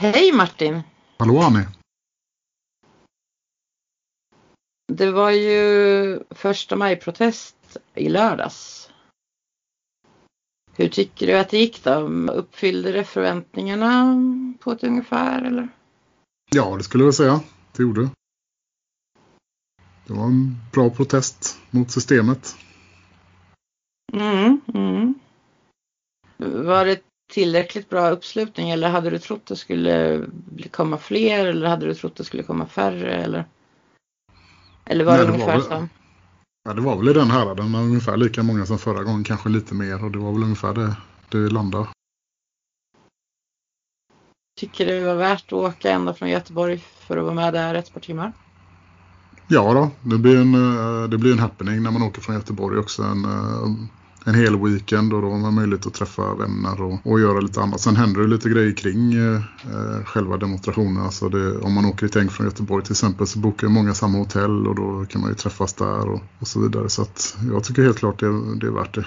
Hej 0.00 0.32
Martin! 0.32 0.82
Hallå 1.18 1.38
Annie! 1.38 1.66
Det 4.86 5.10
var 5.10 5.30
ju 5.30 6.20
första 6.30 6.76
maj-protest 6.76 7.76
i 7.94 8.08
lördags. 8.08 8.90
Hur 10.72 10.88
tycker 10.88 11.26
du 11.26 11.38
att 11.38 11.48
det 11.50 11.58
gick 11.58 11.84
då? 11.84 11.92
Uppfyllde 12.32 12.92
det 12.92 13.04
förväntningarna 13.04 14.16
på 14.60 14.72
ett 14.72 14.84
ungefär 14.84 15.42
eller? 15.42 15.68
Ja, 16.50 16.76
det 16.76 16.84
skulle 16.84 17.04
jag 17.04 17.14
säga. 17.14 17.40
Det 17.72 17.82
gjorde. 17.82 18.10
Det 20.06 20.12
var 20.12 20.24
en 20.24 20.56
bra 20.72 20.90
protest 20.90 21.58
mot 21.70 21.90
systemet. 21.90 22.56
Mm, 24.12 24.60
mm. 24.74 25.14
Var 26.36 26.84
det 26.84 27.02
tillräckligt 27.26 27.90
bra 27.90 28.10
uppslutning 28.10 28.70
eller 28.70 28.88
hade 28.88 29.10
du 29.10 29.18
trott 29.18 29.46
det 29.46 29.56
skulle 29.56 30.26
komma 30.70 30.98
fler 30.98 31.46
eller 31.46 31.68
hade 31.68 31.86
du 31.86 31.94
trott 31.94 32.16
det 32.16 32.24
skulle 32.24 32.42
komma 32.42 32.66
färre 32.66 33.14
eller? 33.14 33.44
Eller 34.84 35.04
var 35.04 35.12
Nej, 35.12 35.26
det, 35.26 35.32
det 35.32 35.38
var 35.38 35.54
ungefär 35.54 35.76
väl- 35.76 35.80
så? 35.80 35.88
Ja, 36.68 36.74
det 36.74 36.80
var 36.80 36.96
väl 36.96 37.08
i 37.08 37.12
den 37.12 37.30
här. 37.30 37.54
Den 37.54 37.72
var 37.72 37.80
ungefär 37.80 38.16
lika 38.16 38.42
många 38.42 38.66
som 38.66 38.78
förra 38.78 39.02
gången, 39.02 39.24
kanske 39.24 39.48
lite 39.48 39.74
mer. 39.74 40.04
Och 40.04 40.10
det 40.10 40.18
var 40.18 40.32
väl 40.32 40.42
ungefär 40.42 40.74
det 40.74 40.96
det 41.28 41.48
landade. 41.52 41.86
Tycker 44.60 44.86
du 44.86 45.00
det 45.00 45.06
var 45.06 45.14
värt 45.14 45.44
att 45.46 45.52
åka 45.52 45.90
ända 45.90 46.14
från 46.14 46.28
Göteborg 46.28 46.78
för 46.78 47.16
att 47.16 47.24
vara 47.24 47.34
med 47.34 47.52
där 47.52 47.74
ett 47.74 47.92
par 47.94 48.00
timmar? 48.00 48.32
Ja 49.48 49.74
då, 49.74 49.90
det 50.10 50.18
blir 50.18 50.40
en, 50.40 50.54
eh, 50.54 51.08
det 51.08 51.18
blir 51.18 51.32
en 51.32 51.38
happening 51.38 51.82
när 51.82 51.90
man 51.90 52.02
åker 52.02 52.20
från 52.20 52.34
Göteborg 52.34 52.78
också. 52.78 53.02
En, 53.02 53.24
eh, 53.24 53.88
en 54.24 54.34
hel 54.34 54.56
weekend 54.64 55.12
och 55.12 55.22
då 55.22 55.30
har 55.30 55.38
man 55.38 55.54
möjlighet 55.54 55.86
att 55.86 55.94
träffa 55.94 56.34
vänner 56.34 56.82
och, 56.82 56.98
och 57.06 57.20
göra 57.20 57.40
lite 57.40 57.60
annat. 57.60 57.80
Sen 57.80 57.96
händer 57.96 58.20
det 58.20 58.26
lite 58.26 58.48
grejer 58.48 58.72
kring 58.72 59.14
eh, 59.14 59.34
eh, 59.72 60.04
själva 60.04 60.36
demonstrationen. 60.36 61.02
Alltså 61.02 61.28
det, 61.28 61.58
om 61.58 61.72
man 61.72 61.84
åker 61.84 62.06
i 62.06 62.08
tänk 62.08 62.32
från 62.32 62.46
Göteborg 62.46 62.84
till 62.84 62.92
exempel 62.92 63.26
så 63.26 63.38
bokar 63.38 63.68
många 63.68 63.94
samma 63.94 64.18
hotell 64.18 64.66
och 64.66 64.74
då 64.74 65.06
kan 65.08 65.20
man 65.20 65.30
ju 65.30 65.36
träffas 65.36 65.74
där 65.74 66.08
och, 66.08 66.20
och 66.40 66.48
så 66.48 66.60
vidare. 66.60 66.88
Så 66.88 67.02
att 67.02 67.36
jag 67.52 67.64
tycker 67.64 67.82
helt 67.82 67.98
klart 67.98 68.20
det, 68.20 68.56
det 68.60 68.66
är 68.66 68.70
värt 68.70 68.94
det. 68.94 69.06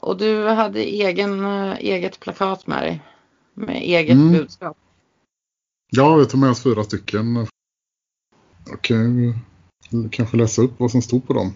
Och 0.00 0.18
du 0.18 0.48
hade 0.48 0.80
egen, 0.80 1.44
eh, 1.44 1.76
eget 1.78 2.20
plakat 2.20 2.66
med 2.66 2.82
dig. 2.82 3.02
Med 3.54 3.76
eget 3.76 4.16
Mm. 4.16 4.32
budskap. 4.32 4.76
Ja, 5.90 6.16
vi 6.16 6.26
tar 6.26 6.38
med 6.38 6.50
oss 6.50 6.62
fyra 6.62 6.84
stycken. 6.84 7.46
Jag 8.66 8.82
kan 8.82 9.18
ju 9.18 9.34
kanske 10.10 10.36
läsa 10.36 10.62
upp 10.62 10.72
vad 10.76 10.90
som 10.90 11.02
stod 11.02 11.26
på 11.26 11.32
dem. 11.32 11.52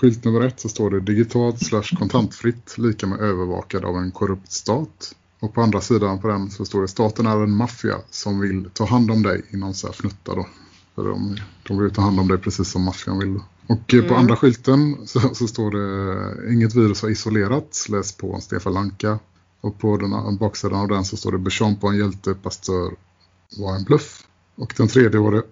Skylt 0.00 0.24
nummer 0.24 0.40
ett 0.40 0.60
så 0.60 0.68
står 0.68 0.90
det 0.90 1.00
digitalt 1.00 1.66
slash 1.66 1.96
kontantfritt 1.98 2.78
lika 2.78 3.06
med 3.06 3.20
övervakad 3.20 3.84
av 3.84 3.96
en 3.96 4.10
korrupt 4.10 4.52
stat. 4.52 5.14
Och 5.40 5.54
på 5.54 5.62
andra 5.62 5.80
sidan 5.80 6.20
på 6.20 6.28
den 6.28 6.50
så 6.50 6.64
står 6.64 6.82
det 6.82 6.88
staten 6.88 7.26
är 7.26 7.42
en 7.42 7.56
maffia 7.56 7.96
som 8.10 8.40
vill 8.40 8.70
ta 8.74 8.84
hand 8.84 9.10
om 9.10 9.22
dig 9.22 9.42
inom 9.50 9.74
så 9.74 9.86
här 9.86 9.94
fnutta 9.94 10.34
då. 10.34 10.46
För 10.94 11.04
de, 11.08 11.36
de 11.68 11.78
vill 11.78 11.90
ta 11.90 12.02
hand 12.02 12.20
om 12.20 12.28
dig 12.28 12.38
precis 12.38 12.70
som 12.70 12.82
maffian 12.82 13.18
vill. 13.18 13.40
Och 13.66 13.94
eh, 13.94 14.00
på 14.00 14.06
Mm. 14.06 14.16
andra 14.16 14.36
skylten 14.36 14.96
så, 15.06 15.20
så 15.34 15.46
står 15.46 15.70
det 15.70 16.52
inget 16.54 16.74
virus 16.74 17.02
har 17.02 17.08
isolerats, 17.08 17.88
läs 17.88 18.12
på 18.12 18.40
Stefan 18.40 18.72
Lanka. 18.72 19.18
Och 19.60 19.78
på 19.78 19.96
den 19.96 20.36
baksidan 20.36 20.80
av 20.80 20.88
den 20.88 21.04
så 21.04 21.16
står 21.16 21.32
det 21.32 21.38
bekämpa 21.38 21.88
en 21.88 21.96
hjälte, 21.96 22.34
pastör 22.34 22.94
var 23.58 23.76
en 23.76 23.84
bluff. 23.84 24.26
Och 24.56 24.74
den 24.76 24.88
tredje 24.88 25.20
var 25.20 25.32
det 25.32 25.42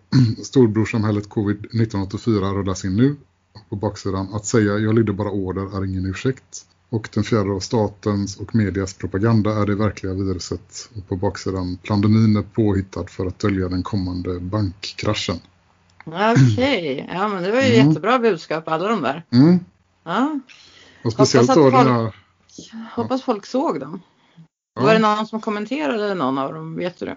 storbrorsamhället 0.45 1.29
covid-1984 1.29 2.55
rullas 2.55 2.85
in 2.85 2.97
nu. 2.97 3.17
På 3.69 3.77
baksidan 3.77 4.35
att 4.35 4.47
säga 4.47 4.79
jag 4.79 4.95
lydde 4.95 5.13
bara 5.13 5.31
order 5.31 5.77
är 5.79 5.85
ingen 5.85 6.07
ursäkt. 6.07 6.65
Och 6.91 7.09
den 7.15 7.25
fjärde 7.25 7.51
av 7.53 7.61
statens 7.61 8.37
och 8.37 8.55
medias 8.55 8.95
propaganda 8.95 9.63
är 9.63 9.67
det 9.67 9.75
verkliga 9.75 10.13
viruset. 10.15 10.91
Och 10.97 11.09
på 11.09 11.17
baksidan 11.17 11.79
pandemin 11.89 12.37
är 12.37 12.43
påhittad 12.43 13.07
för 13.07 13.27
att 13.27 13.39
dölja 13.39 13.69
den 13.69 13.83
kommande 13.83 14.41
bankkraschen. 14.41 15.37
Okej, 16.05 17.09
ja 17.13 17.29
men 17.29 17.43
det 17.43 17.51
var 17.51 17.61
ju 17.63 17.75
Mm. 17.75 17.89
jättebra 17.89 18.19
budskap 18.19 18.69
alla 18.69 18.89
de 18.89 19.03
där. 19.03 19.25
Mm. 19.31 19.59
Ja, 20.05 20.41
Och 21.05 21.13
speciellt 21.13 21.51
att 21.51 21.57
då 21.57 21.71
den 21.71 21.73
folk- 21.73 21.89
här... 21.89 22.13
hoppas 22.95 23.23
folk 23.23 23.47
såg 23.47 23.81
dem. 23.81 24.01
Ja. 24.75 24.83
Var 24.83 24.93
det 24.93 24.99
någon 24.99 25.27
som 25.27 25.41
kommenterade 25.41 26.15
någon 26.15 26.39
av 26.39 26.55
dem? 26.55 26.77
Vet 26.77 26.99
du 26.99 27.07
det? 27.07 27.17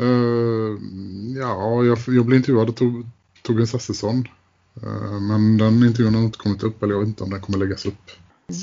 Eh, 0.00 0.78
ja, 1.40 1.84
jag, 1.84 1.98
jag 2.06 2.26
blev 2.26 2.36
intervjuad 2.38 2.68
av 2.68 2.72
Tor- 2.74 3.06
Torbjörn 3.42 3.66
Sassesson. 3.66 4.28
Eh, 4.82 5.20
men 5.20 5.58
den 5.58 5.84
intervjun 5.84 6.14
har 6.14 6.22
inte 6.22 6.38
kommit 6.38 6.62
upp, 6.62 6.82
eller 6.82 6.94
jag 6.94 7.00
vet 7.00 7.08
inte 7.08 7.24
om 7.24 7.30
den 7.30 7.40
kommer 7.40 7.58
läggas 7.58 7.86
upp. 7.86 8.10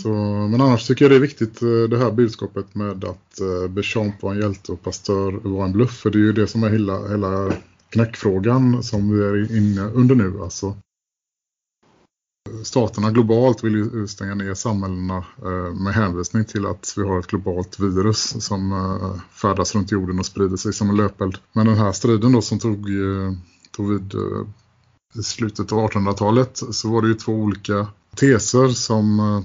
Så, 0.04 0.14
men 0.52 0.62
annars 0.62 0.88
tycker 0.88 1.06
jag 1.06 1.12
det 1.12 1.16
är 1.16 1.20
viktigt 1.20 1.62
eh, 1.62 1.70
det 1.70 1.98
här 1.98 2.12
budskapet 2.12 2.76
med 2.76 3.06
att 3.06 3.40
eh, 3.40 3.68
Bechamp 3.70 4.22
var 4.22 4.32
en 4.32 4.40
hjälte 4.40 4.72
och 4.72 4.84
Pastör 4.84 5.32
var 5.32 5.66
en 5.66 5.72
bluff. 5.72 6.00
För 6.00 6.10
det 6.10 6.18
är 6.18 6.22
ju 6.22 6.34
det 6.34 6.48
som 6.48 6.64
är 6.64 6.70
hela, 6.70 7.08
hela 7.08 7.52
knäckfrågan 7.90 8.84
som 8.84 9.12
vi 9.12 9.24
är 9.24 9.58
inne 9.58 9.82
under 9.82 10.16
nu. 10.16 10.42
Alltså, 10.42 10.78
staterna 12.64 13.12
globalt 13.12 13.64
vill 13.64 13.74
ju 13.74 14.08
stänga 14.08 14.36
ner 14.36 14.54
samhällena 14.54 15.26
med 15.74 15.94
hänvisning 15.94 16.46
till 16.46 16.66
att 16.66 16.94
vi 16.98 17.04
har 17.04 17.20
ett 17.20 17.28
globalt 17.28 17.80
virus 17.80 18.46
som 18.46 18.72
färdas 19.32 19.76
runt 19.76 19.92
jorden 19.92 20.20
och 20.20 20.26
sprider 20.26 20.58
sig 20.58 20.74
som 20.74 20.90
en 20.90 20.96
löpeld. 20.96 21.38
Men 21.54 21.66
den 21.66 21.78
här 21.78 21.92
striden 21.92 22.32
då 22.32 22.42
som 22.42 22.60
tog, 22.60 22.88
tog 23.72 23.90
vid 23.90 24.16
i 25.14 25.24
slutet 25.24 25.72
av 25.72 25.90
1800-talet 25.90 26.64
så 26.72 26.90
var 26.90 27.02
det 27.02 27.08
ju 27.08 27.14
två 27.14 27.32
olika 27.32 27.88
teser 28.16 28.68
som 28.68 29.20
eh, 29.20 29.42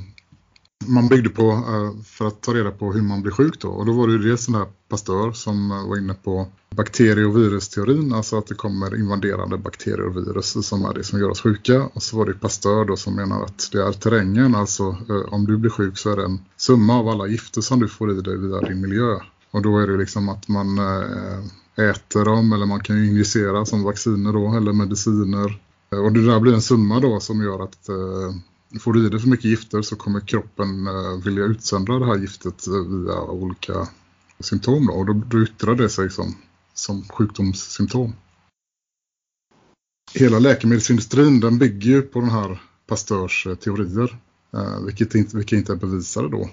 man 0.87 1.09
byggde 1.09 1.29
på 1.29 1.51
eh, 1.51 2.03
för 2.05 2.27
att 2.27 2.41
ta 2.41 2.55
reda 2.55 2.71
på 2.71 2.93
hur 2.93 3.03
man 3.03 3.23
blir 3.23 3.33
sjuk 3.33 3.61
då. 3.61 3.69
Och 3.69 3.87
då 3.87 3.93
var 3.93 4.07
det 4.07 4.13
ju 4.13 4.19
dels 4.19 4.47
den 4.47 4.55
här 4.55 4.67
pastör 4.89 5.33
som 5.33 5.71
eh, 5.71 5.89
var 5.89 5.99
inne 5.99 6.15
på 6.15 6.47
bakterie- 6.71 7.25
och 7.25 7.37
virusteorin, 7.37 8.13
alltså 8.13 8.39
att 8.39 8.47
det 8.47 8.55
kommer 8.55 8.97
invaderande 8.97 9.59
bakterier 9.59 10.07
och 10.07 10.17
virus 10.17 10.67
som 10.67 10.85
är 10.85 10.95
det 10.95 11.05
som 11.05 11.19
gör 11.19 11.31
oss 11.31 11.41
sjuka. 11.41 11.83
Och 11.93 12.03
så 12.03 12.17
var 12.19 12.27
det 12.27 12.35
pastör 12.35 12.85
då 12.85 12.97
som 12.97 13.17
menar 13.17 13.43
att 13.43 13.69
det 13.73 13.83
är 13.83 13.93
terrängen, 13.93 14.55
alltså 14.55 14.97
om 15.29 15.47
du 15.47 15.57
blir 15.57 15.71
sjuk 15.71 15.99
så 15.99 16.11
är 16.13 16.17
det 16.17 16.25
en 16.25 16.41
summa 16.57 16.99
av 16.99 17.09
alla 17.09 17.27
gifter 17.27 17.61
som 17.61 17.81
du 17.81 17.89
får 17.89 18.19
i 18.19 18.21
dig 18.21 18.39
via 18.39 18.61
din 18.61 18.81
miljö. 18.81 19.19
Och 19.51 19.63
då 19.63 19.79
är 19.79 19.87
det 19.87 19.97
liksom 19.97 20.29
att 20.29 20.49
man 20.49 20.79
äter 21.79 22.25
dem 22.25 22.53
eller 22.53 22.67
man 22.67 22.81
kan 22.81 22.97
ju 22.97 23.07
injicera 23.07 23.65
som 23.65 23.83
vacciner 23.83 24.33
då 24.33 24.57
eller 24.57 24.73
mediciner. 24.73 25.61
Eh, 25.93 25.99
och 25.99 26.13
det 26.13 26.27
där 26.27 26.41
blir 26.41 26.55
en 26.55 26.63
summa 26.63 27.01
då 27.01 27.21
som 27.21 27.43
gör 27.43 27.65
att 27.65 27.89
eh, 27.89 28.35
får 28.81 28.93
du 28.93 29.07
i 29.07 29.09
dig 29.09 29.21
för 29.21 29.29
mycket 29.29 29.45
gifter 29.45 29.83
så 29.83 29.97
kommer 29.97 30.21
kroppen 30.21 30.87
eh, 30.87 31.25
vilja 31.25 31.45
utsöndra 31.45 31.99
det 31.99 32.07
här 32.07 32.19
giftet 32.19 32.67
eh, 32.67 32.73
via 32.75 33.21
olika 33.21 33.89
symptom 34.41 34.87
då. 34.87 34.93
Och 34.93 35.07
då, 35.07 35.13
då 35.13 35.43
yttrar 35.43 35.75
det 35.75 35.89
sig 35.89 36.11
som, 36.11 36.35
som 36.75 37.03
sjukdomssymptom. 37.09 38.13
Hela 40.15 40.39
läkemedelsindustrin 40.39 41.41
den 41.41 41.59
bygger 41.59 41.91
ju 41.91 42.03
på 42.03 42.21
den 42.21 42.31
här 42.31 42.63
pastörs 42.87 43.47
teorier. 43.61 44.19
Eh, 44.53 44.81
vilket 44.81 45.15
inte, 45.15 45.37
vilka 45.37 45.57
inte 45.57 45.73
är 45.73 45.77
bevisade 45.77 46.29
då. 46.29 46.51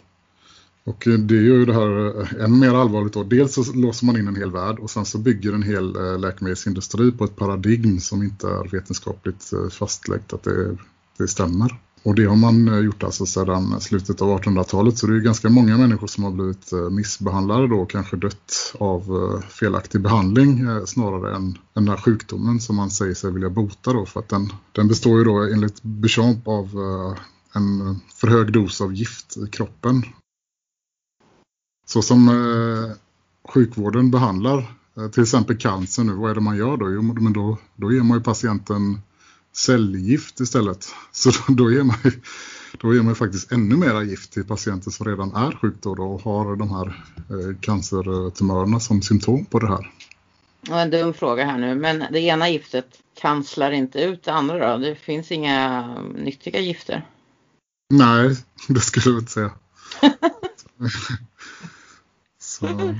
Och 0.85 1.07
det 1.19 1.35
gör 1.35 1.55
ju 1.55 1.65
det 1.65 1.73
här 1.73 2.21
eh, 2.21 2.43
än 2.43 2.59
mer 2.59 2.73
allvarligt 2.73 3.13
då. 3.13 3.23
Dels 3.23 3.53
så 3.53 3.73
låser 3.73 4.05
man 4.05 4.17
in 4.17 4.27
en 4.27 4.35
hel 4.35 4.51
värld 4.51 4.79
och 4.79 4.89
sen 4.89 5.05
så 5.05 5.17
bygger 5.17 5.53
en 5.53 5.63
hel 5.63 5.95
eh, 5.95 6.19
läkemedelsindustri 6.19 7.11
på 7.11 7.23
ett 7.23 7.35
paradigm 7.35 7.99
som 7.99 8.23
inte 8.23 8.47
är 8.47 8.71
vetenskapligt 8.71 9.53
eh, 9.53 9.69
fastlagt 9.69 10.33
att 10.33 10.43
det, 10.43 10.77
det 11.17 11.27
stämmer. 11.27 11.79
Och 12.03 12.15
det 12.15 12.25
har 12.25 12.35
man 12.35 12.83
gjort 12.83 13.03
alltså 13.03 13.25
sedan 13.25 13.81
slutet 13.81 14.21
av 14.21 14.39
1800-talet 14.39 14.97
så 14.97 15.07
det 15.07 15.13
är 15.13 15.15
ju 15.15 15.21
ganska 15.21 15.49
många 15.49 15.77
människor 15.77 16.07
som 16.07 16.23
har 16.23 16.31
blivit 16.31 16.71
missbehandlade 16.91 17.67
då 17.67 17.75
och 17.75 17.89
kanske 17.89 18.15
dött 18.15 18.73
av 18.79 19.41
felaktig 19.49 20.01
behandling 20.01 20.65
snarare 20.85 21.35
än 21.35 21.57
den 21.73 21.87
här 21.87 21.97
sjukdomen 21.97 22.59
som 22.59 22.75
man 22.75 22.89
säger 22.89 23.13
sig 23.13 23.31
vilja 23.31 23.49
bota 23.49 23.93
då 23.93 24.05
för 24.05 24.19
att 24.19 24.29
den, 24.29 24.49
den 24.71 24.87
består 24.87 25.17
ju 25.17 25.23
då 25.23 25.43
enligt 25.53 25.83
Bechamp 25.83 26.47
av 26.47 26.69
en 27.55 27.99
för 28.15 28.27
hög 28.27 28.53
dos 28.53 28.81
av 28.81 28.93
gift 28.93 29.37
i 29.37 29.47
kroppen 29.47 30.03
så 31.85 32.01
som 32.01 32.29
eh, 32.29 32.95
sjukvården 33.49 34.11
behandlar 34.11 34.57
eh, 34.97 35.07
till 35.07 35.23
exempel 35.23 35.57
cancer 35.57 36.03
nu, 36.03 36.13
vad 36.13 36.31
är 36.31 36.35
det 36.35 36.41
man 36.41 36.57
gör 36.57 36.77
då? 36.77 36.91
Jo, 36.91 37.01
men 37.01 37.33
då, 37.33 37.57
då 37.75 37.93
ger 37.93 38.01
man 38.01 38.17
ju 38.17 38.23
patienten 38.23 39.01
cellgift 39.55 40.39
istället. 40.39 40.87
Så 41.11 41.31
då, 41.47 41.71
ger 41.71 41.83
man 41.83 41.95
ju, 42.03 42.11
då 42.81 42.95
ger 42.95 43.01
man 43.01 43.15
faktiskt 43.15 43.51
ännu 43.51 43.75
mera 43.75 44.03
gift 44.03 44.33
till 44.33 44.45
patienter 44.45 44.91
som 44.91 45.05
redan 45.05 45.35
är 45.35 45.51
sjuk 45.51 45.75
då, 45.81 45.95
då 45.95 46.03
och 46.03 46.21
har 46.21 46.55
de 46.55 46.69
här 46.71 47.03
eh, 47.29 47.59
cancertumörerna 47.61 48.79
som 48.79 49.01
symptom 49.01 49.45
på 49.45 49.59
det 49.59 49.67
här. 49.67 49.91
Var 50.69 50.81
en 50.81 50.89
dum 50.89 51.13
fråga 51.13 51.45
här 51.45 51.57
nu, 51.57 51.75
men 51.75 52.03
det 52.11 52.19
ena 52.19 52.49
giftet 52.49 52.87
kanslar 53.21 53.71
inte 53.71 53.99
ut 53.99 54.23
det 54.23 54.33
andra 54.33 54.71
då? 54.71 54.83
Det 54.83 54.95
finns 54.95 55.31
inga 55.31 55.87
nyttiga 56.15 56.59
gifter? 56.59 57.07
Nej, 57.89 58.37
det 58.67 58.79
skulle 58.79 59.15
jag 59.15 59.21
inte 59.21 59.31
säga. 59.31 59.51
Så, 62.39 62.67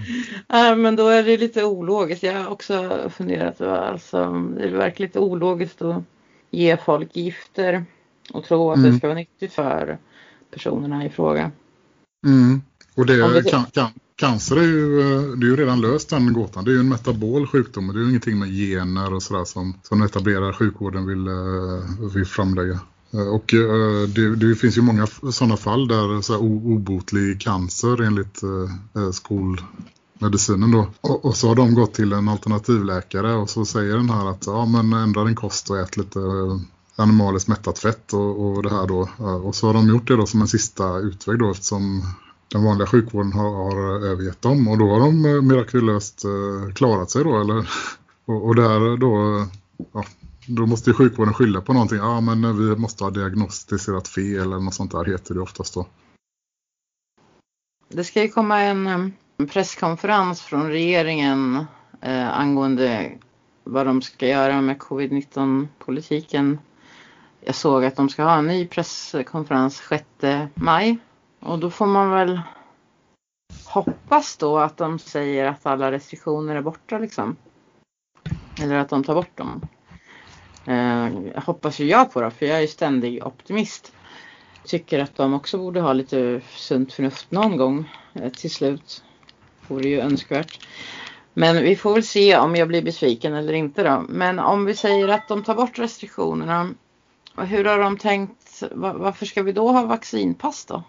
Nej, 0.47 0.75
men 0.75 0.95
då 0.95 1.07
är 1.07 1.23
det 1.23 1.37
lite 1.37 1.63
ologiskt. 1.63 2.23
Jag 2.23 2.33
har 2.43 2.47
också 2.47 3.09
funderat. 3.15 3.61
Alltså, 3.61 4.31
det 4.57 4.67
verkar 4.67 5.03
lite 5.03 5.19
ologiskt 5.19 5.81
att 5.81 6.03
ge 6.51 6.77
folk 6.77 7.15
gifter 7.15 7.85
och 8.33 8.43
tro 8.45 8.71
att 8.71 8.81
det 8.81 8.87
Mm. 8.87 8.97
ska 8.97 9.07
vara 9.07 9.17
nyttigt 9.17 9.53
för 9.53 9.97
personerna 10.51 11.05
i 11.05 11.09
fråga. 11.09 11.51
mm. 12.27 12.61
Och 12.95 13.05
det, 13.05 13.33
det... 13.33 13.49
Can, 13.49 13.65
can, 13.73 13.89
cancer 14.15 14.55
är 14.57 14.61
ju, 14.63 15.01
det 15.35 15.45
är 15.45 15.49
ju 15.49 15.55
redan 15.55 15.81
löst 15.81 16.09
den 16.09 16.33
gåtan. 16.33 16.65
Det 16.65 16.71
är 16.71 16.73
ju 16.73 16.79
en 16.79 16.89
metabol 16.89 17.47
sjukdom. 17.47 17.87
Det 17.87 17.99
är 17.99 18.01
ju 18.03 18.09
ingenting 18.09 18.39
med 18.39 18.49
gener 18.49 19.13
och 19.13 19.23
sådär 19.23 19.45
som, 19.45 19.79
som 19.83 20.01
etablerade 20.01 20.53
sjukvården 20.53 21.05
vill, 21.05 21.27
vill 22.13 22.25
framlägga. 22.25 22.79
Eh, 23.13 23.27
och 23.27 23.53
eh, 23.53 24.07
det, 24.07 24.35
det, 24.35 24.55
finns 24.55 24.77
ju 24.77 24.81
många 24.81 25.07
sådana 25.31 25.57
fall 25.57 25.87
där 25.87 26.21
så 26.21 26.33
här, 26.33 26.41
obotlig 26.41 27.41
cancer 27.41 28.01
enligt 28.01 28.43
eh, 28.43 29.11
skolmedicinen. 29.11 30.71
då. 30.71 30.87
Och, 31.01 31.25
och, 31.25 31.37
så 31.37 31.47
har 31.47 31.55
de 31.55 31.73
gått 31.73 31.93
till 31.93 32.13
en 32.13 32.29
alternativläkare 32.29 33.35
och 33.35 33.49
så 33.49 33.65
säger 33.65 33.95
den 33.95 34.09
här 34.09 34.29
att 34.29 34.45
ja 34.45 34.65
men 34.65 34.93
ändra 34.93 35.23
din 35.23 35.35
kost 35.35 35.69
och 35.69 35.79
ät 35.79 35.97
lite 35.97 36.19
eh, 36.19 36.59
animaliskt 36.95 37.47
mättat 37.47 37.79
fett 37.79 38.13
och, 38.13 38.45
och 38.45 38.63
det 38.63 38.69
här 38.69 38.87
då. 38.87 39.09
Och 39.43 39.55
så 39.55 39.67
har 39.67 39.73
de 39.73 39.87
gjort 39.87 40.07
det 40.07 40.15
då 40.15 40.25
som 40.25 40.41
en 40.41 40.47
sista 40.47 40.97
utväg 40.97 41.39
då 41.39 41.51
eftersom 41.51 42.03
den 42.51 42.63
vanliga 42.63 42.87
sjukvården 42.87 43.33
har, 43.33 43.55
har 43.55 44.05
övergett 44.05 44.41
dem. 44.41 44.67
Och 44.67 44.77
då 44.77 44.89
har 44.89 44.99
de 44.99 45.25
eh, 45.25 45.41
mirakulöst 45.41 46.25
eh, 46.25 46.73
klarat 46.73 47.11
sig 47.11 47.23
då 47.23 47.41
eller? 47.41 47.69
Och, 48.27 48.45
och 48.45 48.55
där 48.55 48.97
då, 48.97 49.45
ja, 49.93 50.05
då 50.47 50.65
måste 50.65 50.89
ju 50.89 50.93
sjukvården 50.93 51.33
skylla 51.33 51.61
på 51.61 51.73
någonting. 51.73 51.97
Ja 51.97 52.21
men 52.21 52.57
vi 52.57 52.75
måste 52.75 53.03
ha 53.03 53.11
diagnostiserat 53.11 54.07
fel 54.07 54.41
eller 54.41 54.59
något 54.59 54.73
sånt 54.73 54.91
där 54.91 55.05
heter 55.05 55.33
det 55.33 55.41
oftast 55.41 55.73
då. 55.73 55.87
Det 57.89 58.03
ska 58.03 58.21
ju 58.21 58.29
komma 58.29 58.63
eh, 58.63 58.69
en 59.37 59.47
presskonferens 59.47 60.41
från 60.41 60.67
regeringen 60.67 61.65
eh, 62.01 62.39
angående 62.39 63.11
vad 63.63 63.85
de 63.85 64.01
ska 64.01 64.27
göra 64.27 64.61
med 64.61 64.77
covid-19 64.77 65.67
politiken. 65.79 66.59
Jag 67.41 67.55
såg 67.55 67.85
att 67.85 67.95
de 67.95 68.09
ska 68.09 68.23
ha 68.23 68.37
en 68.37 68.47
ny 68.47 68.67
presskonferens 68.67 69.77
6 69.89 70.05
maj 70.53 70.97
och 71.39 71.59
då 71.59 71.69
får 71.69 71.85
man 71.85 72.09
väl 72.09 72.41
hoppas 73.65 74.37
då 74.37 74.57
att 74.57 74.77
de 74.77 74.99
säger 74.99 75.45
att 75.45 75.65
alla 75.65 75.91
restriktioner 75.91 76.55
är 76.55 76.61
borta 76.61 76.97
liksom. 76.97 77.35
Eller 78.61 78.75
att 78.75 78.89
de 78.89 79.03
tar 79.03 79.15
bort 79.15 79.37
dem. 79.37 79.61
Eh, 80.65 81.41
hoppas 81.43 81.79
ju 81.79 81.85
jag 81.85 82.13
på 82.13 82.21
då, 82.21 82.29
för 82.29 82.45
jag 82.45 82.63
är 82.63 82.67
ständig 82.67 83.25
optimist. 83.27 83.91
Tycker 84.65 84.99
att 84.99 85.15
de 85.15 85.33
också 85.33 85.57
borde 85.57 85.81
ha 85.81 85.93
lite 85.93 86.41
sunt 86.55 86.93
förnuft 86.93 87.31
någon 87.31 87.57
gång 87.57 87.89
eh, 88.13 88.31
till 88.31 88.51
slut 88.51 89.03
vore 89.67 89.89
ju 89.89 89.99
önskvärt. 89.99 90.67
Men 91.33 91.63
vi 91.63 91.75
får 91.75 91.93
väl 91.93 92.03
se 92.03 92.37
om 92.37 92.55
jag 92.55 92.67
blir 92.67 92.81
besviken 92.81 93.33
eller 93.33 93.53
inte 93.53 93.83
då. 93.83 94.05
Men 94.09 94.39
om 94.39 94.65
vi 94.65 94.75
säger 94.75 95.07
att 95.07 95.27
de 95.27 95.43
tar 95.43 95.55
bort 95.55 95.79
restriktionerna. 95.79 96.69
Hur 97.37 97.65
har 97.65 97.79
de 97.79 97.97
tänkt? 97.97 98.63
Varför 98.71 99.25
ska 99.25 99.43
vi 99.43 99.51
då 99.51 99.71
ha 99.71 99.85
vaccinpass 99.85 100.65
då? 100.65 100.83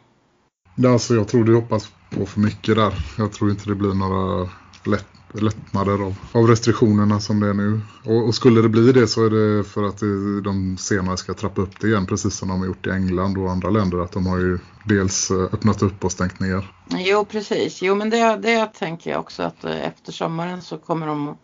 Alltså 0.87 1.15
jag 1.15 1.29
tror 1.29 1.45
du 1.45 1.55
hoppas 1.55 1.93
på 2.11 2.27
för 2.27 2.41
mycket 2.41 2.77
där. 2.77 2.95
Jag 3.19 3.33
tror 3.33 3.51
inte 3.51 3.69
det 3.69 3.75
blir 3.75 3.95
några 3.95 4.51
lätt 4.85 5.16
lättnader 5.33 5.93
av, 5.93 6.17
av 6.33 6.47
restriktionerna 6.47 7.21
som 7.21 7.41
det 7.41 7.49
är 7.49 7.55
nu. 7.55 7.81
Och, 8.05 8.27
och, 8.27 8.35
skulle 8.35 8.63
det 8.63 8.69
bli 8.69 8.93
det 8.93 9.07
så 9.07 9.27
är 9.27 9.31
det 9.31 9.65
för 9.65 9.85
att 9.85 10.01
de 10.45 10.77
senare 10.79 11.17
ska 11.17 11.35
trappa 11.35 11.61
upp 11.61 11.81
det 11.81 11.87
igen 11.89 12.07
precis 12.07 12.35
som 12.35 12.49
de 12.49 12.61
har 12.61 12.67
gjort 12.67 12.87
i 12.87 12.91
England 12.91 13.39
och 13.39 13.51
andra 13.51 13.71
länder. 13.71 13.99
Att 13.99 14.13
de 14.13 14.27
har 14.27 14.39
ju 14.39 14.59
dels 14.85 15.31
eh, 15.31 15.37
öppnat 15.37 15.83
upp 15.83 16.05
och 16.05 16.13
stängt 16.13 16.41
ner. 16.41 16.71
Jo 16.97 17.25
precis, 17.25 17.83
jo 17.83 17.95
men 17.95 18.11
det, 18.11 18.37
det 18.37 18.67
tänker 18.67 19.11
jag 19.11 19.21
också 19.21 19.43
att 19.43 19.65
eh, 19.65 19.87
efter 19.87 20.13
sommaren 20.13 20.63
så 20.63 20.79
kommer 20.79 21.07
de 21.07 21.37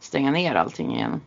stänga 0.00 0.30
ner 0.30 0.54
allting 0.54 0.94
igen. 0.94 1.20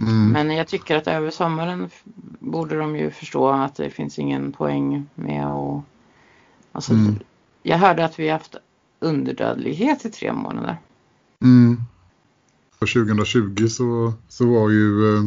Mm. 0.00 0.28
Men 0.28 0.56
jag 0.56 0.68
tycker 0.68 0.96
att 0.96 1.06
över 1.06 1.30
sommaren 1.30 1.90
borde 2.38 2.78
de 2.78 2.96
ju 2.96 3.10
förstå 3.10 3.48
att 3.48 3.76
det 3.76 3.90
finns 3.90 4.18
ingen 4.18 4.52
poäng 4.52 5.06
med 5.14 5.46
att... 5.46 5.82
Alltså, 6.72 6.92
mm. 6.92 7.18
Jag 7.62 7.78
hörde 7.78 8.04
att 8.04 8.18
vi 8.18 8.28
haft 8.28 8.56
underdödlighet 9.00 10.04
i 10.04 10.10
tre 10.10 10.32
månader. 10.32 10.76
Mm. 11.44 11.76
För 12.78 12.86
2020 12.86 13.68
så, 13.68 14.12
så 14.28 14.46
var 14.46 14.70
ju 14.70 15.16
eh, 15.16 15.24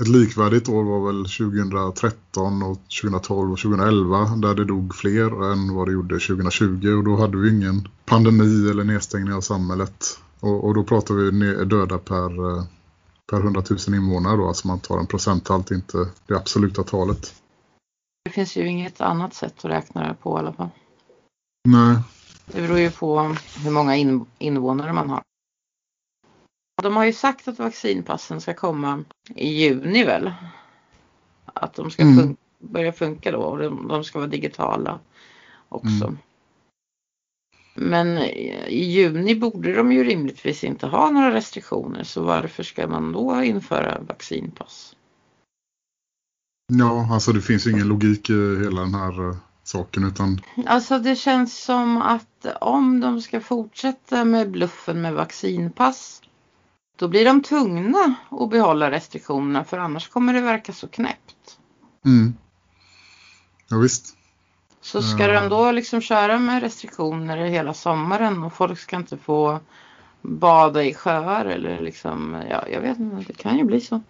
ett 0.00 0.08
likvärdigt 0.08 0.68
år 0.68 0.84
var 0.84 1.06
väl 1.06 1.24
2013 1.24 2.62
och 2.62 2.80
2012 3.02 3.52
och 3.52 3.58
2011 3.58 4.36
där 4.36 4.54
det 4.54 4.64
dog 4.64 4.94
fler 4.94 5.52
än 5.52 5.74
vad 5.74 5.88
det 5.88 5.92
gjorde 5.92 6.18
2020 6.18 6.88
och 6.88 7.04
då 7.04 7.16
hade 7.16 7.36
vi 7.36 7.50
ingen 7.50 7.88
pandemi 8.04 8.70
eller 8.70 8.84
nedstängning 8.84 9.34
av 9.34 9.40
samhället. 9.40 10.20
Och, 10.40 10.64
och 10.64 10.74
då 10.74 10.84
pratar 10.84 11.14
vi 11.14 11.64
döda 11.64 11.98
per, 11.98 12.56
eh, 12.56 12.64
per 13.30 13.40
100 13.40 13.62
000 13.70 13.78
invånare 13.94 14.36
då, 14.36 14.48
alltså 14.48 14.68
man 14.68 14.80
tar 14.80 14.98
en 14.98 15.06
procenthalt, 15.06 15.70
inte 15.70 16.08
det 16.26 16.34
absoluta 16.34 16.82
talet. 16.82 17.34
Det 18.24 18.30
finns 18.30 18.56
ju 18.56 18.68
inget 18.68 19.00
annat 19.00 19.34
sätt 19.34 19.54
att 19.58 19.64
räkna 19.64 20.08
det 20.08 20.14
på 20.22 20.36
i 20.36 20.38
alla 20.38 20.52
fall. 20.52 20.68
Nej. 21.68 21.96
Det 22.46 22.62
beror 22.62 22.78
ju 22.78 22.90
på 22.90 23.36
hur 23.56 23.70
många 23.70 23.96
invånare 24.38 24.92
man 24.92 25.10
har. 25.10 25.22
De 26.82 26.96
har 26.96 27.04
ju 27.04 27.12
sagt 27.12 27.48
att 27.48 27.58
vaccinpassen 27.58 28.40
ska 28.40 28.54
komma 28.54 29.04
i 29.34 29.48
juni 29.48 30.04
väl? 30.04 30.32
Att 31.44 31.74
de 31.74 31.90
ska 31.90 32.02
mm. 32.02 32.16
fun 32.16 32.36
börja 32.58 32.92
funka 32.92 33.32
då 33.32 33.38
och 33.38 33.58
de, 33.58 33.88
de, 33.88 34.04
ska 34.04 34.18
vara 34.18 34.28
digitala 34.28 35.00
också. 35.68 36.04
Mm. 36.04 36.18
Men 37.76 38.18
i 38.18 38.84
juni 38.84 39.34
borde 39.34 39.74
de 39.74 39.92
ju 39.92 40.04
rimligtvis 40.04 40.64
inte 40.64 40.86
ha 40.86 41.10
några 41.10 41.34
restriktioner 41.34 42.04
så 42.04 42.22
varför 42.22 42.62
ska 42.62 42.88
man 42.88 43.12
då 43.12 43.42
införa 43.42 44.00
vaccinpass? 44.00 44.96
Ja, 46.72 47.08
alltså 47.12 47.32
det 47.32 47.40
finns 47.40 47.66
ingen 47.66 47.88
logik 47.88 48.30
i 48.30 48.60
hela 48.64 48.80
den 48.80 48.94
här 48.94 49.20
uh, 49.20 49.36
saken 49.62 50.04
utan... 50.04 50.40
Alltså 50.66 50.98
det 50.98 51.16
känns 51.16 51.64
som 51.64 51.96
att 51.96 52.46
om 52.60 53.00
de 53.00 53.22
ska 53.22 53.40
fortsätta 53.40 54.24
med 54.24 54.50
bluffen 54.50 55.02
med 55.02 55.14
vaccinpass 55.14 56.22
då 56.96 57.08
blir 57.08 57.24
de 57.24 57.42
tvungna 57.42 58.14
att 58.30 58.50
behålla 58.50 58.90
restriktionerna 58.90 59.64
för 59.64 59.78
annars 59.78 60.08
kommer 60.08 60.32
det 60.32 60.40
verka 60.40 60.72
så 60.72 60.88
knäppt. 60.88 61.58
Mm. 62.04 62.34
Ja 63.68 63.78
visst. 63.78 64.16
Så 64.80 65.02
ska 65.02 65.26
de 65.26 65.48
då 65.48 65.72
liksom 65.72 66.00
köra 66.00 66.38
med 66.38 66.62
restriktioner 66.62 67.36
hela 67.36 67.74
sommaren 67.74 68.42
och 68.42 68.52
folk 68.52 68.78
ska 68.78 68.96
inte 68.96 69.16
få 69.16 69.60
bada 70.22 70.84
i 70.84 70.94
sjöar 70.94 71.44
eller 71.44 71.80
liksom, 71.80 72.42
ja 72.50 72.68
jag 72.68 72.80
vet 72.80 72.98
inte, 72.98 73.24
det 73.26 73.32
kan 73.32 73.58
ju 73.58 73.64
bli 73.64 73.80
så. 73.80 74.00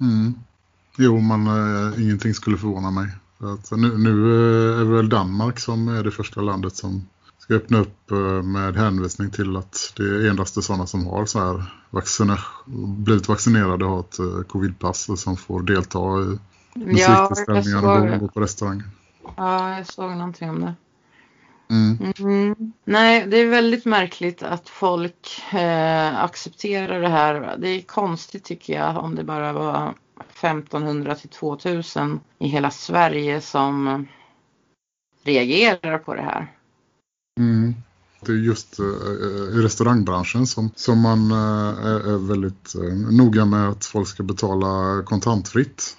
Mm. 0.00 0.34
Jo, 0.98 1.20
men 1.20 1.46
äh, 1.46 2.02
ingenting 2.02 2.34
skulle 2.34 2.56
förvåna 2.56 2.90
mig. 2.90 3.08
Att 3.38 3.70
nu, 3.70 3.98
nu 3.98 4.10
äh, 4.74 4.80
är 4.80 4.84
väl 4.84 5.08
Danmark 5.08 5.60
som 5.60 5.88
är 5.88 6.04
det 6.04 6.10
första 6.10 6.40
landet 6.40 6.76
som 6.76 7.06
ska 7.42 7.54
öppna 7.54 7.78
upp 7.78 8.10
eh, 8.10 8.42
med 8.42 8.76
hänvisning 8.76 9.30
till 9.30 9.56
att 9.56 9.92
det 9.96 10.02
är 10.02 10.30
endast 10.30 10.62
sådana 10.62 10.86
som 10.86 11.06
har 11.06 11.26
så 11.26 11.38
här 11.38 11.64
vacciner, 11.90 12.40
blivit 12.96 13.28
vaccinerade 13.28 13.84
har 13.84 14.00
ett 14.00 14.18
eh, 14.18 14.42
covidpass 14.48 15.20
som 15.20 15.36
får 15.36 15.62
delta 15.62 15.98
i 15.98 16.38
musiktillställningar 16.74 17.82
ja, 17.82 18.14
och 18.14 18.20
gå 18.20 18.28
på 18.28 18.40
restaurang. 18.40 18.82
Ja, 19.36 19.76
jag 19.76 19.86
såg 19.86 20.10
någonting 20.10 20.50
om 20.50 20.60
det. 20.60 20.74
Mm. 21.70 22.12
Mm. 22.18 22.72
Nej, 22.84 23.26
det 23.26 23.36
är 23.36 23.46
väldigt 23.46 23.84
märkligt 23.84 24.42
att 24.42 24.68
folk 24.68 25.42
eh, 25.52 26.24
accepterar 26.24 27.00
det 27.00 27.08
här. 27.08 27.56
Det 27.58 27.68
är 27.68 27.82
konstigt 27.82 28.44
tycker 28.44 28.72
jag 28.72 28.96
om 28.96 29.14
det 29.14 29.24
bara 29.24 29.52
var 29.52 29.94
1500 30.32 31.14
till 31.14 31.28
2000 31.28 32.20
i 32.38 32.48
hela 32.48 32.70
Sverige 32.70 33.40
som 33.40 34.06
reagerar 35.24 35.98
på 35.98 36.14
det 36.14 36.22
här. 36.22 36.52
Mm. 37.38 37.74
Det 38.20 38.32
är 38.32 38.36
just 38.36 38.78
eh, 38.78 38.86
eh, 38.86 39.58
i 39.58 39.62
restaurangbranschen 39.62 40.46
som, 40.46 40.70
som 40.76 41.00
man 41.00 41.30
eh, 41.30 41.86
är 42.12 42.28
väldigt 42.28 42.74
noga 43.10 43.44
med 43.44 43.68
att 43.68 43.84
folk 43.84 44.08
ska 44.08 44.22
betala 44.22 45.02
kontantfritt. 45.02 45.96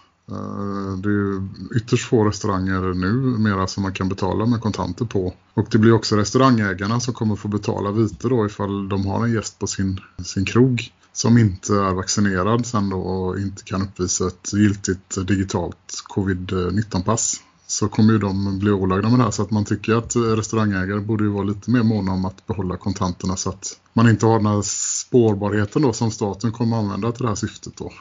Det 0.97 1.09
är 1.09 1.47
ytterst 1.77 2.09
få 2.09 2.23
restauranger 2.23 2.93
nu 2.93 3.13
mera 3.37 3.67
som 3.67 3.83
man 3.83 3.93
kan 3.93 4.09
betala 4.09 4.45
med 4.45 4.61
kontanter 4.61 5.05
på. 5.05 5.33
Och 5.53 5.67
det 5.71 5.77
blir 5.77 5.93
också 5.93 6.15
restaurangägarna 6.15 6.99
som 6.99 7.13
kommer 7.13 7.35
få 7.35 7.47
betala 7.47 7.91
vite 7.91 8.27
då 8.29 8.45
ifall 8.45 8.89
de 8.89 9.05
har 9.05 9.25
en 9.25 9.33
gäst 9.33 9.59
på 9.59 9.67
sin, 9.67 9.99
sin 10.23 10.45
krog 10.45 10.91
som 11.13 11.37
inte 11.37 11.73
är 11.73 11.93
vaccinerad 11.93 12.65
sen 12.65 12.89
då 12.89 12.97
och 12.97 13.39
inte 13.39 13.63
kan 13.63 13.81
uppvisa 13.81 14.27
ett 14.27 14.53
giltigt 14.53 15.27
digitalt 15.27 16.03
covid-19-pass 16.15 17.41
så 17.73 17.89
kommer 17.89 18.13
ju 18.13 18.19
de 18.19 18.59
bli 18.59 18.71
ålagda 18.71 19.09
med 19.09 19.19
det 19.19 19.23
här. 19.23 19.31
Så 19.31 19.41
att 19.43 19.51
man 19.51 19.65
tycker 19.65 19.95
att 19.95 20.15
restaurangägare 20.15 20.99
borde 20.99 21.23
ju 21.23 21.29
vara 21.29 21.43
lite 21.43 21.71
mer 21.71 21.83
måna 21.83 22.11
om 22.11 22.25
att 22.25 22.47
behålla 22.47 22.77
kontanterna 22.77 23.35
så 23.35 23.49
att 23.49 23.79
man 23.93 24.09
inte 24.09 24.25
har 24.25 24.37
den 24.37 24.45
här 24.45 24.61
spårbarheten 24.61 25.81
då 25.81 25.93
som 25.93 26.11
staten 26.11 26.51
kommer 26.51 26.77
använda 26.77 27.11
till 27.11 27.21
det 27.21 27.27
här 27.27 27.35
syftet 27.35 27.77
då. 27.77 27.91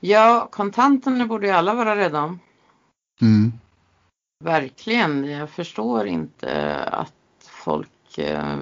Ja, 0.00 0.48
kontanterna 0.52 1.26
borde 1.26 1.46
ju 1.46 1.52
alla 1.52 1.74
vara 1.74 1.96
rädda 1.96 2.22
om. 2.22 2.38
Mm. 3.20 3.52
Verkligen, 4.44 5.24
jag 5.24 5.50
förstår 5.50 6.06
inte 6.06 6.78
att 6.84 7.14
folk 7.40 8.18
eh, 8.18 8.58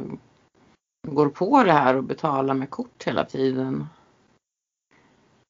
går 1.09 1.29
på 1.29 1.65
det 1.65 1.73
här 1.73 1.97
och 1.97 2.05
betalar 2.05 2.55
med 2.55 2.71
kort 2.71 3.03
hela 3.07 3.25
tiden. 3.25 3.87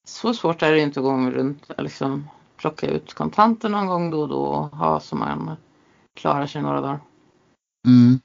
Så 0.09 0.35
svårt 0.35 0.62
är 0.62 0.73
det 0.73 0.81
inte 0.81 1.00
att 1.00 1.05
gå 1.05 1.31
runt 1.31 1.71
liksom 1.79 2.29
plocka 2.61 2.87
ut 2.87 3.14
kontanter 3.14 3.69
någon 3.69 3.87
gång 3.87 4.11
då 4.11 4.21
och 4.21 4.29
då 4.29 4.43
och 4.43 4.76
ha 4.76 5.00
så 5.00 5.17
man 5.17 5.57
klarar 6.14 6.47
sig 6.47 6.62
några 6.62 6.81
dagar. 6.81 7.00
Mm. 7.87 8.21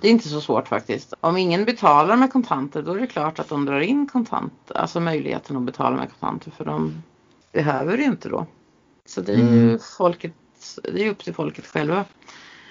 Det 0.00 0.08
är 0.08 0.12
inte 0.12 0.28
så 0.28 0.40
svårt 0.40 0.68
faktiskt. 0.68 1.14
Om 1.20 1.36
ingen 1.36 1.64
betalar 1.64 2.16
med 2.16 2.32
kontanter 2.32 2.82
då 2.82 2.92
är 2.92 3.00
det 3.00 3.06
klart 3.06 3.38
att 3.38 3.48
de 3.48 3.64
drar 3.64 3.80
in 3.80 4.06
kontanter. 4.06 4.76
Alltså 4.76 5.00
möjligheten 5.00 5.56
att 5.56 5.62
betala 5.62 5.96
med 5.96 6.10
kontanter 6.10 6.50
för 6.50 6.64
de 6.64 7.02
behöver 7.52 7.96
det 7.96 8.04
inte 8.04 8.28
då. 8.28 8.46
Så 9.06 9.20
det 9.20 9.32
är 9.32 9.40
mm. 9.40 9.54
ju 9.54 9.78
folket, 9.78 10.34
det 10.82 11.06
är 11.06 11.10
upp 11.10 11.24
till 11.24 11.34
folket 11.34 11.66
själva. 11.66 12.04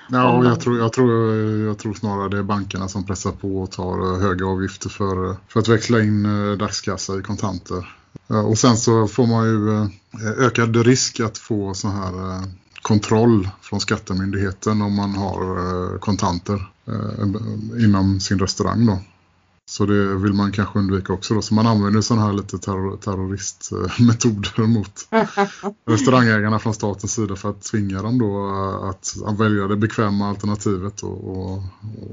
Ja, 0.10 0.38
och 0.38 0.46
jag 0.46 0.62
tror, 0.62 0.78
jag, 0.78 0.94
tror, 0.94 1.36
jag 1.68 1.78
tror 1.78 1.94
snarare 1.94 2.30
det 2.30 2.38
är 2.38 2.44
bankerna 2.44 2.88
som 2.88 3.06
pressar 3.06 3.32
på 3.32 3.62
och 3.62 3.72
tar 3.72 4.20
höga 4.20 4.46
avgifter 4.46 4.90
för, 4.90 5.36
för 5.48 5.60
att 5.60 5.68
växla 5.68 6.00
in 6.00 6.26
eh, 6.26 6.58
dagskassa 6.58 7.20
i 7.20 7.22
kontanter. 7.22 7.96
Och 8.28 8.58
sen 8.58 8.78
så 8.78 9.08
får 9.08 9.28
man 9.28 9.46
ju 9.46 9.70
eh, 9.70 10.46
ökad 10.46 10.76
risk 10.76 11.20
att 11.20 11.38
få 11.38 11.74
sån 11.74 11.92
här 11.92 12.32
eh, 12.32 12.44
kontroll 12.82 13.50
från 13.62 13.80
skattemyndigheten 13.80 14.82
om 14.82 14.96
man 14.96 15.16
har 15.16 15.98
kontanter 15.98 16.72
inom 17.80 18.20
sin 18.20 18.40
restaurang 18.40 18.86
då. 18.86 19.00
Så 19.68 19.86
det 19.86 20.16
vill 20.16 20.34
man 20.34 20.52
kanske 20.52 20.80
undvika 20.80 21.14
också 21.14 21.34
då. 21.34 21.42
Så 21.42 21.54
man 21.54 21.68
använder 21.68 22.02
sådana 22.02 22.26
här 22.26 22.34
lite 22.34 22.58
terror 22.58 22.98
terroristmetoder 22.98 24.68
mot 24.68 25.08
restaurangägarna 25.86 26.60
från 26.60 26.74
statens 26.74 27.14
sida 27.14 27.36
för 27.36 27.50
att 27.50 27.62
tvinga 27.62 28.02
dem 28.02 28.20
då 28.20 28.50
att, 28.90 29.16
välja 29.40 29.68
det 29.68 29.78
bekväma 29.78 30.30
alternativet 30.30 31.04
och, 31.04 31.38
och, 31.38 31.64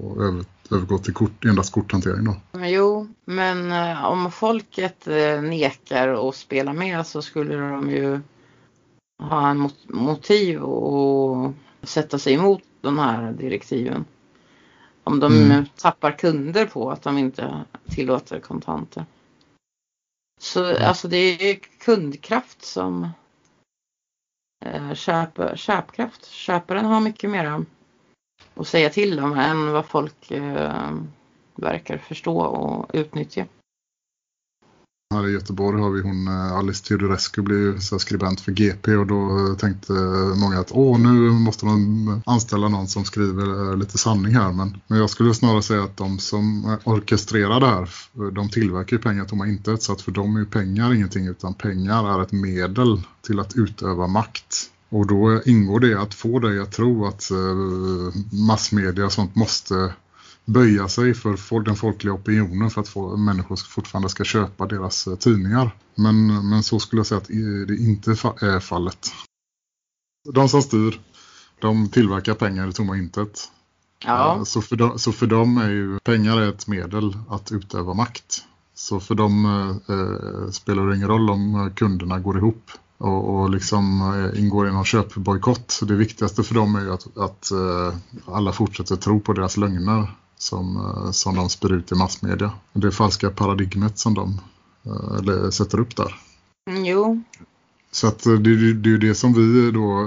och 0.01 0.27
övergå 0.73 0.99
till 0.99 1.15
kort, 1.15 1.45
endast 1.45 1.73
korthantering 1.73 2.25
då. 2.25 2.37
Jo, 2.59 3.09
men 3.25 3.73
eh, 3.73 4.05
om 4.05 4.31
folket 4.31 5.09
eh, 5.09 5.43
nekar 5.43 6.29
att 6.29 6.37
spela 6.37 6.73
med 6.73 7.07
så 7.07 7.23
skulle 7.23 7.57
de 7.57 7.91
ju 7.91 8.21
ha 9.19 9.51
en 9.51 9.59
mot 9.59 9.89
motiv 9.89 10.63
och 10.63 11.53
sätta 11.83 12.19
sig 12.19 12.35
emot 12.35 12.63
de 12.81 12.99
här 12.99 13.33
direktiven. 13.33 14.05
Om 15.05 15.21
de 15.21 15.33
mm. 15.33 15.65
tappar 15.77 16.13
kunder 16.13 16.67
på 16.67 16.91
att 16.91 17.03
de 17.03 17.19
inte 17.19 17.65
tillåter 17.89 18.41
kontanter. 18.41 19.05
Så 20.41 20.65
mm. 20.65 20.83
alltså 20.85 21.09
det 21.09 21.17
är 21.51 21.55
kundkraft 21.55 22.65
som 22.65 23.09
eh, 24.65 24.95
köp, 24.95 25.59
köpkraft. 25.59 26.27
Köparen 26.27 26.85
har 26.85 27.01
mycket 27.01 27.31
mer 27.31 27.65
att 28.55 28.69
säga 28.69 28.91
till 28.91 29.17
dem 29.17 29.33
än 29.33 29.73
vad 29.73 29.87
folk 29.87 30.31
eh, 30.31 30.91
verkar 31.57 31.99
förstå 31.99 32.39
och 32.39 32.91
utnyttja. 32.93 33.47
Här 35.13 35.29
i 35.29 35.33
Göteborg 35.33 35.81
har 35.81 35.91
vi 35.91 36.03
hon 36.03 36.29
eh, 36.29 36.53
Alice 36.53 36.85
Teodorescu 36.85 37.43
blev 37.43 37.79
skribent 37.79 38.41
för 38.41 38.53
GP 38.53 38.97
och 38.97 39.07
då 39.07 39.39
eh, 39.39 39.57
tänkte 39.57 39.93
många 40.37 40.59
att 40.59 40.73
åh 40.73 40.99
nu 40.99 41.31
måste 41.31 41.67
de 41.67 42.23
anställa 42.27 42.69
någon 42.69 42.89
som 42.89 43.05
skriver 43.05 43.71
eh, 43.71 43.77
lite 43.77 43.99
sanning 43.99 44.35
här 44.35 44.53
men, 44.53 44.81
men 44.87 44.99
jag 44.99 45.11
skulle 45.11 45.35
snarare 45.35 45.63
säga 45.63 45.83
att 45.83 45.97
de 45.97 46.19
som 46.19 46.77
orkestrerar 46.85 47.61
det 47.61 47.67
här 47.67 47.89
de 48.31 48.49
tillverkar 48.49 48.97
ju 48.97 49.03
pengar 49.03 49.25
tomma 49.25 49.47
intet 49.47 49.83
så 49.83 49.93
att 49.93 50.03
för 50.03 50.13
dem 50.13 50.37
är 50.37 50.45
pengar 50.45 50.95
ingenting 50.95 51.27
utan 51.27 51.55
pengar 51.55 52.19
är 52.19 52.23
ett 52.23 52.33
medel 52.33 53.03
till 53.23 53.41
att 53.41 53.57
utöva 53.57 54.07
makt. 54.07 54.72
Och 54.93 55.07
då 55.07 55.43
ingår 55.45 55.81
det 55.81 56.01
att 56.01 56.15
få 56.15 56.39
dig 56.39 56.61
att 56.61 56.73
tro 56.73 57.07
att 57.07 57.31
eh, 57.31 57.37
massmedia 58.49 59.05
och 59.05 59.13
sånt 59.13 59.35
måste 59.35 59.95
böja 60.45 60.89
sig 60.89 61.15
för 61.15 61.61
den 61.61 61.77
folkliga 61.77 62.15
opinionen 62.15 62.71
för 62.71 62.81
att 62.81 62.89
få, 62.89 63.17
människor 63.17 63.57
fortfarande 63.57 64.09
ska 64.09 64.25
köpa 64.25 64.67
deras 64.67 65.07
eh, 65.07 65.17
tidningar. 65.17 65.77
Men, 65.95 66.49
men 66.49 66.63
så 66.63 66.79
skulle 66.81 67.01
jag 67.01 67.07
säga 67.07 67.19
att 67.19 67.29
det 67.69 67.77
inte 67.77 68.11
är 68.11 68.61
fallet. 68.61 69.13
De 70.33 70.49
som 70.49 70.63
styr, 70.63 71.01
de 71.61 71.89
tillverkar 71.89 72.35
pengar 72.35 72.69
i 72.69 72.73
tomma 72.73 72.97
intet. 72.97 73.51
Ja. 74.05 74.37
Eh, 74.37 74.45
så, 74.45 74.63
för 74.63 74.77
dem, 74.77 74.99
så 74.99 75.13
för 75.13 75.27
dem 75.27 75.59
är 75.59 75.71
ju 75.71 75.99
pengar 75.99 76.41
ett 76.41 76.67
medel 76.67 77.17
att 77.29 77.53
utöva 77.53 77.95
makt. 77.95 78.45
Så 78.75 79.01
för 79.01 79.15
dem 79.15 79.45
eh, 79.89 80.51
spelar 80.51 80.87
det 80.87 80.97
ingen 80.97 81.09
roll 81.09 81.31
om 81.31 81.71
kunderna 81.77 82.19
går 82.19 82.39
ihop 82.39 82.71
och, 83.03 83.35
och 83.35 83.51
liksom 83.51 84.01
eh, 84.01 84.41
ingår 84.41 84.69
i 84.69 84.73
någon 84.73 84.85
köpbojkott. 84.85 85.81
Det 85.83 85.95
viktigaste 85.95 86.43
för 86.43 86.55
dem 86.55 86.77
är 86.77 86.81
ju 86.81 86.93
att, 86.93 87.19
att 87.19 87.51
eh, 87.51 87.95
alla 88.35 88.53
fortsätter 88.53 88.97
tro 88.97 89.21
på 89.21 89.33
deras 89.33 89.57
lögner 89.57 90.11
som, 90.39 90.77
eh, 90.77 91.11
som 91.11 91.37
de 91.37 91.49
spyr 91.49 91.73
ut 91.73 91.93
i 91.93 91.95
massmedia. 91.95 92.53
Det 92.73 92.93
falska 92.93 93.31
paradigmet 93.31 93.99
som 93.99 94.15
de 94.15 94.41
eller, 95.19 95.51
sätter 95.51 95.81
upp 95.81 95.97
där. 95.97 96.15
Mm, 96.71 96.85
jo. 96.85 97.23
Så 97.91 98.07
att 98.07 98.23
det, 98.23 98.39
det, 98.39 98.73
det 98.73 98.95
är 98.95 98.99
det 98.99 99.15
som 99.15 99.33
vi 99.33 99.71
då 99.71 100.05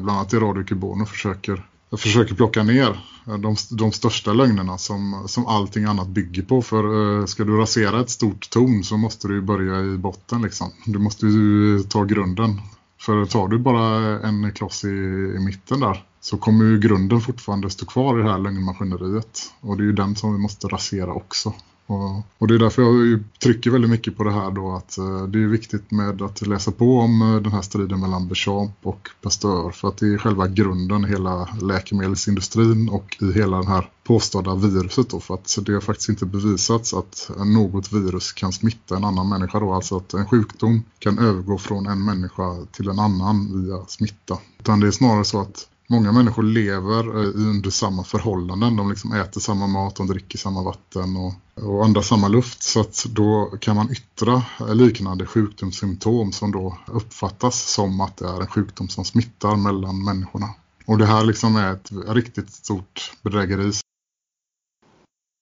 bland 0.00 0.18
annat 0.18 0.32
i 0.32 0.36
Radio 0.36 0.64
Kubono 0.64 1.06
försöker, 1.06 1.66
försöker 1.96 2.34
plocka 2.34 2.62
ner. 2.62 3.00
Eh, 3.26 3.38
de, 3.38 3.56
de 3.70 3.92
största 3.92 4.32
lögnerna 4.32 4.78
som, 4.78 5.24
som 5.26 5.46
allting 5.46 5.84
annat 5.84 6.08
bygger 6.08 6.42
på. 6.42 6.62
För 6.62 7.18
eh, 7.20 7.26
ska 7.26 7.44
du 7.44 7.56
rasera 7.56 8.00
ett 8.00 8.10
stort 8.10 8.50
torn 8.50 8.84
så 8.84 8.96
måste 8.96 9.28
du 9.28 9.40
börja 9.40 9.80
i 9.80 9.96
botten 9.96 10.42
liksom. 10.42 10.70
Du 10.86 10.98
måste 10.98 11.26
ju 11.26 11.76
eh, 11.76 11.82
ta 11.82 12.04
grunden. 12.04 12.60
För 13.00 13.24
tar 13.24 13.48
du 13.48 13.58
bara 13.58 14.20
en 14.20 14.52
kloss 14.52 14.84
i, 14.84 14.88
i 15.36 15.38
mitten 15.46 15.80
där 15.80 16.04
så 16.20 16.36
kommer 16.36 16.64
ju 16.64 16.80
grunden 16.80 17.20
fortfarande 17.20 17.70
stå 17.70 17.86
kvar 17.86 18.18
i 18.18 18.22
det 18.22 18.30
här 18.30 18.38
lögnmaskineriet. 18.38 19.52
Och 19.60 19.76
det 19.76 19.82
är 19.82 19.86
ju 19.86 19.92
den 19.92 20.16
som 20.16 20.32
vi 20.32 20.38
måste 20.38 20.68
rasera 20.68 21.12
också. 21.12 21.52
Och, 21.86 22.22
och, 22.38 22.48
det 22.48 22.54
är 22.54 22.58
därför 22.58 22.82
jag 22.82 23.24
trycker 23.42 23.70
väldigt 23.70 23.90
mycket 23.90 24.16
på 24.16 24.24
det 24.24 24.32
här 24.32 24.50
då 24.50 24.72
att 24.72 24.98
eh, 24.98 25.22
det 25.22 25.42
är 25.42 25.46
viktigt 25.46 25.90
med 25.90 26.22
att 26.22 26.46
läsa 26.46 26.70
på 26.72 26.98
om 26.98 27.22
eh, 27.22 27.42
den 27.42 27.52
här 27.52 27.62
striden 27.62 28.00
mellan 28.00 28.28
Bechamp 28.28 28.72
och 28.82 29.08
Pasteur. 29.22 29.70
För 29.70 29.88
att 29.88 29.96
det 29.96 30.06
är 30.06 30.18
själva 30.18 30.48
grunden 30.48 31.04
i 31.04 31.08
hela 31.08 31.48
läkemedelsindustrin 31.62 32.88
och 32.88 33.16
i 33.20 33.32
hela 33.32 33.56
den 33.56 33.66
här 33.66 33.88
påstådda 34.04 34.54
viruset 34.54 35.10
då. 35.10 35.20
För 35.20 35.34
att 35.34 35.58
det 35.62 35.72
har 35.72 35.80
faktiskt 35.80 36.08
inte 36.08 36.26
bevisats 36.26 36.94
att 36.94 37.30
något 37.36 37.92
virus 37.92 38.32
kan 38.32 38.52
smitta 38.52 38.96
en 38.96 39.04
annan 39.04 39.28
människa 39.28 39.60
då. 39.60 39.72
Alltså 39.72 39.96
att 39.96 40.14
en 40.14 40.28
sjukdom 40.28 40.82
kan 40.98 41.18
övergå 41.18 41.58
från 41.58 41.86
en 41.86 42.04
människa 42.04 42.66
till 42.72 42.88
en 42.88 42.98
annan 42.98 43.62
via 43.62 43.86
smitta. 43.86 44.38
Utan 44.58 44.80
det 44.80 44.86
är 44.86 44.90
snarare 44.90 45.24
så 45.24 45.40
att 45.40 45.68
många 45.88 46.12
människor 46.12 46.42
lever 46.42 47.22
eh, 47.22 47.30
under 47.34 47.70
samma 47.70 48.04
förhållanden. 48.04 48.76
De 48.76 48.90
liksom 48.90 49.12
äter 49.12 49.40
samma 49.40 49.66
mat, 49.66 49.96
de 49.96 50.06
dricker 50.06 50.38
samma 50.38 50.62
vatten 50.62 51.16
och, 51.16 51.34
och 51.64 51.84
andas 51.84 52.08
samma 52.08 52.28
luft. 52.28 52.62
Så 52.62 52.80
att 52.80 53.06
då 53.10 53.56
kan 53.60 53.76
man 53.76 53.92
yttra 53.92 54.42
liknande 54.74 55.26
sjukdomssymptom 55.26 56.32
som 56.32 56.52
då 56.52 56.78
uppfattas 56.86 57.72
som 57.72 58.00
att 58.00 58.16
det 58.16 58.28
är 58.28 58.40
en 58.40 58.46
sjukdom 58.46 58.88
som 58.88 59.04
smittar 59.04 59.56
mellan 59.56 60.04
människorna. 60.04 60.48
Och 60.86 60.98
det 60.98 61.06
här 61.06 61.24
liksom 61.24 61.56
är 61.56 61.72
ett 61.72 61.90
riktigt 62.06 62.52
stort 62.52 63.12
bedrägeri. 63.22 63.72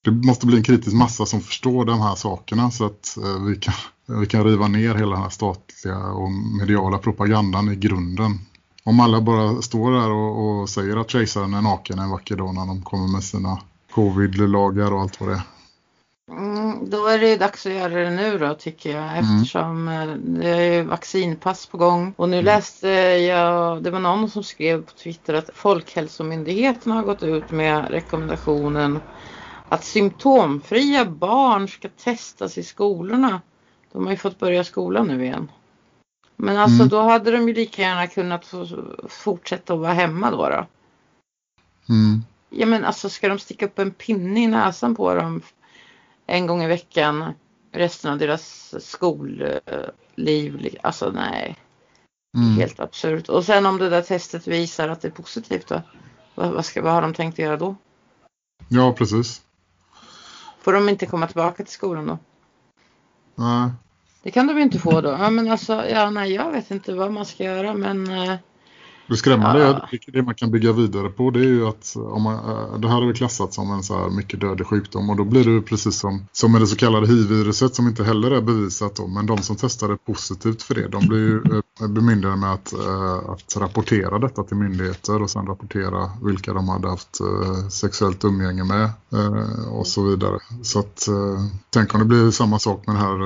Det 0.05 0.11
måste 0.11 0.47
bli 0.47 0.57
en 0.57 0.63
kritisk 0.63 0.97
massa 0.97 1.27
som 1.27 1.41
förstår 1.41 1.85
de 1.85 2.01
här 2.01 2.15
sakerna 2.15 2.71
så 2.71 2.87
att 2.87 3.17
eh, 3.17 3.45
vi 3.45 3.57
kan, 3.57 3.75
vi 4.21 4.27
kan 4.27 4.45
riva 4.45 4.69
ner 4.69 4.95
hela 4.95 5.11
den 5.11 5.23
här 5.23 5.31
statliga 5.31 5.99
och 5.99 6.31
mediala 6.33 6.99
propagandan 6.99 7.73
i 7.73 7.77
grunden. 7.77 8.39
Om 8.85 9.01
alla 9.01 9.21
bara 9.21 9.63
står 9.63 9.93
där 9.93 10.11
och, 10.11 10.61
och 10.61 10.69
säger 10.69 10.97
att 10.97 11.11
kejsaren 11.11 11.55
är 11.55 11.63
naken 11.63 11.99
en 11.99 12.11
vacker 12.11 12.37
dag 12.37 12.55
när 12.55 12.67
de 12.67 12.83
kommer 12.83 13.09
med 13.09 13.25
sina 13.25 13.59
covid-lagar 13.91 14.93
och 14.93 15.01
allt 15.01 15.21
vad 15.21 15.29
det 15.29 15.35
är. 15.35 15.43
Mm, 16.31 16.91
då 16.91 17.07
är 17.07 17.19
det 17.19 17.37
dags 17.37 17.67
att 17.67 17.73
göra 17.73 17.95
det 17.95 18.11
nu 18.11 18.39
då 18.39 18.55
tycker 18.55 18.91
jag 18.91 19.19
mm. 19.19 19.35
eftersom 19.35 19.89
mm. 19.89 20.41
det 20.41 20.49
är 20.49 20.83
vaccinpass 20.83 21.67
på 21.67 21.77
gång. 21.77 22.15
Och 22.17 22.29
nu 22.29 22.37
mm. 22.37 22.45
läste 22.45 22.89
jag, 22.89 23.83
det 23.83 23.91
var 23.91 24.01
någon 24.01 24.31
som 24.31 24.45
skrev 24.45 24.83
på 24.83 24.93
Twitter 24.93 25.35
att 25.35 25.51
Folkhälsomyndigheten 25.55 26.93
har 26.93 27.03
gått 27.03 27.23
ut 27.23 27.51
med 27.51 27.91
rekommendationen 27.91 28.99
att 29.69 29.85
symptomfria 29.85 31.05
barn 31.05 31.69
ska 31.69 31.89
testas 31.89 32.59
i 32.59 32.63
skolorna. 32.63 33.41
De 33.93 34.05
har 34.05 34.11
ju 34.11 34.19
fått 34.19 34.39
börja 34.39 34.65
skolan 34.65 35.07
nu 35.07 35.25
igen. 35.25 35.51
Men 36.43 36.57
alltså 36.57 36.77
mm. 36.77 36.89
då 36.89 37.01
hade 37.01 37.31
de 37.31 37.49
ju 37.49 37.55
lika 37.55 37.83
gärna 37.83 38.07
kunnat 38.07 38.55
fortsätta 39.09 39.75
att 39.75 39.81
vara 39.81 39.93
hemma 39.93 40.31
då. 40.31 40.49
då. 40.49 40.67
Mm. 41.89 42.23
Ja 42.51 42.67
men 42.67 42.85
alltså 42.85 43.09
ska 43.09 43.29
de 43.29 43.39
sticka 43.39 43.67
upp 43.67 43.79
en 43.79 43.91
pinne 43.91 44.43
i 44.43 44.47
näsan 44.47 44.95
på 44.97 45.15
dem 45.15 45.43
en 46.27 46.47
gång 46.47 46.63
i 46.63 46.67
veckan 46.67 47.35
resten 47.73 48.13
av 48.13 48.19
deras 48.19 48.75
skolliv. 48.85 50.77
Alltså 50.83 51.11
nej. 51.11 51.57
Mm. 52.37 52.57
Helt 52.57 52.81
absurt. 52.81 53.29
Och 53.29 53.45
sen 53.45 53.67
om 53.67 53.79
det 53.79 53.89
där 53.89 54.03
testet 54.03 54.47
visar 54.47 54.89
att 54.89 55.01
det 55.01 55.09
är 55.09 55.13
positivt 55.13 55.69
då. 55.69 55.83
Vad, 56.35 56.51
vad, 56.51 56.65
ska, 56.65 56.83
vad 56.83 56.93
har 56.93 57.03
de 57.03 57.15
tänkt 57.15 57.39
göra 57.39 57.57
då? 57.57 57.77
Ja 58.69 58.93
precis. 58.93 59.43
Får 60.61 60.73
de 60.73 60.89
inte 60.89 61.07
komma 61.07 61.27
tillbaka 61.27 61.65
till 61.65 61.75
skolan 61.75 62.07
då? 62.07 62.19
Nej. 63.35 63.71
Det 64.23 64.31
kan 64.31 64.47
de 64.47 64.59
inte 64.59 64.79
få 64.79 65.01
då. 65.01 65.11
Ja, 65.11 65.31
men 65.31 65.51
alltså, 65.51 65.89
ja, 65.89 66.11
nej, 66.11 66.33
jag 66.33 66.51
vet 66.53 66.71
inte 66.71 66.95
vad 66.95 67.13
man 67.13 67.27
ska 67.27 67.45
göra 67.45 67.75
men... 67.75 68.11
Eh, 68.11 68.35
Eh... 69.13 69.15
Det 69.15 69.19
skrämmande 69.19 69.61
ja. 69.61 69.89
är 69.91 70.13
det 70.13 70.23
man 70.23 70.35
kan 70.35 70.51
bygga 70.51 70.73
vidare 70.73 71.09
på 71.09 71.31
det 71.31 71.41
är 71.41 71.45
ju 71.45 71.67
att 71.67 71.97
om 71.97 72.23
man, 72.23 72.35
eh, 72.35 72.79
det 72.79 72.89
här 72.89 73.07
vi 73.07 73.15
klassat 73.15 73.55
som 73.55 73.71
en 73.71 73.83
så 73.83 73.99
här 73.99 74.11
mycket 74.11 74.41
dödlig 74.41 74.67
sjukdom 74.67 75.11
och 75.11 75.17
då 75.17 75.25
blir 75.25 75.45
det 75.45 75.63
precis 75.63 75.99
som, 75.99 76.27
som 76.33 76.53
med 76.53 76.61
det 76.61 76.67
så 76.67 76.77
kallade 76.77 77.07
HIV-viruset 77.07 77.75
som 77.75 77.89
inte 77.89 78.05
heller 78.05 78.31
är 78.31 78.41
bevisat 78.41 78.97
då, 78.97 79.07
men 79.07 79.27
de 79.27 79.39
som 79.39 79.57
testade 79.57 79.97
positivt 79.97 80.63
för 80.63 80.75
det 80.75 80.89
de 80.89 81.09
blir 81.09 81.19
ju 81.19 81.43
eh, 81.81 81.89
bemyndigade 81.89 82.37
med 82.37 82.53
att, 82.53 82.75
att 83.29 83.57
rapportera 83.57 84.19
detta 84.19 84.43
till 84.43 84.57
myndigheter 84.57 85.23
och 85.23 85.31
sen 85.31 85.47
rapportera 85.47 86.11
vilka 86.23 86.53
de 86.53 86.69
hade 86.69 86.89
haft 86.89 87.19
sexuellt 87.71 88.25
umgänge 88.25 88.65
med 88.65 88.91
och 89.71 89.87
så 89.87 90.03
vidare. 90.03 90.39
Så 90.63 90.79
att 90.79 91.09
tänk 91.71 91.95
om 91.95 92.01
det 92.01 92.07
blir 92.07 92.31
samma 92.31 92.59
sak 92.59 92.87
med 92.87 92.97
den 92.97 93.03
här 93.03 93.19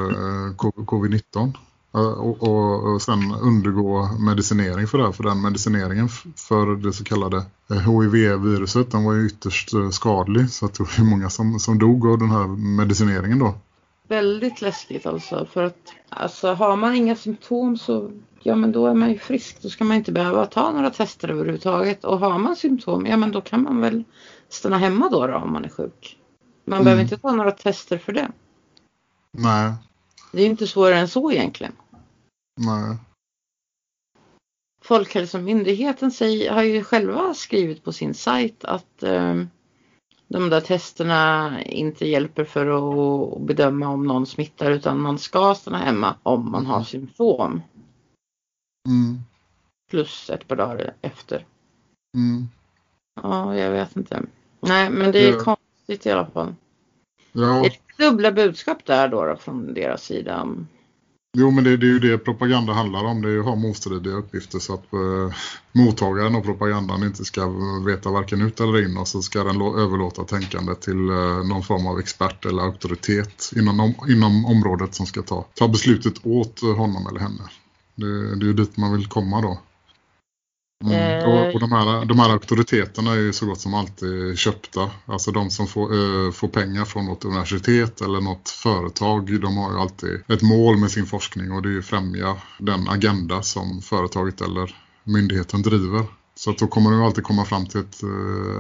covid-19 0.85 1.53
och, 1.97 2.43
och, 2.43 2.93
och 2.93 3.03
sen 3.03 3.35
undergå 3.43 4.09
medicinering 4.19 4.87
för 4.87 4.99
det. 4.99 5.13
För 5.13 5.25
den 5.25 5.43
medicineringen 5.43 6.09
för 6.49 6.77
det 6.77 6.93
så 6.93 7.05
kallade 7.05 7.45
HIV-viruset 7.69 8.91
den 8.91 9.05
var 9.05 9.15
ju 9.15 9.27
ytterst 9.27 9.75
eh, 9.75 9.91
skadlig. 9.91 10.51
Så 10.51 10.67
att 10.67 10.75
det 10.75 10.83
var 10.83 11.05
många 11.05 11.31
som, 11.31 11.59
som 11.59 11.79
dog 11.79 12.07
av 12.07 12.19
den 12.19 12.31
här 12.31 12.47
medicineringen 12.77 13.39
då. 13.39 13.55
Väldigt 14.09 14.61
läskigt 14.61 15.07
alltså. 15.07 15.47
För 15.53 15.65
att 15.65 15.93
alltså, 16.09 16.53
har 16.53 16.77
man 16.77 16.95
inga 16.95 17.17
symptom 17.17 17.79
så 17.79 18.11
ja 18.43 18.57
men 18.57 18.73
då 18.73 18.87
är 18.87 18.95
man 18.95 19.11
ju 19.11 19.19
frisk. 19.19 19.63
Då 19.63 19.69
ska 19.69 19.85
man 19.85 19.97
inte 19.97 20.13
behöva 20.13 20.47
ta 20.47 20.73
några 20.73 20.91
tester 20.91 21.29
överhuvudtaget. 21.29 22.05
Och 22.05 22.19
har 22.19 22.39
man 22.39 22.57
symptom, 22.57 23.07
ja 23.07 23.17
men 23.17 23.33
då 23.33 23.41
kan 23.41 23.63
man 23.63 23.81
väl 23.81 24.05
stanna 24.49 24.79
hemma 24.79 25.09
då, 25.09 25.27
då 25.27 25.35
om 25.35 25.53
man 25.53 25.65
är 25.65 25.69
sjuk. 25.69 26.19
Man 26.65 26.77
mm. 26.77 26.85
behöver 26.85 27.03
inte 27.03 27.19
ta 27.19 27.33
några 27.33 27.51
tester 27.51 27.99
för 27.99 28.13
det. 28.13 28.29
Nej. 29.33 29.73
Det 30.33 30.43
är 30.43 30.47
inte 30.47 30.67
svårare 30.67 30.99
än 30.99 31.09
så 31.09 31.33
egentligen. 31.33 31.73
Nej. 32.57 32.97
Folkhälsomyndigheten 34.83 36.11
säger, 36.11 36.53
har 36.53 36.63
ju 36.63 36.85
själva 36.85 37.35
skrivit 37.35 37.85
på 37.85 37.93
sin 37.93 38.15
sajt 38.15 38.65
att 38.65 39.03
eh, 39.03 39.35
de 40.29 40.51
där 40.51 40.61
testerna 40.61 41.53
inte 41.65 42.07
hjälper 42.09 42.45
för 42.45 42.67
att 42.67 43.41
bedöma 43.41 43.89
om 43.89 44.07
någon 44.07 44.27
smittar 44.27 44.71
utan 44.71 45.01
man 45.01 45.19
ska 45.19 45.55
stanna 45.55 45.79
hemma 45.79 46.15
om 46.23 46.51
man 46.51 46.67
har 46.67 46.77
mm. 46.77 46.85
symptom. 46.85 47.63
Mm. 48.89 49.21
Plus 49.91 50.31
ett 50.31 50.49
par 50.49 50.57
dagar 50.57 50.95
efter. 51.01 51.47
Mm. 52.17 52.49
Ja, 53.23 53.57
jag 53.57 53.71
vet 53.71 53.97
inte. 53.97 54.23
Nej, 54.61 54.91
men 54.91 55.13
det 55.13 55.29
är 55.29 55.33
ja. 55.33 55.39
konstigt 55.39 56.07
i 56.07 56.11
alla 56.11 56.27
fall. 56.27 56.55
Ja. 57.33 57.63
Det 57.63 57.67
är 57.67 58.11
dubbla 58.11 58.33
budskap 58.33 58.85
där 58.85 59.09
då, 59.09 59.25
då 59.25 59.37
från 59.37 59.75
deras 59.75 60.03
sida. 60.05 60.49
Jo, 61.39 61.51
men 61.51 61.65
det, 61.65 61.77
det, 61.77 61.87
är 61.87 61.89
ju 61.89 61.99
det 61.99 62.19
propaganda 62.19 62.73
handlar 62.73 63.05
om. 63.05 63.23
Det 63.23 63.29
är 63.29 63.33
ju 63.33 63.41
att 63.41 63.47
ha 63.47 63.55
motstridiga 63.55 64.15
uppgifter 64.15 64.59
så 64.59 64.75
att 64.75 64.93
eh, 64.93 65.37
mottagaren 65.73 66.35
av 66.35 66.41
propagandan 66.41 67.03
inte 67.03 67.25
ska 67.25 67.49
veta 67.87 68.11
varken 68.11 68.43
ut 68.43 68.61
eller 68.61 68.85
in 68.85 68.97
och 68.97 69.09
så 69.09 69.23
ska 69.23 69.45
den 69.45 69.61
överlåta 69.61 70.25
tänkandet 70.25 70.81
till 70.81 71.09
eh, 71.09 71.45
någon 71.45 71.63
form 71.63 71.87
av 71.87 71.99
expert 71.99 72.45
eller 72.47 72.63
auktoritet 72.63 73.53
inom, 73.57 73.95
inom 74.09 74.47
området 74.47 74.95
som 74.95 75.07
ska 75.07 75.23
ta, 75.23 75.47
ta 75.55 75.69
beslutet 75.69 76.27
åt 76.27 76.61
honom 76.61 77.07
eller 77.07 77.21
henne. 77.21 77.43
Det, 77.95 78.37
det 78.37 78.45
är 78.45 78.49
ju 78.49 78.53
dit 78.55 78.77
man 78.77 78.93
vill 78.93 79.07
komma 79.07 79.41
då. 79.41 79.59
Mm. 80.85 81.31
Och, 81.31 81.55
och 81.55 81.61
de, 81.61 81.73
här, 81.73 82.05
de 82.05 82.19
här 82.19 82.31
auktoriteterna 82.31 83.13
är 83.13 83.17
ju 83.17 83.33
så 83.33 83.47
gott 83.47 83.61
som 83.61 83.75
alltid 83.75 84.39
köpta. 84.39 84.91
Alltså 85.07 85.31
de 85.31 85.51
som 85.51 85.67
får, 85.67 85.83
äh, 85.83 86.33
får 86.33 86.49
pengar 86.49 86.85
från 86.85 87.07
något 87.07 87.25
universitet 87.25 88.01
eller 88.01 88.21
något 88.21 88.49
företag. 88.49 89.41
De 89.41 89.57
har 89.57 89.73
ju 89.73 89.79
alltid 89.79 90.23
ett 90.29 90.43
mål 90.43 90.77
med 90.77 90.91
sin 90.91 91.07
forskning 91.07 91.53
och 91.53 91.63
det 91.63 91.69
är 91.69 91.73
ju 91.73 91.83
främja 91.83 92.37
den 92.59 92.89
agenda 92.89 93.43
som 93.43 93.83
företaget 93.83 94.41
eller 94.41 94.77
myndigheten 95.05 95.63
driver. 95.63 96.05
Så 96.35 96.51
att 96.51 96.59
då 96.59 96.67
kommer 96.67 96.91
de 96.91 97.03
alltid 97.03 97.25
komma 97.25 97.45
fram 97.45 97.67
till 97.67 97.81
ett 97.81 98.03
äh, 98.03 98.09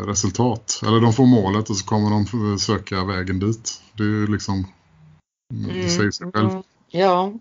resultat. 0.07 0.81
Eller 0.87 1.01
de 1.01 1.13
får 1.13 1.27
målet 1.27 1.71
och 1.71 1.77
så 1.77 1.87
kommer 1.87 2.11
de 2.11 2.59
söka 2.59 3.05
vägen 3.05 3.39
dit. 3.39 3.83
Det 3.93 4.03
är 4.03 4.07
ju 4.07 4.27
liksom, 4.27 4.67
mm. 5.55 5.83
det 5.83 5.89
säger 5.89 6.11
sig 6.11 6.33
själv. 6.33 6.51
Mm. 6.51 6.63
Ja, 6.89 7.33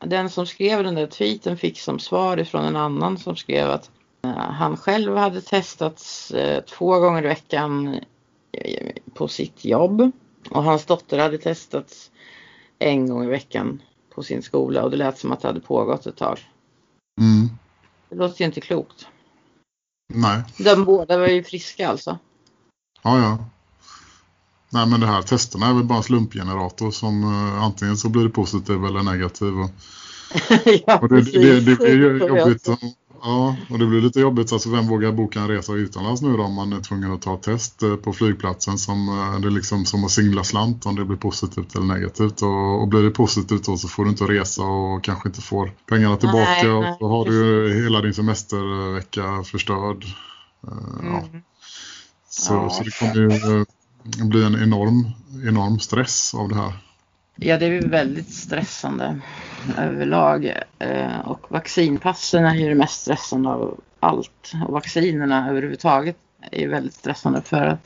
den 0.00 0.30
som 0.30 0.46
skrev 0.46 0.84
den 0.84 0.94
där 0.94 1.06
tweeten 1.06 1.56
fick 1.56 1.80
som 1.80 1.98
svar 1.98 2.36
ifrån 2.36 2.64
en 2.64 2.76
annan 2.76 3.18
som 3.18 3.36
skrev 3.36 3.70
att 3.70 3.90
han 4.34 4.76
själv 4.76 5.16
hade 5.16 5.40
testats 5.40 6.30
eh, 6.30 6.64
två 6.64 6.98
gånger 6.98 7.24
i 7.24 7.28
veckan 7.28 8.00
eh, 8.52 8.92
på 9.14 9.28
sitt 9.28 9.64
jobb 9.64 10.10
och 10.50 10.62
hans 10.62 10.86
dotter 10.86 11.18
hade 11.18 11.38
testats 11.38 12.10
en 12.78 13.08
gång 13.08 13.24
i 13.24 13.26
veckan 13.26 13.82
på 14.14 14.22
sin 14.22 14.42
skola 14.42 14.82
och 14.82 14.90
det 14.90 14.96
lät 14.96 15.18
som 15.18 15.32
att 15.32 15.40
det 15.40 15.48
hade 15.48 15.60
pågått 15.60 16.06
ett 16.06 16.16
tag. 16.16 16.38
Mm. 17.20 17.50
Det 18.08 18.16
låter 18.16 18.40
ju 18.40 18.46
inte 18.46 18.60
klokt. 18.60 19.06
Nej. 20.14 20.42
De 20.58 20.84
båda 20.84 21.18
var 21.18 21.26
ju 21.26 21.44
friska 21.44 21.88
alltså. 21.88 22.18
Ja, 23.02 23.18
ja. 23.18 23.38
Nej, 24.70 24.86
men 24.86 25.00
det 25.00 25.06
här 25.06 25.22
testerna 25.22 25.66
är 25.66 25.74
väl 25.74 25.84
bara 25.84 25.98
en 25.98 26.04
slumpgenerator 26.04 26.90
som 26.90 27.24
uh, 27.24 27.62
antingen 27.62 27.96
så 27.96 28.08
blir 28.08 28.22
det 28.22 28.30
positiv 28.30 28.84
eller 28.84 29.02
negativ. 29.02 29.58
Och, 29.58 29.70
ja, 30.86 30.98
och 30.98 31.08
det, 31.08 31.22
det, 31.22 31.38
det, 31.40 31.60
det 31.60 31.76
blir 31.76 31.96
ju 31.96 32.18
jobbigt 32.18 32.68
Ja, 33.22 33.56
och 33.70 33.78
det 33.78 33.86
blir 33.86 34.00
lite 34.00 34.20
jobbigt. 34.20 34.52
Alltså 34.52 34.70
vem 34.70 34.86
vågar 34.86 35.12
boka 35.12 35.40
en 35.40 35.48
resa 35.48 35.72
utomlands 35.72 36.22
nu 36.22 36.36
då 36.36 36.42
om 36.42 36.54
man 36.54 36.72
är 36.72 36.80
tvungen 36.80 37.12
att 37.12 37.22
ta 37.22 37.34
ett 37.34 37.42
test 37.42 37.82
eh, 37.82 37.96
på 37.96 38.12
flygplatsen 38.12 38.78
som 38.78 39.08
eh, 39.08 39.40
det 39.40 39.48
är 39.48 39.50
liksom 39.50 39.84
som 39.84 40.04
att 40.04 40.10
singla 40.10 40.44
slant 40.44 40.86
om 40.86 40.96
det 40.96 41.04
blir 41.04 41.16
positivt 41.16 41.74
eller 41.74 41.86
negativt. 41.86 42.42
Och, 42.42 42.80
och 42.80 42.88
blir 42.88 43.02
det 43.02 43.10
positivt 43.10 43.64
då 43.64 43.76
så 43.76 43.88
får 43.88 44.04
du 44.04 44.10
inte 44.10 44.24
resa 44.24 44.62
och 44.62 45.04
kanske 45.04 45.28
inte 45.28 45.40
får 45.40 45.72
pengarna 45.88 46.16
tillbaka 46.16 46.62
nej, 46.62 46.80
nej, 46.80 46.90
och 46.90 46.98
så 46.98 47.08
har 47.08 47.24
du 47.24 47.74
hela 47.82 48.00
din 48.00 48.14
semestervecka 48.14 49.42
förstörd. 49.42 50.04
Eh, 50.68 51.00
mm. 51.00 51.14
Ja. 51.14 51.22
Så, 52.28 52.54
ja. 52.54 52.70
så 52.70 52.82
det 52.82 52.98
kommer 52.98 53.14
ju 53.14 53.64
bli 54.24 54.44
en 54.44 54.62
enorm, 54.62 55.10
enorm 55.48 55.78
stress 55.78 56.34
av 56.34 56.48
det 56.48 56.54
här. 56.54 56.72
Ja, 57.36 57.58
det 57.58 57.66
är 57.66 57.88
väldigt 57.88 58.34
stressande 58.34 59.20
överlag. 59.78 60.52
Eh, 60.78 61.20
och 61.24 61.46
vaccinpassen 61.48 62.44
är 62.44 62.54
ju 62.54 62.68
det 62.68 62.74
mest 62.74 63.00
stressande 63.00 63.48
av 63.48 63.80
allt. 64.00 64.52
Och 64.66 64.72
vaccinerna 64.72 65.50
överhuvudtaget 65.50 66.16
är 66.50 66.60
ju 66.60 66.68
väldigt 66.68 66.94
stressande 66.94 67.42
för 67.42 67.66
att 67.66 67.78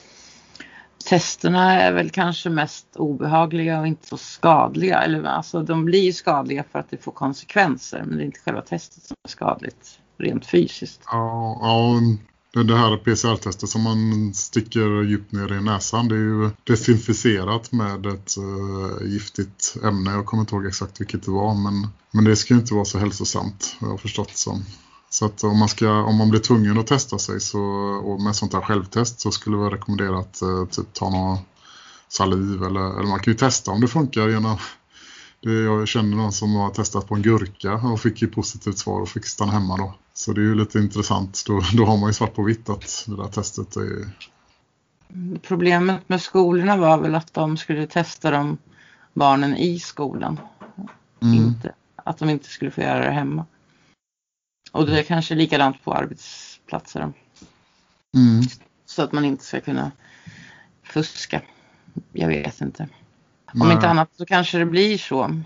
testerna 1.08 1.80
är 1.80 1.92
väl 1.92 2.10
kanske 2.10 2.50
mest 2.50 2.96
obehagliga 2.96 3.80
och 3.80 3.86
inte 3.86 4.06
så 4.06 4.16
skadliga. 4.16 5.02
Eller, 5.02 5.24
alltså, 5.24 5.62
de 5.62 5.84
blir 5.84 6.02
ju 6.02 6.12
skadliga 6.12 6.64
för 6.72 6.78
att 6.78 6.90
det 6.90 6.96
får 6.96 7.12
konsekvenser 7.12 8.02
men 8.06 8.16
det 8.16 8.22
är 8.22 8.26
inte 8.26 8.40
själva 8.40 8.62
testet 8.62 9.02
som 9.02 9.16
är 9.24 9.30
skadligt 9.30 10.00
rent 10.18 10.46
fysiskt. 10.46 11.00
Ja, 11.06 11.58
ja 11.60 12.00
det 12.52 12.76
här 12.76 12.96
PCR-testet 12.96 13.70
som 13.70 13.82
man 13.82 14.34
sticker 14.34 15.02
djupt 15.02 15.32
ner 15.32 15.52
i 15.52 15.60
näsan 15.60 16.08
det 16.08 16.14
är 16.14 16.18
ju 16.18 16.50
desinficerat 16.64 17.72
med 17.72 18.06
ett 18.06 18.36
äh, 18.36 19.06
giftigt 19.06 19.76
ämne. 19.82 20.10
Jag 20.10 20.26
kommer 20.26 20.40
inte 20.40 20.54
ihåg 20.54 20.66
exakt 20.66 21.00
vilket 21.00 21.22
det 21.22 21.30
var 21.30 21.54
men, 21.54 21.88
men 22.10 22.24
det 22.24 22.36
ska 22.36 22.54
ju 22.54 22.60
inte 22.60 22.74
vara 22.74 22.84
så 22.84 22.98
hälsosamt 22.98 23.76
jag 23.80 23.88
har 23.88 23.98
förstått 23.98 24.36
som. 24.36 24.64
Så 25.10 25.26
att 25.26 25.44
om 25.44 25.58
man, 25.58 25.68
ska, 25.68 25.90
om 25.90 26.16
man 26.16 26.30
blir 26.30 26.40
tvungen 26.40 26.78
att 26.78 26.86
testa 26.86 27.18
sig 27.18 27.40
så, 27.40 27.60
och 28.04 28.20
med 28.20 28.36
sånt 28.36 28.52
här 28.52 28.60
självtest 28.60 29.20
så 29.20 29.30
skulle 29.30 29.56
jag 29.56 29.72
rekommendera 29.72 30.18
att 30.18 30.42
äh, 30.42 30.64
typ 30.66 30.92
ta 30.92 31.10
någon 31.10 31.38
saliv 32.08 32.62
eller, 32.62 32.98
eller 32.98 33.08
man 33.08 33.20
kan 33.20 33.32
ju 33.32 33.38
testa 33.38 33.70
om 33.70 33.80
det 33.80 33.88
funkar 33.88 34.28
genom 34.28 34.56
jag 35.40 35.88
känner 35.88 36.16
någon 36.16 36.32
som 36.32 36.54
har 36.54 36.70
testat 36.70 37.08
på 37.08 37.14
en 37.14 37.22
gurka 37.22 37.74
och 37.74 38.00
fick 38.00 38.22
ju 38.22 38.28
positivt 38.28 38.78
svar 38.78 39.00
och 39.00 39.08
fick 39.08 39.26
stanna 39.26 39.52
hemma 39.52 39.76
då. 39.76 39.94
Så 40.14 40.32
det 40.32 40.40
är 40.40 40.44
ju 40.44 40.54
lite 40.54 40.78
intressant. 40.78 41.44
Då, 41.46 41.60
då 41.74 41.84
har 41.84 41.96
man 41.96 42.08
ju 42.08 42.14
svart 42.14 42.34
på 42.34 42.42
vitt 42.42 42.68
att 42.68 43.04
det 43.06 43.16
där 43.16 43.28
testet 43.28 43.76
är... 43.76 44.10
Problemet 45.42 46.08
med 46.08 46.22
skolorna 46.22 46.76
var 46.76 46.98
väl 46.98 47.14
att 47.14 47.34
de 47.34 47.56
skulle 47.56 47.86
testa 47.86 48.30
de 48.30 48.58
barnen 49.12 49.56
i 49.56 49.78
skolan. 49.78 50.40
Mm. 51.22 51.34
Inte, 51.34 51.74
att 51.96 52.18
de 52.18 52.30
inte 52.30 52.48
skulle 52.48 52.70
få 52.70 52.80
göra 52.80 53.04
det 53.04 53.10
hemma. 53.10 53.46
Och 54.72 54.86
det 54.86 54.98
är 54.98 55.02
kanske 55.02 55.34
likadant 55.34 55.84
på 55.84 55.94
arbetsplatser. 55.94 57.00
Mm. 57.00 58.42
Så 58.86 59.02
att 59.02 59.12
man 59.12 59.24
inte 59.24 59.44
ska 59.44 59.60
kunna 59.60 59.90
fuska. 60.82 61.42
Jag 62.12 62.28
vet 62.28 62.60
inte. 62.60 62.88
Om 63.54 63.58
Nej. 63.58 63.72
inte 63.72 63.88
annat 63.88 64.10
så 64.16 64.26
kanske 64.26 64.58
det 64.58 64.66
blir 64.66 64.98
så. 64.98 65.42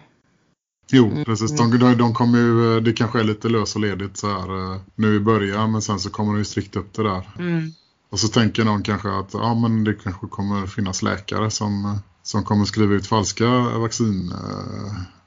Jo, 0.93 1.11
mm. 1.11 1.25
precis. 1.25 1.57
De, 1.57 1.79
de, 1.79 1.95
de 1.95 2.15
kommer 2.15 2.39
ju, 2.39 2.81
det 2.81 2.93
kanske 2.93 3.21
är 3.21 3.25
lite 3.25 3.49
lös 3.49 3.75
och 3.75 3.81
ledigt 3.81 4.17
så 4.17 4.29
här 4.29 4.73
eh, 4.73 4.81
nu 4.95 5.15
i 5.15 5.21
början 5.21 5.73
men 5.73 5.83
sen 5.83 6.01
så 6.01 6.11
kommer 6.11 6.33
de 6.33 6.39
ju 6.39 6.45
strikt 6.45 6.77
upp 6.77 6.93
det 6.93 7.03
där. 7.03 7.29
Mm. 7.39 7.73
Och 8.11 8.21
så 8.21 8.29
tänker 8.29 8.65
någon 8.65 8.83
kanske 8.83 9.19
att 9.19 9.35
ja, 9.35 9.55
men 9.55 9.85
det 9.85 9.95
kanske 9.95 10.27
kommer 10.27 10.67
finnas 10.67 11.03
läkare 11.03 11.51
som, 11.51 11.99
som 12.23 12.45
kommer 12.45 12.65
skriva 12.65 12.95
ut 12.95 13.07
falska 13.07 13.49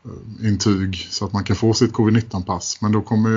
vaccinintyg 0.08 1.08
så 1.10 1.26
att 1.26 1.34
man 1.34 1.43
kan 1.43 1.56
få 1.56 1.74
sitt 1.74 1.93
covid-19-pass. 1.93 2.82
Men 2.82 2.91
då 2.91 3.02
kommer 3.02 3.30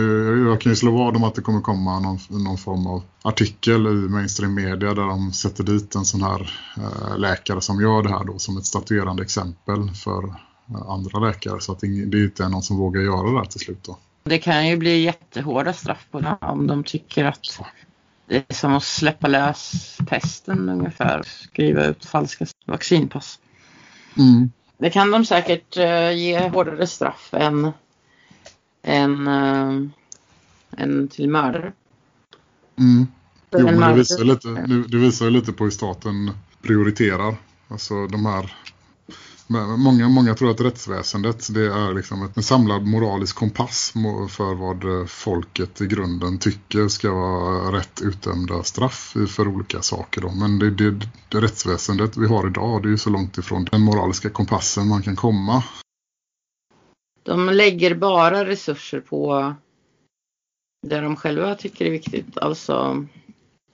jag 0.48 0.60
kan 0.60 0.72
ju 0.72 0.76
slå 0.76 0.90
vad 0.90 1.16
om 1.16 1.24
att 1.24 1.34
det 1.34 1.42
kommer 1.42 1.60
komma 1.60 2.00
någon, 2.00 2.18
någon 2.28 2.58
form 2.58 2.86
av 2.86 3.02
artikel 3.22 3.86
i 3.86 4.08
mainstream 4.08 4.54
media 4.54 4.94
där 4.94 5.08
de 5.08 5.32
sätter 5.32 5.64
dit 5.64 5.94
en 5.94 6.04
sån 6.04 6.22
här 6.22 6.52
eh, 6.76 7.18
läkare 7.18 7.60
som 7.60 7.80
gör 7.80 8.02
det 8.02 8.10
här 8.10 8.24
då 8.24 8.38
som 8.38 8.56
ett 8.56 8.66
statuerande 8.66 9.22
exempel 9.22 9.90
för 9.94 10.34
andra 10.88 11.18
läkare 11.18 11.60
så 11.60 11.72
att 11.72 11.80
det 11.80 11.86
inte 11.86 12.44
är 12.44 12.48
någon 12.48 12.62
som 12.62 12.76
vågar 12.76 13.00
göra 13.00 13.30
det 13.30 13.38
här 13.38 13.44
till 13.44 13.60
slut 13.60 13.84
då. 13.84 13.98
Det 14.22 14.38
kan 14.38 14.68
ju 14.68 14.76
bli 14.76 15.02
jättehårda 15.02 15.72
straff 15.72 16.06
på 16.10 16.20
det 16.20 16.36
om 16.40 16.66
de 16.66 16.84
tycker 16.84 17.24
att 17.24 17.60
det 18.26 18.44
är 18.48 18.54
som 18.54 18.74
att 18.74 18.84
släppa 18.84 19.28
lös 19.28 19.98
pesten 20.08 20.68
ungefär. 20.68 21.22
Skriva 21.22 21.84
ut 21.84 22.04
falska 22.04 22.46
vaccinpass. 22.66 23.38
Mm. 24.18 24.50
Det 24.80 24.90
kan 24.90 25.10
de 25.10 25.24
säkert 25.24 25.76
uh, 25.76 26.12
ge 26.12 26.48
hårdare 26.48 26.86
straff 26.86 27.34
än, 27.34 27.72
än, 28.82 29.28
uh, 29.28 29.86
än 30.76 31.08
till 31.08 31.28
mördare. 31.28 31.72
Mm. 32.78 33.06
Jo, 33.50 33.64
men 33.64 33.80
det 33.80 33.94
visar, 33.94 34.24
lite, 34.24 34.48
det 34.88 34.96
visar 34.96 35.30
lite 35.30 35.52
på 35.52 35.64
hur 35.64 35.70
staten 35.70 36.30
prioriterar. 36.62 37.36
Alltså 37.68 38.06
de 38.06 38.26
här 38.26 38.56
Många, 39.78 40.08
många 40.08 40.34
tror 40.34 40.50
att 40.50 40.60
rättsväsendet 40.60 41.54
det 41.54 41.66
är 41.66 41.94
liksom 41.94 42.28
en 42.34 42.42
samlad 42.42 42.86
moralisk 42.86 43.36
kompass 43.36 43.92
för 44.28 44.54
vad 44.54 45.00
eh, 45.00 45.06
folket 45.06 45.80
i 45.80 45.86
grunden 45.86 46.38
tycker 46.38 46.88
ska 46.88 47.12
vara 47.12 47.78
rätt 47.78 48.00
utdömda 48.02 48.62
straff 48.62 49.16
för 49.28 49.48
olika 49.48 49.82
saker. 49.82 50.20
Då. 50.20 50.30
Men 50.30 50.58
det, 50.58 50.70
det, 50.70 50.90
det 51.28 51.40
rättsväsendet 51.40 52.16
vi 52.16 52.26
har 52.26 52.46
idag 52.46 52.82
det 52.82 52.88
är 52.88 52.90
ju 52.90 52.98
så 52.98 53.10
långt 53.10 53.38
ifrån 53.38 53.64
den 53.70 53.80
moraliska 53.80 54.30
kompassen 54.30 54.88
man 54.88 55.02
kan 55.02 55.16
komma. 55.16 55.64
De 57.22 57.46
lägger 57.46 57.94
bara 57.94 58.44
resurser 58.44 59.00
på 59.00 59.54
det 60.86 61.00
de 61.00 61.16
själva 61.16 61.54
tycker 61.54 61.86
är 61.86 61.90
viktigt. 61.90 62.38
Alltså 62.38 63.06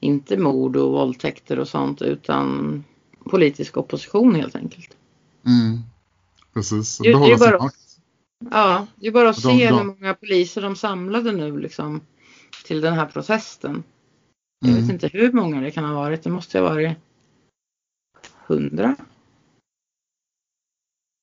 inte 0.01 0.37
mord 0.37 0.77
och 0.77 0.93
våldtäkter 0.93 1.59
och 1.59 1.69
sånt 1.69 2.03
utan 2.03 2.85
politisk 3.31 3.77
opposition 3.77 4.35
helt 4.35 4.57
enkelt. 4.57 4.96
Mm. 5.47 5.83
Precis, 6.55 6.99
det, 6.99 7.13
det 7.13 7.33
är 7.33 7.39
bara, 7.39 7.71
Ja, 8.51 8.87
det 8.97 9.07
är 9.07 9.13
bara 9.13 9.29
att 9.29 9.43
de, 9.43 9.59
se 9.59 9.69
de, 9.69 9.79
hur 9.79 9.85
många 9.85 10.15
poliser 10.15 10.63
de 10.63 10.77
samlade 10.77 11.33
nu 11.33 11.59
liksom 11.59 12.01
till 12.65 12.81
den 12.81 12.95
här 12.95 13.07
protesten. 13.07 13.83
Jag 14.61 14.71
mm. 14.71 14.83
vet 14.83 14.93
inte 14.93 15.19
hur 15.19 15.33
många 15.33 15.61
det 15.61 15.71
kan 15.71 15.85
ha 15.85 15.95
varit. 15.95 16.23
Det 16.23 16.31
måste 16.31 16.59
ha 16.59 16.69
varit 16.69 16.97
hundra. 18.47 18.97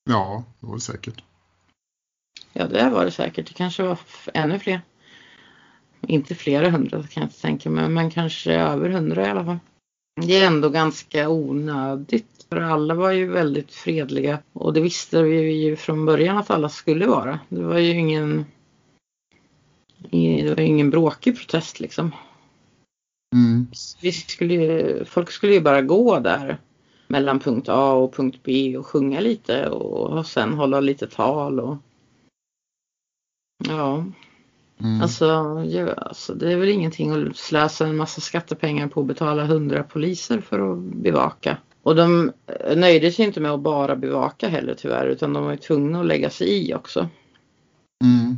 Ja, 0.10 0.44
det 0.60 0.66
var 0.66 0.76
det 0.76 0.82
säkert. 0.82 1.24
Ja, 2.54 2.68
det 2.68 2.90
var 2.90 3.06
det 3.06 3.12
säkert. 3.12 3.48
Det 3.48 3.54
kanske 3.54 3.84
var 3.84 4.00
ännu 4.34 4.60
fler. 4.60 4.82
Inte 6.02 6.36
flera 6.36 6.70
hundra 6.70 7.04
kan 7.04 7.22
jag 7.22 7.28
inte 7.28 7.42
tänka 7.42 7.70
mig, 7.70 7.90
men 7.90 8.12
kanske 8.12 8.54
över 8.54 8.90
hundra 8.90 9.28
i 9.28 9.30
alla 9.30 9.46
fall. 9.46 9.60
Det 10.22 10.38
är 10.38 10.48
ändå 10.48 10.70
ganska 10.70 11.30
onödigt 11.30 12.33
för 12.54 12.62
alla 12.62 12.94
var 12.94 13.12
ju 13.12 13.32
väldigt 13.32 13.72
fredliga 13.72 14.39
och 14.54 14.74
det 14.74 14.82
visste 14.82 15.24
vi 15.24 15.63
ju 15.63 15.76
från 15.76 16.06
början 16.06 16.38
att 16.38 16.50
alla 16.50 16.70
skulle 16.70 17.08
vara. 17.08 17.39
Det 17.50 17.63
var 17.63 17.78
ju 17.78 17.92
ingen 17.92 18.46
det 20.12 20.50
var 20.50 20.60
ingen 20.60 20.89
bråkig 20.89 21.38
protest 21.38 21.80
liksom. 21.80 22.12
Mm. 23.36 23.68
Vi 24.02 24.12
skulle 24.12 25.06
folk 25.06 25.32
skulle 25.32 25.54
ju 25.54 25.62
bara 25.62 25.82
gå 25.82 26.20
där 26.20 26.58
mellan 27.08 27.39
punkt 27.39 27.70
A 27.70 27.94
och 27.94 28.13
punkt 28.13 28.39
B 28.44 28.78
och 28.78 28.86
sjunga 28.86 29.20
lite 29.20 29.70
och, 29.70 30.18
och 30.18 30.26
sen 30.26 30.54
hålla 30.54 30.80
lite 30.80 31.08
tal 31.08 31.60
och 31.60 31.78
ja. 33.68 34.06
Mm. 34.80 35.02
Alltså, 35.02 35.26
ja, 35.68 35.94
alltså, 35.94 36.34
det 36.34 36.52
är 36.52 36.58
väl 36.58 36.70
ingenting 36.70 37.12
att 37.12 37.38
slösa 37.38 37.88
en 37.88 37.98
massa 37.98 38.22
skattepengar 38.22 38.88
på 38.88 39.02
att 39.02 39.08
betala 39.08 39.46
hundra 39.46 39.84
poliser 39.84 40.42
för 40.42 40.72
att 40.72 40.80
bevaka. 40.80 41.58
Och 41.84 41.96
de 41.96 42.32
nöjde 42.76 43.12
sig 43.12 43.26
inte 43.26 43.39
med 43.39 43.52
att 43.52 43.60
bara 43.60 43.96
bevaka 43.96 44.50
heller 44.50 44.76
tyvärr 44.76 45.06
utan 45.06 45.34
de 45.34 45.43
var 45.43 45.56
tvungna 45.56 46.00
att 46.00 46.06
lägga 46.06 46.30
sig 46.30 46.48
i 46.48 46.74
också. 46.74 47.10
Mm. 48.04 48.38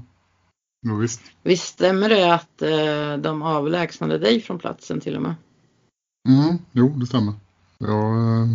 Jo, 0.87 0.95
visst. 0.95 1.21
Visst 1.43 1.67
stämmer 1.67 2.09
det 2.09 2.33
att 2.33 2.61
eh, 2.61 3.17
de 3.17 3.41
avlägsnade 3.41 4.17
dig 4.17 4.41
från 4.41 4.59
platsen 4.59 4.99
till 4.99 5.15
och 5.15 5.21
med? 5.21 5.35
Mm, 6.29 6.57
jo, 6.71 6.89
det 6.89 7.05
stämmer. 7.05 7.33
Jag 7.77 8.15
eh, 8.15 8.47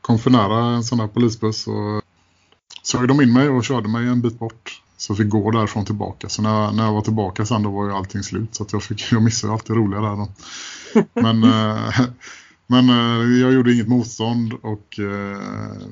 kom 0.00 0.18
för 0.18 0.30
nära 0.30 0.64
en 0.64 0.84
sån 0.84 1.00
här 1.00 1.06
polisbuss 1.06 1.66
och 1.66 2.02
såg 2.82 3.08
de 3.08 3.20
in 3.20 3.32
mig 3.32 3.48
och 3.48 3.64
körde 3.64 3.88
mig 3.88 4.08
en 4.08 4.20
bit 4.20 4.38
bort. 4.38 4.82
Så 4.96 5.10
jag 5.10 5.18
fick 5.18 5.28
gå 5.28 5.50
därifrån 5.50 5.84
tillbaka. 5.84 6.28
Så 6.28 6.42
när, 6.42 6.72
när 6.72 6.84
jag 6.84 6.92
var 6.92 7.02
tillbaka 7.02 7.46
sen 7.46 7.62
då 7.62 7.70
var 7.70 7.86
ju 7.86 7.92
allting 7.92 8.22
slut. 8.22 8.54
Så 8.54 8.66
jag, 8.72 8.82
fick, 8.82 9.08
jag 9.12 9.22
missade 9.22 9.52
allt 9.52 9.66
det 9.66 9.74
roliga 9.74 10.00
där 10.00 10.16
då. 10.16 10.28
Men 11.14 11.44
eh, 11.44 12.00
men 12.68 12.88
eh, 12.88 13.38
jag 13.40 13.52
gjorde 13.52 13.72
inget 13.72 13.88
motstånd 13.88 14.52
och 14.62 14.98
eh, 14.98 15.88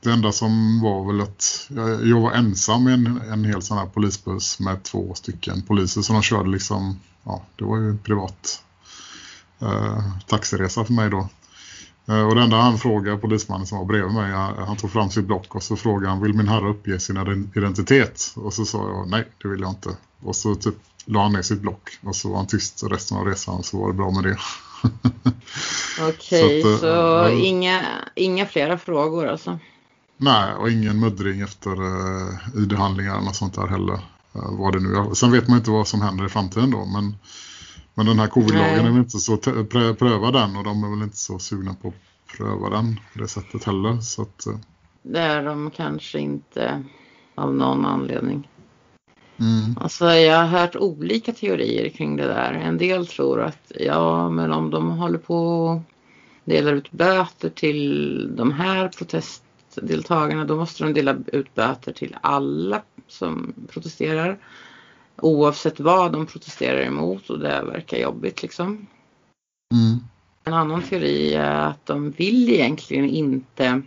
det 0.00 0.10
enda 0.10 0.32
som 0.32 0.80
var 0.80 1.06
väl 1.06 1.20
att 1.20 1.66
jag, 1.68 2.06
jag 2.06 2.20
var 2.20 2.32
ensam 2.32 2.88
i 2.88 2.92
en, 2.92 3.20
en 3.32 3.44
hel 3.44 3.62
sån 3.62 3.78
här 3.78 3.86
polisbuss 3.86 4.60
med 4.60 4.82
två 4.82 5.14
stycken 5.14 5.62
poliser 5.62 6.02
som 6.02 6.14
de 6.14 6.22
körde 6.22 6.50
liksom, 6.50 7.00
ja 7.24 7.42
det 7.56 7.64
var 7.64 7.78
ju 7.78 7.88
en 7.88 7.98
privat 7.98 8.62
eh, 9.60 10.18
taxiresa 10.26 10.84
för 10.84 10.92
mig 10.92 11.10
då. 11.10 11.28
Eh, 12.08 12.22
och 12.22 12.34
det 12.34 12.42
enda 12.42 12.56
han 12.56 12.78
frågade 12.78 13.18
polismannen 13.18 13.66
som 13.66 13.78
var 13.78 13.84
bredvid 13.84 14.14
mig, 14.14 14.32
han, 14.32 14.76
tog 14.76 14.90
fram 14.90 15.10
sitt 15.10 15.26
block 15.26 15.54
och 15.54 15.62
så 15.62 15.76
frågade 15.76 16.08
han, 16.08 16.22
vill 16.22 16.34
min 16.34 16.48
herre 16.48 16.68
uppge 16.68 17.00
sin 17.00 17.50
identitet? 17.56 18.32
Och 18.36 18.54
så 18.54 18.64
sa 18.64 18.88
jag, 18.88 19.08
nej 19.08 19.28
det 19.42 19.48
vill 19.48 19.60
jag 19.60 19.70
inte. 19.70 19.96
Och 20.22 20.36
så 20.36 20.54
typ 20.54 20.74
la 21.04 21.22
han 21.22 21.32
ner 21.32 21.42
sitt 21.42 21.60
block 21.60 21.98
och 22.02 22.16
så 22.16 22.28
var 22.28 22.36
han 22.36 22.46
tyst 22.46 22.82
resten 22.82 23.16
av 23.16 23.24
resan 23.24 23.54
och 23.54 23.64
så 23.64 23.78
var 23.78 23.88
det 23.88 23.94
bra 23.94 24.10
med 24.10 24.24
det. 24.24 24.38
Okej, 26.08 26.62
så, 26.62 26.74
att, 26.74 26.80
så 26.80 26.86
ja, 26.86 27.30
inga, 27.30 27.80
inga 28.14 28.46
flera 28.46 28.78
frågor 28.78 29.26
alltså? 29.26 29.58
Nej, 30.16 30.54
och 30.54 30.70
ingen 30.70 31.00
muddring 31.00 31.40
efter 31.40 31.82
uh, 31.82 32.62
ID-handlingar 32.62 33.18
eller 33.18 33.30
sånt 33.30 33.54
där 33.54 33.66
heller. 33.66 33.94
Uh, 34.36 34.58
vad 34.58 34.72
det 34.72 34.80
nu 34.80 34.96
är. 34.96 35.14
Sen 35.14 35.32
vet 35.32 35.48
man 35.48 35.58
inte 35.58 35.70
vad 35.70 35.88
som 35.88 36.02
händer 36.02 36.26
i 36.26 36.28
framtiden 36.28 36.70
då, 36.70 36.84
men, 36.84 37.16
men 37.94 38.06
den 38.06 38.18
här 38.18 38.26
covid-lagen 38.26 38.86
är 38.86 38.90
väl 38.90 38.98
inte 38.98 39.18
så 39.18 39.36
prö 39.36 39.94
pröva 39.94 40.30
den 40.30 40.56
och 40.56 40.64
de 40.64 40.84
är 40.84 40.90
väl 40.90 41.02
inte 41.02 41.16
så 41.16 41.38
sugna 41.38 41.74
på 41.74 41.88
att 41.88 41.94
pröva 42.36 42.70
den 42.70 43.00
på 43.12 43.18
det 43.18 43.28
sättet 43.28 43.64
heller. 43.64 44.00
Så 44.00 44.22
att, 44.22 44.46
uh... 44.46 44.56
Det 45.02 45.20
är 45.20 45.44
de 45.44 45.70
kanske 45.70 46.18
inte 46.18 46.82
av 47.34 47.54
någon 47.54 47.86
anledning. 47.86 48.48
Mm. 49.40 49.78
Alltså 49.80 50.04
jag 50.04 50.38
har 50.38 50.46
hört 50.46 50.76
olika 50.76 51.32
teorier 51.32 51.88
kring 51.88 52.16
det 52.16 52.26
där. 52.26 52.52
En 52.52 52.78
del 52.78 53.06
tror 53.06 53.42
att 53.42 53.72
ja 53.80 54.30
men 54.30 54.52
om 54.52 54.70
de 54.70 54.90
håller 54.90 55.18
på 55.18 55.36
och 55.36 55.80
delar 56.44 56.72
ut 56.72 56.90
böter 56.90 57.50
till 57.50 58.36
de 58.36 58.52
här 58.52 58.88
protestdeltagarna 58.88 60.44
då 60.44 60.56
måste 60.56 60.84
de 60.84 60.92
dela 60.92 61.16
ut 61.26 61.54
böter 61.54 61.92
till 61.92 62.16
alla 62.20 62.82
som 63.08 63.54
protesterar. 63.68 64.38
Oavsett 65.16 65.80
vad 65.80 66.12
de 66.12 66.26
protesterar 66.26 66.80
emot 66.80 67.30
och 67.30 67.38
det 67.38 67.62
verkar 67.62 67.98
jobbigt 67.98 68.42
liksom. 68.42 68.86
Mm. 69.74 69.98
En 70.44 70.54
annan 70.54 70.82
teori 70.82 71.34
är 71.34 71.66
att 71.66 71.86
de 71.86 72.10
vill 72.10 72.50
egentligen 72.50 73.08
inte 73.08 73.82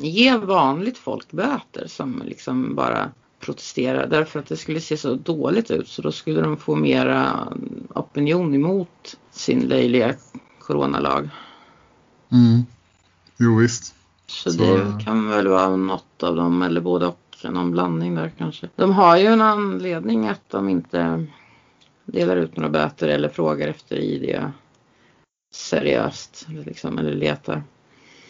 ge 0.00 0.36
vanligt 0.36 0.98
folk 0.98 1.32
böter 1.32 1.86
som 1.86 2.22
liksom 2.24 2.74
bara 2.74 3.10
protestera 3.44 4.06
därför 4.06 4.40
att 4.40 4.46
det 4.46 4.56
skulle 4.56 4.80
se 4.80 4.96
så 4.96 5.14
dåligt 5.14 5.70
ut 5.70 5.88
så 5.88 6.02
då 6.02 6.12
skulle 6.12 6.40
de 6.40 6.56
få 6.56 6.74
mera 6.74 7.48
opinion 7.94 8.54
emot 8.54 9.16
sin 9.30 9.60
löjliga 9.60 10.14
coronalag. 10.60 11.28
Mm. 12.32 12.62
Jo 13.38 13.56
visst. 13.56 13.94
Så, 14.26 14.52
så, 14.52 14.58
det 14.58 15.04
kan 15.04 15.28
väl 15.28 15.48
vara 15.48 15.76
något 15.76 16.22
av 16.22 16.36
dem 16.36 16.62
eller 16.62 16.80
både 16.80 17.06
och 17.06 17.16
någon 17.42 17.70
blandning 17.70 18.14
där 18.14 18.32
kanske. 18.38 18.68
De 18.76 18.92
har 18.92 19.16
ju 19.16 19.26
en 19.26 19.40
anledning 19.40 20.28
att 20.28 20.50
de 20.50 20.68
inte 20.68 21.26
delar 22.04 22.36
ut 22.36 22.56
några 22.56 22.70
böter 22.70 23.08
eller 23.08 23.28
frågar 23.28 23.68
efter 23.68 23.96
ID 23.96 24.40
seriöst 25.54 26.46
liksom, 26.66 26.98
eller 26.98 27.14
letar. 27.14 27.62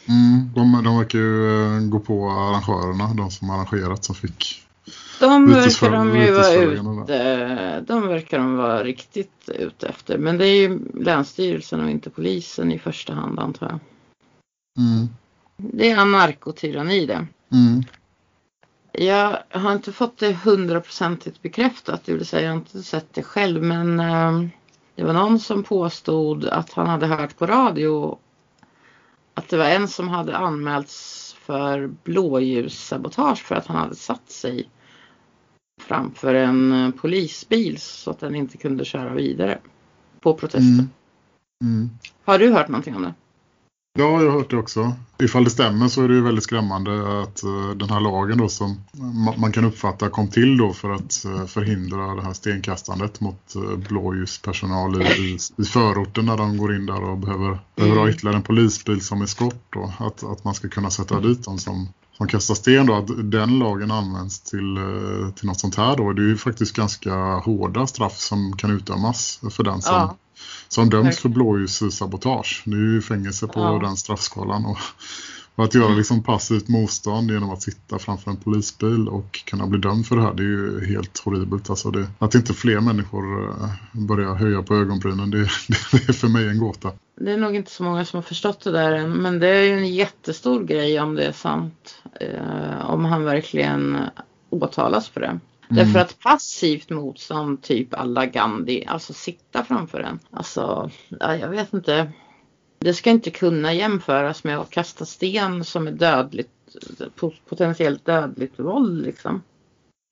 Mm, 0.08 0.50
de, 0.54 0.82
de 0.84 0.98
verkar 0.98 1.18
ju 1.18 1.64
eh, 1.76 1.80
gå 1.80 2.00
på 2.00 2.30
arrangörerna, 2.30 3.14
de 3.14 3.30
som 3.30 3.50
arrangerat 3.50 4.04
som 4.04 4.14
fick 4.14 4.63
de 5.20 5.52
verkar 5.52 5.90
de 5.90 6.16
ju 6.16 6.32
vara 6.32 6.54
ute, 6.54 7.80
de 7.80 8.08
verkar 8.08 8.38
de 8.38 8.56
vara 8.56 8.84
riktigt 8.84 9.48
ute 9.48 9.88
efter. 9.88 10.18
Men 10.18 10.38
det 10.38 10.46
är 10.46 10.56
ju 10.56 10.80
Länsstyrelsen 10.94 11.84
och 11.84 11.90
inte 11.90 12.10
polisen 12.10 12.72
i 12.72 12.78
första 12.78 13.14
hand 13.14 13.38
antar 13.38 13.66
jag. 13.66 13.78
Mm. 14.78 15.08
Det 15.56 15.90
är 15.90 15.96
anarkotyranni 15.96 17.06
det. 17.06 17.26
Mm. 17.52 17.84
Jag 18.92 19.38
har 19.50 19.72
inte 19.72 19.92
fått 19.92 20.18
det 20.18 20.32
hundraprocentigt 20.32 21.42
bekräftat, 21.42 22.04
det 22.04 22.12
vill 22.12 22.26
säga 22.26 22.42
jag 22.42 22.50
har 22.50 22.56
inte 22.56 22.82
sett 22.82 23.14
det 23.14 23.22
själv 23.22 23.62
men 23.62 24.00
äh, 24.00 24.48
det 24.94 25.04
var 25.04 25.12
någon 25.12 25.38
som 25.38 25.62
påstod 25.62 26.44
att 26.44 26.72
han 26.72 26.86
hade 26.86 27.06
hört 27.06 27.36
på 27.38 27.46
radio 27.46 28.18
att 29.34 29.48
det 29.48 29.56
var 29.56 29.64
en 29.64 29.88
som 29.88 30.08
hade 30.08 30.36
anmälts 30.36 31.23
för 31.44 31.86
blåljussabotage 32.04 33.38
för 33.42 33.54
att 33.54 33.66
han 33.66 33.76
hade 33.76 33.94
satt 33.94 34.30
sig 34.30 34.68
framför 35.80 36.34
en 36.34 36.72
eh, 36.72 36.90
polisbil 36.90 37.80
så 37.80 38.10
att 38.10 38.20
den 38.20 38.34
inte 38.34 38.56
kunde 38.56 38.84
köra 38.84 39.14
vidare 39.14 39.58
på 40.20 40.34
protesten. 40.34 40.72
Mm. 40.72 40.90
Mm. 41.62 41.90
Har 42.24 42.38
du 42.38 42.52
hört 42.52 42.68
någonting 42.68 42.96
om 42.96 43.02
det? 43.02 43.14
Ja, 43.98 44.22
jag 44.22 44.30
har 44.30 44.38
hört 44.38 44.50
det 44.50 44.56
också. 44.56 44.92
Ifall 45.18 45.44
det 45.44 45.50
stämmer 45.50 45.88
så 45.88 46.02
är 46.02 46.08
det 46.08 46.14
ju 46.14 46.20
väldigt 46.20 46.44
skrämmande 46.44 47.22
att 47.22 47.44
uh, 47.44 47.70
den 47.70 47.90
här 47.90 48.00
lagen 48.00 48.38
då 48.38 48.48
som 48.48 48.84
ma 48.92 49.34
man 49.36 49.52
kan 49.52 49.64
uppfatta 49.64 50.10
kom 50.10 50.28
till 50.28 50.56
då 50.56 50.72
för 50.72 50.90
att 50.90 51.24
uh, 51.26 51.46
förhindra 51.46 52.14
det 52.14 52.22
här 52.22 52.32
stenkastandet 52.32 53.20
mot 53.20 53.54
uh, 53.56 53.76
blåljuspersonal 53.76 55.02
i, 55.02 55.38
i, 55.58 55.64
förorten 55.64 56.26
när 56.26 56.36
de 56.36 56.56
går 56.56 56.74
in 56.74 56.86
där 56.86 57.02
och 57.02 57.18
behöver, 57.18 57.46
mm. 57.46 57.58
behöver 57.76 57.96
ha 57.96 58.02
mm. 58.02 58.14
ytterligare 58.14 58.36
en 58.36 58.42
polisbil 58.42 59.00
som 59.00 59.22
är 59.22 59.26
skott 59.26 59.62
då. 59.70 59.92
Att, 59.98 60.22
att 60.24 60.44
man 60.44 60.54
ska 60.54 60.68
kunna 60.68 60.90
sätta 60.90 61.20
dit 61.20 61.44
dem 61.44 61.58
som, 61.58 61.88
som 62.16 62.28
kastar 62.28 62.54
sten 62.54 62.86
då. 62.86 62.94
Att 62.94 63.30
den 63.30 63.58
lagen 63.58 63.90
används 63.90 64.40
till, 64.40 64.78
till 65.36 65.46
något 65.46 65.60
sånt 65.60 65.74
här 65.74 65.96
då. 65.96 66.12
Det 66.12 66.22
är 66.22 66.26
ju 66.28 66.36
faktiskt 66.36 66.76
ganska 66.76 67.14
hårda 67.34 67.86
straff 67.86 68.16
som 68.16 68.56
kan 68.56 68.70
utdömas 68.70 69.40
för 69.50 69.62
den 69.62 69.82
som... 69.82 69.94
Ja 69.94 70.16
som 70.68 70.90
döms 70.90 71.18
för 71.18 71.28
blåljussabotage. 71.28 72.62
Det 72.66 72.76
är 72.76 72.94
ju 72.94 73.02
fängelse 73.02 73.46
på 73.46 73.60
ja. 73.60 73.78
den 73.82 73.96
straffskalan. 73.96 74.64
Och, 74.64 74.78
och 75.54 75.64
att 75.64 75.74
göra 75.74 75.86
mm. 75.86 75.98
liksom 75.98 76.22
passivt 76.22 76.68
motstånd 76.68 77.30
genom 77.30 77.50
att 77.50 77.62
sitta 77.62 77.98
framför 77.98 78.30
en 78.30 78.36
polisbil 78.36 79.08
och 79.08 79.44
kunna 79.44 79.66
bli 79.66 79.78
dömd 79.78 80.06
för 80.06 80.16
det 80.16 80.22
här, 80.22 80.34
det 80.34 80.42
är 80.42 80.46
ju 80.46 80.86
helt 80.86 81.18
horribelt. 81.18 81.70
Alltså 81.70 81.90
det, 81.90 82.06
att 82.18 82.34
inte 82.34 82.54
fler 82.54 82.80
människor 82.80 83.50
eh, 83.50 83.68
börjar 83.92 84.34
höja 84.34 84.62
på 84.62 84.74
ögonbrynen, 84.74 85.30
det, 85.30 85.38
det 85.92 86.08
är 86.08 86.12
för 86.12 86.28
mig 86.28 86.48
en 86.48 86.58
gåta. 86.58 86.92
Det 87.20 87.32
är 87.32 87.36
nog 87.36 87.56
inte 87.56 87.70
så 87.70 87.82
många 87.82 88.04
som 88.04 88.16
har 88.16 88.22
förstått 88.22 88.64
det 88.64 88.72
där 88.72 88.92
än, 88.92 89.10
men 89.10 89.38
det 89.38 89.48
är 89.48 89.62
ju 89.62 89.78
en 89.78 89.94
jättestor 89.94 90.64
grej 90.64 91.00
om 91.00 91.14
det 91.14 91.24
är 91.24 91.32
sant. 91.32 92.02
Eh, 92.20 92.90
om 92.90 93.04
han 93.04 93.24
verkligen 93.24 93.98
åtalas 94.50 95.08
för 95.08 95.20
det. 95.20 95.40
Mm. 95.70 95.84
Därför 95.84 95.98
att 95.98 96.18
passivt 96.18 96.90
motstånd, 96.90 97.62
typ 97.62 97.94
alla 97.94 98.26
Gandhi, 98.26 98.84
alltså 98.86 99.12
sitta 99.12 99.64
framför 99.64 100.00
en. 100.00 100.18
Alltså, 100.30 100.90
ja, 101.08 101.36
jag 101.36 101.48
vet 101.48 101.72
inte. 101.72 102.12
Det 102.78 102.94
ska 102.94 103.10
inte 103.10 103.30
kunna 103.30 103.72
jämföras 103.72 104.44
med 104.44 104.58
att 104.58 104.70
kasta 104.70 105.04
sten 105.04 105.64
som 105.64 105.86
är 105.86 105.92
dödligt, 105.92 106.50
potentiellt 107.48 108.04
dödligt 108.04 108.58
våld 108.58 109.02
liksom. 109.02 109.42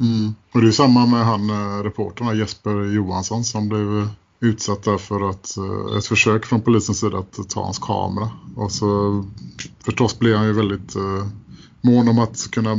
Mm. 0.02 0.34
Och 0.52 0.60
det 0.60 0.68
är 0.68 0.72
samma 0.72 1.06
med 1.06 1.26
han 1.26 1.50
eh, 1.50 1.82
reporterna 1.82 2.34
Jesper 2.34 2.94
Johansson 2.94 3.44
som 3.44 3.68
blev 3.68 4.08
utsatt 4.40 5.00
för 5.00 5.30
att, 5.30 5.56
eh, 5.56 5.96
ett 5.98 6.06
försök 6.06 6.46
från 6.46 6.60
polisens 6.60 7.00
sida 7.00 7.18
att 7.18 7.48
ta 7.48 7.64
hans 7.64 7.78
kamera. 7.78 8.30
Och 8.56 8.72
så 8.72 9.24
förstås 9.84 10.18
blir 10.18 10.36
han 10.36 10.46
ju 10.46 10.52
väldigt 10.52 10.96
eh, 10.96 11.26
mån 11.82 12.08
om 12.08 12.18
att 12.18 12.50
kunna 12.50 12.76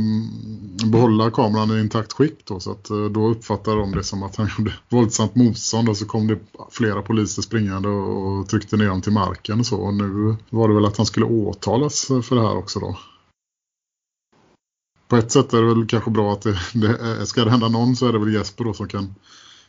behålla 0.90 1.30
kameran 1.30 1.78
i 1.78 1.80
intakt 1.80 2.12
skick 2.12 2.44
då, 2.44 2.60
så 2.60 2.70
att 2.70 2.90
eh, 2.90 3.04
då 3.04 3.28
uppfattade 3.28 3.76
de 3.76 3.92
det 3.92 4.04
som 4.04 4.22
att 4.22 4.36
han 4.36 4.48
gjorde 4.58 4.74
våldsamt 4.88 5.34
motstånd 5.34 5.88
och 5.88 5.96
så 5.96 6.06
kom 6.06 6.26
det 6.26 6.38
flera 6.70 7.02
poliser 7.02 7.42
springande 7.42 7.88
och 7.88 8.48
tryckte 8.48 8.76
ner 8.76 8.86
honom 8.86 9.02
till 9.02 9.12
marken 9.12 9.60
och 9.60 9.66
så 9.66 9.76
och 9.76 9.94
nu 9.94 10.36
var 10.50 10.68
det 10.68 10.74
väl 10.74 10.84
att 10.84 10.96
han 10.96 11.06
skulle 11.06 11.26
åtalas 11.26 12.06
för 12.06 12.34
det 12.34 12.42
här 12.42 12.56
också 12.56 12.80
då. 12.80 12.98
På 15.08 15.16
ett 15.16 15.32
sätt 15.32 15.52
är 15.52 15.62
det 15.62 15.74
väl 15.74 15.86
kanske 15.86 16.10
bra 16.10 16.32
att 16.32 16.42
det, 16.42 16.58
det 16.74 17.18
eh, 17.18 17.24
ska 17.24 17.44
det 17.44 17.50
hända 17.50 17.68
någon 17.68 17.96
så 17.96 18.08
är 18.08 18.12
det 18.12 18.18
väl 18.18 18.34
Jesper 18.34 18.64
då 18.64 18.74
som 18.74 18.88
kan 18.88 19.14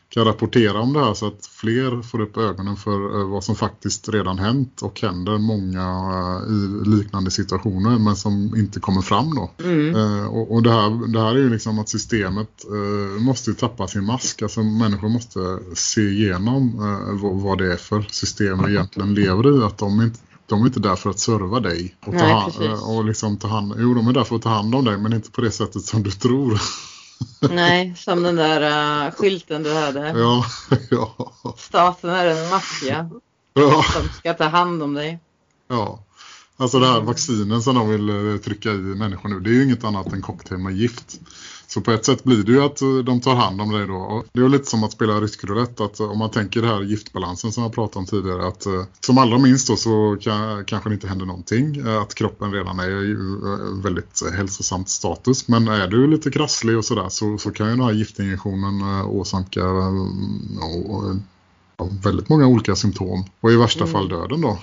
kan 0.08 0.24
rapportera 0.24 0.80
om 0.80 0.92
det 0.92 1.04
här 1.04 1.14
så 1.14 1.26
att 1.26 1.46
fler 1.46 2.02
får 2.02 2.20
upp 2.20 2.36
ögonen 2.36 2.76
för 2.76 3.20
eh, 3.20 3.28
vad 3.28 3.44
som 3.44 3.56
faktiskt 3.56 4.08
redan 4.08 4.38
hänt 4.38 4.82
och 4.82 5.00
händer 5.00 5.38
många 5.38 5.86
eh, 6.46 6.52
i 6.52 6.88
liknande 6.96 7.30
situationer 7.30 7.98
men 7.98 8.16
som 8.16 8.56
inte 8.56 8.80
kommer 8.80 9.02
fram 9.02 9.34
då. 9.34 9.50
Mm. 9.64 9.96
Eh, 9.96 10.26
och, 10.26 10.54
och 10.54 10.62
det, 10.62 10.70
här, 10.70 11.12
det 11.12 11.20
här 11.20 11.30
är 11.30 11.38
ju 11.38 11.50
liksom 11.50 11.78
att 11.78 11.88
systemet 11.88 12.64
måste 13.18 13.54
tappa 13.54 13.86
sin 13.86 14.04
mask. 14.04 14.42
Alltså 14.42 14.62
människor 14.62 15.08
måste 15.08 15.58
se 15.74 16.00
igenom 16.00 16.72
vad 17.42 17.58
det 17.58 17.72
är 17.72 17.76
för 17.76 18.02
system 18.10 18.62
vi 18.66 18.72
egentligen 18.72 19.14
lever 19.14 19.58
i. 19.58 19.64
Att 19.64 19.78
de 19.78 20.02
inte 20.02 20.18
de 20.48 20.62
är 20.62 20.66
inte 20.66 20.80
där 20.80 20.96
för 20.96 21.10
att 21.10 21.18
serva 21.18 21.60
dig 21.60 21.94
och, 22.06 22.12
ta 22.12 22.18
Nej, 22.18 22.32
hand, 22.32 22.82
och 22.82 23.04
liksom 23.04 23.36
ta 23.36 23.48
hand, 23.48 23.74
jo 23.78 23.94
de 23.94 24.08
är 24.08 24.12
där 24.12 24.24
för 24.24 24.36
att 24.36 24.42
ta 24.42 24.48
hand 24.48 24.74
om 24.74 24.84
dig 24.84 24.98
men 24.98 25.12
inte 25.12 25.30
på 25.30 25.40
det 25.40 25.50
sättet 25.50 25.82
som 25.82 26.02
du 26.02 26.10
tror. 26.10 26.60
Nej, 27.40 27.94
som 27.96 28.22
den 28.22 28.36
där 28.36 29.06
uh, 29.06 29.12
skylten 29.14 29.62
du 29.62 29.74
hade. 29.74 30.08
Ja, 30.08 30.46
ja. 30.90 31.32
Staten 31.56 32.10
är 32.10 32.26
en 32.26 32.50
maffia 32.50 33.10
ja. 33.54 33.82
som 33.82 34.08
ska 34.18 34.34
ta 34.34 34.44
hand 34.44 34.82
om 34.82 34.94
dig. 34.94 35.18
Ja, 35.68 36.04
alltså 36.56 36.78
det 36.78 36.86
här 36.86 37.00
vaccinen 37.00 37.62
som 37.62 37.74
de 37.74 37.88
vill 37.88 38.08
eh, 38.08 38.40
trycka 38.40 38.70
i 38.70 38.76
människor 38.76 39.28
nu, 39.28 39.40
det 39.40 39.50
är 39.50 39.54
ju 39.54 39.64
inget 39.64 39.84
annat 39.84 40.12
än 40.12 40.22
cocktail 40.22 40.60
med 40.60 40.76
gift. 40.76 41.20
Så 41.68 41.80
på 41.80 41.92
ett 41.92 42.04
sätt 42.04 42.24
blir 42.24 42.42
det 42.44 42.52
ju 42.52 42.62
att 42.62 42.82
eh, 42.82 42.96
de 42.96 43.20
tar 43.20 43.34
hand 43.34 43.60
om 43.60 43.72
dig 43.72 43.86
då. 43.86 44.24
Det 44.32 44.40
är 44.40 44.48
lite 44.48 44.64
som 44.64 44.84
att 44.84 44.92
spela 44.92 45.20
riskroulette. 45.20 45.84
Att 45.84 46.00
eh, 46.00 46.10
om 46.10 46.18
man 46.18 46.30
tänker 46.30 46.62
det 46.62 46.68
här 46.68 46.82
giftbalansen 46.82 47.52
som 47.52 47.62
jag 47.62 47.72
pratade 47.72 47.98
om 47.98 48.06
tidigare. 48.06 48.48
Att 48.48 48.66
eh, 48.66 48.84
som 49.00 49.18
allra 49.18 49.38
minst 49.38 49.68
då 49.68 49.76
så 49.76 50.16
kan, 50.20 50.64
kanske 50.64 50.90
det 50.90 50.94
inte 50.94 51.08
händer 51.08 51.26
någonting. 51.26 51.88
Att 52.02 52.14
kroppen 52.14 52.52
redan 52.52 52.78
är 52.78 53.04
i 53.04 53.16
väldigt 53.82 54.22
hälsosamt 54.36 54.88
status. 54.88 55.48
Men 55.48 55.68
är 55.68 55.88
du 55.88 56.06
lite 56.06 56.30
krasslig 56.30 56.78
och 56.78 56.84
sådär 56.84 57.08
så, 57.08 57.38
så 57.38 57.50
kan 57.50 57.66
ju 57.66 57.76
den 57.76 57.84
här 57.84 57.92
giftinjektionen 57.92 58.82
åsamka 59.04 59.64
och, 59.68 61.16
väldigt 62.04 62.28
många 62.28 62.46
olika 62.46 62.76
symptom. 62.76 63.24
Och 63.40 63.52
i 63.52 63.56
värsta 63.56 63.84
mm. 63.84 63.92
fall 63.92 64.08
döden 64.08 64.40
då. 64.40 64.58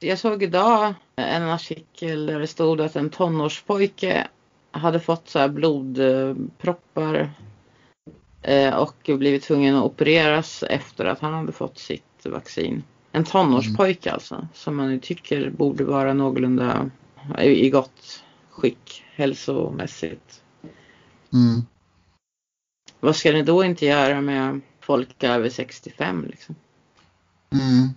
Jag 0.00 0.18
såg 0.18 0.42
idag 0.42 0.94
en 1.16 1.42
artikel 1.42 2.26
där 2.26 2.40
det 2.40 2.46
stod 2.46 2.80
att 2.80 2.96
en 2.96 3.10
tonårspojke 3.10 4.28
hade 4.70 5.00
fått 5.00 5.28
så 5.28 5.38
här 5.38 5.48
blodproppar 5.48 7.30
eh, 8.42 8.74
och 8.74 8.96
blivit 9.06 9.42
tvungen 9.42 9.76
att 9.76 9.84
opereras 9.84 10.62
efter 10.62 11.04
att 11.04 11.20
han 11.20 11.34
hade 11.34 11.52
fått 11.52 11.78
sitt 11.78 12.02
vaccin. 12.24 12.82
En 13.12 13.24
tonårspojke 13.24 14.08
mm. 14.08 14.14
alltså, 14.14 14.48
som 14.54 14.76
man 14.76 15.00
tycker 15.00 15.50
borde 15.50 15.84
vara 15.84 16.14
någorlunda 16.14 16.90
i 17.38 17.70
gott 17.70 18.22
skick 18.50 19.04
hälsomässigt. 19.14 20.42
Mm. 21.32 21.62
Vad 23.00 23.16
ska 23.16 23.32
ni 23.32 23.42
då 23.42 23.64
inte 23.64 23.86
göra 23.86 24.20
med 24.20 24.60
folk 24.80 25.22
över 25.24 25.50
65 25.50 26.26
liksom? 26.30 26.54
Mm. 27.50 27.88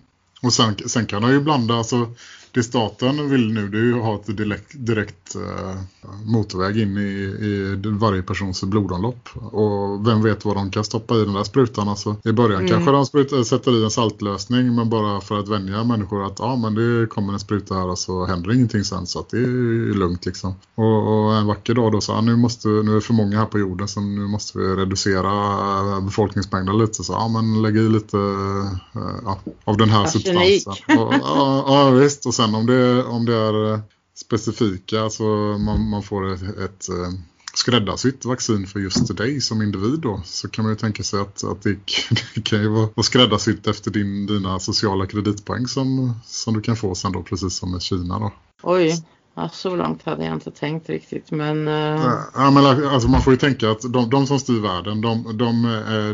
Och 0.42 0.52
sen, 0.52 0.76
sen 0.86 1.06
kan 1.06 1.22
de 1.22 1.30
ju 1.30 1.40
blanda, 1.40 1.74
alltså 1.74 2.14
det 2.54 2.62
staten 2.62 3.30
vill 3.30 3.52
nu 3.52 3.68
det 3.68 3.78
är 3.78 3.82
ju 3.82 3.94
att 3.94 4.04
ha 4.04 4.14
ett 4.14 4.36
direkt, 4.36 4.72
direkt 4.74 5.36
uh, 5.36 5.74
motorväg 6.24 6.78
in 6.78 6.98
i, 6.98 7.10
i, 7.46 7.76
varje 7.84 8.22
persons 8.22 8.62
blodomlopp. 8.62 9.28
Och 9.34 10.06
vem 10.06 10.22
vet 10.22 10.44
vad 10.44 10.56
de 10.56 10.70
kan 10.70 10.84
stoppa 10.84 11.14
i 11.14 11.24
den 11.24 11.34
där 11.34 11.44
sprutan. 11.44 11.88
Alltså, 11.88 12.16
I 12.24 12.32
början 12.32 12.60
mm. 12.60 12.72
kanske 12.72 12.90
de 12.90 13.06
sprutar, 13.06 13.42
sätter 13.42 13.80
i 13.80 13.84
en 13.84 13.90
saltlösning 13.90 14.74
men 14.74 14.90
bara 14.90 15.20
för 15.20 15.38
att 15.38 15.48
vänja 15.48 15.84
människor 15.84 16.26
att 16.26 16.38
ja 16.38 16.56
men 16.56 16.74
det 16.74 17.06
kommer 17.06 17.32
en 17.32 17.38
spruta 17.38 17.74
här 17.74 17.88
och 17.88 17.98
så 17.98 18.24
händer 18.24 18.52
ingenting 18.52 18.84
sen 18.84 19.06
så 19.06 19.18
att 19.18 19.30
det 19.30 19.36
är 19.36 19.94
lugnt 19.94 20.26
liksom. 20.26 20.54
Och, 20.74 21.24
och 21.24 21.34
en 21.34 21.46
vacker 21.46 21.74
dag 21.74 21.92
då 21.92 22.00
så 22.00 22.20
nu, 22.20 22.36
måste, 22.36 22.68
nu 22.68 22.90
är 22.90 22.94
det 22.94 23.00
för 23.00 23.14
många 23.14 23.38
här 23.38 23.46
på 23.46 23.58
jorden 23.58 23.88
så 23.88 24.00
nu 24.00 24.26
måste 24.26 24.58
vi 24.58 24.64
reducera 24.64 26.00
befolkningsmängden 26.00 26.78
lite 26.78 27.04
så 27.04 27.12
ja 27.12 27.28
men 27.28 27.62
lägg 27.62 27.76
i 27.76 27.88
lite 27.88 28.16
uh, 28.16 28.66
ja, 29.24 29.38
av 29.64 29.76
den 29.76 29.90
här 29.90 30.06
substansen. 30.06 30.72
Och, 30.98 31.14
ja, 31.14 31.64
ja 31.66 31.90
visst 31.90 32.26
och 32.26 32.34
sen 32.34 32.41
sen 32.42 32.54
om 32.54 32.66
det, 32.66 33.04
om 33.04 33.24
det 33.24 33.34
är 33.34 33.72
eh, 33.72 33.80
specifika, 34.14 35.00
alltså 35.00 35.22
man, 35.58 35.88
man 35.88 36.02
får 36.02 36.32
ett, 36.32 36.42
ett 36.42 36.88
eh, 36.88 37.12
skräddarsytt 37.54 38.24
vaccin 38.24 38.66
för 38.66 38.80
just 38.80 39.16
dig 39.16 39.40
som 39.40 39.62
individ 39.62 40.00
då 40.00 40.20
så 40.24 40.48
kan 40.48 40.64
man 40.64 40.72
ju 40.72 40.78
tänka 40.78 41.02
sig 41.02 41.20
att, 41.20 41.44
att 41.44 41.62
det, 41.62 41.70
det 42.34 42.42
kan 42.44 42.60
ju 42.60 42.68
vara 42.68 43.02
skräddarsytt 43.02 43.66
efter 43.66 43.90
din, 43.90 44.26
dina 44.26 44.58
sociala 44.58 45.06
kreditpoäng 45.06 45.66
som, 45.66 46.14
som 46.24 46.54
du 46.54 46.60
kan 46.60 46.76
få 46.76 46.94
sen 46.94 47.12
då 47.12 47.22
precis 47.22 47.54
som 47.54 47.72
med 47.72 47.82
Kina 47.82 48.18
då. 48.18 48.32
Oj, 48.62 49.04
Ja, 49.34 49.48
så 49.52 49.76
långt 49.76 50.02
hade 50.02 50.24
jag 50.24 50.34
inte 50.34 50.50
tänkt 50.50 50.88
riktigt. 50.88 51.30
Men, 51.30 51.68
uh... 51.68 52.12
ja, 52.34 52.50
men 52.50 52.66
alltså, 52.66 53.08
man 53.08 53.22
får 53.22 53.32
ju 53.32 53.38
tänka 53.38 53.70
att 53.70 53.92
de, 53.92 54.10
de 54.10 54.26
som 54.26 54.38
styr 54.38 54.60
världen, 54.60 55.00
de, 55.00 55.38
de, 55.38 55.62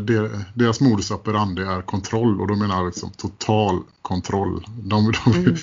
de, 0.07 0.45
deras 0.55 0.81
modus 0.81 1.11
operandi 1.11 1.63
är 1.63 1.83
kontroll. 1.83 2.41
Och 2.41 2.49
då 2.49 2.55
menar 2.55 2.87
liksom 2.87 3.11
total 3.11 3.81
kontroll. 4.03 4.65
De, 4.83 5.13
de, 5.25 5.33
mm 5.33 5.57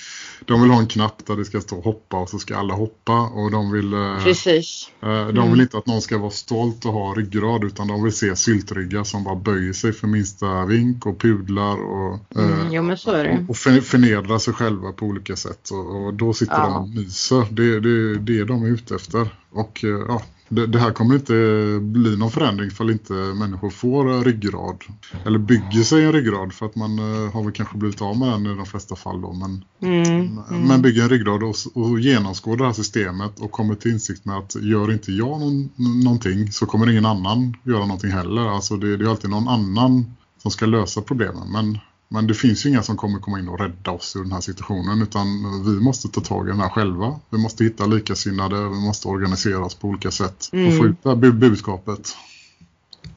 de 0.45 0.61
vill 0.61 0.71
ha 0.71 0.79
en 0.79 0.87
knapp 0.87 1.25
där 1.25 1.35
det 1.35 1.45
ska 1.45 1.61
stå 1.61 1.81
hoppa 1.81 2.17
och 2.17 2.29
så 2.29 2.39
ska 2.39 2.57
alla 2.57 2.73
hoppa 2.73 3.19
och 3.19 3.51
de 3.51 3.71
vill 3.71 3.93
eh, 3.93 4.23
Precis. 4.23 4.89
Eh, 5.01 5.09
de 5.09 5.27
vill 5.27 5.39
mm. 5.39 5.61
inte 5.61 5.77
att 5.77 5.85
någon 5.85 6.01
ska 6.01 6.17
vara 6.17 6.31
stolt 6.31 6.85
och 6.85 6.93
ha 6.93 7.13
ryggrad 7.13 7.63
utan 7.63 7.87
de 7.87 8.03
vill 8.03 8.13
se 8.13 8.35
syltryggar 8.35 9.03
som 9.03 9.23
bara 9.23 9.35
böjer 9.35 9.73
sig 9.73 9.93
för 9.93 10.07
minsta 10.07 10.65
vink 10.65 11.05
och 11.05 11.19
pudlar 11.19 11.83
och, 11.83 12.19
mm, 12.35 12.71
jo, 12.71 12.95
det. 13.05 13.45
och 13.49 13.57
förnedrar 13.57 14.39
sig 14.39 14.53
själva 14.53 14.91
på 14.91 15.05
olika 15.05 15.35
sätt 15.35 15.69
och, 15.69 16.05
och 16.05 16.13
då 16.13 16.33
sitter 16.33 16.53
ja. 16.53 16.63
de 16.63 16.75
och 16.75 16.89
myser. 16.89 17.44
Det 17.51 17.75
är 17.75 17.79
det, 17.79 18.17
det 18.19 18.43
de 18.43 18.63
är 18.63 18.67
ute 18.67 18.95
efter. 18.95 19.27
Och 19.51 19.83
eh, 19.83 20.05
ja, 20.07 20.21
det, 20.49 20.67
det, 20.67 20.79
här 20.79 20.91
kommer 20.91 21.15
inte 21.15 21.33
bli 21.81 22.17
någon 22.17 22.31
förändring 22.31 22.71
för 22.71 22.91
inte 22.91 23.13
människor 23.13 23.69
får 23.69 24.23
ryggrad. 24.23 24.83
Eller 25.25 25.39
bygger 25.39 25.83
sig 25.83 26.03
en 26.03 26.11
ryggrad 26.11 26.53
för 26.53 26.65
att 26.65 26.75
man 26.75 26.99
uh, 26.99 27.33
har 27.33 27.43
väl 27.43 27.51
kanske 27.51 27.77
blivit 27.77 28.01
av 28.01 28.17
med 28.17 28.27
den 28.27 28.45
i 28.45 28.55
de 28.55 28.65
flesta 28.65 28.95
fall 28.95 29.21
då. 29.21 29.33
Men, 29.33 29.65
mm, 29.81 30.39
mm. 30.49 30.67
men 30.67 30.81
bygger 30.81 31.03
en 31.03 31.09
ryggrad 31.09 31.43
och, 31.43 31.55
och 31.73 31.99
genomskår 31.99 32.57
det 32.57 32.65
här 32.65 32.73
systemet 32.73 33.39
och 33.39 33.51
kommer 33.51 33.75
till 33.75 33.91
insikt 33.91 34.25
med 34.25 34.37
att 34.37 34.55
gör 34.55 34.91
inte 34.91 35.11
jag 35.11 35.39
någon, 35.39 35.69
någonting 36.03 36.51
så 36.51 36.65
kommer 36.65 36.91
ingen 36.91 37.05
annan 37.05 37.57
göra 37.63 37.85
någonting 37.85 38.11
heller. 38.11 38.41
Alltså 38.41 38.77
det, 38.77 38.97
det 38.97 39.05
är 39.05 39.09
alltid 39.09 39.29
någon 39.29 39.47
annan 39.47 40.15
som 40.41 40.51
ska 40.51 40.65
lösa 40.65 41.01
problemen. 41.01 41.51
Men 41.51 41.79
Men 42.07 42.27
det 42.27 42.33
finns 42.33 42.65
ju 42.65 42.69
inga 42.69 42.83
som 42.83 42.97
kommer 42.97 43.19
komma 43.19 43.39
in 43.39 43.49
och 43.49 43.59
rädda 43.59 43.91
oss 43.91 44.15
ur 44.15 44.23
den 44.23 44.31
här 44.31 44.41
situationen 44.41 45.01
utan 45.01 45.27
vi 45.65 45.79
måste 45.83 46.07
ta 46.07 46.21
tag 46.21 46.47
i 46.47 46.51
den 46.51 46.59
här 46.59 46.69
själva. 46.69 47.19
Vi 47.29 47.37
måste 47.37 47.63
hitta 47.63 47.85
likasinnade, 47.85 48.55
vi 48.55 48.79
måste 48.85 49.07
organisera 49.07 49.65
oss 49.65 49.75
på 49.75 49.87
olika 49.87 50.11
sätt 50.11 50.49
mm. 50.53 50.67
och 50.67 50.77
få 50.77 50.85
ut 50.85 51.03
det 51.03 51.09
här 51.09 51.31
budskapet. 51.31 52.17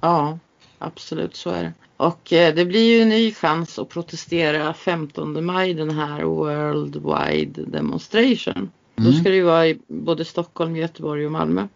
Ja, 0.01 0.39
absolut 0.79 1.37
så 1.37 1.51
är 1.51 1.63
det. 1.63 1.73
Och 1.97 2.33
eh, 2.33 2.55
det 2.55 2.65
blir 2.65 2.97
ju 2.97 3.03
en 3.03 3.09
ny 3.09 3.35
chans 3.35 3.79
att 3.79 3.89
protestera 3.89 4.75
15 4.75 5.45
maj 5.45 5.75
den 5.75 5.91
här 5.91 6.23
Worldwide 6.23 7.65
Demonstration. 7.67 8.57
Mm. 8.57 8.71
Då 8.97 9.13
ska 9.13 9.29
det 9.29 9.37
ju 9.37 9.43
vara 9.43 9.67
i 9.67 9.79
både 9.87 10.25
Stockholm, 10.25 10.77
Göteborg 10.77 11.27
och 11.27 11.33
Malmö. 11.33 11.69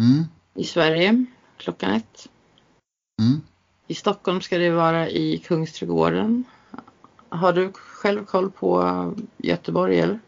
Mm. 0.00 0.24
I 0.54 0.64
Sverige 0.64 1.24
klockan 1.56 1.90
ett. 1.90 2.28
Mm. 3.22 3.40
I 3.86 3.94
Stockholm 3.94 4.40
ska 4.40 4.58
det 4.58 4.70
vara 4.70 5.08
i 5.08 5.38
Kungsträdgården. 5.38 6.44
Har 7.28 7.52
du 7.52 7.72
själv 7.72 8.24
koll 8.24 8.50
på 8.50 9.12
Göteborg 9.36 10.00
eller? 10.00 10.18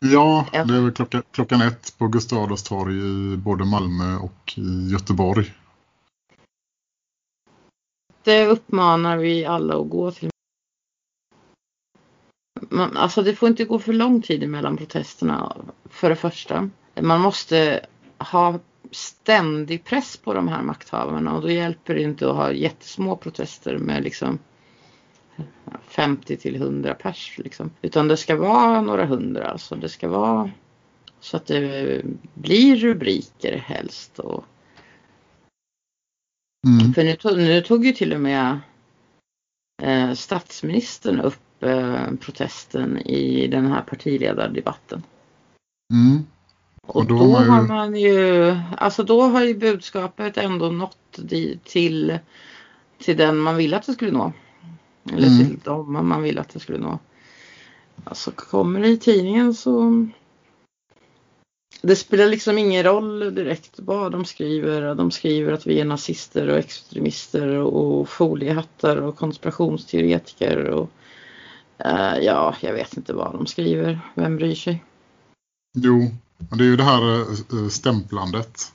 Ja, 0.00 0.46
det 0.52 0.58
är 0.58 0.64
väl 0.82 0.92
klockan, 0.92 1.22
klockan 1.30 1.62
ett 1.62 1.98
på 1.98 2.08
Gustav 2.08 2.38
Adolfs 2.38 2.62
torg 2.62 2.96
i 2.96 3.36
både 3.36 3.64
Malmö 3.64 4.16
och 4.16 4.54
i 4.56 4.88
Göteborg. 4.92 5.54
Det 8.22 8.46
uppmanar 8.46 9.16
vi 9.16 9.44
alla 9.44 9.80
att 9.80 9.90
gå 9.90 10.10
till. 10.10 10.30
Man, 12.60 12.96
alltså 12.96 13.22
det 13.22 13.34
får 13.34 13.48
inte 13.48 13.64
gå 13.64 13.78
för 13.78 13.92
lång 13.92 14.22
tid 14.22 14.48
mellan 14.48 14.76
protesterna 14.76 15.56
för 15.84 16.08
det 16.08 16.16
första. 16.16 16.70
Man 17.00 17.20
måste 17.20 17.86
ha 18.18 18.58
ständig 18.90 19.84
press 19.84 20.16
på 20.16 20.34
de 20.34 20.48
här 20.48 20.62
makthavarna 20.62 21.34
och 21.34 21.42
då 21.42 21.50
hjälper 21.50 21.94
det 21.94 22.02
inte 22.02 22.30
att 22.30 22.36
ha 22.36 22.52
jättesmå 22.52 23.16
protester 23.16 23.78
med 23.78 24.02
liksom 24.02 24.38
50 25.88 26.36
till 26.36 26.56
100 26.56 26.94
pers 26.94 27.38
liksom. 27.38 27.70
Utan 27.82 28.08
det 28.08 28.16
ska 28.16 28.36
vara 28.36 28.80
några 28.80 29.06
hundra 29.06 29.50
alltså. 29.50 29.74
Det 29.76 29.88
ska 29.88 30.08
vara 30.08 30.50
så 31.20 31.36
att 31.36 31.46
det 31.46 32.02
blir 32.34 32.76
rubriker 32.76 33.56
helst. 33.56 34.18
Och... 34.18 34.44
Mm. 36.66 36.94
För 36.94 37.04
nu 37.04 37.16
tog, 37.16 37.36
nu 37.36 37.62
tog 37.62 37.86
ju 37.86 37.92
till 37.92 38.12
och 38.12 38.20
med 38.20 38.58
eh, 39.82 40.12
statsministern 40.12 41.20
upp 41.20 41.62
eh, 41.62 42.10
protesten 42.20 42.98
i 42.98 43.46
den 43.46 43.66
här 43.66 43.82
partiledardebatten. 43.82 45.02
Mm. 45.92 46.26
Och 46.88 47.06
då, 47.06 47.18
då 47.18 47.36
har 47.36 47.62
man 47.62 47.96
ju, 47.96 48.56
alltså 48.76 49.02
då 49.02 49.22
har 49.22 49.44
ju 49.44 49.54
budskapet 49.54 50.36
ändå 50.36 50.70
nått 50.70 51.18
till, 51.64 52.18
till 52.98 53.16
den 53.16 53.38
man 53.38 53.56
ville 53.56 53.76
att 53.76 53.86
det 53.86 53.92
skulle 53.92 54.10
nå. 54.12 54.32
Eller 55.12 55.26
mm. 55.26 55.46
till 55.46 55.58
dem 55.58 56.08
man 56.08 56.22
ville 56.22 56.40
att 56.40 56.48
det 56.48 56.60
skulle 56.60 56.78
nå. 56.78 56.98
Alltså 58.04 58.30
kommer 58.30 58.80
det 58.80 58.88
i 58.88 58.96
tidningen 58.96 59.54
så 59.54 60.06
det 61.82 61.96
spelar 61.96 62.26
liksom 62.26 62.58
ingen 62.58 62.82
roll 62.82 63.34
direkt 63.34 63.72
vad 63.76 64.12
de 64.12 64.24
skriver. 64.24 64.94
De 64.94 65.10
skriver 65.10 65.52
att 65.52 65.66
vi 65.66 65.80
är 65.80 65.84
nazister 65.84 66.48
och 66.48 66.58
extremister 66.58 67.48
och 67.48 68.08
foliehattar 68.08 68.96
och 68.96 69.16
konspirationsteoretiker 69.16 70.64
och 70.64 70.90
uh, 71.86 72.18
ja, 72.20 72.54
jag 72.60 72.72
vet 72.72 72.96
inte 72.96 73.12
vad 73.12 73.32
de 73.32 73.46
skriver. 73.46 74.00
Vem 74.14 74.36
bryr 74.36 74.54
sig? 74.54 74.84
Jo, 75.76 76.10
det 76.38 76.64
är 76.64 76.68
ju 76.68 76.76
det 76.76 76.84
här 76.84 77.20
eh, 77.20 77.68
stämplandet. 77.68 78.72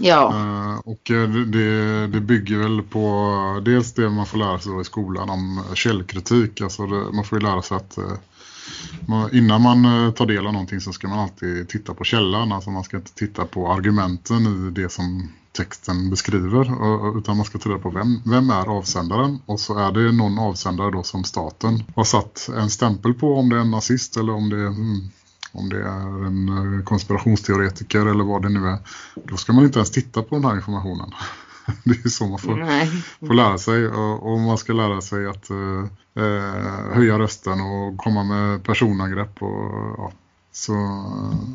Ja. 0.00 0.32
Uh, 0.34 0.78
och 0.78 1.10
eh, 1.10 1.28
det, 1.28 2.06
det 2.06 2.20
bygger 2.20 2.58
väl 2.58 2.82
på 2.82 3.62
dels 3.64 3.94
det 3.94 4.10
man 4.10 4.26
får 4.26 4.38
lära 4.38 4.58
sig 4.58 4.80
i 4.80 4.84
skolan 4.84 5.30
om 5.30 5.62
källkritik. 5.74 6.60
Alltså 6.60 6.86
det, 6.86 7.12
man 7.12 7.24
får 7.24 7.38
ju 7.38 7.44
lära 7.44 7.62
sig 7.62 7.76
att 7.76 7.98
man, 9.06 9.34
innan 9.34 9.62
man 9.62 10.12
tar 10.12 10.26
del 10.26 10.46
av 10.46 10.52
någonting 10.52 10.80
så 10.80 10.92
ska 10.92 11.08
man 11.08 11.18
alltid 11.18 11.68
titta 11.68 11.94
på 11.94 12.04
källan. 12.04 12.52
Alltså 12.52 12.70
man 12.70 12.84
ska 12.84 12.96
inte 12.96 13.14
titta 13.14 13.44
på 13.44 13.72
argumenten 13.72 14.46
i 14.46 14.70
det 14.70 14.92
som 14.92 15.28
texten 15.52 16.10
beskriver. 16.10 16.60
utan 17.18 17.36
man 17.36 17.46
ska 17.46 17.58
titta 17.58 17.78
på 17.78 17.90
vem, 17.90 18.22
vem 18.24 18.50
är 18.50 18.66
avsändaren. 18.66 19.38
Och 19.46 19.60
så 19.60 19.78
är 19.78 19.92
det 19.92 20.12
någon 20.12 20.38
avsändare 20.38 20.90
då 20.90 21.02
som 21.02 21.24
staten 21.24 21.82
har 21.96 22.04
satt 22.04 22.48
en 22.56 22.70
stämpel 22.70 23.14
på 23.14 23.34
om 23.34 23.48
det 23.48 23.56
är 23.56 23.60
en 23.60 23.70
nazist 23.70 24.16
eller 24.16 24.32
om 24.32 24.50
det 24.50 24.56
är 24.56 24.66
mm, 24.66 25.10
om 25.52 25.68
det 25.68 25.82
är 25.82 26.26
en 26.26 26.48
eh, 26.48 26.84
konspirationsteoretiker 26.84 28.06
eller 28.06 28.24
vad 28.24 28.42
det 28.42 28.48
nu 28.48 28.66
är, 28.66 28.78
då 29.14 29.36
ska 29.36 29.52
man 29.52 29.64
inte 29.64 29.78
ens 29.78 29.90
titta 29.90 30.22
på 30.22 30.34
den 30.34 30.44
här 30.44 30.56
informationen. 30.56 31.10
Det 31.84 32.04
är 32.04 32.08
så 32.08 32.26
man 32.26 32.38
får, 32.38 33.26
får 33.26 33.34
lära 33.34 33.58
sig 33.58 33.88
och, 33.88 34.32
och, 34.32 34.38
man 34.38 34.58
ska 34.58 34.72
lära 34.72 35.00
sig 35.00 35.26
att 35.26 35.50
uh, 35.50 35.84
uh, 36.18 36.94
höja 36.94 37.18
rösten 37.18 37.60
och 37.60 37.96
komma 37.96 38.24
med 38.24 38.64
personangrepp 38.64 39.42
och 39.42 39.94
ja. 39.98 40.12
Så, 40.52 40.72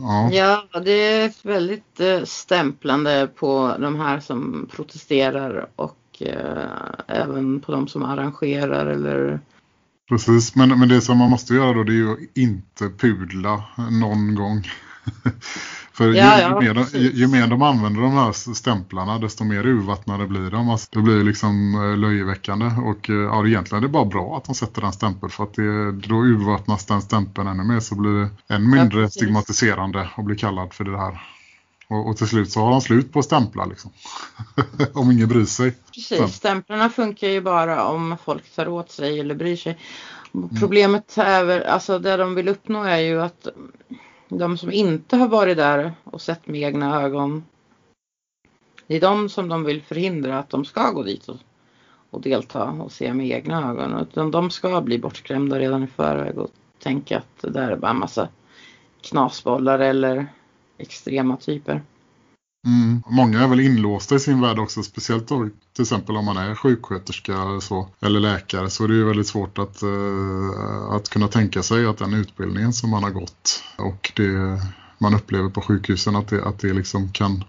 ja. 0.02 0.30
ja, 0.32 0.80
det 0.80 0.92
är 0.92 1.48
väldigt 1.48 2.00
stämplande 2.30 3.30
på 3.36 3.76
de 3.80 3.96
här 3.96 4.20
som 4.20 4.70
protesterar 4.72 5.68
och 5.76 6.22
även 7.08 7.60
på 7.60 7.72
de 7.72 7.88
som 7.88 8.04
arrangerar 8.04 8.86
eller 8.86 9.40
Precis, 10.10 10.56
men, 10.56 10.80
men 10.80 10.90
det 10.90 11.02
som 11.02 11.18
man 11.18 11.30
måste 11.30 11.54
göra 11.54 11.74
då 11.74 11.84
det 11.84 11.92
är 11.92 11.96
ju 11.96 12.28
inte 12.36 12.90
pudla 12.90 13.64
någon 13.92 14.36
gång. 14.36 14.68
För 15.94 16.08
ju, 16.08 16.16
ja, 16.16 16.40
ja, 16.40 16.62
ju, 16.62 16.68
mer 16.68 16.74
de, 16.74 17.00
ju, 17.00 17.12
ju, 17.12 17.28
mer 17.28 17.48
de 17.48 17.62
använder 17.62 18.02
de 18.02 18.14
här 18.14 18.54
stämplarna 18.54 19.20
desto 19.20 19.44
mer 19.44 19.68
urvattnade 19.68 20.28
blir 20.28 20.52
de. 20.52 20.70
Alltså, 20.70 20.88
det 20.92 21.02
blir 21.02 21.24
liksom 21.24 21.76
eh, 21.76 21.98
löjeväckande 21.98 22.66
och 22.66 23.10
eh, 23.10 23.16
ja, 23.16 23.48
egentligen 23.48 23.84
är 23.84 23.88
det 23.88 23.92
bara 23.92 24.06
bra 24.06 24.38
att 24.38 24.46
de 24.46 24.56
sätter 24.56 24.82
den 24.82 24.94
stämpeln 24.94 25.30
för 25.30 25.44
att 25.44 25.54
det, 25.54 25.92
då 25.92 26.16
urvattnas 26.16 26.86
den 26.86 27.02
stämpeln 27.02 27.48
ännu 27.48 27.64
mer 27.64 27.80
så 27.80 27.96
blir 27.96 28.12
det 28.12 28.56
än 28.56 28.70
mindre 28.70 29.02
ja, 29.02 29.10
stigmatiserande 29.10 30.10
att 30.16 30.26
bli 30.26 30.36
kallad 30.36 30.74
för 30.74 30.84
det 30.84 30.98
här. 30.98 31.22
Och, 31.94 32.10
och, 32.10 32.18
till 32.18 32.28
slut 32.28 32.52
så 32.52 32.60
har 32.60 32.72
de 32.72 32.82
slut 32.82 33.12
på 33.12 33.24
stämplar 33.24 33.66
liksom. 33.66 33.92
om 34.94 35.12
ingen 35.12 35.28
bryr 35.28 35.46
sig. 35.46 35.74
Precis, 35.94 36.36
stämplarna 36.36 36.90
funkar 36.90 37.28
ju 37.28 37.42
bara 37.42 37.88
om 37.88 38.18
folk 38.24 38.56
tar 38.56 38.68
åt 38.68 38.92
sig 38.92 39.20
eller 39.20 39.36
bryr 39.36 39.56
sig. 39.56 39.78
Mm. 40.34 40.50
Problemet 40.60 41.18
är 41.18 41.44
väl, 41.44 41.64
alltså 41.64 42.00
det 42.00 42.18
de 42.18 42.36
vill 42.36 42.48
uppnå 42.48 42.84
är 42.84 42.98
ju 42.98 43.22
att 43.22 43.48
de 44.30 44.58
som 44.58 44.72
inte 44.72 45.18
har 45.18 45.28
varit 45.28 45.58
där 45.58 45.94
och 46.04 46.22
sett 46.22 46.48
med 46.48 46.62
egna 46.62 47.02
ögon. 47.02 47.44
Det 48.88 48.96
är 48.96 49.02
de 49.02 49.30
som 49.30 49.50
de 49.50 49.64
vill 49.64 49.82
förhindra 49.82 50.40
att 50.40 50.50
de 50.50 50.66
ska 50.66 50.92
gå 50.92 51.04
dit 51.04 51.28
och, 51.28 51.38
och 52.10 52.22
delta 52.22 52.64
och 52.64 52.92
se 52.92 53.14
med 53.14 53.28
egna 53.28 53.70
ögon. 53.70 54.00
Utan 54.00 54.32
de 54.32 54.50
ska 54.50 54.82
bli 54.82 55.00
bortskrämda 55.00 55.60
redan 55.60 55.84
i 55.84 55.88
förväg 55.88 56.38
och 56.38 56.52
tänka 56.80 57.18
att 57.18 57.42
det 57.42 57.50
där 57.50 57.72
är 57.72 57.76
bara 57.76 57.92
en 57.92 58.00
massa 58.00 58.28
knasbollar 59.02 59.80
eller 59.80 60.28
extrema 60.78 61.38
typer. 61.38 61.82
Mm. 62.68 63.04
Många 63.08 63.42
är 63.42 63.48
väl 63.48 63.60
inlåsta 63.60 64.16
i 64.16 64.20
sin 64.20 64.42
värld 64.42 64.60
också, 64.60 64.84
speciellt 64.84 65.28
då, 65.28 65.50
till 65.74 65.82
exempel 65.82 66.18
om 66.18 66.26
man 66.26 66.38
är 66.38 66.56
sjuksköterska 66.56 67.62
så, 67.62 67.88
eller 68.02 68.20
läkare 68.20 68.70
så 68.70 68.84
är 68.84 68.88
det 68.88 68.94
ju 68.94 69.06
väldigt 69.06 69.28
svårt 69.28 69.58
att, 69.58 69.84
uh, 69.84 70.92
att 70.92 71.10
kunna 71.10 71.28
tänka 71.28 71.64
sig 71.64 71.86
att 71.86 71.98
den 71.98 72.14
utbildningen 72.14 72.74
som 72.74 72.90
man 72.90 73.04
har 73.04 73.10
gått 73.10 73.64
och 73.78 74.12
det 74.16 74.62
man 74.98 75.16
upplever 75.16 75.50
på 75.50 75.62
sjukhusen 75.62 76.16
att 76.16 76.28
det, 76.28 76.46
att 76.46 76.60
det 76.60 76.74
liksom 76.74 77.12
kan 77.12 77.44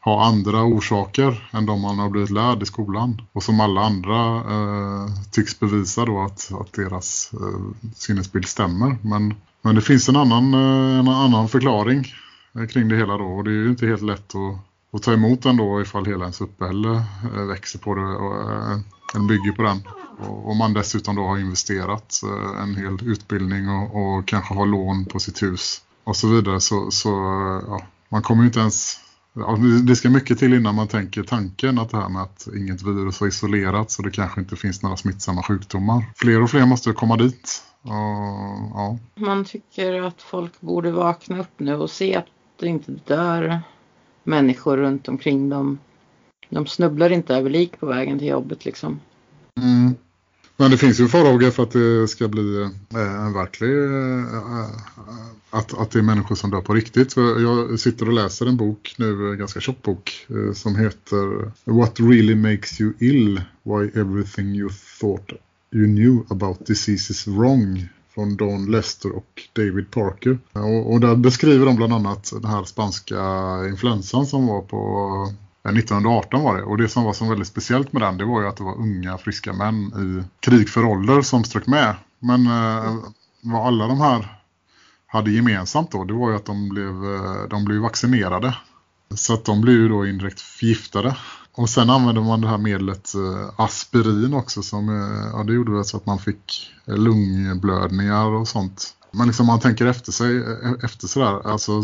ha 0.00 0.24
andra 0.24 0.62
orsaker 0.62 1.48
än 1.52 1.66
de 1.66 1.80
man 1.80 1.98
har 1.98 2.10
blivit 2.10 2.30
lärd 2.30 2.62
i 2.62 2.66
skolan. 2.66 3.22
Och 3.32 3.42
som 3.42 3.60
alla 3.60 3.80
andra 3.80 4.36
uh, 4.36 5.08
tycks 5.30 5.60
bevisa 5.60 6.04
då 6.04 6.20
att, 6.20 6.52
att 6.60 6.72
deras 6.72 7.30
uh, 7.34 7.90
sinnesbild 7.94 8.48
stämmer. 8.48 8.96
Men, 9.02 9.34
men 9.62 9.74
det 9.74 9.80
finns 9.80 10.08
en 10.08 10.16
annan, 10.16 10.54
en 10.54 11.08
annan 11.08 11.48
förklaring 11.48 12.06
Eh, 12.58 12.66
kring 12.66 12.88
det 12.88 12.96
hela 12.96 13.16
då. 13.16 13.24
Och 13.24 13.44
det 13.44 13.50
är 13.50 13.54
ju 13.54 13.68
inte 13.68 13.86
helt 13.86 14.02
lätt 14.02 14.34
att, 14.34 14.58
att 14.92 15.02
ta 15.02 15.12
emot 15.12 15.42
den 15.42 15.56
då 15.56 15.80
ifall 15.80 16.06
hela 16.06 16.24
ens 16.24 16.40
uppehälle 16.40 17.02
eh, 17.34 17.44
växer 17.44 17.78
på 17.78 17.94
det 17.94 18.02
och 18.02 18.52
eh, 18.52 18.78
en 19.14 19.26
bygger 19.26 19.52
på 19.52 19.62
den. 19.62 19.82
Och, 20.28 20.56
man 20.56 20.72
dessutom 20.72 21.16
då 21.16 21.22
har 21.22 21.38
investerat 21.38 22.20
en 22.62 22.76
hel 22.76 22.98
utbildning 23.02 23.68
och, 23.68 24.16
och 24.16 24.28
kanske 24.28 24.54
har 24.54 24.66
lån 24.66 25.04
på 25.04 25.18
sitt 25.18 25.42
hus 25.42 25.82
och 26.04 26.16
så 26.16 26.28
vidare 26.28 26.60
så, 26.60 26.90
så 26.90 27.08
ja, 27.68 27.82
man 28.08 28.22
kommer 28.22 28.42
ju 28.42 28.46
inte 28.46 28.60
ens 28.60 29.00
det 29.86 29.96
ska 29.96 30.10
mycket 30.10 30.38
till 30.38 30.54
innan 30.54 30.74
man 30.74 30.88
tänker 30.88 31.22
tanken 31.22 31.78
att 31.78 31.90
det 31.90 31.96
här 31.96 32.08
med 32.08 32.22
att 32.22 32.48
inget 32.56 32.82
virus 32.82 33.20
har 33.20 33.26
isolerat 33.26 33.90
så 33.90 34.02
det 34.02 34.10
kanske 34.10 34.40
inte 34.40 34.56
finns 34.56 34.82
några 34.82 34.96
smittsamma 34.96 35.42
sjukdomar. 35.42 36.04
Fler 36.16 36.42
och 36.42 36.50
fler 36.50 36.66
måste 36.66 36.92
komma 36.92 37.16
dit. 37.16 37.62
Och, 37.82 37.90
ja. 38.74 38.98
Man 39.14 39.44
tycker 39.44 40.02
att 40.02 40.22
folk 40.22 40.60
borde 40.60 40.92
vakna 40.92 41.40
upp 41.40 41.60
nu 41.60 41.74
och 41.74 41.90
se 41.90 42.16
att 42.16 42.26
det 42.60 42.68
inte 42.68 42.92
dör 42.92 43.60
människor 44.24 44.76
runt 44.76 45.08
omkring 45.08 45.48
dem. 45.48 45.78
De 46.48 46.66
snubblar 46.66 47.10
inte 47.10 47.34
över 47.34 47.50
lik 47.50 47.80
på 47.80 47.86
vägen 47.86 48.18
till 48.18 48.28
jobbet 48.28 48.64
liksom. 48.64 49.00
Mm. 49.56 49.94
Men 50.56 50.70
det 50.70 50.76
finns 50.76 51.00
ju 51.00 51.08
farhågor 51.08 51.50
för 51.50 51.62
att 51.62 51.70
det 51.70 52.08
ska 52.08 52.28
bli 52.28 52.62
eh, 52.94 53.26
en 53.26 53.32
verklig 53.32 53.84
eh, 53.84 54.70
att, 55.50 55.78
att 55.78 55.90
det 55.90 55.98
är 55.98 56.02
människor 56.02 56.34
som 56.34 56.50
dör 56.50 56.60
på 56.60 56.74
riktigt. 56.74 57.16
Jag 57.16 57.80
sitter 57.80 58.06
och 58.06 58.12
läser 58.12 58.46
en 58.46 58.56
bok 58.56 58.94
nu, 58.98 59.30
en 59.30 59.38
ganska 59.38 59.60
tjock 59.60 59.82
bok 59.82 60.26
eh, 60.28 60.52
som 60.52 60.76
heter 60.76 61.52
What 61.64 62.00
Really 62.00 62.34
Makes 62.34 62.80
You 62.80 62.92
Ill 62.98 63.40
Why 63.62 64.00
Everything 64.00 64.46
You 64.46 64.70
Thought 65.00 65.32
You 65.72 65.86
Knew 65.86 66.24
About 66.28 66.66
Diseases 66.66 67.26
Wrong 67.26 67.88
från 68.14 68.36
Don 68.36 68.70
Lester 68.70 69.16
och 69.16 69.42
David 69.52 69.90
Parker. 69.90 70.38
Eh, 70.54 70.62
och, 70.62 70.92
och 70.92 71.00
där 71.00 71.16
beskriver 71.16 71.66
de 71.66 71.76
bland 71.76 71.92
annat 71.92 72.32
den 72.32 72.50
här 72.50 72.64
spanska 72.64 73.22
influensan 73.68 74.26
som 74.26 74.46
var 74.46 74.60
på 74.60 74.78
eh, 75.64 75.70
1918 75.70 76.42
var 76.42 76.56
det. 76.56 76.62
Och 76.62 76.78
det 76.78 76.88
som 76.88 77.04
var 77.04 77.12
som 77.12 77.28
väldigt 77.28 77.48
speciellt 77.48 77.92
med 77.92 78.02
den 78.02 78.16
det 78.16 78.24
var 78.24 78.40
ju 78.40 78.48
att 78.48 78.56
det 78.56 78.64
var 78.64 78.78
unga 78.78 79.18
friska 79.18 79.52
män 79.52 79.76
i 79.76 80.22
krig 80.40 80.68
för 80.68 80.84
ålder 80.84 81.22
som 81.22 81.44
strök 81.44 81.66
med. 81.66 81.94
Men 82.18 82.46
eh, 82.46 82.96
vad 83.40 83.66
alla 83.66 83.86
de 83.86 84.00
här 84.00 84.40
hade 85.06 85.30
gemensamt 85.30 85.90
då 85.90 86.04
det 86.04 86.14
var 86.14 86.30
ju 86.30 86.36
att 86.36 86.44
de 86.44 86.68
blev, 86.68 87.14
eh, 87.14 87.48
de 87.50 87.64
blev 87.64 87.80
vaccinerade. 87.80 88.56
Så 89.14 89.34
att 89.34 89.44
de 89.44 89.60
blev 89.60 89.76
ju 89.76 89.88
då 89.88 90.06
indirekt 90.06 90.40
förgiftade. 90.40 91.16
Och 91.52 91.68
sen 91.68 91.90
använde 91.90 92.20
man 92.20 92.40
det 92.40 92.48
här 92.48 92.58
medlet 92.58 93.14
eh, 93.14 93.50
aspirin 93.56 94.34
också 94.34 94.62
som 94.62 94.88
eh, 94.88 95.30
ja, 95.32 95.44
det 95.44 95.52
gjorde 95.52 95.84
så 95.84 95.96
att 95.96 96.06
man 96.06 96.18
fick 96.18 96.72
lungblödningar 96.86 98.26
och 98.26 98.48
sånt. 98.48 98.94
Men 99.12 99.26
liksom 99.26 99.46
man 99.46 99.60
tänker 99.60 99.86
efter 99.86 100.12
sig 100.12 100.44
efter 100.84 101.06
sådär, 101.06 101.46
alltså 101.46 101.82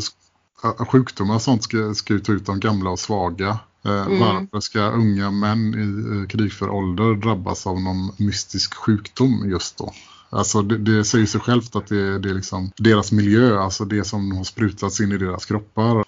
sjukdomar 0.79 1.35
och 1.35 1.43
sånt 1.43 1.63
ska, 1.63 1.95
ska 1.95 2.13
ju 2.13 2.21
ta 2.21 2.33
ut 2.33 2.47
de 2.47 2.61
gamla 2.61 2.91
och 2.91 2.99
svaga. 2.99 3.59
Mm. 3.85 4.21
Varför 4.21 4.61
ska 4.61 4.81
unga 4.81 5.31
män 5.31 5.75
i 5.75 6.27
krigför 6.29 6.71
ålder 6.71 7.15
drabbas 7.15 7.67
av 7.67 7.81
någon 7.81 8.13
mystisk 8.17 8.75
sjukdom 8.75 9.51
just 9.51 9.79
då? 9.79 9.93
Alltså 10.31 10.63
det, 10.63 10.79
det 10.79 11.05
säger 11.05 11.27
sig 11.27 11.41
självt 11.41 11.77
att 11.77 11.87
det, 11.87 12.19
det 12.19 12.31
är 12.31 12.35
liksom 12.35 12.71
deras 12.77 13.13
miljö, 13.13 13.61
alltså 13.61 13.85
det 13.85 14.05
som 14.05 14.37
har 14.37 14.45
sprutats 14.45 15.01
in 15.01 15.13
i 15.13 15.19
deras 15.19 15.45
kroppar. 15.45 16.05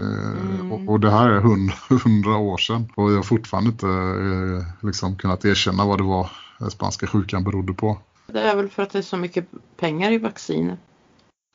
Mm. 0.00 0.72
Och, 0.72 0.92
och, 0.92 1.00
det 1.00 1.10
här 1.10 1.28
är 1.28 1.40
hundra, 1.40 1.74
hundra 2.04 2.36
år 2.36 2.58
sedan 2.58 2.92
och 2.94 3.10
jag 3.10 3.16
har 3.16 3.22
fortfarande 3.22 3.70
inte 3.70 3.86
eh, 3.86 4.86
liksom 4.86 5.16
kunnat 5.16 5.44
erkänna 5.44 5.86
vad 5.86 5.98
det 5.98 6.04
var 6.04 6.30
spanska 6.70 7.06
sjukan 7.06 7.44
berodde 7.44 7.72
på. 7.72 7.98
Det 8.26 8.40
är 8.40 8.56
väl 8.56 8.68
för 8.68 8.82
att 8.82 8.90
det 8.90 8.98
är 8.98 9.02
så 9.02 9.16
mycket 9.16 9.48
pengar 9.76 10.12
i 10.12 10.18
vacciner. 10.18 10.76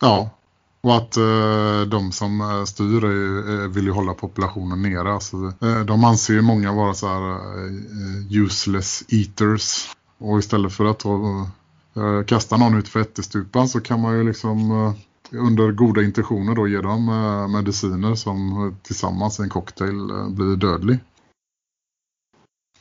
Ja, 0.01 0.29
och 0.81 0.95
att 0.95 1.17
eh, 1.17 1.81
de 1.87 2.11
som 2.11 2.41
eh, 2.41 2.63
styr 2.63 3.05
eh, 3.05 3.67
vill 3.67 3.85
ju 3.85 3.91
hålla 3.91 4.13
populationen 4.13 4.81
nere. 4.81 5.13
Alltså, 5.13 5.53
eh, 5.61 5.79
de 5.79 6.03
anser 6.03 6.33
ju 6.33 6.41
många 6.41 6.73
vara 6.73 6.93
så 6.93 7.07
här 7.07 7.31
eh, 7.31 8.41
useless 8.41 9.03
eaters. 9.07 9.89
Och 10.17 10.39
istället 10.39 10.73
för 10.73 10.85
att 10.85 11.05
eh, 11.05 12.23
kasta 12.27 12.57
någon 12.57 12.77
ut 12.77 12.87
för 12.87 12.99
ättestupan 12.99 13.69
så 13.69 13.81
kan 13.81 14.01
man 14.01 14.17
ju 14.17 14.23
liksom 14.23 14.93
under 15.31 15.71
goda 15.71 16.03
intentioner 16.03 16.55
då 16.55 16.67
ge 16.67 16.81
dem 16.81 17.05
mediciner 17.51 18.15
som 18.15 18.75
tillsammans 18.83 19.39
i 19.39 19.43
en 19.43 19.49
cocktail 19.49 19.95
blir 20.29 20.55
dödlig 20.55 20.99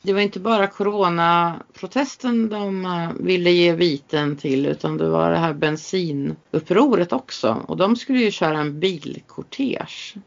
det 0.03 0.13
var 0.13 0.21
inte 0.21 0.39
bara 0.39 0.67
coronaprotesten 0.67 2.49
de 2.49 2.85
eh, 2.85 3.11
ville 3.13 3.49
ge 3.49 3.73
viten 3.73 4.35
till 4.35 4.65
utan 4.65 4.97
det 4.97 5.09
var 5.09 5.31
det 5.31 5.37
här 5.37 5.53
bensinupproret 5.53 7.13
också. 7.13 7.65
Och 7.67 7.77
de 7.77 7.95
skulle 7.95 8.19
ju 8.19 8.31
köra 8.31 8.59
en 8.59 8.79
bilkortege. 8.79 10.21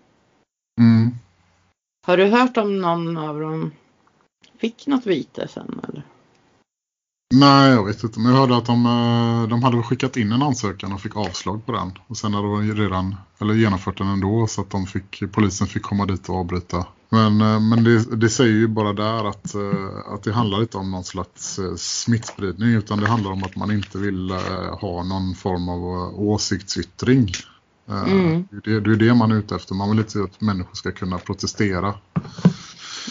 Mm. 0.81 1.11
Har 2.07 2.16
du 2.16 2.27
hört 2.27 2.57
om 2.57 2.81
någon 2.81 3.16
av 3.16 3.41
dem 3.41 3.72
fick 4.59 4.87
något 4.87 5.07
vite 5.07 5.49
sen 5.49 5.81
eller? 5.89 6.03
Nej, 7.31 7.70
jag 7.70 7.85
vet 7.85 8.05
inte. 8.05 8.20
Men 8.20 8.33
jag 8.33 8.39
hörde 8.39 8.57
att 8.57 8.66
de, 8.66 8.87
eh, 8.87 9.49
de 9.49 9.62
hade 9.62 9.83
skickat 9.83 10.16
in 10.16 10.33
en 10.33 10.43
ansökan 10.43 10.93
och 10.93 11.01
fick 11.01 11.16
avslag 11.16 11.66
på 11.66 11.72
den. 11.72 11.93
Och 12.07 12.16
sen 12.16 12.35
hade 12.35 12.47
de 12.47 12.75
redan 12.75 13.16
eller 13.41 13.55
genomfört 13.55 13.99
den 13.99 14.09
ändå 14.09 14.47
så 14.47 14.61
att 14.61 14.70
de 14.70 14.87
fick, 14.87 15.22
polisen 15.33 15.66
fick 15.66 15.83
komma 15.83 16.07
dit 16.07 16.29
och 16.29 16.37
avbryta 16.37 16.87
men, 17.09 17.41
eh, 17.41 17.61
men 17.61 17.85
det, 17.85 18.16
det, 18.16 18.29
säger 18.29 18.53
ju 18.53 18.68
bara 18.68 18.93
där 18.93 19.29
att, 19.29 19.55
eh, 19.55 20.12
att 20.14 20.22
det 20.22 20.33
handlar 20.33 20.61
inte 20.61 20.79
om 20.79 20.91
någon 20.91 21.05
slags 21.05 21.61
smittspridning 21.77 22.68
utan 22.68 23.01
det 23.01 23.09
handlar 23.09 23.31
om 23.31 23.45
att 23.45 23.57
man 23.57 23.70
inte 23.70 23.99
vill 23.99 24.31
ha 24.81 25.03
någon 25.03 25.35
form 25.35 25.68
av 25.68 25.85
åsiktsyttring. 26.20 27.33
Mm. 27.89 28.49
Det, 28.64 28.81
det 28.81 28.91
är 28.91 28.97
det 28.97 29.14
man 29.14 29.33
är 29.33 29.37
ute 29.37 29.57
efter. 29.57 29.75
Man 29.75 29.91
vill 29.91 29.99
inte 29.99 30.22
att 30.22 30.41
människor 30.41 30.75
ska 30.75 30.93
kunna 30.93 31.18
protestera. 31.18 31.95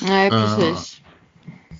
Nej, 0.01 0.30
precis. 0.30 1.01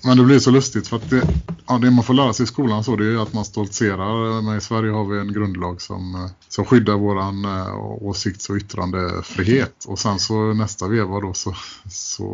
Men 0.04 0.16
det 0.16 0.24
blir 0.24 0.38
så 0.38 0.50
lustigt 0.50 0.88
för 0.88 0.96
att 0.96 1.10
det, 1.10 1.22
ja, 1.66 1.78
det 1.78 1.90
man 1.90 2.04
får 2.04 2.14
lära 2.14 2.32
sig 2.32 2.44
i 2.44 2.46
skolan 2.46 2.84
så 2.84 2.96
det 2.96 3.06
är 3.06 3.22
att 3.22 3.32
man 3.32 3.44
stoltserar. 3.44 4.42
Men 4.42 4.58
i 4.58 4.60
Sverige 4.60 4.92
har 4.92 5.04
vi 5.04 5.18
en 5.18 5.32
grundlag 5.32 5.80
som, 5.80 6.28
som 6.48 6.64
skyddar 6.64 6.94
våran 6.94 7.44
äh, 7.44 7.74
åsikts- 8.00 8.50
och 8.50 8.56
yttrandefrihet. 8.56 9.84
Och 9.88 9.98
sen 9.98 10.18
så 10.18 10.52
nästa 10.52 10.88
veva 10.88 11.20
då 11.20 11.32
så, 11.32 11.54
så 11.90 12.24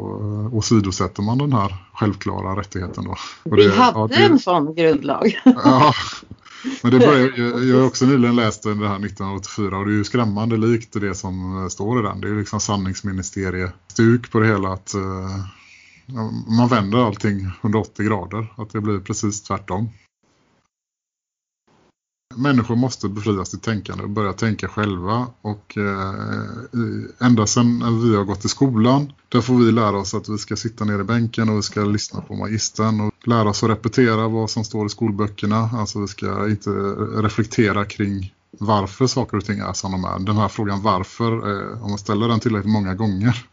åsidosätter 0.53 1.23
man 1.23 1.39
den 1.39 1.53
här 1.53 1.77
självklara 1.95 2.61
rättigheten 2.61 3.05
då. 3.05 3.17
vi 3.45 3.77
hade 3.77 3.99
ja, 3.99 4.07
det, 4.07 4.15
en 4.15 4.39
sån 4.39 4.75
grundlag. 4.75 5.41
ja, 5.45 5.95
men 6.83 6.93
det 6.93 6.99
börjar, 6.99 7.61
jag 7.71 7.77
har 7.77 7.87
också 7.87 8.07
nyligen 8.07 8.37
läst 8.37 8.63
den 8.63 8.79
här 8.79 9.05
1984 9.05 9.79
och 9.79 9.87
det 9.87 9.93
är 9.93 9.97
ju 9.97 10.05
skrämmande 10.05 10.57
likt 10.57 10.93
det 10.93 11.15
som 11.15 11.69
står 11.71 12.01
i 12.01 12.03
den. 12.03 12.21
Det 12.21 12.29
är 12.29 12.35
liksom 12.35 12.61
sanningsministeriestuk 12.61 14.31
på 14.31 14.41
det 14.41 14.47
hela 14.47 14.73
att 14.73 14.95
man 16.59 16.69
vänder 16.69 16.99
allting 16.99 17.51
180 17.61 18.07
grader. 18.07 18.53
Att 18.57 18.71
det 18.71 18.81
blir 18.81 19.01
precis 19.01 19.43
tvärtom. 19.43 19.89
Människor 22.35 22.77
måste 22.77 23.09
befrias 23.09 23.51
till 23.51 23.59
tänkande 23.59 24.05
och 24.05 24.11
börja 24.11 24.33
tänka 24.33 24.69
själva. 24.69 25.27
Och 25.41 25.79
eh, 25.79 27.27
ända 27.27 27.47
sedan 27.47 28.03
vi 28.03 28.17
har 28.17 28.25
gått 28.25 28.45
i 28.45 28.49
skolan, 28.49 29.13
där 29.29 29.41
får 29.41 29.55
vi 29.55 29.73
lära 29.73 29.99
oss 29.99 30.15
att 30.15 30.29
vi 30.29 30.39
ska 30.39 30.57
sitta 30.57 30.85
ner 30.85 31.01
i 31.01 31.05
bänken 31.05 31.49
och 31.49 31.57
vi 31.57 31.63
ska 31.63 31.85
lyssna 31.85 32.21
på 32.21 32.35
magistern 32.35 33.01
och 33.01 33.29
lära 33.29 33.49
oss 33.49 33.63
att 33.63 33.71
repetera 33.71 34.29
vad 34.29 34.51
som 34.51 34.65
står 34.65 34.87
i 34.87 34.89
skolböckerna. 34.89 35.71
Alltså 35.73 36.01
vi 36.01 36.09
ska 36.09 36.49
inte 36.49 36.71
reflektera 37.23 37.85
kring 37.85 38.35
varför 38.59 39.07
saker 39.07 39.37
och 39.37 39.45
ting 39.45 39.59
är 39.59 39.73
som 39.73 39.93
de 39.93 40.05
är. 40.05 40.19
Den 40.19 40.37
här 40.37 40.49
frågan 40.49 40.83
varför, 40.83 41.33
eh, 41.33 41.83
om 41.83 41.91
man 41.91 41.99
ställer 41.99 42.29
den 42.29 42.41
tillräckligt 42.41 42.73
många 42.73 42.95
gånger 42.95 43.47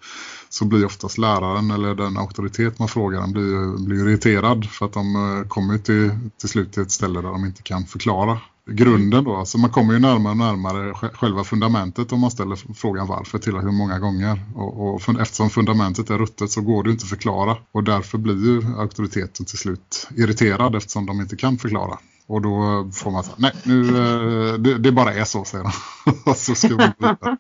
så 0.50 0.66
blir 0.66 0.86
oftast 0.86 1.18
läraren 1.18 1.72
eller 1.72 1.96
den 1.96 2.18
auktoritet 2.18 2.80
man 2.80 2.88
frågar 2.88 3.22
den 3.22 3.32
blir, 3.32 3.86
blir 3.86 4.10
irriterad 4.10 4.70
för 4.70 4.86
att 4.86 4.94
de 4.94 5.16
eh, 5.16 5.48
kommer 5.48 5.78
till, 5.78 6.12
till 6.40 6.50
slut 6.50 6.74
till 6.74 6.84
ett 6.84 6.92
ställe 6.92 7.22
där 7.22 7.30
de 7.30 7.46
inte 7.46 7.62
kan 7.64 7.86
förklara 7.86 8.40
grunden 8.68 9.24
då. 9.24 9.36
Alltså 9.36 9.58
man 9.58 9.70
kommer 9.70 9.94
ju 9.94 10.00
närmare 10.00 10.32
och 10.32 10.38
närmare 10.38 10.94
själva 10.94 11.44
fundamentet 11.44 12.12
om 12.12 12.20
man 12.20 12.32
ställer 12.32 12.74
frågan 12.74 13.08
varför 13.08 13.40
till 13.40 13.56
hur 13.56 13.72
många 13.72 14.00
gånger. 14.00 14.42
Och, 14.56 14.96
och 14.96 15.20
eftersom 15.20 15.50
fundamentet 15.50 16.10
är 16.10 16.18
ruttet 16.18 16.52
så 16.52 16.62
går 16.62 16.84
det 16.84 16.92
inte 16.92 17.04
att 17.04 17.10
förklara. 17.10 17.58
Och 17.72 17.84
därför 17.84 18.18
blir 18.18 18.46
ju 18.46 18.64
auktoriteten 18.78 19.46
till 19.46 19.58
slut 19.58 20.08
irriterad 20.16 20.76
eftersom 20.76 21.06
de 21.06 21.22
inte 21.22 21.36
kan 21.36 21.58
förklara. 21.58 21.98
Och 22.28 22.42
då 22.42 22.90
får 22.94 23.12
man 23.12 23.24
säga, 23.24 23.36
nej 23.38 23.52
nu, 23.64 23.82
eh, 23.82 24.54
det, 24.54 24.78
det 24.78 24.92
bara 24.92 25.14
är 25.14 25.24
så 25.24 25.46
säger 25.46 25.64
de. 25.64 26.36
så 26.36 26.56
ska 26.56 26.76
man 26.76 27.18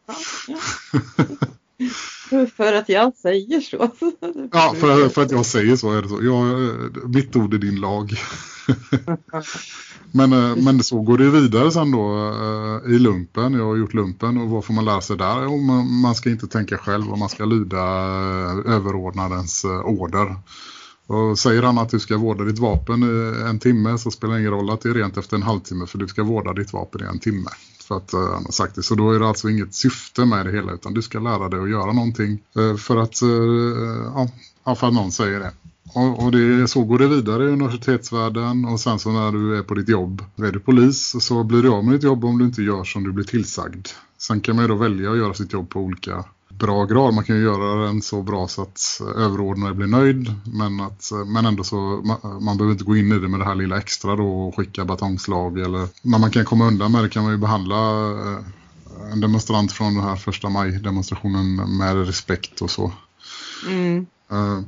För 2.55 2.73
att 2.73 2.89
jag 2.89 3.15
säger 3.15 3.61
så. 3.61 3.89
Ja, 4.51 4.75
för, 4.79 5.09
för 5.09 5.21
att 5.21 5.31
jag 5.31 5.45
säger 5.45 5.75
så 5.75 5.91
är 5.91 6.01
det 6.01 6.09
så. 6.09 6.23
Jag, 6.23 6.63
eh, 6.63 7.07
mitt 7.07 7.35
ord 7.35 7.53
är 7.53 7.57
din 7.57 7.79
lag. 7.79 8.13
men, 10.11 10.33
eh, 10.33 10.55
men 10.55 10.83
så 10.83 11.01
går 11.01 11.17
det 11.17 11.29
vidare 11.29 11.71
sen 11.71 11.91
då 11.91 12.29
eh, 12.29 12.95
i 12.95 12.99
lumpen. 12.99 13.53
Jag 13.53 13.65
har 13.65 13.75
gjort 13.75 13.93
lumpen 13.93 14.37
och 14.37 14.49
vad 14.49 14.65
får 14.65 14.73
man 14.73 14.85
lära 14.85 15.01
sig 15.01 15.17
där? 15.17 15.43
Jo, 15.43 15.57
man 15.83 16.15
ska 16.15 16.29
inte 16.29 16.47
tänka 16.47 16.77
själv 16.77 17.11
och 17.11 17.19
man 17.19 17.29
ska 17.29 17.45
lyda 17.45 17.77
överordnadens 18.65 19.65
order. 19.83 20.35
Och 21.07 21.39
säger 21.39 21.63
han 21.63 21.77
att 21.77 21.89
du 21.89 21.99
ska 21.99 22.17
vårda 22.17 22.43
ditt 22.43 22.59
vapen 22.59 23.03
en 23.47 23.59
timme 23.59 23.97
så 23.97 24.11
spelar 24.11 24.33
det 24.33 24.39
ingen 24.39 24.51
roll 24.51 24.69
att 24.69 24.81
det 24.81 24.89
är 24.89 24.93
rent 24.93 25.17
efter 25.17 25.35
en 25.35 25.43
halvtimme 25.43 25.85
för 25.87 25.97
du 25.97 26.07
ska 26.07 26.23
vårda 26.23 26.53
ditt 26.53 26.73
vapen 26.73 27.01
i 27.01 27.09
en 27.09 27.19
timme 27.19 27.49
för 27.87 27.97
att 27.97 28.13
uh, 28.13 28.33
han 28.33 28.45
har 28.45 28.51
sagt 28.51 28.75
det. 28.75 28.83
Så 28.83 28.95
då 28.95 29.11
är 29.11 29.19
det 29.19 29.27
alltså 29.27 29.49
inget 29.49 29.73
syfte 29.73 30.25
med 30.25 30.45
det 30.45 30.51
hela 30.51 30.71
utan 30.71 30.93
du 30.93 31.01
ska 31.01 31.19
lära 31.19 31.49
dig 31.49 31.59
att 31.59 31.69
göra 31.69 31.93
någonting 31.93 32.39
uh, 32.57 32.75
för 32.75 32.97
att, 32.97 33.23
uh, 33.23 34.27
ja, 34.65 34.75
för 34.75 34.87
att 34.87 34.93
någon 34.93 35.11
säger 35.11 35.39
det. 35.39 35.51
Och, 35.93 36.23
och 36.23 36.31
det, 36.31 36.67
så 36.67 36.83
går 36.83 36.99
det 36.99 37.07
vidare 37.07 37.43
i 37.43 37.47
universitetsvärlden 37.47 38.65
och 38.65 38.79
sen 38.79 38.99
så 38.99 39.11
när 39.11 39.31
du 39.31 39.57
är 39.57 39.63
på 39.63 39.73
ditt 39.73 39.89
jobb, 39.89 40.23
är 40.35 40.51
du 40.51 40.59
polis 40.59 41.15
så 41.19 41.43
blir 41.43 41.63
du 41.63 41.69
av 41.69 41.85
med 41.85 41.93
ditt 41.93 42.03
jobb 42.03 42.25
om 42.25 42.37
du 42.37 42.45
inte 42.45 42.61
gör 42.61 42.83
som 42.83 43.03
du 43.03 43.11
blir 43.11 43.25
tillsagd. 43.25 43.87
Sen 44.17 44.41
kan 44.41 44.55
man 44.55 44.65
ju 44.65 44.69
då 44.69 44.75
välja 44.75 45.11
att 45.11 45.17
göra 45.17 45.33
sitt 45.33 45.53
jobb 45.53 45.69
på 45.69 45.79
olika 45.79 46.25
bra 46.59 46.85
grad. 46.85 47.13
Man 47.13 47.23
kan 47.23 47.35
ju 47.35 47.41
göra 47.41 47.85
den 47.85 48.01
så 48.01 48.21
bra 48.21 48.47
så 48.47 48.61
att 48.61 49.01
överordnade 49.15 49.73
blir 49.73 49.87
nöjd. 49.87 50.33
Men, 50.45 50.79
att, 50.79 51.11
men 51.25 51.45
ändå 51.45 51.63
så, 51.63 51.75
man, 51.75 52.43
man 52.43 52.57
behöver 52.57 52.71
inte 52.71 52.83
gå 52.83 52.95
in 52.95 53.11
i 53.11 53.19
det 53.19 53.27
med 53.27 53.39
det 53.39 53.45
här 53.45 53.55
lilla 53.55 53.77
extra 53.77 54.15
då 54.15 54.47
och 54.47 54.55
skicka 54.55 54.85
batongslag. 54.85 55.59
Eller, 55.59 55.87
när 56.01 56.19
man 56.19 56.31
kan 56.31 56.45
komma 56.45 56.67
undan 56.67 56.91
med 56.91 57.03
det 57.03 57.09
kan 57.09 57.23
man 57.23 57.31
ju 57.31 57.37
behandla 57.37 58.11
eh, 58.11 58.39
en 59.11 59.21
demonstrant 59.21 59.71
från 59.71 59.93
den 59.93 60.03
här 60.03 60.15
första 60.15 60.49
maj-demonstrationen 60.49 61.77
med 61.77 62.05
respekt 62.05 62.61
och 62.61 62.71
så. 62.71 62.91
Mm. 63.67 64.05
Uh, 64.31 64.61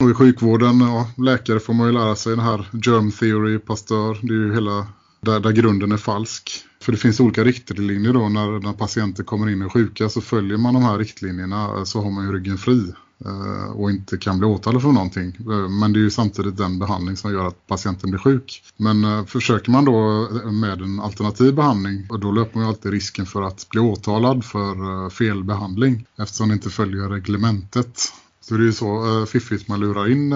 och 0.00 0.10
i 0.10 0.14
sjukvården, 0.14 0.80
ja, 0.80 1.08
läkare 1.16 1.60
får 1.60 1.74
man 1.74 1.86
ju 1.86 1.92
lära 1.92 2.16
sig 2.16 2.36
den 2.36 2.44
här 2.44 2.68
germ 2.72 3.12
theory, 3.12 3.58
pastör. 3.58 4.18
Det 4.22 4.34
är 4.34 4.38
ju 4.38 4.54
hela 4.54 4.86
där, 5.24 5.40
där 5.40 5.52
grunden 5.52 5.92
är 5.92 5.96
falsk. 5.96 6.50
För 6.82 6.92
det 6.92 6.98
finns 6.98 7.20
olika 7.20 7.44
riktlinjer 7.44 8.12
då 8.12 8.28
när, 8.28 8.60
när 8.60 8.72
patienter 8.72 9.24
kommer 9.24 9.50
in 9.50 9.62
och 9.62 9.72
sjuka 9.72 10.08
så 10.08 10.20
följer 10.20 10.56
man 10.56 10.74
de 10.74 10.82
här 10.82 10.98
riktlinjerna 10.98 11.64
eh, 11.64 11.84
så 11.84 12.02
har 12.02 12.10
man 12.10 12.26
ju 12.26 12.32
ryggen 12.32 12.58
fri. 12.58 12.92
Eh, 13.24 13.70
och 13.70 13.90
inte 13.90 14.16
kan 14.16 14.38
bli 14.38 14.48
åtalad 14.48 14.82
för 14.82 14.92
någonting. 14.92 15.36
Eh, 15.38 15.68
men 15.68 15.92
det 15.92 15.98
är 15.98 16.00
ju 16.02 16.10
samtidigt 16.10 16.56
den 16.56 16.78
behandling 16.78 17.16
som 17.16 17.32
gör 17.32 17.46
att 17.46 17.66
patienten 17.66 18.10
blir 18.10 18.20
sjuk. 18.20 18.62
Men 18.76 19.26
försöker 19.26 19.70
man 19.70 19.84
då 19.84 20.28
med 20.50 20.80
en 20.80 21.00
alternativ 21.00 21.54
behandling 21.54 22.06
och 22.10 22.20
då 22.20 22.32
löper 22.32 22.54
man 22.58 22.64
ju 22.64 22.68
alltid 22.68 22.92
risken 22.92 23.26
för 23.26 23.42
att 23.42 23.68
bli 23.68 23.80
åtalad 23.80 24.44
för 24.44 25.10
felbehandling 25.10 26.06
eftersom 26.18 26.48
det 26.48 26.54
inte 26.54 26.70
följer 26.70 27.08
reglementet. 27.08 28.00
Så 28.40 28.54
det 28.54 28.62
är 28.62 28.66
ju 28.66 28.72
så 28.72 29.26
fiffigt 29.26 29.68
man 29.68 29.80
lurar 29.80 30.10
in 30.10 30.34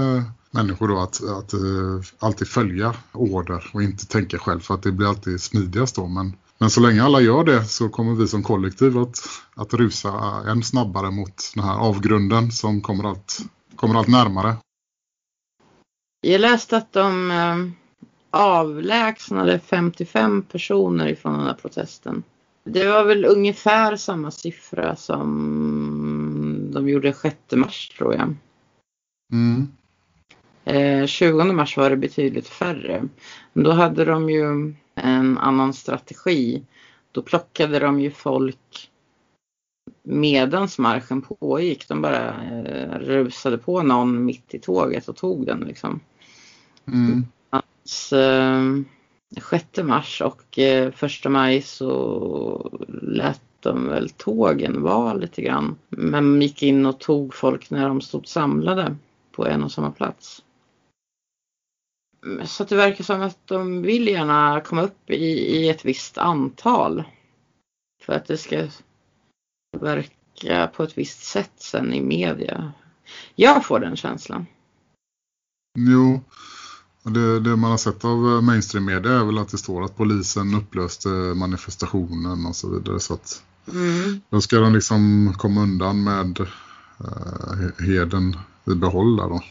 människor 0.59 0.88
då 0.88 0.98
att, 0.98 1.24
att 1.24 1.54
alltid 2.18 2.48
följa 2.48 2.94
order 3.12 3.70
och 3.72 3.82
inte 3.82 4.06
tänka 4.06 4.38
själv 4.38 4.61
för 4.61 4.74
att 4.74 4.82
det 4.82 4.92
blir 4.92 5.09
alltid 5.09 5.40
smidigast 5.40 5.96
då. 5.96 6.06
Men 6.06 6.36
men 6.59 6.70
så 6.70 6.80
länge 6.80 7.02
alla 7.02 7.20
gör 7.20 7.44
det 7.44 7.64
så 7.64 7.88
kommer 7.88 8.14
vi 8.14 8.28
som 8.28 8.42
kollektiv 8.42 8.98
att, 8.98 9.18
att 9.54 9.74
rusa 9.74 10.42
än 10.46 10.62
snabbare 10.62 11.11
mot 11.11 11.52
den 11.54 11.64
här 11.64 11.78
avgrunden 11.78 12.50
som 12.50 12.80
kommer 12.80 13.04
allt, 13.04 13.38
kommer 13.76 13.94
allt 13.94 14.09
närmare. 14.09 14.56
Jag 16.20 16.40
läste 16.40 16.76
att 16.76 16.92
de 16.92 17.30
eh, 17.30 17.56
avlägsnade 18.30 19.59
55 19.59 20.42
personer 20.42 21.09
ifrån 21.09 21.32
den 21.32 21.46
här 21.46 21.54
protesten. 21.54 22.22
Det 22.64 22.86
var 22.86 23.04
väl 23.04 23.24
ungefär 23.24 23.96
samma 23.96 24.30
siffra 24.30 24.96
som 24.96 26.70
de 26.72 26.88
gjorde 26.88 27.12
6 27.12 27.36
mars 27.52 27.88
tror 27.88 28.14
jag. 28.14 28.34
Mm. 29.32 29.68
Eh, 30.68 31.06
20 31.06 31.52
mars 31.52 31.76
var 31.76 31.90
det 31.90 31.96
betydligt 31.96 32.48
färre. 32.48 33.08
Men 33.52 33.64
då 33.64 33.70
hade 33.70 34.04
de 34.04 34.30
ju 34.30 34.74
en 34.94 35.38
annan 35.38 35.72
strategi. 35.72 36.62
Då 37.12 37.22
plockade 37.22 37.78
de 37.78 38.00
ju 38.00 38.10
folk 38.10 38.90
medans 40.02 40.78
marschen 40.78 41.22
pågick. 41.22 41.88
De 41.88 42.02
bara 42.02 42.28
eh, 42.44 42.98
rusade 42.98 43.58
på 43.58 43.82
någon 43.82 44.24
mitt 44.24 44.54
i 44.54 44.58
tåget 44.58 45.08
och 45.08 45.16
tog 45.16 45.46
den 45.46 45.60
liksom. 45.60 46.00
Mm. 46.86 47.26
Alltså, 47.50 48.16
eh, 48.16 48.62
6 49.50 49.66
mars 49.82 50.22
och 50.24 50.58
eh, 50.58 50.92
1 51.02 51.30
maj 51.30 51.62
så 51.62 52.80
lät 53.02 53.42
de 53.60 53.88
väl 53.88 54.10
tågen 54.10 54.82
vara 54.82 55.14
lite 55.14 55.42
grann. 55.42 55.76
Men 55.88 56.42
gick 56.42 56.62
in 56.62 56.86
och 56.86 57.00
tog 57.00 57.34
folk 57.34 57.70
när 57.70 57.88
de 57.88 58.00
stod 58.00 58.26
samlade 58.26 58.96
på 59.32 59.46
en 59.46 59.64
och 59.64 59.72
samma 59.72 59.90
plats. 59.90 60.42
Så 62.44 62.62
att 62.62 62.68
det 62.68 62.76
verkar 62.76 63.04
som 63.04 63.22
att 63.22 63.38
de 63.44 63.82
vill 63.82 64.08
gärna 64.08 64.60
komma 64.60 64.82
upp 64.82 65.10
i, 65.10 65.24
i 65.56 65.68
ett 65.68 65.84
visst 65.84 66.18
antal. 66.18 67.04
För 68.02 68.12
att 68.12 68.26
det 68.26 68.38
ska 68.38 68.66
verka 69.80 70.66
på 70.76 70.82
ett 70.82 70.98
visst 70.98 71.22
sätt 71.22 71.52
sen 71.56 71.92
i 71.92 72.00
media. 72.00 72.72
Jag 73.34 73.64
får 73.64 73.80
den 73.80 73.96
känslan. 73.96 74.46
Jo, 75.78 76.20
det, 77.02 77.40
det 77.40 77.56
man 77.56 77.70
har 77.70 77.78
sett 77.78 78.04
av 78.04 78.42
mainstream 78.42 78.84
media 78.84 79.12
är 79.12 79.24
väl 79.24 79.38
att 79.38 79.48
det 79.48 79.58
står 79.58 79.84
att 79.84 79.96
polisen 79.96 80.54
upplöste 80.54 81.08
manifestationen 81.08 82.46
och 82.46 82.56
så 82.56 82.70
vidare. 82.70 83.00
Så 83.00 83.14
att 83.14 83.42
mm. 83.72 84.20
då 84.30 84.40
ska 84.40 84.56
de 84.56 84.74
liksom 84.74 85.32
komma 85.38 85.62
undan 85.62 86.04
med 86.04 86.40
eh, 87.00 87.86
heden 87.86 88.36
i 88.64 88.74
behåll 88.74 89.16
där 89.16 89.28
då. 89.28 89.42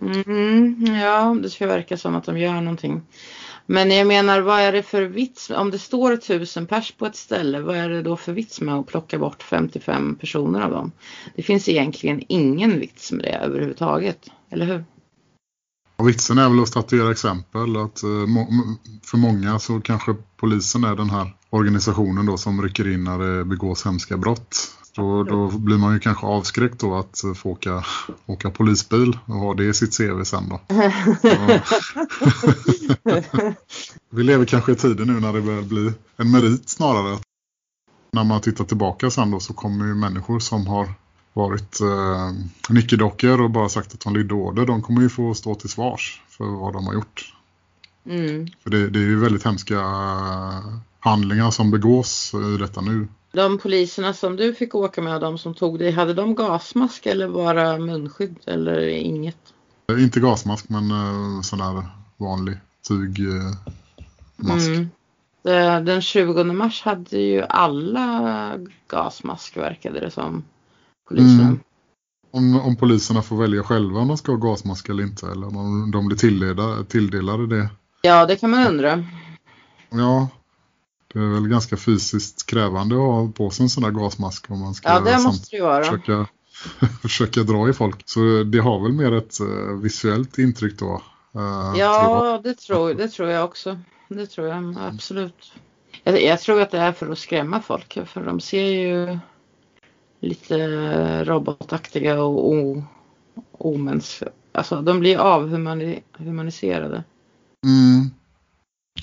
Mm, 0.00 0.86
ja, 0.86 1.36
det 1.42 1.50
ska 1.50 1.66
verka 1.66 1.96
som 1.96 2.14
att 2.14 2.24
de 2.24 2.38
gör 2.38 2.60
någonting. 2.60 3.02
Men 3.66 3.90
jag 3.90 4.06
menar, 4.06 4.40
vad 4.40 4.60
är 4.60 4.72
det 4.72 4.82
för 4.82 5.02
vits? 5.02 5.50
Om 5.50 5.70
det 5.70 5.78
står 5.78 6.16
tusen 6.16 6.66
pers 6.66 6.92
på 6.92 7.06
ett 7.06 7.16
ställe, 7.16 7.60
vad 7.60 7.76
är 7.76 7.88
det 7.88 8.02
då 8.02 8.16
för 8.16 8.32
vits 8.32 8.60
med 8.60 8.74
att 8.74 8.86
plocka 8.86 9.18
bort 9.18 9.42
55 9.42 10.14
personer 10.14 10.60
av 10.60 10.70
dem? 10.70 10.92
Det 11.36 11.42
finns 11.42 11.68
egentligen 11.68 12.22
ingen 12.28 12.80
vits 12.80 13.12
med 13.12 13.24
det 13.24 13.34
överhuvudtaget, 13.34 14.30
eller 14.50 14.66
hur? 14.66 14.84
Och 15.96 16.08
vitsen 16.08 16.38
är 16.38 16.48
väl 16.48 16.60
att 16.60 16.68
statuera 16.68 17.10
exempel. 17.10 17.76
Att 17.76 18.02
eh, 18.02 18.08
för 19.02 19.16
många 19.16 19.58
så 19.58 19.80
kanske 19.80 20.14
polisen 20.36 20.84
är 20.84 20.96
den 20.96 21.10
här 21.10 21.36
organisationen 21.50 22.26
då 22.26 22.36
som 22.36 22.62
rycker 22.62 22.92
in 22.92 23.04
när 23.04 23.18
det 23.18 23.44
begås 23.44 23.86
hemska 23.86 24.16
brott. 24.16 24.56
Då, 24.94 25.24
då 25.24 25.48
blir 25.50 25.78
man 25.78 25.92
ju 25.92 26.00
kanske 26.00 26.26
avskräckt 26.26 26.80
då 26.80 26.94
att 26.94 27.22
få 27.36 27.50
åka, 27.50 27.84
åka 28.26 28.50
polisbil 28.50 29.18
och 29.26 29.34
ha 29.34 29.54
det 29.54 29.64
i 29.64 29.74
sitt 29.74 29.98
CV 29.98 30.24
sen 30.24 30.48
då. 30.48 30.60
Vi 34.10 34.22
lever 34.22 34.44
kanske 34.44 34.72
i 34.72 34.76
tiden 34.76 35.06
nu 35.06 35.20
när 35.20 35.32
det 35.32 35.40
börjar 35.40 35.62
bli 35.62 35.92
en 36.16 36.30
merit 36.30 36.68
snarare. 36.68 37.18
När 38.12 38.24
man 38.24 38.40
tittar 38.40 38.64
tillbaka 38.64 39.10
sen 39.10 39.30
då 39.30 39.40
så 39.40 39.54
kommer 39.54 39.86
ju 39.86 39.94
människor 39.94 40.38
som 40.38 40.66
har 40.66 40.88
varit 41.32 41.80
eh, 41.80 42.32
nickedockor 42.68 43.40
och 43.40 43.50
bara 43.50 43.68
sagt 43.68 43.94
att 43.94 44.00
de 44.00 44.14
lydde 44.14 44.34
order. 44.34 44.66
De 44.66 44.82
kommer 44.82 45.00
ju 45.00 45.08
få 45.08 45.34
stå 45.34 45.54
till 45.54 45.68
svars 45.68 46.22
för 46.28 46.44
vad 46.44 46.72
de 46.72 46.86
har 46.86 46.94
gjort. 46.94 47.34
Mm. 48.06 48.46
För 48.62 48.70
det, 48.70 48.90
det 48.90 48.98
är 48.98 49.04
ju 49.04 49.20
väldigt 49.20 49.44
hemska 49.44 49.80
handlingar 51.00 51.50
som 51.50 51.70
begås 51.70 52.34
i 52.34 52.56
detta 52.56 52.80
nu. 52.80 53.08
De 53.32 53.58
poliserna 53.58 54.14
som 54.14 54.36
du 54.36 54.54
fick 54.54 54.74
åka 54.74 55.02
med, 55.02 55.20
de 55.20 55.38
som 55.38 55.54
tog 55.54 55.78
dig, 55.78 55.90
hade 55.90 56.14
de 56.14 56.34
gasmask 56.34 57.06
eller 57.06 57.28
bara 57.28 57.78
munskydd 57.78 58.36
eller 58.46 58.88
inget? 58.88 59.36
Inte 59.98 60.20
gasmask 60.20 60.68
men 60.68 60.90
uh, 60.90 61.40
sån 61.42 61.58
där 61.58 61.82
vanlig 62.16 62.56
tygmask. 62.88 64.68
Uh, 64.68 64.88
mm. 65.44 65.84
Den 65.84 66.02
20 66.02 66.44
mars 66.44 66.82
hade 66.82 67.18
ju 67.18 67.42
alla 67.42 68.58
gasmask 68.88 69.56
verkade 69.56 70.00
det 70.00 70.10
som. 70.10 70.44
Poliserna. 71.08 71.42
Mm. 71.42 71.60
Om, 72.30 72.60
om 72.60 72.76
poliserna 72.76 73.22
får 73.22 73.36
välja 73.36 73.62
själva 73.62 74.00
om 74.00 74.08
de 74.08 74.16
ska 74.16 74.32
ha 74.32 74.38
gasmask 74.38 74.88
eller 74.88 75.02
inte 75.02 75.26
eller 75.26 75.46
om 75.46 75.90
de 75.90 76.06
blir 76.06 76.16
tilldelade, 76.16 76.84
tilldelade 76.84 77.46
det. 77.46 77.68
Ja, 78.02 78.26
det 78.26 78.36
kan 78.36 78.50
man 78.50 78.66
undra. 78.66 79.04
Ja, 79.90 80.28
det 81.12 81.18
är 81.18 81.34
väl 81.34 81.48
ganska 81.48 81.76
fysiskt 81.76 82.46
krävande 82.46 82.94
att 82.94 83.00
ha 83.00 83.32
på 83.34 83.50
sig 83.50 83.62
en 83.62 83.68
sån 83.68 83.82
där 83.82 83.90
gasmask 83.90 84.50
om 84.50 84.60
man 84.60 84.74
ska 84.74 84.88
ja, 84.88 85.00
det 85.00 85.22
måste 85.22 85.56
det 85.56 85.62
vara. 85.62 85.84
Försöka, 85.84 86.26
försöka 87.02 87.42
dra 87.42 87.68
i 87.68 87.72
folk. 87.72 88.02
Så 88.04 88.20
det 88.42 88.58
har 88.58 88.82
väl 88.82 88.92
mer 88.92 89.12
ett 89.12 89.40
uh, 89.40 89.80
visuellt 89.80 90.38
intryck 90.38 90.78
då. 90.78 91.02
Uh, 91.36 91.74
ja, 91.78 92.40
det, 92.44 92.54
tror, 92.54 92.94
det 92.94 93.08
tror 93.08 93.28
jag 93.28 93.44
också. 93.44 93.78
Det 94.08 94.26
tror 94.26 94.48
jag 94.48 94.76
absolut. 94.80 95.52
Jag, 96.04 96.22
jag, 96.22 96.40
tror 96.40 96.60
att 96.60 96.70
det 96.70 96.78
är 96.78 96.92
för 96.92 97.12
att 97.12 97.18
skrämma 97.18 97.62
folk. 97.62 97.98
För 98.06 98.24
de 98.24 98.40
ser 98.40 98.66
ju 98.66 99.18
lite 100.20 101.24
robotaktiga 101.24 102.22
och 102.22 102.82
omänskliga. 103.52 104.30
Alltså 104.52 104.82
de 104.82 105.00
blir 105.00 105.18
avhumaniserade. 105.18 107.04
Mm. 107.66 108.10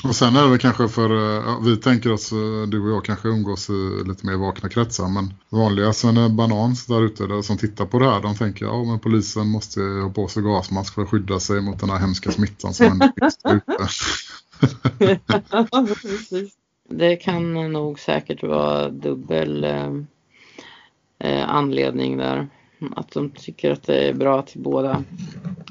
Och 0.03 0.15
sen 0.15 0.35
är 0.35 0.51
det 0.51 0.57
kanske 0.57 0.87
för, 0.87 1.09
eh, 1.09 1.43
ja, 1.45 1.59
vi 1.65 1.77
tänker 1.77 2.11
oss, 2.11 2.31
eh, 2.31 2.67
du 2.67 2.81
och 2.81 2.89
jag 2.89 3.05
kanske 3.05 3.27
umgås 3.27 3.69
i 3.69 4.03
lite 4.05 4.25
mer 4.25 4.35
vakna 4.35 4.69
kretsar, 4.69 5.07
men 5.07 5.33
vanliga 5.49 5.93
Svenne 5.93 6.29
Banans 6.29 6.85
där 6.85 7.01
ute 7.01 7.27
där, 7.27 7.41
som 7.41 7.57
tittar 7.57 7.85
på 7.85 7.99
det 7.99 8.11
här, 8.11 8.21
de 8.21 8.35
tänker 8.35 8.65
ja 8.65 8.83
men 8.83 8.99
polisen 8.99 9.47
måste 9.47 9.81
ha 9.81 10.09
på 10.09 10.27
sig 10.27 10.43
gasmask 10.43 10.93
för 10.93 11.01
att 11.01 11.09
skydda 11.09 11.39
sig 11.39 11.61
mot 11.61 11.79
den 11.79 11.89
här 11.89 11.99
hemska 11.99 12.31
smittan 12.31 12.73
som 12.73 12.87
händer 12.87 13.11
ute. 13.45 13.87
ja, 15.51 15.87
precis. 16.01 16.53
Det 16.89 17.15
kan 17.15 17.71
nog 17.71 17.99
säkert 17.99 18.43
vara 18.43 18.89
dubbel 18.89 19.63
eh, 19.63 19.93
eh, 21.19 21.49
anledning 21.49 22.17
där. 22.17 22.49
Att 22.95 23.11
de 23.11 23.29
tycker 23.29 23.71
att 23.71 23.83
det 23.83 24.09
är 24.09 24.13
bra 24.13 24.41
till 24.41 24.61
båda 24.61 25.03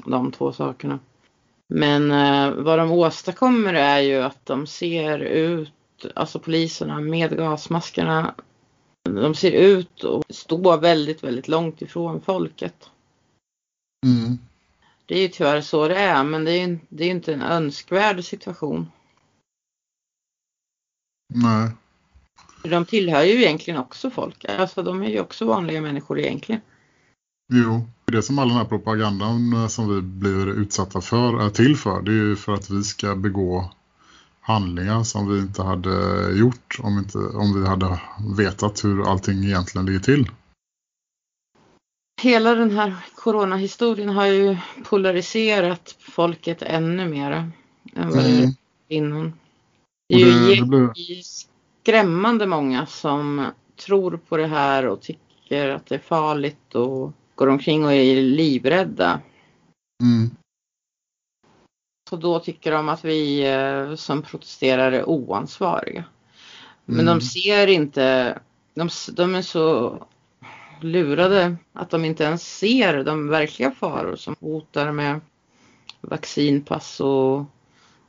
de 0.05 0.31
två 0.31 0.53
sakerna. 0.53 0.99
Men 1.71 2.11
eh, 2.11 2.51
vad 2.51 2.79
de 2.79 2.91
åstadkommer 2.91 3.73
är 3.73 3.99
ju 3.99 4.15
att 4.15 4.45
de 4.45 4.67
ser 4.67 5.19
ut, 5.19 5.71
alltså 6.15 6.39
poliserna 6.39 6.99
med 6.99 7.37
gasmaskerna, 7.37 8.35
de 9.03 9.35
ser 9.35 9.51
ut 9.51 10.03
och 10.03 10.23
står 10.29 10.77
väldigt, 10.77 11.23
väldigt 11.23 11.47
långt 11.47 11.81
ifrån 11.81 12.21
folket. 12.21 12.89
Mm. 14.05 14.37
Det 15.05 15.15
är 15.15 15.21
ju 15.21 15.27
tyvärr 15.27 15.61
så 15.61 15.87
det 15.87 15.99
är, 15.99 16.23
men 16.23 16.45
det 16.45 16.51
är 16.51 16.79
det 16.89 17.03
är 17.03 17.09
inte 17.09 17.33
en 17.33 17.41
önskvärd 17.41 18.23
situation. 18.23 18.91
Nej. 21.33 21.71
De 22.63 22.85
tillhör 22.85 23.23
ju 23.23 23.43
egentligen 23.43 23.79
också 23.79 24.09
folk, 24.09 24.45
alltså 24.45 24.83
de 24.83 25.03
är 25.03 25.09
ju 25.09 25.19
också 25.19 25.45
vanliga 25.45 25.81
människor 25.81 26.19
egentligen. 26.19 26.61
Jo, 27.51 27.87
det 28.05 28.21
som 28.21 28.39
all 28.39 28.47
den 28.47 28.57
här 28.57 28.65
propagandan 28.65 29.53
eh, 29.53 29.67
som 29.67 29.95
vi 29.95 30.01
blir 30.01 30.49
utsatta 30.49 31.01
för 31.01 31.45
är 31.45 31.49
till 31.49 31.77
för. 31.77 32.01
Det 32.01 32.11
är 32.11 32.15
ju 32.15 32.35
för 32.35 32.53
att 32.53 32.69
vi 32.69 32.83
ska 32.83 33.15
begå 33.15 33.71
handlingar 34.41 35.03
som 35.03 35.33
vi 35.33 35.39
inte 35.39 35.63
hade 35.63 36.29
gjort 36.31 36.79
om, 36.79 36.97
inte, 36.97 37.17
om 37.17 37.61
vi 37.61 37.67
hade 37.67 37.99
vetat 38.37 38.83
hur 38.83 39.11
allting 39.11 39.43
egentligen 39.43 39.85
ligger 39.85 39.99
till. 39.99 40.29
Hela 42.21 42.55
den 42.55 42.71
här 42.71 42.95
coronahistorien 43.15 44.09
har 44.09 44.25
ju 44.25 44.57
polariserat 44.83 45.95
folket 45.99 46.61
ännu 46.61 47.09
mer 47.09 47.31
än 47.31 48.09
vad 48.09 48.25
mm. 48.25 48.41
det 48.41 48.55
innan. 48.95 49.33
Det 50.09 50.15
är 50.15 50.19
ju 50.19 50.55
det, 50.55 50.55
det 50.55 50.65
blir... 50.65 51.21
skrämmande 51.83 52.45
många 52.45 52.85
som 52.85 53.45
tror 53.85 54.19
på 54.29 54.37
det 54.37 54.47
här 54.47 54.87
och 54.87 55.01
tycker 55.01 55.69
att 55.69 55.85
det 55.85 55.95
är 55.95 55.99
farligt 55.99 56.75
och 56.75 57.13
går 57.39 57.47
omkring 57.47 57.85
och 57.85 57.93
är 57.93 58.21
livrädda. 58.21 59.21
Mm. 60.03 60.29
Så 62.09 62.15
då 62.15 62.39
tycker 62.39 62.71
de 62.71 62.89
att 62.89 63.05
vi 63.05 63.51
eh, 63.51 63.95
som 63.95 64.21
protesterar 64.21 64.91
är 64.91 65.09
oansvariga. 65.09 66.03
Men 66.85 66.99
Mm. 66.99 67.05
de 67.05 67.25
ser 67.25 67.67
inte, 67.67 68.39
de, 68.73 68.89
de 69.11 69.35
är 69.35 69.41
så 69.41 69.97
lurade 70.81 71.55
att 71.73 71.89
de 71.89 72.05
inte 72.05 72.23
ens 72.23 72.57
ser 72.57 73.03
de 73.03 73.27
verkliga 73.27 73.71
faror 73.71 74.15
som 74.15 74.35
hotar 74.39 74.91
med 74.91 75.21
vaccinpass 76.01 76.99
och, 76.99 77.45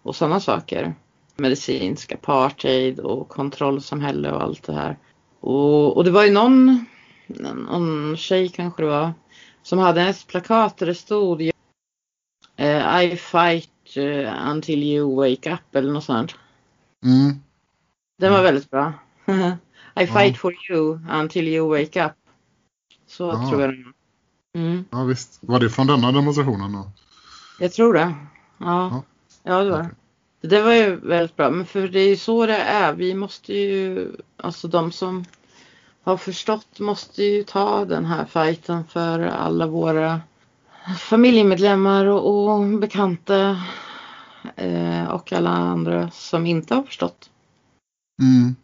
och 0.02 0.16
sådana 0.16 0.40
saker. 0.40 0.94
Medicinsk 1.36 2.12
apartheid 2.12 3.00
och 3.00 3.28
kontrollsamhälle 3.28 4.32
och 4.32 4.42
allt 4.42 4.62
det 4.62 4.72
här. 4.72 4.96
Och, 5.40 5.96
och 5.96 6.04
det 6.04 6.10
var 6.10 6.24
ju 6.24 6.32
någon, 6.32 6.86
någon 7.38 8.16
tjej 8.16 8.48
kanske 8.48 8.82
det 8.82 8.88
var, 8.88 9.12
som 9.62 9.78
hade 9.78 10.02
ett 10.02 10.26
plakat 10.26 10.76
där 10.78 10.86
det 10.86 10.94
stod 10.94 11.50
eh, 12.56 13.02
I 13.04 13.16
fight 13.16 13.96
eh, 13.96 14.48
until 14.50 14.82
you 14.82 15.16
wake 15.16 15.52
up 15.52 15.74
eller 15.74 15.92
något 15.92 16.04
sånt. 16.04 16.34
Mm. 17.04 17.40
Den 18.18 18.32
var 18.32 18.38
Mm. 18.40 18.44
väldigt 18.54 18.70
bra. 18.70 18.92
I 20.00 20.06
fight 20.06 20.38
for 20.38 20.54
you 20.70 20.98
until 21.10 21.48
you 21.48 21.68
wake 21.68 22.06
up. 22.06 22.12
Så 23.06 23.24
Ja. 23.24 23.48
tror 23.50 23.60
jag 23.60 23.68
var. 23.68 23.92
mm, 24.54 24.84
Ja 24.90 25.04
visst. 25.04 25.38
Var 25.40 25.60
det 25.60 25.70
från 25.70 25.86
denna 25.86 26.12
demonstrationen 26.12 26.72
då? 26.72 26.90
Jag 27.58 27.72
tror 27.72 27.94
det. 27.94 28.14
Ja, 28.58 29.02
ja 29.42 29.64
det 29.64 29.70
var 29.70 29.78
det. 29.78 29.84
Okej. 29.84 29.96
Det 30.42 30.62
var 30.62 30.72
ju 30.72 30.96
väldigt 30.96 31.36
bra. 31.36 31.50
Men 31.50 31.66
för 31.66 31.88
det 31.88 32.00
är 32.00 32.08
ju 32.08 32.16
så 32.16 32.46
det 32.46 32.56
är. 32.56 32.92
Vi 32.92 33.14
måste 33.14 33.52
ju, 33.54 34.08
alltså 34.36 34.68
de 34.68 34.92
som 34.92 35.24
har 36.04 36.16
förstått 36.16 36.78
måste 36.78 37.22
ju 37.22 37.44
ta 37.44 37.84
den 37.84 38.04
här 38.04 38.24
fighten 38.24 38.84
för 38.84 39.20
alla 39.20 39.66
våra 39.66 40.20
familjemedlemmar 40.98 42.04
och, 42.04 42.54
och 42.54 42.66
bekanta 42.66 43.62
eh, 44.56 45.04
och 45.04 45.32
alla 45.32 45.50
andra 45.50 46.10
som 46.10 46.46
inte 46.46 46.74
har 46.74 46.82
förstått. 46.82 47.30
Mm. 48.22 48.56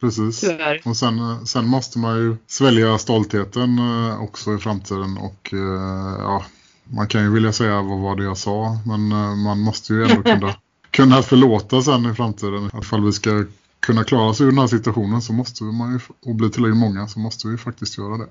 Precis. 0.00 0.40
Tyvärr. 0.40 0.82
Och 0.84 0.96
sen, 0.96 1.46
sen 1.46 1.66
måste 1.66 1.98
man 1.98 2.16
ju 2.16 2.36
svälja 2.46 2.98
stoltheten 2.98 3.78
eh, 3.78 4.22
också 4.22 4.54
i 4.54 4.58
framtiden 4.58 5.18
och 5.18 5.50
eh, 5.52 6.18
ja, 6.18 6.44
man 6.84 7.08
kan 7.08 7.22
ju 7.22 7.30
vilja 7.30 7.52
säga 7.52 7.82
vad 7.82 8.00
var 8.00 8.16
det 8.16 8.24
jag 8.24 8.38
sa 8.38 8.78
men 8.86 9.12
eh, 9.12 9.34
man 9.34 9.60
måste 9.60 9.92
ju 9.92 10.04
ändå 10.04 10.22
kunna, 10.22 10.54
kunna 10.90 11.22
förlåta 11.22 11.82
sen 11.82 12.10
i 12.10 12.14
framtiden. 12.14 12.70
Ifall 12.82 13.04
vi 13.04 13.12
ska 13.12 13.44
kunna 13.80 14.04
klara 14.04 14.28
oss 14.28 14.40
ur 14.40 14.46
den 14.46 14.58
här 14.58 14.66
situationen 14.66 15.22
så 15.22 15.32
måste 15.32 15.64
man 15.64 15.92
ju, 15.92 16.00
och 16.30 16.34
bli 16.34 16.50
tillräckligt 16.50 16.80
många 16.80 17.06
så 17.08 17.18
måste 17.18 17.48
vi 17.48 17.56
faktiskt 17.56 17.98
göra 17.98 18.16
det. 18.16 18.28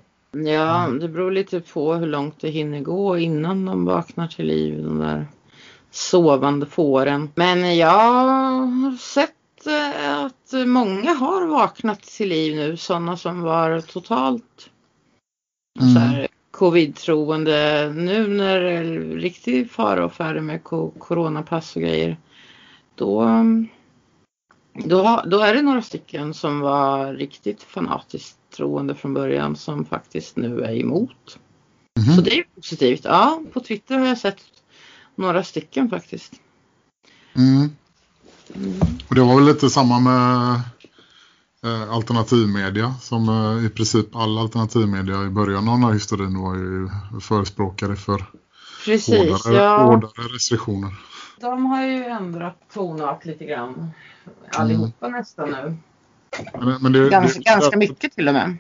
Ja, 0.52 0.88
det 1.02 1.08
beror 1.08 1.32
lite 1.32 1.60
på 1.60 1.94
hur 1.94 2.08
långt 2.08 2.40
det 2.42 2.50
hinner 2.50 2.80
gå 2.80 3.18
innan 3.18 3.66
de 3.66 3.86
vaknar 3.86 4.28
till 4.28 4.46
liv, 4.46 4.84
de 4.84 5.00
där 5.00 5.28
sovande 5.92 6.66
fåren. 6.66 7.30
Men 7.36 7.78
jag 7.78 7.90
har 7.90 8.98
sett 8.98 9.68
eh, 9.68 10.20
att 10.26 10.68
många 10.68 11.14
har 11.14 11.48
vaknat 11.48 12.02
till 12.02 12.30
liv 12.30 12.56
nu, 12.56 12.78
sådana 12.78 13.18
som 13.18 13.42
var 13.42 13.82
totalt 13.82 14.70
Mm. 15.80 15.94
så 15.94 16.00
här, 16.00 16.28
covid-troende. 16.52 17.92
Nu 17.96 18.28
när 18.28 18.60
det 18.60 18.72
är 18.72 18.84
riktig 19.16 19.72
fara 19.72 20.06
och 20.06 20.14
färre 20.14 20.42
med 20.42 20.64
coronapass 21.00 21.76
och 21.76 21.82
grejer, 21.82 22.18
då, 22.96 23.28
då, 24.74 25.24
då 25.26 25.40
är 25.40 25.54
det 25.54 25.62
några 25.62 25.82
stycken 25.82 26.34
som 26.34 26.60
var 26.60 27.14
riktigt 27.14 27.64
fanatiskt 27.64 28.38
troende 28.56 28.96
från 28.96 29.14
början 29.14 29.56
som 29.56 29.86
faktiskt 29.86 30.36
nu 30.36 30.62
är 30.62 30.76
emot. 30.80 31.40
Mhm. 32.00 32.16
Så 32.16 32.22
det 32.22 32.40
är 32.40 32.44
positivt. 32.56 33.02
Ja, 33.04 33.42
på 33.54 33.60
Twitter 33.60 33.98
har 33.98 34.08
jag 34.08 34.18
sett 34.18 34.42
några 35.16 35.44
stycken 35.44 35.90
faktiskt. 35.90 36.34
Mm. 37.36 37.70
Och 39.08 39.16
det 39.16 39.22
var 39.22 39.36
väl 39.36 39.46
lite 39.46 39.70
samma 39.70 40.00
med 40.00 40.62
eh, 41.64 41.92
alternativmedia 41.92 42.96
som 43.02 43.30
eh, 43.30 43.66
i 43.66 43.70
princip 43.70 44.16
all 44.16 44.38
alternativmedia 44.38 45.24
i 45.24 45.30
början 45.30 45.70
av 45.70 45.76
den 45.76 45.84
här 45.84 45.94
historien 45.94 46.42
var 46.42 46.56
ju 46.56 46.90
förespråkare 47.20 47.96
för 47.96 48.26
Precis, 48.86 49.30
hårdare, 49.30 49.56
ja. 49.56 49.84
hårdare 49.84 50.28
restriktioner. 50.36 50.96
De 51.40 51.66
har 51.66 51.86
ju 51.86 52.06
ändrat 52.06 52.56
tonart 52.74 53.26
lite 53.26 53.46
grann. 53.46 53.92
Allihopa 54.52 55.08
nästan 55.08 55.50
nu. 55.52 55.78
Men, 56.60 56.82
men 56.82 56.92
det, 56.92 57.10
Ganska, 57.10 57.40
det, 57.40 57.44
ganska 57.46 57.78
mycket 57.78 58.14
till 58.14 58.28
och 58.28 58.34
med. 58.34 58.58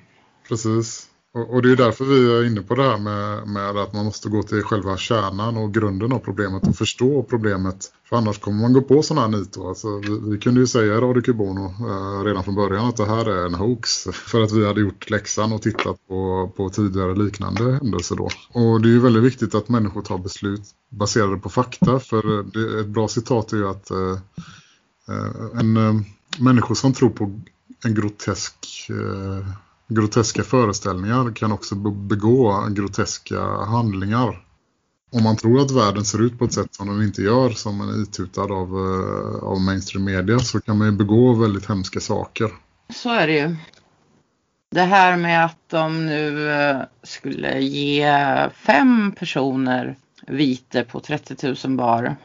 Precis. 0.47 1.09
Och, 1.33 1.53
och 1.53 1.61
det 1.61 1.71
är 1.71 1.75
därför 1.75 2.05
vi 2.05 2.37
är 2.37 2.43
inne 2.47 2.61
på 2.61 2.75
det 2.75 2.83
här 2.83 2.97
med, 2.97 3.47
med 3.47 3.77
att 3.77 3.93
man 3.93 4.05
måste 4.05 4.29
gå 4.29 4.43
till 4.43 4.63
själva 4.63 4.97
kärnan 4.97 5.57
och 5.57 5.73
grunden 5.73 6.11
av 6.11 6.19
problemet 6.19 6.67
och 6.67 6.75
förstå 6.75 7.23
problemet. 7.23 7.93
För 8.09 8.15
annars 8.15 8.39
kommer 8.39 8.61
man 8.61 8.73
gå 8.73 8.81
på 8.81 9.01
sådana 9.03 9.21
här 9.21 9.37
nit. 9.37 9.57
Alltså, 9.57 9.97
vi, 9.97 10.31
vi 10.31 10.37
kunde 10.37 10.59
ju 10.59 10.67
säga 10.67 10.95
i 10.95 10.97
Radio 10.97 11.21
Kubono 11.21 11.65
eh, 11.65 12.23
redan 12.23 12.43
från 12.43 12.55
början 12.55 12.85
att 12.85 12.97
det 12.97 13.05
här 13.05 13.25
är 13.25 13.45
en 13.45 13.53
hoax. 13.53 14.03
För 14.13 14.41
att 14.41 14.51
vi 14.51 14.65
hade 14.65 14.81
gjort 14.81 15.09
läxan 15.09 15.53
och 15.53 15.61
tittat 15.61 16.07
på, 16.07 16.51
på 16.57 16.69
tidigare 16.69 17.15
liknande 17.15 17.71
händelser 17.71 18.15
då. 18.15 18.29
Och 18.53 18.81
det 18.81 18.89
är 18.89 18.93
ju 18.93 18.99
väldigt 18.99 19.23
viktigt 19.23 19.55
att 19.55 19.69
människor 19.69 20.01
tar 20.01 20.17
beslut 20.17 20.63
baserade 20.89 21.37
på 21.37 21.49
fakta. 21.49 21.99
För 21.99 22.39
eh, 22.39 22.45
det, 22.45 22.79
ett 22.79 22.87
bra 22.87 23.07
citat 23.07 23.53
är 23.53 23.57
ju 23.57 23.67
att 23.67 23.91
eh, 23.91 24.17
eh, 25.09 25.59
en 25.59 25.77
eh, 25.77 25.93
människor 26.39 26.75
som 26.75 26.93
tror 26.93 27.09
på 27.09 27.41
en 27.85 27.93
grotesk 27.93 28.89
eh, 28.89 29.47
groteska 29.89 30.43
föreställningar 30.43 31.35
kan 31.35 31.51
också 31.51 31.75
begå 31.75 32.67
groteska 32.69 33.41
handlingar. 33.45 34.45
Om 35.11 35.23
man 35.23 35.37
tror 35.37 35.61
att 35.61 35.71
världen 35.71 36.05
ser 36.05 36.21
ut 36.21 36.39
på 36.39 36.45
ett 36.45 36.53
sätt 36.53 36.75
som 36.75 36.87
den 36.87 37.03
inte 37.03 37.21
gör, 37.21 37.49
som 37.49 37.77
man 37.77 37.89
är 37.89 38.03
itutad 38.03 38.43
av, 38.43 38.67
eh, 38.67 39.43
av 39.43 39.61
mainstream 39.61 40.05
media, 40.05 40.39
så 40.39 40.61
kan 40.61 40.77
man 40.77 40.87
ju 40.87 40.93
begå 40.93 41.33
väldigt 41.33 41.69
hemska 41.69 41.99
saker. 41.99 42.51
Så 42.93 43.13
är 43.13 43.27
det 43.27 43.33
ju. 43.33 43.55
Det 44.71 44.81
här 44.81 45.17
med 45.17 45.45
att 45.45 45.57
de 45.67 46.05
nu 46.05 46.51
eh, 46.51 46.81
skulle 47.03 47.59
ge 47.61 48.49
fem 48.53 49.11
personer 49.11 49.97
vite 50.27 50.83
på 50.83 50.99
30 50.99 51.67
000 51.67 51.77
bar. 51.77 52.15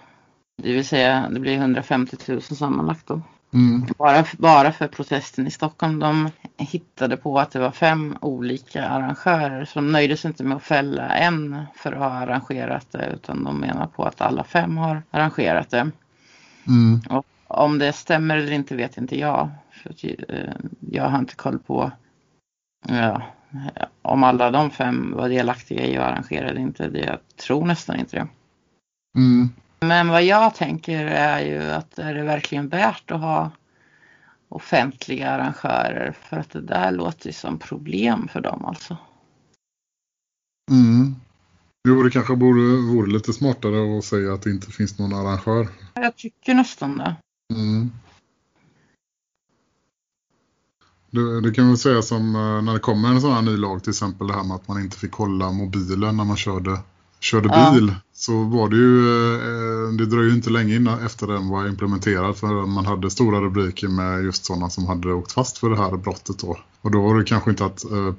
Det 0.63 0.73
vill 0.73 0.89
säga 0.89 1.29
det 1.31 1.41
blir 1.41 1.55
150 1.55 2.17
000 2.27 2.43
sammanlagt 2.43 3.07
då. 3.07 3.23
Mm. 3.55 3.87
Bara, 3.99 4.25
bara 4.39 4.73
för 4.73 4.89
protesten 4.89 5.47
i 5.47 5.51
Stockholm. 5.51 5.99
De 5.99 6.31
hittade 6.57 7.17
på 7.17 7.39
att 7.39 7.51
det 7.51 7.59
var 7.59 7.71
fem 7.71 8.17
olika 8.21 8.89
arrangörer. 8.89 9.65
Så 9.65 9.79
de 9.79 9.93
nöjde 9.93 10.17
sig 10.17 10.29
inte 10.29 10.45
med 10.45 10.57
att 10.57 10.63
fälla 10.63 11.09
en 11.09 11.65
för 11.75 11.93
att 11.93 11.99
ha 11.99 12.07
arrangerat 12.07 12.93
det. 12.93 13.11
Utan 13.15 13.45
de 13.45 13.61
menar 13.61 13.87
på 13.87 14.05
att 14.05 14.21
alla 14.21 14.45
fem 14.45 14.77
har 14.77 15.03
arrangerat 15.11 15.71
det. 15.71 15.91
Mm. 16.67 17.01
Om 17.47 17.79
det 17.79 17.93
stämmer 17.93 18.37
eller 18.37 18.53
inte 18.53 18.77
vet 18.77 18.99
inte 18.99 19.19
jag. 19.19 19.51
För 19.71 19.95
eh, 20.29 20.55
jag 20.91 21.09
har 21.09 21.19
inte 21.19 21.35
koll 21.35 21.59
på 21.59 21.93
ja, 22.89 23.23
om 24.03 24.25
alla 24.25 24.51
de 24.51 24.71
fem 24.71 25.13
var 25.17 25.29
delaktiga 25.29 25.87
i 25.87 25.97
att 25.97 26.05
arrangera 26.05 26.53
det 26.53 26.61
inte. 26.61 26.89
Det, 26.89 27.01
jag 27.01 27.19
tror 27.37 27.67
nästan 27.67 28.01
inte 28.01 28.17
det. 28.17 28.27
Mm. 29.19 29.49
Men 29.81 30.09
vad 30.09 30.25
jag 30.25 30.55
tänker 30.55 31.07
är 31.07 31.41
ju 31.41 31.63
att 31.63 31.99
är 31.99 32.15
det 32.15 32.23
verkligen 32.23 32.69
värt 32.69 33.11
att 33.11 33.21
ha 33.21 33.51
offentliga 34.49 35.31
arrangörer 35.31 36.15
för 36.23 36.37
att 36.37 36.51
det 36.51 36.61
där 36.61 36.93
låter 36.93 37.27
ju 37.27 37.33
som 37.33 37.59
problem 37.59 38.29
för 38.29 38.41
dem 38.41 38.65
alltså. 38.65 38.97
Mm. 40.71 41.15
Jo, 41.89 42.03
det 42.03 42.11
kanske 42.11 42.37
borde, 42.37 42.61
vore 42.61 43.13
lite 43.13 43.33
smartare 43.33 43.99
att 43.99 44.05
säga 44.05 44.33
att 44.33 44.43
det 44.43 44.51
inte 44.51 44.71
finns 44.71 44.99
någon 44.99 45.15
arrangör. 45.15 45.69
Jag 45.95 46.17
tycker 46.17 46.55
nästan 46.55 46.99
det. 46.99 47.17
Mm. 47.55 47.91
Det, 51.11 51.41
det 51.41 51.55
kan 51.55 51.69
väl 51.69 51.79
säga 51.79 52.03
som 52.03 52.37
eh, 52.37 52.63
när 52.63 52.73
det 52.73 52.79
kommer 52.79 53.09
en 53.09 53.21
sån 53.21 53.33
här 53.33 53.43
ny 53.43 53.57
lag 53.57 53.83
till 53.83 53.91
exempel 53.91 54.27
det 54.27 54.35
här 54.35 54.45
med 54.45 54.55
att 54.55 54.69
man 54.69 54.81
inte 54.81 54.99
fick 54.99 55.13
hålla 55.13 55.53
mobilen 55.53 56.17
när 56.17 56.25
man 56.25 56.37
körde, 56.37 56.79
körde 57.25 57.49
Ja. 57.53 57.73
bil. 57.73 57.95
Så 58.15 58.43
var 58.45 58.69
det 58.69 58.77
ju, 58.77 58.99
eh, 59.35 59.93
det 59.93 60.07
dröjer 60.07 60.29
ju 60.29 60.35
inte 60.35 60.51
länge 60.51 60.77
innan 60.77 61.07
efter 61.07 61.27
den 61.27 61.49
var 61.49 61.69
implementerad 61.69 62.37
för 62.37 62.67
man 62.67 62.87
hade 62.87 63.11
stora 63.11 63.41
rubriker 63.41 63.89
med 63.89 64.25
just 64.25 64.45
sådana 64.45 64.71
som 64.71 64.87
hade 64.87 65.13
åkt 65.13 65.33
fast 65.33 65.59
för 65.59 65.71
det 65.71 65.77
här 65.77 65.97
brottet 65.97 66.39
då. 66.39 66.59
Och 66.81 66.91
då 66.91 67.03
var 67.03 67.19
det 67.19 67.25
kanske 67.25 67.51
inte 67.51 67.65
att 67.65 67.85
eh, 67.85 68.15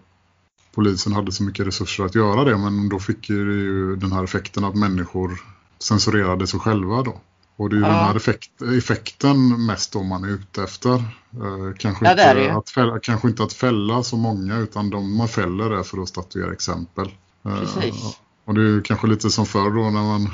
polisen 0.75 1.13
hade 1.13 1.31
så 1.31 1.43
mycket 1.43 1.67
resurser 1.67 2.05
att 2.05 2.15
göra 2.15 2.43
det 2.43 2.57
men 2.57 2.89
då 2.89 2.99
fick 2.99 3.29
ju, 3.29 3.45
det 3.49 3.63
ju 3.63 3.95
den 3.95 4.11
här 4.11 4.23
effekten 4.23 4.63
att 4.63 4.75
människor 4.75 5.39
censurerade 5.79 6.47
sig 6.47 6.59
själva 6.59 7.03
då. 7.03 7.17
Och 7.57 7.69
det 7.69 7.75
är 7.75 7.77
ju 7.77 7.83
Ja. 7.85 7.91
den 7.91 7.97
här 8.05 8.15
effekt, 8.15 8.61
effekten 8.77 9.65
mest 9.65 9.93
då 9.93 10.03
man 10.03 10.23
är 10.23 10.27
ute 10.29 10.63
efter. 10.63 10.93
Eh, 10.95 11.73
kanske, 11.77 12.05
Ja, 12.05 12.15
det 12.15 12.33
det 12.33 12.43
inte 12.45 12.57
att 12.57 12.69
fälla, 12.69 12.99
kanske 12.99 13.27
inte 13.27 13.43
att 13.43 13.53
fälla 13.53 14.03
så 14.03 14.17
många 14.17 14.57
utan 14.57 14.89
de 14.89 15.17
man 15.17 15.27
fäller 15.27 15.71
är 15.71 15.83
för 15.83 16.01
att 16.01 16.09
statuera 16.09 16.53
exempel. 16.53 17.11
Eh, 17.45 17.59
Precis. 17.59 18.17
Och 18.45 18.53
det 18.53 18.61
är 18.61 18.65
ju 18.65 18.81
kanske 18.81 19.07
lite 19.07 19.29
som 19.29 19.45
förr 19.45 19.69
då 19.69 19.89
när 19.89 20.03
man, 20.03 20.27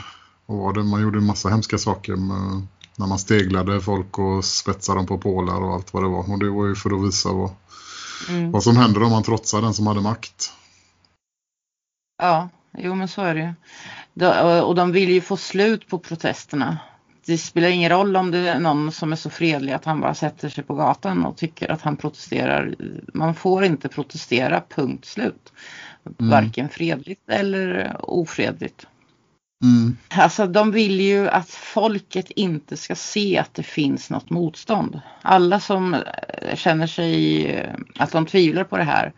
var 0.46 0.74
det, 0.74 0.84
man 0.84 1.02
gjorde 1.02 1.18
en 1.18 1.26
massa 1.26 1.50
hemska 1.50 1.78
saker 1.78 2.16
med, 2.16 2.68
när 2.96 3.08
man 3.08 3.20
steglade 3.20 3.82
folk 3.82 4.20
och 4.20 4.46
spetsade 4.46 5.00
dem 5.00 5.08
på 5.08 5.18
pålar 5.18 5.62
och 5.62 5.74
allt 5.74 5.94
vad 5.94 6.04
det 6.04 6.10
var. 6.10 6.32
Och 6.32 6.40
det 6.40 6.50
var 6.50 6.66
ju 6.68 6.76
för 6.76 6.90
att 7.00 7.08
visa 7.08 7.34
vad, 7.34 7.50
Mm. 8.30 8.52
vad 8.52 8.64
som 8.64 8.78
händer 8.78 9.04
om 9.04 9.12
man 9.12 9.24
trotsar 9.24 9.62
den 9.62 9.74
som 9.74 9.88
hade 9.88 10.02
makt. 10.02 10.54
Ja, 12.22 12.50
jo 12.78 12.96
men 12.96 13.08
så 13.08 13.22
är 13.22 13.36
det 13.36 13.42
ju. 13.42 14.62
Och 14.62 14.76
de 14.76 14.92
vill 14.92 15.10
ju 15.10 15.22
få 15.22 15.38
slut 15.38 15.88
på 15.88 16.00
protesterna. 16.00 16.78
Det 17.26 17.38
spelar 17.38 17.70
ingen 17.70 17.90
roll 17.90 18.16
om 18.16 18.32
det 18.32 18.38
är 18.38 18.60
någon 18.60 18.92
som 18.92 19.12
är 19.12 19.16
så 19.16 19.30
fredlig 19.30 19.74
att 19.74 19.86
han 19.86 20.02
bara 20.02 20.14
sätter 20.14 20.50
sig 20.50 20.64
på 20.64 20.76
gatan 20.76 21.26
och 21.26 21.38
tycker 21.38 21.72
att 21.72 21.82
han 21.82 21.98
protesterar. 21.98 22.76
Man 23.14 23.36
får 23.36 23.64
inte 23.64 23.90
protestera, 23.90 24.64
punkt 24.70 25.06
slut. 25.06 25.54
Mm. 26.20 26.30
Varken 26.32 26.70
fredligt 26.70 27.30
eller 27.30 27.96
ofredligt. 28.00 28.88
Mm. 29.64 29.98
Alltså 30.10 30.48
de 30.48 30.72
vill 30.72 31.02
ju 31.02 31.30
att 31.30 31.50
folket 31.50 32.30
inte 32.30 32.78
ska 32.78 32.96
se 32.96 33.38
att 33.38 33.54
det 33.54 33.64
finns 33.64 34.10
något 34.10 34.30
motstånd. 34.30 35.02
Alla 35.22 35.60
som 35.60 35.94
eh, 35.94 36.56
känner 36.56 36.88
sig 36.88 37.46
eh, 37.46 37.76
att 37.98 38.12
de 38.12 38.26
tvivlar 38.26 38.64
på 38.64 38.78
det 38.78 38.84
här. 38.84 39.14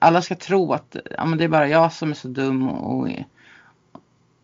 Alla 0.00 0.22
ska 0.22 0.34
tro 0.34 0.72
att 0.72 0.96
ja, 1.16 1.24
men 1.24 1.38
det 1.38 1.44
är 1.44 1.48
bara 1.48 1.68
jag 1.68 1.92
som 1.92 2.10
är 2.10 2.14
så 2.14 2.28
dum 2.28 2.68
och 2.68 3.08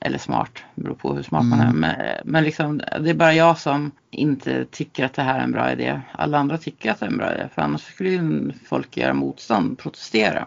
eller 0.04 0.18
smart, 0.18 0.62
beror 0.74 0.94
på 0.94 1.14
hur 1.14 1.22
smart 1.22 1.44
man 1.44 1.60
är. 1.60 1.64
Mm. 1.64 1.80
Men, 1.80 1.96
men 2.24 2.44
liksom, 2.44 2.78
det 3.00 3.10
är 3.10 3.14
bara 3.14 3.34
jag 3.34 3.58
som 3.58 3.90
inte 4.10 4.64
tycker 4.64 5.04
att 5.04 5.14
det 5.14 5.22
här 5.22 5.38
är 5.38 5.44
en 5.44 5.52
bra 5.52 5.72
idé. 5.72 6.00
Alla 6.12 6.38
andra 6.38 6.58
tycker 6.58 6.90
att 6.90 7.00
det 7.00 7.06
är 7.06 7.10
en 7.10 7.16
bra 7.16 7.34
idé. 7.34 7.48
För 7.54 7.62
annars 7.62 7.82
skulle 7.82 8.10
ju 8.10 8.52
folk 8.66 8.96
göra 8.96 9.14
motstånd, 9.14 9.78
protestera. 9.78 10.46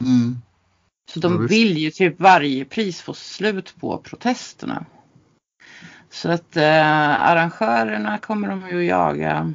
Mm. 0.00 0.38
Så 1.14 1.20
de 1.20 1.46
vill 1.46 1.78
ju 1.78 1.90
typ 1.90 2.20
varje 2.20 2.64
pris 2.64 3.00
få 3.00 3.14
slut 3.14 3.74
på 3.80 3.98
protesterna. 3.98 4.84
Så 6.10 6.30
att 6.30 6.56
eh, 6.56 7.22
arrangörerna 7.22 8.18
kommer 8.18 8.48
de 8.48 8.68
ju 8.68 8.78
att 8.78 8.84
jaga. 8.84 9.54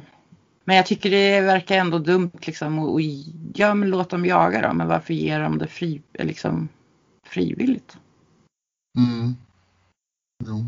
Men 0.64 0.76
jag 0.76 0.86
tycker 0.86 1.10
det 1.10 1.40
verkar 1.40 1.76
ändå 1.76 1.98
dumt 1.98 2.30
liksom. 2.42 2.78
Och, 2.78 2.92
och, 2.92 3.00
ja 3.54 3.74
men 3.74 3.90
låt 3.90 4.10
dem 4.10 4.26
jaga 4.26 4.68
då. 4.68 4.74
Men 4.74 4.88
varför 4.88 5.14
ger 5.14 5.40
de 5.40 5.58
det 5.58 5.66
fri, 5.66 6.02
liksom, 6.12 6.68
frivilligt? 7.26 7.98
Mm. 8.96 9.36
Jo. 10.44 10.64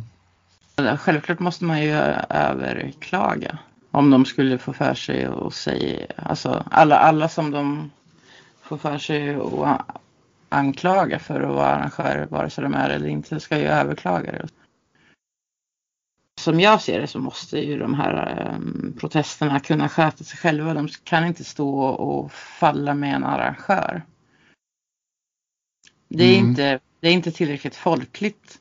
Självklart 0.98 1.38
måste 1.38 1.64
man 1.64 1.82
ju 1.82 1.92
överklaga. 2.28 3.58
Om 3.90 4.10
de 4.10 4.24
skulle 4.24 4.58
få 4.58 4.72
för 4.72 4.94
sig 4.94 5.24
att 5.24 5.54
säga, 5.54 6.06
alltså 6.16 6.64
alla, 6.70 6.98
alla 6.98 7.28
som 7.28 7.50
de 7.50 7.90
får 8.62 8.76
för 8.76 8.98
sig 8.98 9.34
att 9.34 10.00
anklaga 10.48 11.18
för 11.18 11.40
att 11.40 11.54
vara 11.54 11.66
arrangörer, 11.66 12.26
vare 12.26 12.50
sig 12.50 12.64
de 12.64 12.74
är 12.74 12.90
eller 12.90 13.08
inte, 13.08 13.40
ska 13.40 13.58
ju 13.58 13.66
överklaga 13.66 14.32
det. 14.32 14.48
Som 16.40 16.60
jag 16.60 16.82
ser 16.82 17.00
det 17.00 17.06
så 17.06 17.18
måste 17.18 17.58
ju 17.58 17.78
de 17.78 17.94
här 17.94 18.48
um, 18.54 18.96
protesterna 19.00 19.60
kunna 19.60 19.88
sköta 19.88 20.24
sig 20.24 20.38
själva. 20.38 20.74
De 20.74 20.88
kan 20.88 21.26
inte 21.26 21.44
stå 21.44 21.80
och 21.84 22.32
falla 22.32 22.94
med 22.94 23.14
en 23.14 23.24
arrangör. 23.24 24.02
Det 26.08 26.24
är, 26.24 26.38
mm. 26.38 26.50
inte, 26.50 26.80
det 27.00 27.08
är 27.08 27.12
inte 27.12 27.30
tillräckligt 27.30 27.76
folkligt 27.76 28.58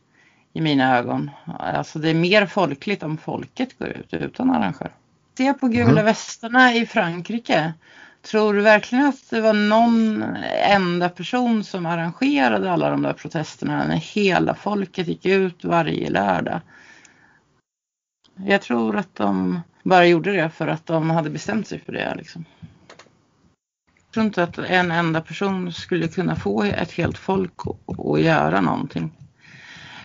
i 0.54 0.62
mina 0.62 0.98
ögon. 0.98 1.32
Alltså 1.60 2.00
det 2.00 2.10
är 2.10 2.14
mer 2.14 2.46
folkligt 2.46 3.04
om 3.04 3.18
folket 3.18 3.80
går 3.80 3.88
ut 3.88 4.14
utan 4.14 4.52
arrangör. 4.52 4.92
Se 5.38 5.54
på 5.54 5.68
gula 5.68 5.92
mm. 5.92 6.06
västarna 6.06 6.74
i 6.74 6.86
Frankrike. 6.86 7.74
Tror 8.22 8.54
du 8.54 8.62
verkligen 8.62 9.06
att 9.06 9.30
det 9.30 9.42
var 9.42 9.54
någon 9.54 10.24
enda 10.64 11.10
person 11.10 11.64
som 11.64 11.86
arrangerade 11.86 12.72
alla 12.72 12.90
de 12.90 13.02
där 13.02 13.14
protesterna 13.14 13.88
när 13.88 13.96
hela 13.96 14.56
folket 14.56 15.08
gick 15.08 15.26
ut 15.26 15.64
varje 15.64 16.10
lördag? 16.10 16.62
Jag 18.36 18.62
tror 18.62 18.98
att 18.98 19.16
de 19.16 19.62
bara 19.84 20.06
gjorde 20.06 20.32
det 20.32 20.50
för 20.50 20.68
att 20.68 20.86
de 20.86 21.10
hade 21.10 21.30
bestämt 21.30 21.68
sig 21.68 21.80
för 21.80 21.94
det. 21.94 22.16
Liksom. 22.16 22.46
Tror 24.18 24.26
inte 24.26 24.44
att 24.44 24.58
en 24.58 24.92
enda 24.92 25.22
person 25.22 25.74
skulle 25.74 26.08
kunna 26.08 26.36
få 26.36 26.64
ett 26.64 26.92
helt 26.92 27.18
folk 27.18 27.54
att 27.88 28.22
göra 28.22 28.62
någonting. 28.62 29.12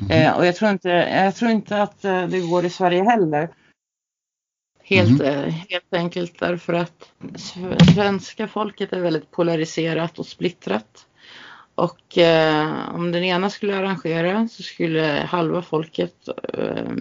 Mm. 0.01 0.11
Eh, 0.11 0.37
och 0.37 0.47
jag 0.47 0.57
tror, 0.57 0.71
inte, 0.71 0.89
jag 0.89 1.35
tror 1.35 1.51
inte 1.51 1.83
att 1.83 2.05
eh, 2.05 2.27
det 2.27 2.41
går 2.41 2.65
i 2.65 2.71
Sverige 2.71 3.03
heller. 3.03 3.49
Helt, 4.83 5.23
mm. 5.23 5.51
helt 5.51 5.95
enkelt 5.95 6.39
därför 6.39 6.73
att 6.73 7.13
svenska 7.95 8.49
folket 8.49 8.93
är 8.93 9.01
väldigt 9.01 9.31
polariserat 9.31 10.19
och 10.19 10.27
splittrat. 10.27 11.07
Och 11.75 12.19
eh, 12.19 12.95
om 12.95 13.13
den 13.13 13.25
ena 13.25 13.51
skulle 13.51 13.77
arrangera 13.77 14.49
så 14.49 14.63
skulle 14.63 15.27
halva 15.29 15.63
folket 15.63 16.29
eh, 16.55 16.93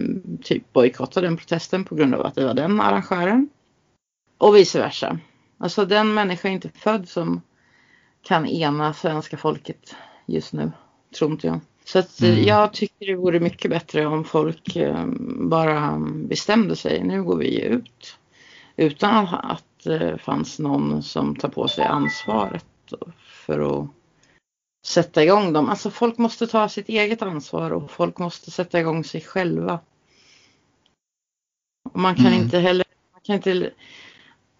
typ 0.42 0.72
bojkotta 0.72 1.20
den 1.20 1.36
protesten 1.36 1.84
på 1.84 1.94
grund 1.94 2.14
av 2.14 2.26
att 2.26 2.34
det 2.34 2.44
var 2.44 2.54
den 2.54 2.80
arrangören. 2.80 3.48
Och 4.38 4.56
vice 4.56 4.78
versa. 4.78 5.18
Alltså 5.62 5.84
den 5.84 6.14
människa 6.14 6.48
är 6.48 6.52
inte 6.52 6.68
född 6.68 7.08
som 7.08 7.40
kan 8.22 8.46
ena 8.46 8.94
svenska 8.94 9.36
folket 9.36 9.96
just 10.26 10.52
nu, 10.52 10.72
tror 11.16 11.30
inte 11.30 11.46
jag. 11.46 11.60
Så 11.84 11.98
att 11.98 12.20
mm. 12.20 12.44
jag 12.44 12.72
tycker 12.72 13.06
det 13.06 13.16
vore 13.16 13.40
mycket 13.40 13.70
bättre 13.70 14.06
om 14.06 14.24
folk 14.24 14.76
eh, 14.76 15.06
bara 15.50 15.98
bestämde 16.14 16.76
sig. 16.76 17.04
Nu 17.04 17.22
går 17.22 17.36
vi 17.36 17.60
ut. 17.60 18.18
Utan 18.76 19.26
att 19.26 19.64
det 19.84 20.18
fanns 20.18 20.58
någon 20.58 21.02
som 21.02 21.36
tar 21.36 21.48
på 21.48 21.68
sig 21.68 21.84
ansvaret 21.84 22.66
för 23.46 23.82
att 23.82 23.88
sätta 24.86 25.22
igång 25.24 25.52
dem. 25.52 25.68
Alltså 25.68 25.90
folk 25.90 26.18
måste 26.18 26.46
ta 26.46 26.68
sitt 26.68 26.88
eget 26.88 27.22
ansvar 27.22 27.70
och 27.70 27.90
folk 27.90 28.18
måste 28.18 28.50
sätta 28.50 28.80
igång 28.80 29.04
sig 29.04 29.20
själva. 29.20 29.80
Och 31.92 32.00
man 32.00 32.14
kan 32.14 32.26
mm. 32.26 32.42
inte 32.42 32.58
heller, 32.58 32.86
man 33.12 33.20
kan 33.20 33.34
inte, 33.36 33.70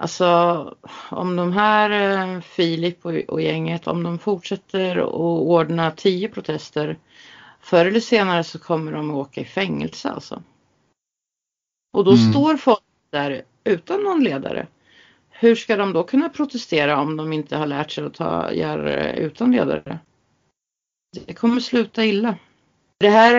alltså 0.03 0.75
om 1.11 1.37
de 1.37 1.53
här 1.53 1.91
eh, 1.91 2.41
Filip 2.41 3.07
och, 3.07 3.15
och 3.15 3.43
gänget, 3.43 3.87
om 3.87 4.03
de 4.03 4.19
fortsätter 4.19 4.97
att 4.97 5.15
ordna 5.15 5.91
tio 5.91 6.29
protester 6.29 6.99
förr 7.61 7.87
eller 7.87 8.01
senare 8.01 8.45
så 8.45 8.59
kommer 8.59 8.93
de 8.93 9.11
att 9.11 9.17
åka 9.17 9.41
i 9.41 9.45
fängelse 9.45 10.11
alltså. 10.11 10.43
Och 11.93 12.05
då 12.05 12.13
mm. 12.13 12.33
står 12.33 12.57
folk 12.57 12.83
där 13.11 13.43
utan 13.65 14.03
någon 14.03 14.25
ledare. 14.25 14.67
Hur 15.31 15.55
ska 15.55 15.77
de 15.77 15.93
då 15.93 16.03
kunna 16.03 16.29
protestera 16.29 17.01
om 17.01 17.17
de 17.17 17.33
inte 17.33 17.57
har 17.57 17.67
lärt 17.67 17.91
sig 17.91 18.05
att 18.05 18.15
ta, 18.15 18.53
göra 18.53 18.83
det 18.83 19.17
utan 19.17 19.53
ledare? 19.53 19.99
Det 21.27 21.35
kommer 21.35 21.61
sluta 21.61 22.05
illa. 22.05 22.37
Det 22.99 23.09
här, 23.09 23.35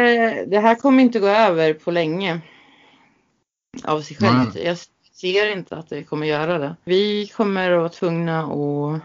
det 0.45 0.59
här 0.59 0.75
kommer 0.75 1.03
inte 1.03 1.19
gå 1.19 1.27
över 1.27 1.73
på 1.73 1.91
länge 1.91 2.41
av 3.83 4.01
sig 4.01 4.17
självt. 4.17 4.55
Jag 4.55 4.77
ser 4.77 4.92
ser 5.23 5.51
inte 5.51 5.75
att 5.75 5.89
det 5.89 6.03
kommer 6.03 6.27
göra 6.27 6.57
det. 6.57 6.75
Vi 6.83 7.27
kommer 7.27 7.71
att 7.71 7.79
vara 7.79 7.89
tvungna 7.89 8.43
att 8.43 9.01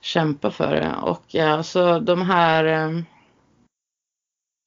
kämpa 0.00 0.50
för 0.50 0.74
det 0.74 0.94
och 1.02 1.34
eh, 1.34 1.52
alltså 1.52 2.00
de 2.00 2.22
här 2.22 2.64
eh, 2.64 3.02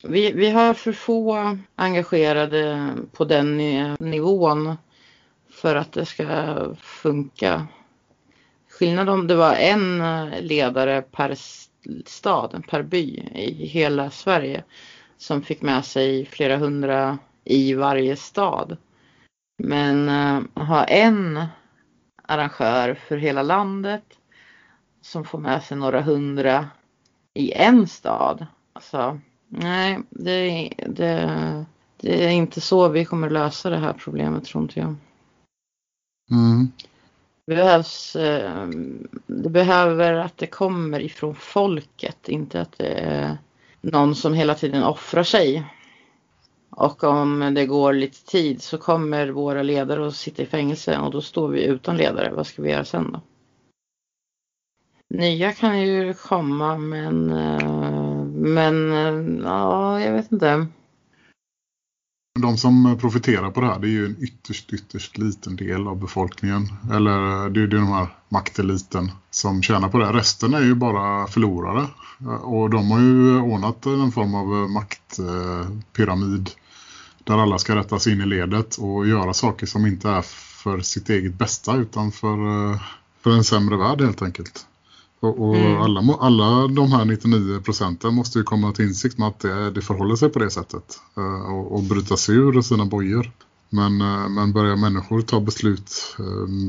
vi, 0.03 0.31
vi 0.31 0.49
har 0.49 0.73
för 0.73 0.91
få 0.91 1.57
engagerade 1.75 2.93
på 3.11 3.25
den 3.25 3.57
nivån 3.99 4.77
för 5.49 5.75
att 5.75 5.93
det 5.93 6.05
ska 6.05 6.55
funka. 6.75 7.67
Skillnad 8.69 9.09
om 9.09 9.27
det 9.27 9.35
var 9.35 9.53
en 9.53 10.29
ledare 10.41 11.01
per 11.01 11.35
stad, 12.05 12.63
per 12.69 12.83
by 12.83 13.29
i 13.35 13.65
hela 13.65 14.09
Sverige 14.09 14.63
som 15.17 15.41
fick 15.41 15.61
med 15.61 15.85
sig 15.85 16.25
flera 16.25 16.57
hundra 16.57 17.17
i 17.43 17.73
varje 17.73 18.15
stad. 18.15 18.77
Men 19.57 20.09
uh, 20.09 20.65
ha 20.65 20.83
en 20.83 21.45
arrangör 22.21 22.93
för 22.93 23.17
hela 23.17 23.43
landet 23.43 24.03
som 25.01 25.25
får 25.25 25.39
med 25.39 25.63
sig 25.63 25.77
några 25.77 26.01
hundra 26.01 26.69
i 27.33 27.51
en 27.51 27.87
stad. 27.87 28.45
Alltså, 28.73 29.19
Nej, 29.47 29.99
det, 30.09 30.69
det, 30.87 31.65
det 31.97 32.25
är 32.25 32.29
inte 32.29 32.61
så 32.61 32.87
vi 32.87 33.05
kommer 33.05 33.29
lösa 33.29 33.69
det 33.69 33.77
här 33.77 33.93
problemet 33.93 34.45
tror 34.45 34.63
inte 34.63 34.79
jag. 34.79 34.95
Mm. 36.31 36.71
Det 37.47 37.55
behövs, 37.55 38.15
eh, 38.15 38.67
det 39.27 39.49
behöver 39.49 40.13
att 40.13 40.37
det 40.37 40.47
kommer 40.47 40.99
ifrån 40.99 41.35
folket, 41.35 42.29
inte 42.29 42.61
att 42.61 42.77
det 42.77 42.93
är 42.93 43.37
någon 43.81 44.15
som 44.15 44.33
hela 44.33 44.55
tiden 44.55 44.83
offrar 44.83 45.23
sig. 45.23 45.63
Och 46.75 47.03
om 47.03 47.51
det 47.55 47.65
går 47.65 47.93
lite 47.93 48.25
tid 48.25 48.61
så 48.61 48.77
kommer 48.77 49.29
våra 49.29 49.63
ledare 49.63 50.07
att 50.07 50.15
sitta 50.15 50.43
i 50.43 50.45
fängelse 50.45 50.99
och 50.99 51.11
då 51.11 51.21
står 51.21 51.47
vi 51.47 51.63
utan 51.63 51.97
ledare. 51.97 52.33
Vad 52.35 52.47
ska 52.47 52.61
vi 52.61 52.71
göra 52.71 52.85
sen 52.85 53.11
då? 53.11 53.21
Nya 55.09 55.51
kan 55.51 55.81
ju 55.81 56.13
komma 56.13 56.77
men 56.77 57.31
eh, 57.31 58.05
men 58.35 58.91
eh, 58.91 59.43
ja, 59.43 60.01
jag 60.01 60.13
vet 60.13 60.31
inte. 60.31 60.67
De 62.39 62.57
som 62.57 62.97
profiterar 63.01 63.51
på 63.51 63.61
det 63.61 63.67
här 63.67 63.79
det 63.79 63.87
är 63.87 63.91
ju 63.91 64.05
en 64.05 64.23
ytterst, 64.23 64.73
ytterst 64.73 65.17
liten 65.17 65.55
del 65.55 65.87
av 65.87 65.99
befolkningen. 65.99 66.67
Eller 66.93 67.49
det 67.49 67.59
är 67.59 67.61
ju 67.61 67.67
de 67.67 67.87
här 67.87 68.07
makteliten 68.29 69.11
som 69.29 69.61
tjänar 69.61 69.89
på 69.89 69.97
det. 69.97 70.13
Resten 70.13 70.53
är 70.53 70.61
ju 70.61 70.75
bara 70.75 71.27
förlorare. 71.27 71.87
Och 72.41 72.69
de 72.69 72.91
har 72.91 72.99
ju 72.99 73.41
ordnat 73.41 73.85
en 73.85 74.11
form 74.11 74.35
av 74.35 74.69
maktpyramid 74.69 76.49
där 77.25 77.37
alla 77.37 77.57
ska 77.57 77.75
rättas 77.75 78.07
in 78.07 78.21
i 78.21 78.25
ledet 78.25 78.77
och 78.77 79.07
göra 79.07 79.33
saker 79.33 79.65
som 79.65 79.85
inte 79.85 80.09
är 80.09 80.21
för 80.63 80.79
sitt 80.79 81.09
eget 81.09 81.33
bästa 81.33 81.75
utan 81.75 82.11
för, 82.11 82.37
för 83.21 83.31
en 83.31 83.43
sämre 83.43 83.77
värld 83.77 84.01
helt 84.01 84.21
enkelt. 84.21 84.65
Och, 85.19 85.49
och 85.49 85.55
mm. 85.55 85.81
alla, 85.81 86.13
alla 86.19 86.67
de 86.67 86.91
här 86.91 87.05
99 87.05 87.61
procenten 87.61 88.13
måste 88.13 88.39
ju 88.39 88.43
komma 88.43 88.71
till 88.71 88.85
insikt 88.85 89.17
med 89.17 89.27
att 89.27 89.39
det, 89.39 89.71
det 89.71 89.81
förhåller 89.81 90.15
sig 90.15 90.29
på 90.29 90.39
det 90.39 90.49
sättet. 90.49 90.99
Uh, 91.17 91.53
och, 91.53 91.75
och 91.75 91.83
bryta 91.83 92.17
sig 92.17 92.35
ur 92.35 92.61
sina 92.61 92.85
bojor. 92.85 93.31
Men, 93.69 94.01
uh, 94.01 94.29
men 94.29 94.53
börjar 94.53 94.75
människor 94.75 95.21
ta 95.21 95.39
beslut 95.39 96.17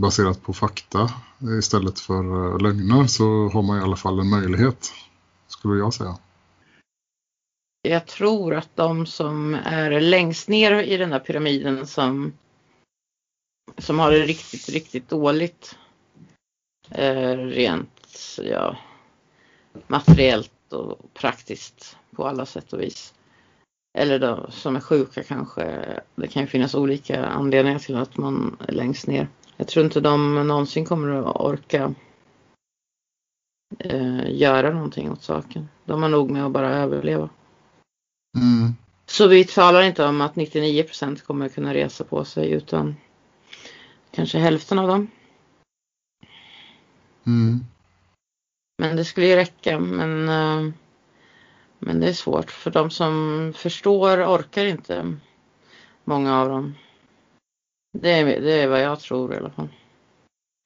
baserat 0.01 0.43
på 0.43 0.53
fakta 0.53 1.11
istället 1.59 2.01
för 2.01 2.59
lögner 2.59 3.07
så 3.07 3.49
har 3.49 3.63
man 3.63 3.79
i 3.79 3.83
alla 3.83 3.97
fall 3.97 4.21
en 4.21 4.31
möjlighet, 4.31 4.93
skulle 5.49 5.79
jag 5.79 5.95
säga. 5.95 6.17
Jag 7.89 8.07
tror 8.07 8.55
att 8.55 8.77
de 8.77 9.07
som 9.07 9.55
är 9.55 10.01
längst 10.01 10.49
ner 10.49 10.83
i 10.83 10.97
den 10.97 11.13
här 11.13 11.19
pyramiden 11.19 11.87
som, 11.87 12.33
som 13.79 13.99
har 13.99 14.11
det 14.11 14.23
riktigt, 14.23 14.69
riktigt 14.69 15.09
dåligt 15.09 15.79
eh, 16.91 17.37
rent 17.37 18.39
ja, 18.43 18.77
materiellt 19.87 20.73
och 20.73 21.15
praktiskt 21.15 21.97
på 22.11 22.27
alla 22.27 22.47
sätt 22.47 22.73
och 22.73 22.81
vis. 22.81 23.15
Eller 23.99 24.19
de 24.19 24.51
som 24.51 24.77
är 24.77 24.81
sjuka 24.81 25.23
kanske. 25.23 25.85
Det 26.15 26.29
kan 26.29 26.43
ju 26.43 26.49
finnas 26.49 26.75
olika 26.75 27.27
anledningar 27.27 27.79
till 27.79 27.97
att 27.97 28.17
man 28.17 28.57
är 28.69 28.73
längst 28.73 29.07
ner. 29.07 29.29
Jag 29.57 29.69
tror 29.69 29.85
inte 29.85 30.01
de 30.01 30.49
någonsin 30.49 30.85
kommer 30.85 31.09
att 31.09 31.37
orka 31.37 31.95
eh, 33.79 34.31
göra 34.31 34.71
någonting 34.71 35.11
åt 35.11 35.23
saken. 35.23 35.69
De 35.85 36.03
har 36.03 36.09
nog 36.09 36.31
med 36.31 36.47
att 36.47 36.53
bara 36.53 36.77
överleva. 36.77 37.29
Mm. 38.37 38.75
Så 39.07 39.27
vi 39.27 39.45
talar 39.45 39.83
inte 39.83 40.05
om 40.05 40.21
att 40.21 40.37
99 40.37 40.83
procent 40.83 41.25
kommer 41.25 41.49
kunna 41.49 41.75
resa 41.75 42.05
på 42.05 42.25
sig 42.25 42.51
utan 42.51 42.97
kanske 44.11 44.39
hälften 44.39 44.79
av 44.79 44.89
dem. 44.89 45.11
Mm. 47.27 47.61
Men 48.79 48.97
det 48.97 49.05
skulle 49.05 49.27
ju 49.27 49.37
räcka. 49.37 49.81
Men, 49.81 50.29
eh, 50.29 50.73
men 51.79 52.01
det 52.01 52.09
är 52.09 52.13
svårt 52.13 52.51
för 52.51 52.71
de 52.71 52.91
som 52.91 53.53
förstår 53.57 54.25
orkar 54.25 54.65
inte. 54.65 55.17
Många 56.05 56.41
av 56.41 56.49
dem. 56.49 56.75
Det 57.99 58.11
är, 58.11 58.41
det 58.41 58.53
är 58.53 58.69
vad 58.69 58.81
jag 58.81 59.01
tror 59.01 59.35
i 59.35 59.37
alla 59.37 59.51
fall. 59.51 59.69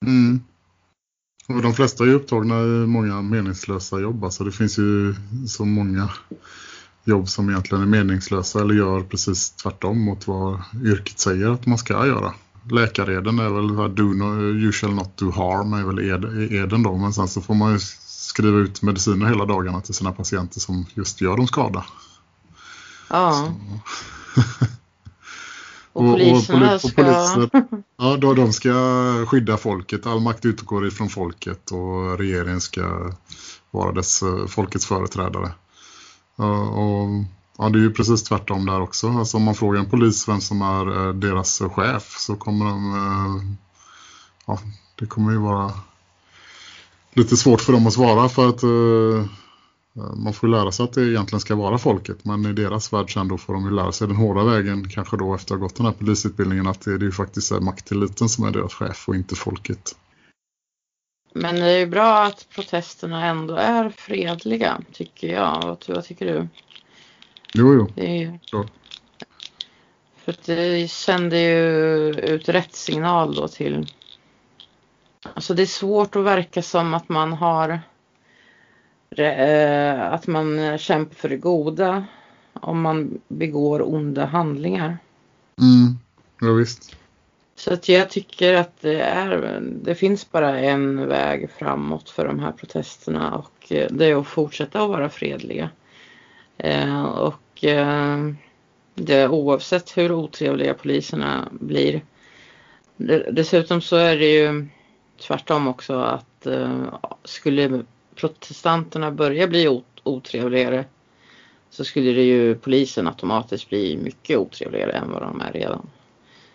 Mm. 0.06 0.40
Och 1.48 1.62
de 1.62 1.74
flesta 1.74 2.04
är 2.04 2.14
upptagna 2.14 2.60
i 2.60 2.86
många 2.86 3.22
meningslösa 3.22 4.00
jobb. 4.00 4.24
Alltså 4.24 4.44
det 4.44 4.52
finns 4.52 4.78
ju 4.78 5.14
så 5.46 5.64
många 5.64 6.10
jobb 7.04 7.28
som 7.28 7.50
egentligen 7.50 7.82
är 7.82 7.86
meningslösa 7.86 8.60
eller 8.60 8.74
gör 8.74 9.00
precis 9.00 9.50
tvärtom 9.50 10.00
mot 10.00 10.26
vad 10.26 10.62
yrket 10.84 11.18
säger 11.18 11.50
att 11.50 11.66
man 11.66 11.78
ska 11.78 12.06
göra. 12.06 12.34
Läkareden 12.70 13.38
är 13.38 13.48
väl 13.48 13.94
do 13.94 14.02
no, 14.02 14.42
you 14.42 14.72
shall 14.72 14.94
not 14.94 15.16
do 15.16 15.30
harm 15.30 15.72
är 15.72 15.84
väl 15.84 15.98
eden 16.52 16.82
då 16.82 16.96
men 16.96 17.12
sen 17.12 17.28
så 17.28 17.40
får 17.40 17.54
man 17.54 17.72
ju 17.72 17.78
skriva 18.06 18.58
ut 18.58 18.82
mediciner 18.82 19.26
hela 19.26 19.44
dagarna 19.44 19.80
till 19.80 19.94
sina 19.94 20.12
patienter 20.12 20.60
som 20.60 20.86
just 20.94 21.20
gör 21.20 21.36
dem 21.36 21.46
skada. 21.46 21.84
Ja. 23.10 23.52
och, 25.92 26.04
och 26.04 26.12
poliserna 26.12 26.68
och, 26.68 26.74
och, 26.74 26.80
ska... 26.80 27.02
Poliser, 27.02 27.50
ja, 27.98 28.16
då 28.16 28.34
de 28.34 28.52
ska 28.52 28.72
skydda 29.26 29.56
folket. 29.56 30.06
All 30.06 30.20
makt 30.20 30.44
utgår 30.44 30.86
ifrån 30.86 31.08
folket 31.08 31.70
och 31.70 32.18
regeringen 32.18 32.60
ska 32.60 33.12
vara 33.70 33.92
dess 33.92 34.22
eh, 34.22 34.46
folkets 34.46 34.86
företrädare. 34.86 35.52
Eh, 36.40 36.68
och, 36.68 37.24
ja, 37.58 37.68
det 37.68 37.78
är 37.78 37.82
ju 37.82 37.92
precis 37.92 38.22
tvärtom 38.22 38.66
där 38.66 38.80
också. 38.80 39.08
Alltså 39.08 39.36
om 39.36 39.42
man 39.42 39.54
frågar 39.54 39.80
en 39.80 39.90
polis 39.90 40.28
vem 40.28 40.40
som 40.40 40.62
är 40.62 41.06
eh, 41.06 41.14
deras 41.14 41.58
chef 41.58 42.16
så 42.18 42.36
kommer 42.36 42.64
de... 42.64 42.94
Eh, 42.94 43.56
ja, 44.46 44.58
det 44.98 45.06
kommer 45.06 45.32
ju 45.32 45.38
vara 45.38 45.72
lite 47.12 47.36
svårt 47.36 47.60
för 47.60 47.72
dem 47.72 47.86
att 47.86 47.92
svara 47.92 48.28
för 48.28 48.48
att 48.48 48.62
man 50.16 50.32
får 50.32 50.48
lära 50.48 50.72
sig 50.72 50.84
att 50.84 50.92
det 50.92 51.10
egentligen 51.10 51.40
ska 51.40 51.54
vara 51.54 51.78
folket. 51.78 52.24
Men 52.24 52.46
i 52.46 52.52
deras 52.52 52.92
värld 52.92 53.12
sen 53.12 53.28
då 53.28 53.38
får 53.38 53.52
de 53.52 53.64
ju 53.64 53.70
lära 53.70 53.92
sig 53.92 54.08
den 54.08 54.16
hårda 54.16 54.44
vägen 54.44 54.88
kanske 54.88 55.16
då 55.16 55.34
efter 55.34 55.54
att 55.54 55.60
ha 55.60 55.66
gått 55.66 55.76
den 55.76 55.86
här 55.86 55.92
polisutbildningen 55.92 56.66
att 56.66 56.80
det, 56.80 56.98
det 56.98 57.04
är 57.04 57.06
ju 57.06 57.12
faktiskt 57.12 57.60
makteliten 57.60 58.28
som 58.28 58.44
är 58.44 58.50
deras 58.50 58.74
chef 58.74 59.08
och 59.08 59.14
inte 59.14 59.34
folket. 59.34 59.96
Men 61.32 61.54
det 61.54 61.70
är 61.70 61.78
ju 61.78 61.86
bra 61.86 62.24
att 62.24 62.46
protesterna 62.50 63.26
ändå 63.26 63.54
är 63.54 63.90
fredliga 63.90 64.80
tycker 64.92 65.28
jag. 65.28 65.62
Vad, 65.62 65.84
vad 65.88 66.04
tycker 66.04 66.26
du? 66.26 66.48
Jo, 67.54 67.74
jo. 67.74 67.88
Det 67.94 68.06
är 68.06 68.16
ju... 68.16 68.38
För 70.16 70.36
det 70.44 70.90
sänder 70.90 71.36
ju 71.36 72.10
ut 72.10 72.48
rätt 72.48 72.74
signal 72.74 73.34
då 73.34 73.48
till 73.48 73.86
Alltså 75.34 75.54
det 75.54 75.62
är 75.62 75.66
svårt 75.66 76.16
att 76.16 76.24
verka 76.24 76.62
som 76.62 76.94
att 76.94 77.08
man 77.08 77.32
har 77.32 77.80
eh, 79.10 80.12
att 80.12 80.26
man 80.26 80.78
kämpar 80.78 81.14
för 81.14 81.28
det 81.28 81.36
goda 81.36 82.04
om 82.52 82.80
man 82.80 83.20
begår 83.28 83.94
onda 83.94 84.24
handlingar. 84.24 84.98
Mm, 85.60 85.98
ja 86.40 86.52
visst. 86.52 86.96
Så 87.60 87.72
att 87.72 87.88
jag 87.88 88.10
tycker 88.10 88.54
att 88.54 88.80
det, 88.80 89.00
är, 89.00 89.60
det 89.60 89.94
finns 89.94 90.30
bara 90.30 90.58
en 90.58 91.08
väg 91.08 91.50
framåt 91.58 92.10
för 92.10 92.26
de 92.26 92.38
här 92.38 92.52
protesterna 92.52 93.34
och 93.34 93.72
eh, 93.72 93.86
det 93.90 94.06
är 94.06 94.20
att 94.20 94.26
fortsätta 94.26 94.82
att 94.82 94.88
vara 94.88 95.08
fredliga. 95.08 95.70
Eh, 96.58 97.02
och 97.04 97.64
eh, 97.64 98.18
det, 98.94 99.28
oavsett 99.28 99.98
hur 99.98 100.12
otrevliga 100.12 100.74
poliserna 100.74 101.48
blir. 101.52 102.04
Dessutom 103.32 103.80
så 103.80 103.96
är 103.96 104.16
det 104.16 104.32
ju 104.32 104.66
tvärtom 105.26 105.68
också 105.68 105.94
att 106.00 106.46
eh, 106.46 106.94
skulle 107.24 107.84
protestanterna 108.14 109.10
börja 109.10 109.46
bli 109.46 109.82
otrevligare 110.02 110.84
så 111.70 111.84
skulle 111.84 112.12
det 112.12 112.24
ju 112.24 112.54
polisen 112.54 113.06
automatiskt 113.06 113.68
bli 113.68 113.96
mycket 113.96 114.38
otrevligare 114.38 114.92
än 114.92 115.10
vad 115.10 115.22
de 115.22 115.40
är 115.40 115.52
redan. 115.52 115.86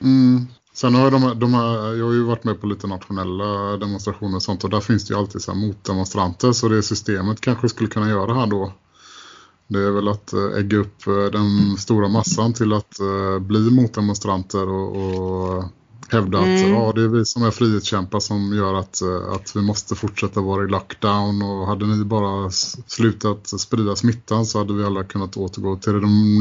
Mm. 0.02 0.48
Sen 0.76 0.96
har 0.96 1.12
de, 1.12 1.40
de 1.40 1.54
här, 1.54 1.94
jag 1.94 2.06
har 2.06 2.14
ju 2.14 2.24
varit 2.24 2.44
med 2.44 2.62
på 2.62 2.68
lite 2.68 2.88
nationella 2.88 3.78
demonstrationer 3.78 4.36
och 4.36 4.44
sånt 4.44 4.64
och 4.64 4.70
där 4.70 4.80
finns 4.80 5.06
det 5.06 5.14
ju 5.14 5.20
alltid 5.20 5.42
så 5.42 5.52
här 5.52 5.60
motdemonstranter 5.60 6.52
så 6.52 6.68
det 6.68 6.84
systemet 6.84 7.42
kanske 7.42 7.70
skulle 7.70 7.90
kunna 7.90 8.10
göra 8.10 8.34
här 8.34 8.48
då 8.48 8.74
det 9.68 9.80
är 9.80 9.92
väl 9.92 10.08
att 10.08 10.34
eh, 10.34 10.58
ägga 10.58 10.78
upp 10.78 11.08
eh, 11.08 11.26
den 11.32 11.78
stora 11.78 12.08
massan 12.08 12.54
till 12.54 12.74
att 12.74 12.98
uh, 13.02 13.40
bli 13.40 13.60
motdemonstranter 13.60 14.70
och, 14.70 14.96
och 14.96 15.64
hävda 16.10 16.38
att 16.38 16.46
mm. 16.46 16.72
ja, 16.72 16.92
det 16.96 17.02
är 17.02 17.08
vi 17.08 17.26
som 17.26 17.44
är 17.44 17.52
frihetskämpar 17.52 18.20
som 18.20 18.54
gör 18.54 18.74
att, 18.74 19.02
eh, 19.02 19.34
att 19.34 19.56
vi 19.56 19.62
måste 19.62 19.96
fortsätta 19.96 20.42
vara 20.42 20.64
i 20.64 20.68
lockdown 20.68 21.42
och 21.42 21.68
hade 21.68 21.86
ni 21.86 22.04
bara 22.04 22.52
slutat 22.88 23.48
sprida 23.48 23.96
smittan 23.96 24.46
så 24.46 24.58
hade 24.58 24.74
vi 24.74 24.84
alla 24.84 25.04
kunnat 25.04 25.38
återgå 25.38 25.76
till 25.76 25.94
det 25.94 26.00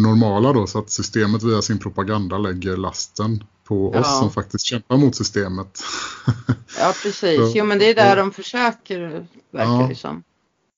normala 0.09 0.53
då 0.53 0.66
så 0.66 0.78
att 0.78 0.91
systemet 0.91 1.43
via 1.43 1.62
sin 1.62 1.78
propaganda 1.78 2.39
lägger 2.39 2.76
lasten 2.76 3.45
på 3.65 3.91
ja. 3.95 4.01
oss 4.01 4.19
som 4.19 4.31
faktiskt 4.31 4.67
kämpar 4.67 4.97
mot 4.97 5.17
systemet. 5.17 5.83
ja, 6.79 6.95
precis. 7.03 7.55
Jo, 7.55 7.65
men 7.65 7.79
det 7.79 7.91
är 7.91 7.95
där 7.95 8.17
de 8.17 8.33
försöker, 8.33 9.27
verkar 9.51 9.81
ja, 9.81 9.87
det 9.89 9.95
som. 9.95 10.23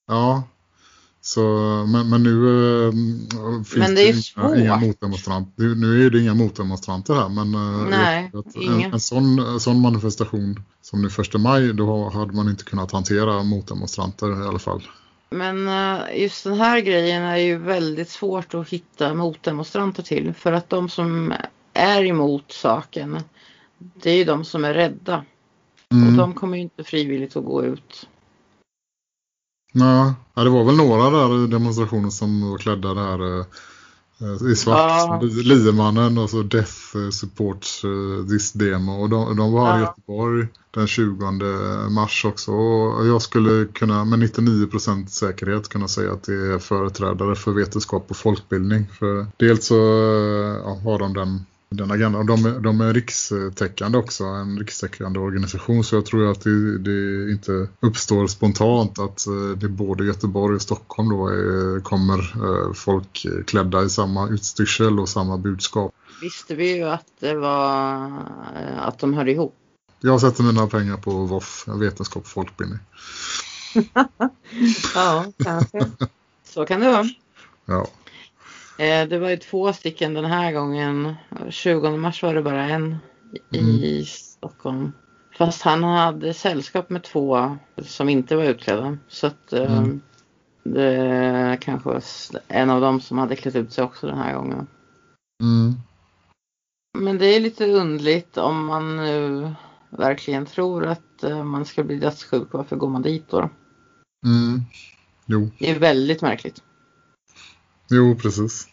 Ja, 0.09 0.43
så, 1.27 1.43
men, 1.89 2.09
men 2.09 2.23
nu 2.23 2.49
äh, 2.87 2.93
finns 3.65 3.77
men 3.77 3.95
det, 3.95 4.13
det 4.13 4.23
inga, 4.37 4.57
inga 4.57 4.77
motdemonstranter. 4.77 5.75
Nu 5.75 6.07
är 6.07 6.11
det 6.11 6.21
inga 6.21 6.35
motdemonstranter 6.35 7.15
här. 7.15 7.29
Men 7.29 7.55
äh, 7.55 7.89
Nej, 7.91 8.31
en, 8.55 8.93
en, 8.93 9.01
sån, 9.01 9.61
sån 9.61 9.81
manifestation 9.81 10.65
som 10.83 11.03
nu 11.03 11.11
första 11.11 11.39
maj, 11.39 11.73
då 11.75 12.09
hade 12.09 12.33
man 12.33 12.49
inte 12.49 12.65
kunnat 12.65 12.93
hantera 12.93 13.43
motdemonstranter 13.43 14.45
i 14.45 14.47
alla 14.47 14.59
fall. 14.59 14.83
Men 15.31 15.69
äh, 15.69 16.21
just 16.23 16.45
den 16.45 16.55
här 16.55 16.81
grejen 16.81 17.23
är 17.23 17.37
ju 17.37 17.59
väldigt 17.59 18.11
svårt 18.11 18.55
att 18.55 18.69
hitta 18.69 19.15
motdemonstranter 19.15 20.03
till. 20.03 20.35
För 20.35 20.53
att 20.53 20.71
de 20.71 20.89
som 20.89 21.35
är 21.77 22.05
emot 22.05 22.53
saken, 22.53 23.21
det 23.79 24.11
är 24.11 24.17
ju 24.17 24.25
de 24.25 24.45
som 24.45 24.65
är 24.65 24.75
rädda. 24.75 25.25
Mm. 25.93 26.09
Och 26.09 26.13
de 26.19 26.35
kommer 26.35 26.57
ju 26.57 26.63
inte 26.63 26.85
frivilligt 26.85 27.37
att 27.37 27.45
gå 27.45 27.65
ut. 27.65 28.09
Nej, 29.73 30.13
det 30.35 30.51
var 30.51 30.65
väl 30.65 30.77
några 30.77 31.11
där 31.11 31.45
i 31.45 31.47
demonstrationen 31.47 32.11
som 32.11 32.51
var 32.51 32.59
klädda 32.59 32.95
där 32.95 33.41
eh, 33.41 33.47
i 34.53 34.57
svart. 34.57 34.79
Ja. 34.79 35.21
Liemannen 35.23 36.19
och 36.19 36.31
så 36.31 36.43
Death 36.43 36.97
eh, 36.97 37.11
Supports 37.11 37.85
uh, 37.85 38.27
This 38.27 38.53
Demo. 38.53 39.03
Och 39.03 39.09
de, 39.09 39.37
de 39.37 39.53
var 39.53 39.67
här 39.67 39.79
ja. 39.79 39.79
i 39.79 39.81
Göteborg 39.81 40.47
den 40.71 40.87
20 40.87 41.31
mars 41.91 42.25
också. 42.25 42.53
Och 42.53 43.07
jag 43.07 43.23
skulle 43.23 43.67
kunna 43.67 44.05
med 44.05 44.19
99% 44.19 45.07
säkerhet 45.07 45.69
kunna 45.69 45.89
säga 45.89 46.13
att 46.13 46.23
det 46.23 46.35
är 46.35 46.59
företrädare 46.59 47.35
för 47.35 47.53
vetenskap 47.53 48.07
och 48.09 48.17
folkbildning. 48.17 48.87
För 48.99 49.27
dels 49.37 49.67
så 49.67 49.75
ja, 50.65 50.81
har 50.85 50.99
de 50.99 51.15
den 51.15 51.45
den 51.69 51.91
agendan. 51.91 52.27
De, 52.27 52.63
de 52.63 52.81
är 52.81 52.93
rikstäckande 52.95 53.99
också, 53.99 54.25
en 54.25 54.59
rikstäckande 54.59 55.19
organisation 55.19 55.85
så 55.85 55.97
jag 55.97 56.07
tror 56.07 56.31
att 56.31 56.41
det, 56.41 56.79
det 56.79 57.31
inte 57.33 57.69
uppstår 57.81 58.27
spontant 58.27 58.99
att 58.99 59.27
eh, 59.27 59.59
det 59.59 59.69
både 59.69 60.05
Göteborg 60.05 60.55
och 60.55 60.63
Stockholm 60.63 61.09
då 61.09 61.29
är, 61.29 61.81
kommer 61.81 62.19
eh, 62.19 62.73
folk 62.73 63.27
klädda 63.47 63.85
i 63.85 63.89
samma 63.89 64.29
utstyrsel 64.29 65.01
och 65.01 65.09
samma 65.09 65.39
budskap. 65.39 65.95
Visste 66.21 66.55
vi 66.55 66.77
ju 66.77 66.85
att 66.85 67.07
det 67.21 67.35
var 67.35 68.11
att 68.77 68.99
de 68.99 69.15
hör 69.15 69.29
ihop. 69.29 69.55
Jag 70.01 70.21
sätter 70.21 70.43
mina 70.43 70.67
pengar 70.67 70.97
på 70.97 71.11
VOF, 71.11 71.65
vetenskap 71.69 72.23
och 72.23 72.29
folkbildning. 72.29 72.79
ja, 74.95 75.33
kanske. 75.45 75.91
Så 76.45 76.67
kan 76.67 76.81
det 76.81 76.91
vara. 76.91 77.05
Ja. 77.65 77.87
Eh, 78.79 79.09
det 79.09 79.19
var 79.19 79.31
ju 79.31 79.37
två 79.37 79.73
stycken 79.73 80.15
den 80.15 80.25
här 80.25 80.53
gången. 80.53 81.15
20 81.49 81.97
mars 81.97 82.23
var 82.23 82.35
det 82.35 82.43
bara 82.43 82.63
en 82.65 82.97
i 83.51 83.59
Mm. 83.59 84.05
Stockholm. 84.05 84.93
Fast 85.39 85.63
han 85.63 85.85
hade 85.85 86.35
sällskap 86.35 86.91
med 86.91 87.03
två 87.03 87.57
som 87.83 88.09
inte 88.09 88.37
var 88.37 88.45
utklädda. 88.45 88.99
Så 89.09 89.27
att 89.27 89.53
eh, 89.53 89.79
Mm. 89.79 90.01
det 90.65 91.59
kanske 91.61 91.89
var 91.89 92.03
en 92.49 92.71
av 92.71 92.81
dem 92.81 93.01
som 93.01 93.19
hade 93.19 93.37
klätt 93.37 93.57
ut 93.57 93.73
sig 93.73 93.85
också 93.85 94.07
den 94.07 94.19
här 94.19 94.35
gången. 94.35 94.67
Mm. 95.43 95.75
Men 96.99 97.19
det 97.19 97.27
är 97.27 97.41
lite 97.41 97.67
undligt 97.67 98.37
om 98.37 98.67
man 98.67 98.97
nu 98.97 99.51
verkligen 99.91 100.47
tror 100.47 100.87
att 100.87 101.25
eh, 101.25 101.45
man 101.45 101.65
ska 101.65 101.85
bli 101.85 101.97
dödssjuk. 101.99 102.49
Varför 102.51 102.77
går 102.77 102.89
man 102.89 103.03
dit 103.03 103.29
då? 103.31 103.39
Mm. 104.27 104.61
Jo. 105.27 105.51
Det 105.59 105.71
är 105.71 105.79
väldigt 105.79 106.23
märkligt. 106.23 106.63
Jo, 107.89 108.15
precis. 108.15 108.67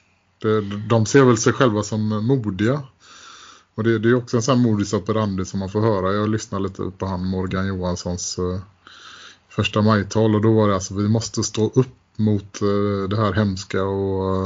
De 0.90 1.06
ser 1.06 1.24
väl 1.24 1.38
sig 1.38 1.54
själva 1.54 1.84
som 1.84 2.26
modiga. 2.28 2.82
Och 3.76 3.84
det, 3.84 4.00
det 4.00 4.10
är 4.10 4.16
också 4.16 4.38
en 4.38 4.44
sån 4.44 4.58
här 4.58 4.70
modus 4.70 4.94
operandi 4.94 5.46
som 5.46 5.60
man 5.60 5.70
får 5.70 5.82
höra. 5.82 6.14
Jag 6.14 6.30
lyssnade 6.30 6.64
lite 6.64 6.92
på 6.98 7.06
han 7.06 7.26
Morgan 7.26 7.68
Johanssons 7.68 8.38
eh, 8.38 8.60
första 9.50 9.82
majtal 9.82 10.36
och 10.36 10.42
då 10.42 10.54
var 10.54 10.68
det 10.68 10.74
alltså 10.74 10.94
vi 10.94 11.08
måste 11.08 11.44
stå 11.44 11.72
upp 11.76 11.96
mot 12.18 12.62
eh, 12.62 13.10
det 13.10 13.18
här 13.18 13.34
hemska 13.34 13.84
och 13.84 14.46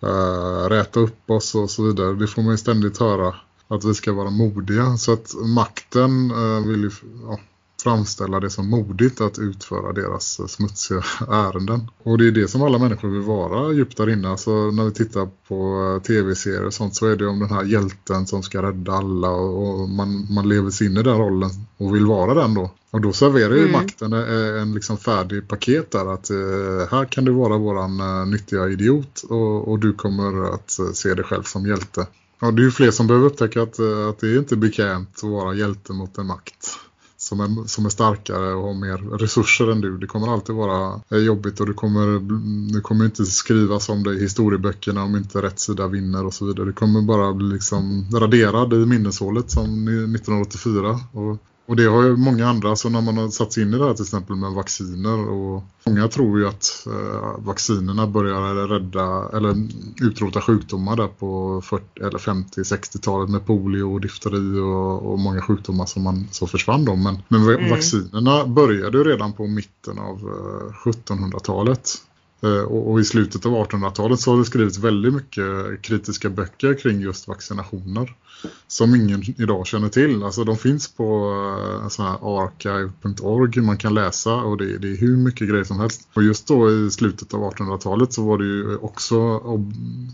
eh, 0.00 0.68
räta 0.68 1.00
upp 1.00 1.30
oss 1.30 1.54
och 1.54 1.70
så 1.70 1.82
vidare. 1.82 2.14
Det 2.14 2.26
får 2.26 2.42
man 2.42 2.50
ju 2.50 2.58
ständigt 2.58 2.98
höra 2.98 3.34
att 3.68 3.84
vi 3.84 3.94
ska 3.94 4.12
vara 4.12 4.30
modiga. 4.30 4.96
Så 4.96 5.12
att 5.12 5.34
makten 5.34 6.30
eh, 6.30 6.66
vill 6.66 6.80
ju 6.80 6.90
ja, 7.22 7.40
framställa 7.84 8.40
det 8.40 8.50
som 8.50 8.70
modigt 8.70 9.20
att 9.20 9.38
utföra 9.38 9.92
deras 9.92 10.40
eh, 10.40 10.46
smutsiga 10.46 11.02
ärenden. 11.30 11.90
Och 12.02 12.18
det 12.18 12.26
är 12.26 12.30
det 12.30 12.48
som 12.48 12.62
alla 12.62 12.78
människor 12.78 13.08
vill 13.08 13.20
vara 13.20 13.72
djupt 13.72 13.96
där 13.96 14.10
inne. 14.10 14.28
Alltså 14.28 14.50
när 14.50 14.84
vi 14.84 14.90
tittar 14.90 15.28
på 15.48 15.56
eh, 15.96 16.02
tv-serier 16.02 16.66
och 16.66 16.74
sånt 16.74 16.96
så 16.96 17.06
är 17.06 17.16
det 17.16 17.26
om 17.26 17.38
den 17.38 17.50
här 17.50 17.64
hjälten 17.64 18.26
som 18.26 18.42
ska 18.42 18.62
rädda 18.62 18.92
alla 18.92 19.30
och, 19.30 19.80
och 19.80 19.88
man, 19.88 20.26
man 20.30 20.48
lever 20.48 20.70
sig 20.70 20.86
in 20.86 20.96
i 20.96 21.02
den 21.02 21.18
rollen 21.18 21.50
och 21.76 21.94
vill 21.94 22.06
vara 22.06 22.34
den 22.34 22.54
då. 22.54 22.70
Och 22.90 23.00
då 23.00 23.12
serverar 23.12 23.54
ju 23.54 23.60
Mm. 23.60 23.72
makten 23.72 24.12
en, 24.12 24.58
en 24.58 24.74
liksom 24.74 24.96
färdig 24.96 25.48
paket 25.48 25.90
där 25.90 26.14
att 26.14 26.30
eh, 26.30 26.90
här 26.90 27.04
kan 27.04 27.24
du 27.24 27.32
vara 27.32 27.58
våran 27.58 28.00
eh, 28.00 28.26
nyttiga 28.26 28.68
idiot 28.68 29.22
och, 29.28 29.68
och 29.68 29.78
du 29.78 29.92
kommer 29.92 30.54
att 30.54 30.78
eh, 30.78 30.92
se 30.92 31.14
dig 31.14 31.24
själv 31.24 31.42
som 31.42 31.66
hjälte. 31.66 32.06
Ja, 32.40 32.50
det 32.50 32.62
är 32.62 32.64
ju 32.64 32.70
fler 32.70 32.90
som 32.90 33.06
behöver 33.06 33.26
upptäcka 33.26 33.62
att, 33.62 33.78
eh, 33.78 34.08
att 34.08 34.18
det 34.18 34.26
är 34.26 34.38
inte 34.38 34.56
bekvämt 34.56 35.10
att 35.16 35.30
vara 35.30 35.54
hjälte 35.54 35.92
mot 35.92 36.18
en 36.18 36.26
makt 36.26 36.78
som 37.24 37.40
är, 37.40 37.68
som 37.68 37.86
är 37.86 37.90
starkare 37.90 38.54
och 38.54 38.66
har 38.66 38.74
mer 38.74 39.18
resurser 39.18 39.70
än 39.70 39.80
du. 39.80 39.98
Det 39.98 40.06
kommer 40.06 40.32
alltid 40.32 40.54
vara 40.54 41.00
eh, 41.10 41.18
jobbigt 41.18 41.60
och 41.60 41.66
du 41.66 41.74
kommer, 41.74 42.20
du 42.72 42.80
kommer 42.80 43.04
inte 43.04 43.24
skrivas 43.24 43.88
om 43.88 44.02
det 44.02 44.14
i 44.14 44.20
historieböckerna 44.20 45.02
om 45.02 45.16
inte 45.16 45.42
rätt 45.42 45.60
sida 45.60 45.88
vinner 45.88 46.26
och 46.26 46.34
så 46.34 46.46
vidare. 46.46 46.66
Du 46.66 46.72
kommer 46.72 47.02
bara 47.02 47.32
bli 47.32 47.46
liksom 47.46 48.06
raderad 48.12 48.72
i 48.72 48.76
minneshålet 48.76 49.50
som 49.50 49.88
1984. 49.88 51.00
Och, 51.12 51.38
och 51.66 51.76
det 51.76 51.84
har 51.84 52.02
ju 52.02 52.16
många 52.16 52.48
andra, 52.48 52.76
så 52.76 52.88
när 52.88 53.00
man 53.00 53.16
har 53.16 53.28
satt 53.28 53.52
sig 53.52 53.62
in 53.62 53.74
i 53.74 53.78
det 53.78 53.84
här 53.86 53.94
till 53.94 54.02
exempel 54.04 54.36
med 54.36 54.52
vacciner 54.52 55.28
och 55.28 55.62
många 55.86 56.08
tror 56.08 56.38
ju 56.40 56.48
att 56.48 56.86
eh, 56.86 57.38
vaccinerna 57.38 58.06
börjar 58.06 58.54
rädda 58.68 59.28
eller 59.36 59.68
utrota 60.02 60.40
sjukdomar 60.40 60.96
där 60.96 61.06
på 61.08 61.60
40 61.64 61.84
eller 62.00 62.18
50-60-talet 62.18 63.30
med 63.30 63.46
polio 63.46 63.82
och 63.82 64.00
difteri 64.00 64.58
och, 64.58 65.12
och 65.12 65.18
många 65.18 65.42
sjukdomar 65.42 65.86
som 65.86 66.02
man 66.02 66.28
så 66.30 66.46
försvann 66.46 66.84
då. 66.84 66.96
Men, 66.96 67.18
men 67.28 67.44
Mm. 67.44 67.70
vaccinerna 67.70 68.46
började 68.46 68.98
ju 68.98 69.04
redan 69.04 69.32
på 69.32 69.46
mitten 69.46 69.98
av 69.98 70.16
eh, 70.16 70.90
1700-talet. 70.90 71.90
Eh, 72.44 72.62
Och, 72.62 72.90
och 72.90 73.00
i 73.00 73.04
slutet 73.04 73.46
av 73.46 73.52
1800-talet 73.52 74.20
så 74.20 74.30
har 74.30 74.38
det 74.38 74.44
skrivits 74.44 74.78
väldigt 74.78 75.14
mycket 75.14 75.82
kritiska 75.82 76.30
böcker 76.30 76.74
kring 76.74 77.00
just 77.00 77.28
vaccinationer 77.28 78.14
som 78.66 78.94
ingen 78.94 79.22
idag 79.40 79.66
känner 79.66 79.88
till. 79.88 80.22
Alltså 80.22 80.44
de 80.44 80.56
finns 80.56 80.88
på 80.88 81.04
eh, 81.98 82.26
archive.org 82.26 83.60
man 83.60 83.76
kan 83.76 83.94
läsa 83.94 84.34
och 84.34 84.56
det, 84.56 84.78
det 84.78 84.92
är 84.92 84.96
hur 84.96 85.16
mycket 85.16 85.48
grejer 85.48 85.64
som 85.64 85.80
helst. 85.80 86.08
Och 86.14 86.22
just 86.22 86.46
då 86.48 86.70
i 86.70 86.90
slutet 86.90 87.34
av 87.34 87.40
1800-talet 87.40 88.12
så 88.12 88.24
var 88.24 88.38
det 88.38 88.44
ju 88.44 88.76
också, 88.76 89.40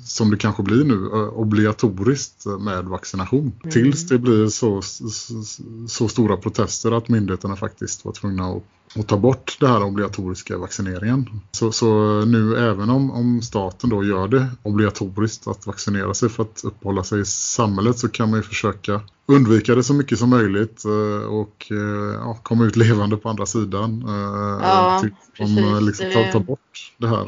som 0.05 0.31
det 0.31 0.37
kanske 0.37 0.63
blir 0.63 0.85
nu, 0.85 1.07
eh, 1.07 1.39
obligatoriskt 1.39 2.47
med 2.47 2.85
vaccination. 2.85 3.53
Mm. 3.61 3.71
Tills 3.71 4.09
det 4.09 4.19
blir 4.19 4.47
så, 4.47 4.83
så, 4.83 5.43
så 5.89 6.09
stora 6.09 6.37
protester 6.37 6.93
att 6.93 7.09
myndigheterna 7.09 7.57
faktiskt 7.57 8.05
var 8.05 8.13
tvungna 8.13 8.45
att 8.47 8.63
och 8.97 9.07
ta 9.07 9.17
bort 9.17 9.57
det 9.61 9.69
här 9.69 9.83
obligatoriska 9.83 10.59
vaccineringen. 10.59 11.41
Så, 11.53 11.73
så 11.73 12.21
nu 12.25 12.57
även 12.57 12.91
om, 12.91 13.11
om 13.11 13.43
staten 13.43 13.91
då 13.91 14.05
gör 14.05 14.29
det 14.29 14.47
obligatoriskt 14.63 15.47
att 15.49 15.67
vaccinera 15.67 16.15
sig 16.15 16.29
för 16.29 16.43
att 16.43 16.61
uppehålla 16.65 17.05
sig 17.05 17.21
i 17.21 17.25
samhället 17.25 17.99
så 17.99 18.09
kan 18.09 18.31
man 18.31 18.39
ju 18.39 18.43
försöka 18.43 19.01
undvika 19.27 19.75
det 19.75 19.83
så 19.83 19.95
mycket 19.95 20.19
som 20.19 20.31
möjligt 20.31 20.85
eh, 20.85 21.27
och 21.29 21.67
eh, 21.71 22.15
ja, 22.15 22.39
komma 22.43 22.65
ut 22.65 22.77
levande 22.77 23.17
på 23.17 23.29
andra 23.29 23.47
sidan. 23.47 24.03
eh, 24.09 24.67
Ja, 24.69 24.99
till- 25.01 25.15
precis. 25.39 25.59
Om 25.59 25.87
liksom, 25.87 26.07
ta, 26.13 26.33
ta 26.33 26.39
bort 26.41 26.93
det 26.99 27.09
här 27.09 27.27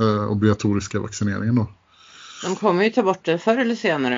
eh, 0.00 0.30
obligatoriska 0.30 1.00
vaccineringen 1.00 1.54
då. 1.54 1.66
De 2.44 2.56
kommer 2.56 2.84
ju 2.84 2.90
ta 2.90 3.02
bort 3.02 3.24
det 3.24 3.38
förr 3.38 3.56
eller 3.58 3.74
senare. 3.74 4.16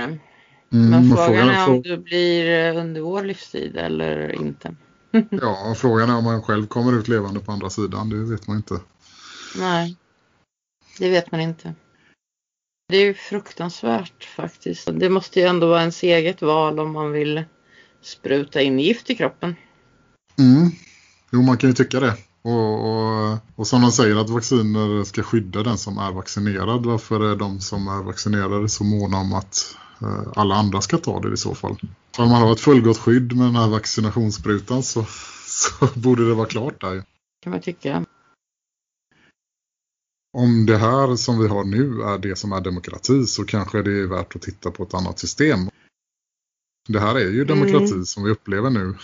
Mm, 0.72 0.90
Men 0.90 1.16
frågan 1.16 1.49
är 1.49 1.68
om 1.68 1.82
det 1.82 1.97
blir 1.97 2.74
under 2.76 3.01
vår 3.01 3.22
livstid 3.22 3.76
eller 3.76 4.32
inte. 4.32 4.74
Ja, 5.30 5.74
frågan 5.76 6.10
är 6.10 6.16
om 6.16 6.24
man 6.24 6.42
själv 6.42 6.66
kommer 6.66 6.92
ut 6.92 7.08
levande 7.08 7.40
på 7.40 7.52
andra 7.52 7.70
sidan, 7.70 8.08
det 8.08 8.16
vet 8.16 8.46
man 8.46 8.56
inte. 8.56 8.80
Nej, 9.58 9.96
det 10.98 11.10
vet 11.10 11.32
man 11.32 11.40
inte. 11.40 11.74
Det 12.88 12.96
är 12.96 13.04
ju 13.04 13.14
fruktansvärt 13.14 14.24
faktiskt. 14.24 14.88
Det 14.92 15.10
måste 15.10 15.40
ju 15.40 15.46
ändå 15.46 15.68
vara 15.68 15.80
ens 15.80 16.02
eget 16.02 16.42
val 16.42 16.80
om 16.80 16.92
man 16.92 17.12
vill 17.12 17.44
spruta 18.02 18.60
in 18.60 18.78
gift 18.78 19.10
i 19.10 19.14
kroppen. 19.14 19.56
Mm. 20.38 20.70
Jo, 21.32 21.42
man 21.42 21.58
kan 21.58 21.70
ju 21.70 21.74
tycka 21.74 22.00
det. 22.00 22.16
Och, 22.42 22.90
och, 22.90 23.38
och 23.56 23.66
som 23.66 23.82
de 23.82 23.92
säger 23.92 24.16
att 24.16 24.30
vacciner 24.30 25.04
ska 25.04 25.22
skydda 25.22 25.62
den 25.62 25.78
som 25.78 25.98
är 25.98 26.12
vaccinerad. 26.12 26.86
Varför 26.86 27.32
är 27.32 27.36
de 27.36 27.60
som 27.60 27.88
är 27.88 28.02
vaccinerade 28.02 28.68
så 28.68 28.84
måna 28.84 29.16
om 29.16 29.32
att 29.32 29.76
eh, 30.00 30.32
alla 30.36 30.54
andra 30.54 30.80
ska 30.80 30.98
ta 30.98 31.20
det 31.20 31.34
i 31.34 31.36
så 31.36 31.54
fall? 31.54 31.76
Om 32.18 32.28
man 32.30 32.42
har 32.42 32.52
ett 32.52 32.60
fullgott 32.60 32.98
skydd 32.98 33.36
med 33.36 33.46
den 33.46 33.56
här 33.56 33.68
vaccinationssprutan 33.68 34.82
så, 34.82 35.04
så 35.46 35.88
borde 35.94 36.28
det 36.28 36.34
vara 36.34 36.46
klart 36.46 36.80
där. 36.80 37.04
Kan 37.42 37.50
man 37.50 37.60
tycka. 37.60 38.04
Om 40.36 40.66
det 40.66 40.76
här 40.76 41.16
som 41.16 41.38
vi 41.38 41.48
har 41.48 41.64
nu 41.64 42.02
är 42.02 42.18
det 42.18 42.36
som 42.36 42.52
är 42.52 42.60
demokrati 42.60 43.26
så 43.26 43.44
kanske 43.44 43.82
det 43.82 43.92
är 43.92 44.06
värt 44.06 44.36
att 44.36 44.42
titta 44.42 44.70
på 44.70 44.82
ett 44.82 44.94
annat 44.94 45.18
system. 45.18 45.58
Det 46.88 47.00
här 47.00 47.14
är 47.14 47.30
ju 47.30 47.44
demokrati 47.44 47.92
Mm. 47.92 48.04
som 48.04 48.24
vi 48.24 48.30
upplever 48.30 48.70
nu. 48.70 48.94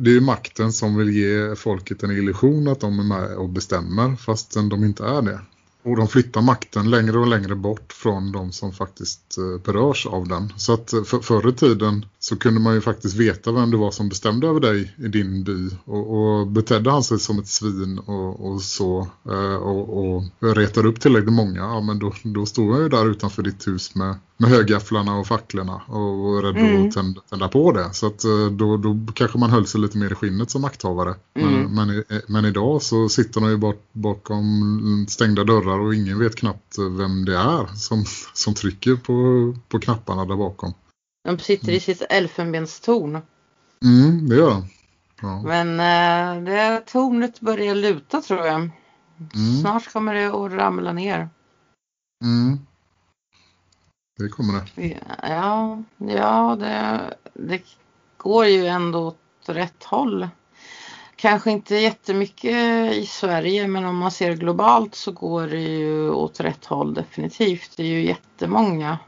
Det 0.00 0.10
är 0.10 0.14
ju 0.14 0.20
makten 0.20 0.72
som 0.72 0.96
vill 0.96 1.10
ge 1.10 1.56
folket 1.56 2.02
en 2.02 2.10
illusion 2.10 2.68
att 2.68 2.80
de 2.80 2.98
är 2.98 3.04
med 3.04 3.36
och 3.36 3.48
bestämmer 3.48 4.16
fastän 4.16 4.68
de 4.68 4.84
inte 4.84 5.04
är 5.04 5.22
det. 5.22 5.40
Och 5.86 5.96
de 5.96 6.08
flyttar 6.08 6.42
makten 6.42 6.90
längre 6.90 7.18
och 7.18 7.26
längre 7.26 7.54
bort 7.54 7.92
från 7.92 8.32
de 8.32 8.52
som 8.52 8.72
faktiskt 8.72 9.38
eh, 9.38 9.60
berörs 9.64 10.06
av 10.06 10.28
den. 10.28 10.52
Så 10.56 10.72
att 10.72 10.92
eh, 10.92 11.02
för, 11.02 11.18
förr 11.18 11.48
i 11.48 11.52
tiden 11.52 12.06
så 12.18 12.36
kunde 12.36 12.60
man 12.60 12.74
ju 12.74 12.80
faktiskt 12.80 13.16
veta 13.16 13.52
vem 13.52 13.70
det 13.70 13.76
var 13.76 13.90
som 13.90 14.08
bestämde 14.08 14.46
över 14.46 14.60
dig 14.60 14.94
i 14.98 15.08
din 15.08 15.44
by. 15.44 15.70
Och, 15.84 16.16
och 16.16 16.46
betedde 16.46 16.90
han 16.90 17.02
sig 17.02 17.18
som 17.18 17.38
ett 17.38 17.48
svin 17.48 17.98
och, 17.98 18.50
och 18.50 18.62
så 18.62 19.08
eh, 19.28 19.54
och, 19.54 19.98
och 19.98 20.22
retade 20.40 20.88
upp 20.88 21.00
tillräckligt 21.00 21.32
många, 21.32 21.60
ja 21.60 21.80
men 21.80 21.98
då, 21.98 22.12
då 22.22 22.46
stod 22.46 22.72
han 22.72 22.82
ju 22.82 22.88
där 22.88 23.10
utanför 23.10 23.42
ditt 23.42 23.68
hus 23.68 23.94
med, 23.94 24.14
med 24.36 24.50
högafflarna 24.50 25.16
och 25.18 25.26
facklorna 25.26 25.74
och 25.86 26.18
var 26.18 26.42
rädd 26.42 26.56
Mm. 26.56 26.88
att 26.88 26.94
tända, 26.94 27.20
tända 27.30 27.48
på 27.48 27.72
det. 27.72 27.92
Så 27.92 28.06
att 28.06 28.24
eh, 28.24 28.46
då, 28.50 28.76
då 28.76 28.98
kanske 29.14 29.38
man 29.38 29.50
höll 29.50 29.66
sig 29.66 29.80
lite 29.80 29.98
mer 29.98 30.12
i 30.12 30.14
skinnet 30.14 30.50
som 30.50 30.62
makthavare. 30.62 31.14
Mm. 31.34 31.52
Men, 31.62 31.74
men, 31.74 31.90
i- 31.98 32.04
men 32.28 32.44
idag 32.44 32.82
så 32.82 33.08
sitter 33.08 33.40
de 33.40 33.50
ju 33.50 33.56
bak, 33.56 33.76
bakom 33.92 35.06
stängda 35.08 35.44
dörrar 35.44 35.78
och 35.78 35.94
ingen 35.94 36.18
vet 36.18 36.36
knappt 36.36 36.78
vem 36.98 37.24
det 37.24 37.36
är 37.36 37.66
som, 37.76 38.04
som 38.34 38.54
trycker 38.54 38.96
på, 38.96 39.54
på 39.68 39.78
knapparna 39.80 40.24
där 40.24 40.36
bakom. 40.36 40.72
De 41.24 41.38
sitter 41.38 41.72
i 41.72 41.80
sitt 41.80 42.02
elfenbenstorn. 42.10 43.18
Mm, 43.84 44.28
det 44.28 44.36
gör 44.36 44.50
de. 44.50 44.64
Ja. 45.22 45.42
Men 45.42 45.80
eh, 45.80 46.44
det 46.44 46.80
tornet 46.86 47.40
börjar 47.40 47.74
luta 47.74 48.20
tror 48.20 48.46
jag. 48.46 48.54
Mm. 49.34 49.60
Snart 49.60 49.92
kommer 49.92 50.14
det 50.14 50.26
att 50.26 50.52
ramla 50.52 50.92
ner. 50.92 51.28
Mm. 52.24 52.58
Det 54.18 54.28
kommer 54.28 54.60
det. 54.74 55.00
Ja, 55.22 55.82
ja 55.96 56.56
det, 56.60 57.00
det 57.34 57.62
går 58.16 58.46
ju 58.46 58.66
ändå 58.66 59.06
åt 59.06 59.48
rätt 59.48 59.84
håll. 59.84 60.28
Kanske 61.16 61.50
inte 61.50 61.74
jättemycket 61.74 62.92
i 62.94 63.06
Sverige 63.06 63.68
men 63.68 63.84
om 63.84 63.96
man 63.96 64.10
ser 64.10 64.36
globalt 64.36 64.94
så 64.94 65.12
går 65.12 65.46
det 65.46 65.60
ju 65.60 66.10
åt 66.10 66.40
rätt 66.40 66.64
håll 66.64 66.94
definitivt. 66.94 67.76
Det 67.76 67.82
är 67.82 67.86
ju 67.86 68.06
jättemånga 68.06 68.98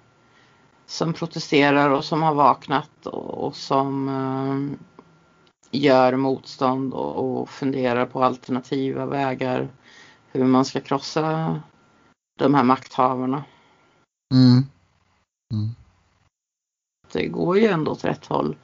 som 0.87 1.13
protesterar 1.13 1.91
och 1.91 2.05
som 2.05 2.23
har 2.23 2.35
vaknat 2.35 3.07
och, 3.07 3.47
och 3.47 3.57
som 3.57 4.09
eh, 4.09 4.79
gör 5.71 6.17
motstånd 6.17 6.95
och, 6.95 7.41
och 7.41 7.49
funderar 7.49 8.07
på 8.07 8.25
alternativa 8.25 9.07
vägar 9.07 9.69
hur 10.33 10.45
man 10.45 10.65
ska 10.65 10.81
krossa 10.81 11.61
de 12.39 12.55
här 12.55 12.65
makthavarna. 12.65 13.45
Mm. 14.35 14.67
Mm. 15.55 15.69
Det 17.13 17.27
går 17.27 17.59
ju 17.59 17.67
ändå 17.67 17.93
åt 17.93 18.05
rätt 18.05 18.27
håll. 18.27 18.57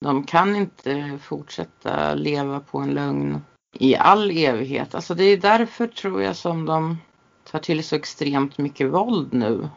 De 0.00 0.24
kan 0.24 0.56
inte 0.56 1.18
fortsätta 1.22 2.14
leva 2.14 2.60
på 2.60 2.78
en 2.78 2.94
lögn 2.94 3.40
i 3.74 3.96
all 3.96 4.30
evighet. 4.30 4.94
Alltså 4.94 5.14
det 5.14 5.24
är 5.24 5.36
därför 5.36 5.86
tror 5.86 6.22
jag 6.22 6.36
som 6.36 6.66
de 6.66 6.98
tar 7.44 7.58
till 7.58 7.84
så 7.84 7.96
extremt 7.96 8.58
mycket 8.58 8.90
våld 8.90 9.32
nu. 9.32 9.68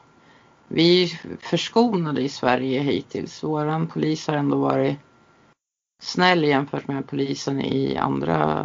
Vi 0.68 1.04
är 1.04 1.38
förskonade 1.38 2.22
i 2.22 2.30
Sverige 2.30 2.82
hittills. 2.82 3.44
Våran 3.44 3.88
polis 3.88 4.28
har 4.28 4.36
ändå 4.36 4.58
varit 4.58 4.98
snäll 6.02 6.44
jämfört 6.44 6.88
med 6.88 7.08
polisen 7.08 7.62
i 7.62 7.98
andra 7.98 8.64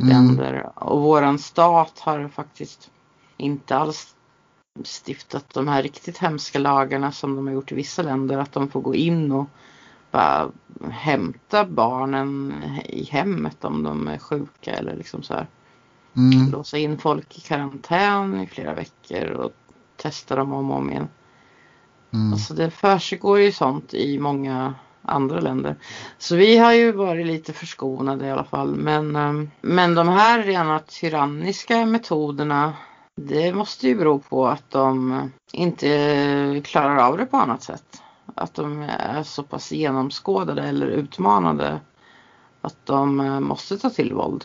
mm. 0.00 0.08
länder. 0.08 0.72
Och 0.74 1.02
våran 1.02 1.38
stat 1.38 1.98
har 1.98 2.28
faktiskt 2.28 2.90
inte 3.36 3.76
alls 3.76 4.14
stiftat 4.84 5.54
de 5.54 5.68
här 5.68 5.82
riktigt 5.82 6.18
hemska 6.18 6.58
lagarna 6.58 7.12
som 7.12 7.36
de 7.36 7.46
har 7.46 7.54
gjort 7.54 7.72
i 7.72 7.74
vissa 7.74 8.02
länder. 8.02 8.38
Att 8.38 8.52
de 8.52 8.68
får 8.68 8.80
gå 8.80 8.94
in 8.94 9.32
och 9.32 9.46
bara 10.10 10.50
hämta 10.90 11.64
barnen 11.64 12.54
i 12.84 13.04
hemmet 13.04 13.64
om 13.64 13.82
de 13.82 14.08
är 14.08 14.18
sjuka 14.18 14.72
eller 14.72 14.96
liksom 14.96 15.22
så 15.22 15.34
här. 15.34 15.46
Mm. 16.16 16.50
Låsa 16.50 16.78
in 16.78 16.98
folk 16.98 17.38
i 17.38 17.40
karantän 17.40 18.40
i 18.40 18.46
flera 18.46 18.74
veckor 18.74 19.30
och 19.30 19.52
testa 19.96 20.36
dem 20.36 20.52
om 20.52 20.70
och 20.70 20.76
om 20.76 20.90
igen. 20.90 21.08
Mm. 22.12 22.32
Alltså 22.32 22.54
det 22.54 22.70
försiggår 22.70 23.40
ju 23.40 23.52
sånt 23.52 23.94
i 23.94 24.18
många 24.18 24.74
andra 25.02 25.40
länder. 25.40 25.76
Så 26.18 26.36
vi 26.36 26.58
har 26.58 26.72
ju 26.72 26.92
varit 26.92 27.26
lite 27.26 27.52
förskonade 27.52 28.26
i 28.26 28.30
alla 28.30 28.44
fall. 28.44 28.74
Men, 28.74 29.16
ehm, 29.16 29.50
men 29.60 29.94
de 29.94 30.08
här 30.08 30.42
rena 30.42 30.78
tyranniska 30.78 31.86
metoderna 31.86 32.72
det 33.26 33.52
måste 33.52 33.88
ju 33.88 33.94
bero 33.94 34.18
på 34.18 34.46
att 34.46 34.70
de 34.70 35.20
inte 35.52 36.62
klarar 36.64 36.96
av 36.96 37.18
det 37.18 37.26
på 37.26 37.36
annat 37.36 37.62
sätt. 37.62 38.02
Att 38.34 38.54
de 38.54 38.82
är 38.82 39.22
så 39.22 39.42
pass 39.42 39.72
genomskådade 39.72 40.62
eller 40.62 40.86
utmanade 40.86 41.80
att 42.60 42.86
de 42.86 43.20
eh, 43.20 43.40
måste 43.40 43.78
ta 43.78 43.90
till 43.90 44.12
våld. 44.12 44.44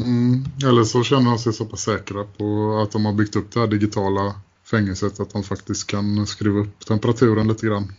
Mm, 0.00 0.44
eller 0.68 0.84
så 0.84 1.02
känner 1.02 1.30
de 1.30 1.38
sig 1.38 1.52
så 1.52 1.64
pass 1.64 1.80
säkra 1.80 2.24
på 2.24 2.78
att 2.82 2.92
de 2.92 3.04
har 3.04 3.12
byggt 3.12 3.36
upp 3.36 3.52
det 3.52 3.60
här 3.60 3.66
digitala 3.66 4.34
fängelset 4.70 5.20
att 5.20 5.30
de 5.30 5.42
faktiskt 5.42 5.86
kan 5.86 6.26
skruva 6.26 6.60
upp 6.60 6.86
temperaturen 6.86 7.48
lite 7.48 7.66
grann. 7.66 7.92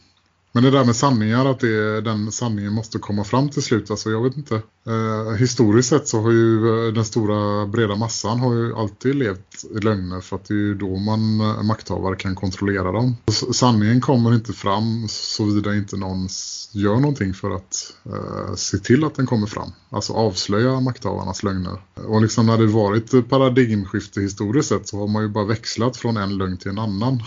Men 0.56 0.64
det 0.64 0.72
där 0.72 0.86
med 0.86 0.96
sanningar, 0.96 1.46
att 1.46 1.60
det, 1.60 2.02
den 2.02 2.32
sanningen 2.32 2.74
måste 2.74 3.00
komma 3.00 3.24
fram 3.24 3.50
till 3.50 3.62
slut. 3.62 3.92
Alltså 3.92 4.12
jag 4.12 4.24
vet 4.24 4.38
inte. 4.38 4.56
Eh, 4.88 5.34
historiskt 5.40 5.90
sett 5.90 6.08
så 6.08 6.22
har 6.22 6.32
ju 6.32 6.68
eh, 6.88 6.94
den 6.94 7.06
stora 7.06 7.68
breda 7.68 7.96
massan 7.96 8.40
har 8.40 8.54
ju 8.54 8.76
alltid 8.76 9.16
levt 9.16 9.66
i 9.76 9.80
lögner 9.80 10.22
för 10.22 10.36
att 10.36 10.46
det 10.46 10.54
är 10.54 10.58
ju 10.58 10.76
då 10.76 10.98
man 10.98 11.42
eh, 11.42 11.64
makthavare 11.64 12.16
kan 12.16 12.36
kontrollera 12.36 12.92
dem. 12.92 13.16
Sanningen 13.54 14.02
kommer 14.02 14.34
inte 14.34 14.54
fram 14.54 15.08
såvida 15.10 15.76
inte 15.76 15.98
någon 15.98 16.28
gör 16.74 16.96
någonting 16.96 17.34
för 17.34 17.52
att 17.52 17.94
eh, 18.06 18.56
se 18.56 18.78
till 18.78 19.04
att 19.04 19.16
den 19.16 19.26
kommer 19.26 19.48
fram. 19.48 19.72
Alltså 19.90 20.14
avslöja 20.14 20.80
makthavarnas 20.80 21.44
lögner. 21.44 21.82
Och 21.94 22.22
liksom 22.22 22.46
när 22.46 22.58
det 22.58 22.68
varit 22.68 23.30
paradigmskifte 23.30 24.22
historiskt 24.22 24.70
sett 24.70 24.88
så 24.88 25.00
har 25.00 25.08
man 25.08 25.24
ju 25.24 25.30
bara 25.30 25.46
växlat 25.46 25.98
från 25.98 26.18
en 26.18 26.38
lögn 26.38 26.58
till 26.58 26.72
en 26.72 26.80
annan. 26.80 27.24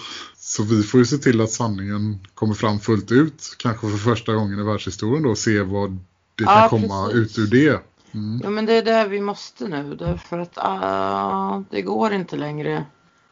Så 0.56 0.62
vi 0.62 0.82
får 0.82 1.00
ju 1.00 1.06
se 1.06 1.16
till 1.16 1.40
att 1.40 1.50
sanningen 1.50 2.26
kommer 2.34 2.54
fram 2.54 2.78
fullt 2.78 3.12
ut. 3.12 3.56
Kanske 3.58 3.90
för 3.90 3.96
första 3.96 4.34
gången 4.34 4.58
i 4.58 4.62
världshistorien 4.62 5.22
då. 5.22 5.30
Och 5.30 5.38
se 5.38 5.62
vad 5.62 5.98
det 6.34 6.44
kan 6.44 6.62
ja, 6.62 6.68
komma 6.68 7.06
precis. 7.06 7.38
ut 7.38 7.38
ur 7.38 7.46
det. 7.46 7.82
Mm. 8.14 8.40
Ja 8.44 8.50
men 8.50 8.66
det 8.66 8.72
är 8.72 8.82
det 8.82 9.08
vi 9.08 9.20
måste 9.20 9.68
nu. 9.68 9.94
Därför 9.94 10.38
att 10.38 10.58
uh, 10.58 11.60
det 11.70 11.82
går 11.82 12.12
inte 12.12 12.36
längre 12.36 12.86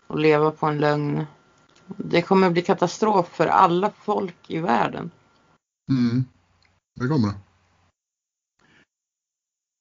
att 0.07 0.21
leva 0.21 0.51
på 0.51 0.67
en 0.67 0.79
lögn. 0.79 1.25
Det 1.87 2.23
kommer 2.23 2.51
bli 2.51 2.63
katastrof 2.63 3.29
för 3.33 3.47
alla 3.47 3.91
folk 4.03 4.37
i 4.47 4.59
världen. 4.59 5.11
Mm. 5.91 6.25
Det 7.01 7.09
kommer 7.09 7.29
det. 7.29 7.35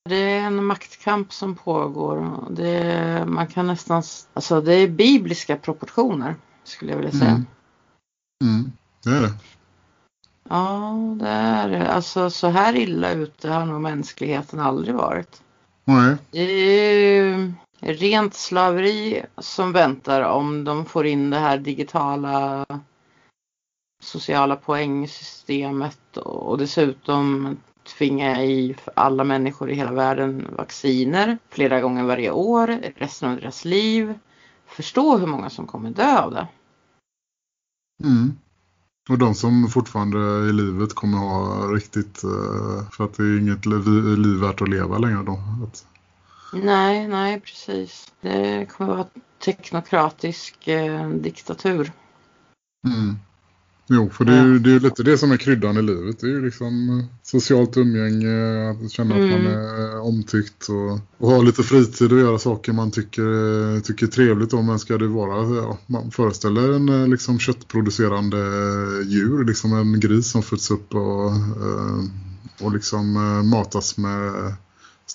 Det 0.10 0.16
är 0.32 0.42
en 0.42 0.66
maktkamp 0.66 1.34
som 1.34 1.56
pågår. 1.56 2.48
Det, 2.50 3.24
man 3.28 3.48
kan 3.48 3.68
nästan, 3.68 4.04
alltså 4.34 4.62
det 4.62 4.74
är 4.74 4.88
bibliska 4.88 5.58
proportioner 5.58 6.36
skulle 6.64 6.92
jag 6.92 6.98
vilja 6.98 7.12
säga. 7.12 7.32
Mm. 7.32 7.46
Mm, 8.44 8.72
det 9.04 9.10
är 9.10 9.22
det. 9.22 9.34
Ja, 10.50 10.96
det 11.20 11.28
är 11.28 11.70
det. 11.70 11.92
Alltså 11.92 12.30
så 12.30 12.48
här 12.48 12.76
illa 12.76 13.12
ute 13.12 13.50
har 13.50 13.66
nog 13.66 13.82
mänskligheten 13.82 14.60
aldrig 14.60 14.96
varit. 14.96 15.42
Nej. 15.86 16.16
Det 16.32 16.40
är 16.40 16.94
ju 16.94 17.54
rent 17.80 18.34
slaveri 18.34 19.26
som 19.38 19.72
väntar 19.72 20.22
om 20.22 20.64
de 20.64 20.86
får 20.86 21.06
in 21.06 21.30
det 21.30 21.38
här 21.38 21.58
digitala 21.58 22.66
sociala 24.04 24.56
poängsystemet 24.56 26.18
och 26.18 26.58
dessutom 26.58 27.58
tvinga 27.98 28.44
i 28.44 28.76
alla 28.96 29.24
människor 29.24 29.72
i 29.72 29.76
hela 29.76 29.92
världen 29.92 30.48
vacciner 30.58 31.38
flera 31.50 31.82
gånger 31.82 32.04
varje 32.04 32.32
år, 32.32 32.80
resten 32.96 33.30
av 33.32 33.36
deras 33.36 33.66
liv 33.66 34.14
förstå 34.74 35.18
hur 35.18 35.28
många 35.28 35.50
som 35.50 35.68
kommer 35.68 35.90
dö 35.90 36.20
av 36.20 36.32
det. 36.32 36.48
Mm. 38.04 38.38
Och 39.10 39.18
de 39.18 39.36
som 39.36 39.70
fortfarande 39.70 40.50
i 40.50 40.54
livet 40.54 40.94
kommer 40.94 41.18
ha 41.18 41.68
riktigt, 41.68 42.24
eh, 42.24 42.90
för 42.92 43.04
att 43.04 43.14
det 43.14 43.24
är 43.24 43.40
inget 43.40 43.66
liv 43.66 44.40
värt 44.40 44.62
att 44.62 44.70
leva 44.70 44.98
längre 44.98 45.24
då. 45.24 45.40
Nej, 46.54 47.08
nej 47.08 47.40
precis. 47.40 48.14
Det 48.22 48.66
kommer 48.66 48.96
vara 48.96 49.08
teknokratisk 49.40 50.68
eh, 50.68 51.10
diktatur. 51.10 51.92
Mm. 52.88 53.20
Jo, 53.88 54.10
för 54.10 54.26
det 54.26 54.34
är 54.34 54.46
ju 54.46 54.60
det 54.60 54.72
är 54.72 54.80
lite 54.80 55.04
det 55.04 55.18
som 55.18 55.32
är 55.32 55.38
kryddan 55.38 55.78
i 55.78 55.82
livet. 55.82 56.20
Det 56.20 56.28
är 56.28 56.32
ju 56.32 56.46
liksom 56.46 57.00
eh, 57.00 57.06
socialt 57.24 57.78
umgänge, 57.78 58.70
att 58.70 58.92
känna 58.92 59.16
mm. 59.16 59.26
att 59.26 59.42
man 59.42 59.52
mm. 59.52 59.62
är 59.62 60.00
omtyckt 60.00 60.70
och, 60.70 61.00
och 61.18 61.30
ha 61.30 61.42
lite 61.42 61.64
fritid 61.64 62.12
och 62.14 62.20
göra 62.20 62.40
saker 62.40 62.74
man 62.74 62.92
tycker, 62.92 63.80
tycker 63.80 64.08
är 64.08 64.12
trevligt 64.12 64.54
om. 64.54 64.66
Men 64.66 64.80
ska 64.80 64.98
det 64.98 65.08
vara, 65.08 65.56
ja, 65.56 65.78
man 65.88 66.12
föreställer 66.12 66.74
en 66.74 66.90
eh, 66.90 67.08
liksom 67.08 67.40
köttproducerande 67.40 68.38
djur, 69.06 69.46
liksom 69.46 69.74
en 69.74 70.00
gris 70.00 70.32
som 70.32 70.44
föds 70.44 70.72
upp 70.72 70.96
och, 70.96 71.32
eh, 71.32 72.04
och 72.62 72.72
liksom 72.74 73.14
matas 73.50 73.98
med 73.98 74.54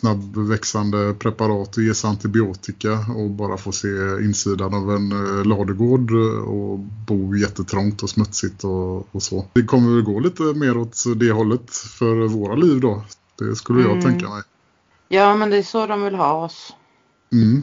snabbväxande 0.01 1.15
preparat 1.15 1.77
och 1.77 1.83
ges 1.83 2.05
antibiotika 2.05 2.93
och 3.17 3.31
bara 3.31 3.57
få 3.57 3.73
se 3.73 3.89
insidan 4.25 4.75
av 4.75 4.91
en 4.91 5.13
eh, 5.13 5.45
ladugård 5.45 6.13
och 6.47 6.79
bo 6.79 7.37
jättetrångt 7.37 8.03
och 8.03 8.11
smutsigt 8.11 8.65
och, 8.65 9.15
och 9.15 9.23
så. 9.23 9.47
Det 9.53 9.63
kommer 9.63 9.95
väl 9.95 10.03
gå 10.03 10.21
lite 10.21 10.43
mer 10.43 10.77
åt 10.77 11.05
det 11.17 11.31
hållet 11.31 11.71
för 11.71 12.29
våra 12.29 12.55
liv 12.55 12.81
då. 12.81 13.05
Det 13.39 13.57
skulle 13.57 13.81
jag 13.81 13.91
mm. 13.91 14.05
tänka 14.05 14.29
mig. 14.29 14.43
Ja, 15.09 15.37
men 15.37 15.51
det 15.51 15.57
är 15.57 15.63
så 15.63 15.87
de 15.87 16.03
vill 16.03 16.15
ha 16.15 16.45
oss. 16.45 16.75
Mm. 17.33 17.63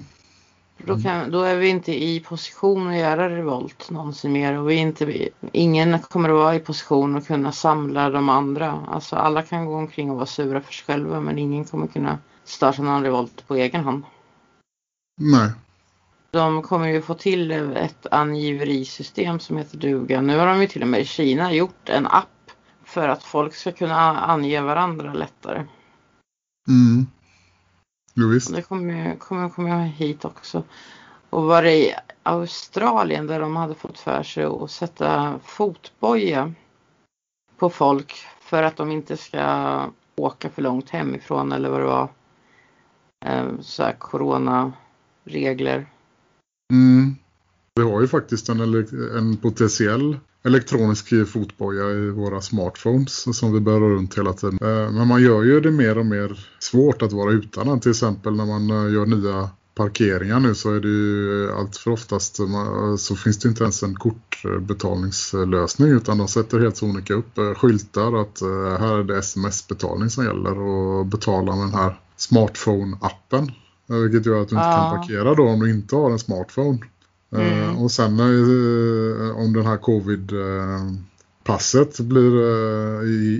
Då, 0.77 0.99
kan, 0.99 1.31
då, 1.31 1.41
är 1.41 1.55
vi 1.55 1.67
inte 1.67 2.03
i 2.03 2.19
position 2.19 2.87
att 2.87 2.97
göra 2.97 3.29
revolt 3.29 3.89
någonsin 3.89 4.31
mer 4.31 4.59
och 4.59 4.69
vi 4.69 4.75
inte, 4.75 5.29
ingen 5.51 5.99
kommer 5.99 6.29
att 6.29 6.35
vara 6.35 6.55
i 6.55 6.59
position 6.59 7.17
att 7.17 7.27
kunna 7.27 7.51
samla 7.51 8.09
de 8.09 8.29
andra. 8.29 8.71
Alltså 8.87 9.15
alla 9.15 9.41
kan 9.41 9.65
gå 9.65 9.75
omkring 9.75 10.09
och 10.09 10.15
vara 10.15 10.25
sura 10.25 10.61
för 10.61 10.73
sig 10.73 10.85
själva 10.85 11.21
men 11.21 11.39
ingen 11.39 11.65
kommer 11.65 11.87
kunna 11.87 12.17
starta 12.43 12.81
någon 12.81 13.03
revolt 13.03 13.47
på 13.47 13.55
egen 13.55 13.83
hand. 13.83 14.03
Nej. 15.17 15.51
De 16.31 16.61
kommer 16.61 16.87
ju 16.87 17.01
få 17.01 17.13
till 17.13 17.51
ett 17.51 18.07
angiverisystem 18.11 19.39
som 19.39 19.57
heter 19.57 19.77
Duga. 19.77 20.21
Nu 20.21 20.37
har 20.37 20.47
de 20.47 20.61
ju 20.61 20.67
till 20.67 20.81
och 20.81 20.87
med 20.87 21.01
i 21.01 21.05
Kina 21.05 21.53
gjort 21.53 21.89
en 21.89 22.07
app 22.07 22.51
för 22.83 23.09
att 23.09 23.23
folk 23.23 23.55
ska 23.55 23.71
kunna 23.71 24.19
ange 24.19 24.61
varandra 24.61 25.13
lättare. 25.13 25.65
Mm. 26.67 27.07
Jo, 28.15 28.27
visst. 28.27 28.55
Det 28.55 28.61
kommer, 28.61 29.15
kommer, 29.15 29.49
kommer 29.49 29.85
hit 29.85 30.25
också. 30.25 30.63
Och 31.29 31.43
var 31.43 31.63
det 31.63 31.75
i 31.75 31.95
Australien 32.23 33.27
där 33.27 33.39
de 33.39 33.55
hade 33.55 33.75
fått 33.75 33.99
för 33.99 34.23
sig 34.23 34.43
att 34.43 34.71
sätta 34.71 35.39
fotboja 35.43 36.53
på 37.57 37.69
folk 37.69 38.13
för 38.41 38.63
att 38.63 38.77
de 38.77 38.91
inte 38.91 39.17
ska 39.17 39.79
åka 40.15 40.49
för 40.49 40.61
långt 40.61 40.89
hemifrån 40.89 41.51
eller 41.51 41.69
vad 41.69 41.79
det 41.79 41.85
var. 41.85 42.09
Eh, 43.25 43.59
så 43.61 43.83
här 43.83 43.93
coronaregler. 43.93 45.85
Mm. 46.73 47.15
Vi 47.75 47.83
har 47.83 48.01
ju 48.01 48.07
faktiskt 48.07 48.49
en, 48.49 48.59
en 49.17 49.37
potentiell 49.37 50.19
elektronisk 50.45 51.13
fotboja 51.27 51.89
i 51.91 52.09
våra 52.09 52.41
smartphones 52.41 53.37
som 53.37 53.53
vi 53.53 53.59
bär 53.59 53.79
runt 53.79 54.17
hela 54.17 54.33
tiden. 54.33 54.59
Eh, 54.61 54.91
men 54.91 55.07
man 55.07 55.21
gör 55.21 55.43
ju 55.43 55.61
det 55.61 55.71
mer 55.71 55.97
och 55.97 56.05
mer 56.05 56.47
svårt 56.59 57.01
att 57.01 57.13
vara 57.13 57.31
utan 57.31 57.67
den. 57.67 57.79
Till 57.79 57.91
exempel 57.91 58.35
när 58.35 58.45
man 58.45 58.69
eh, 58.69 58.93
gör 58.93 59.05
nya 59.05 59.49
parkeringar 59.75 60.39
nu 60.39 60.55
så 60.55 60.73
är 60.73 60.79
det 60.79 60.87
ju 60.87 61.51
allt 61.51 61.77
för 61.77 61.91
oftast 61.91 62.39
så 62.97 63.15
finns 63.15 63.39
det 63.39 63.49
inte 63.49 63.63
ens 63.63 63.83
en 63.83 63.95
kortbetalningslösning 63.95 65.91
utan 65.91 66.17
de 66.17 66.27
sätter 66.27 66.59
helt 66.59 66.77
sonika 66.77 67.13
upp 67.13 67.37
eh, 67.37 67.53
skyltar 67.53 68.21
att 68.21 68.41
eh, 68.41 68.77
här 68.79 68.99
är 68.99 69.03
det 69.03 69.17
sms-betalning 69.17 70.09
som 70.09 70.25
gäller 70.25 70.59
och 70.59 71.05
betala 71.05 71.55
med 71.55 71.65
den 71.65 71.73
här 71.73 71.99
smartphone-appen. 72.17 73.51
Vilket 73.87 74.25
gör 74.25 74.41
att 74.41 74.49
du 74.49 74.55
inte 74.55 74.67
ja. 74.67 74.89
kan 74.91 74.99
parkera 74.99 75.35
då 75.35 75.43
om 75.43 75.59
du 75.59 75.71
inte 75.71 75.95
har 75.95 76.11
en 76.11 76.19
smartphone. 76.19 76.79
Mm. 77.41 77.77
Och 77.77 77.91
sen 77.91 78.19
om 79.35 79.53
den 79.53 79.65
här 79.65 79.77
covid 79.77 80.31
passet 81.43 81.99
blir 81.99 82.43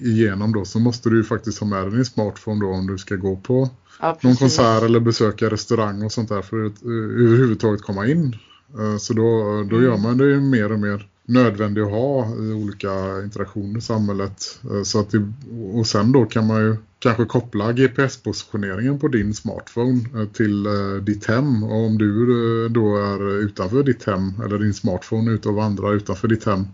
igenom 0.07 0.53
då 0.53 0.65
så 0.65 0.79
måste 0.79 1.09
du 1.09 1.17
ju 1.17 1.23
faktiskt 1.23 1.59
ha 1.59 1.67
med 1.67 1.83
dig 1.83 1.91
din 1.91 2.05
smartphone 2.05 2.65
då 2.65 2.71
om 2.71 2.87
du 2.87 2.97
ska 2.97 3.15
gå 3.15 3.35
på 3.35 3.69
ja, 4.01 4.17
någon 4.21 4.35
konsert 4.35 4.83
eller 4.83 4.99
besöka 4.99 5.49
restaurang 5.49 6.03
och 6.03 6.11
sånt 6.11 6.29
där 6.29 6.41
för 6.41 6.65
att 6.65 6.83
överhuvudtaget 6.83 7.81
komma 7.81 8.07
in. 8.07 8.35
Eh, 8.79 8.97
så 8.97 9.13
då, 9.13 9.63
då 9.69 9.81
gör 9.81 9.89
mm. 9.89 10.01
man 10.01 10.17
det 10.17 10.25
ju 10.25 10.41
mer 10.41 10.71
och 10.71 10.79
mer 10.79 11.07
nödvändigt 11.25 11.83
att 11.83 11.91
ha 11.91 12.35
i 12.35 12.53
olika 12.53 13.21
interaktioner 13.23 13.77
i 13.77 13.81
samhället. 13.81 14.59
Eh, 14.71 14.83
så 14.83 14.99
att 14.99 15.11
det, 15.11 15.31
och 15.73 15.87
sen 15.87 16.11
då 16.11 16.25
kan 16.25 16.47
man 16.47 16.61
ju 16.61 16.75
kanske 16.99 17.25
koppla 17.25 17.71
GPS-positioneringen 17.71 18.99
på 18.99 19.07
din 19.07 19.33
smartphone 19.33 19.99
eh, 20.15 20.27
till 20.27 20.67
ditt 21.01 21.25
hem. 21.25 21.63
Och 21.63 21.85
om 21.85 21.97
du 21.97 22.69
då 22.69 22.97
är 22.97 23.39
utanför 23.39 23.83
ditt 23.83 24.03
hem 24.03 24.33
eller 24.45 24.59
din 24.59 24.73
smartphone 24.73 25.31
ute 25.31 25.49
och 25.49 25.55
vandrar 25.55 25.95
utanför 25.95 26.27
ditt 26.27 26.45
hem 26.45 26.65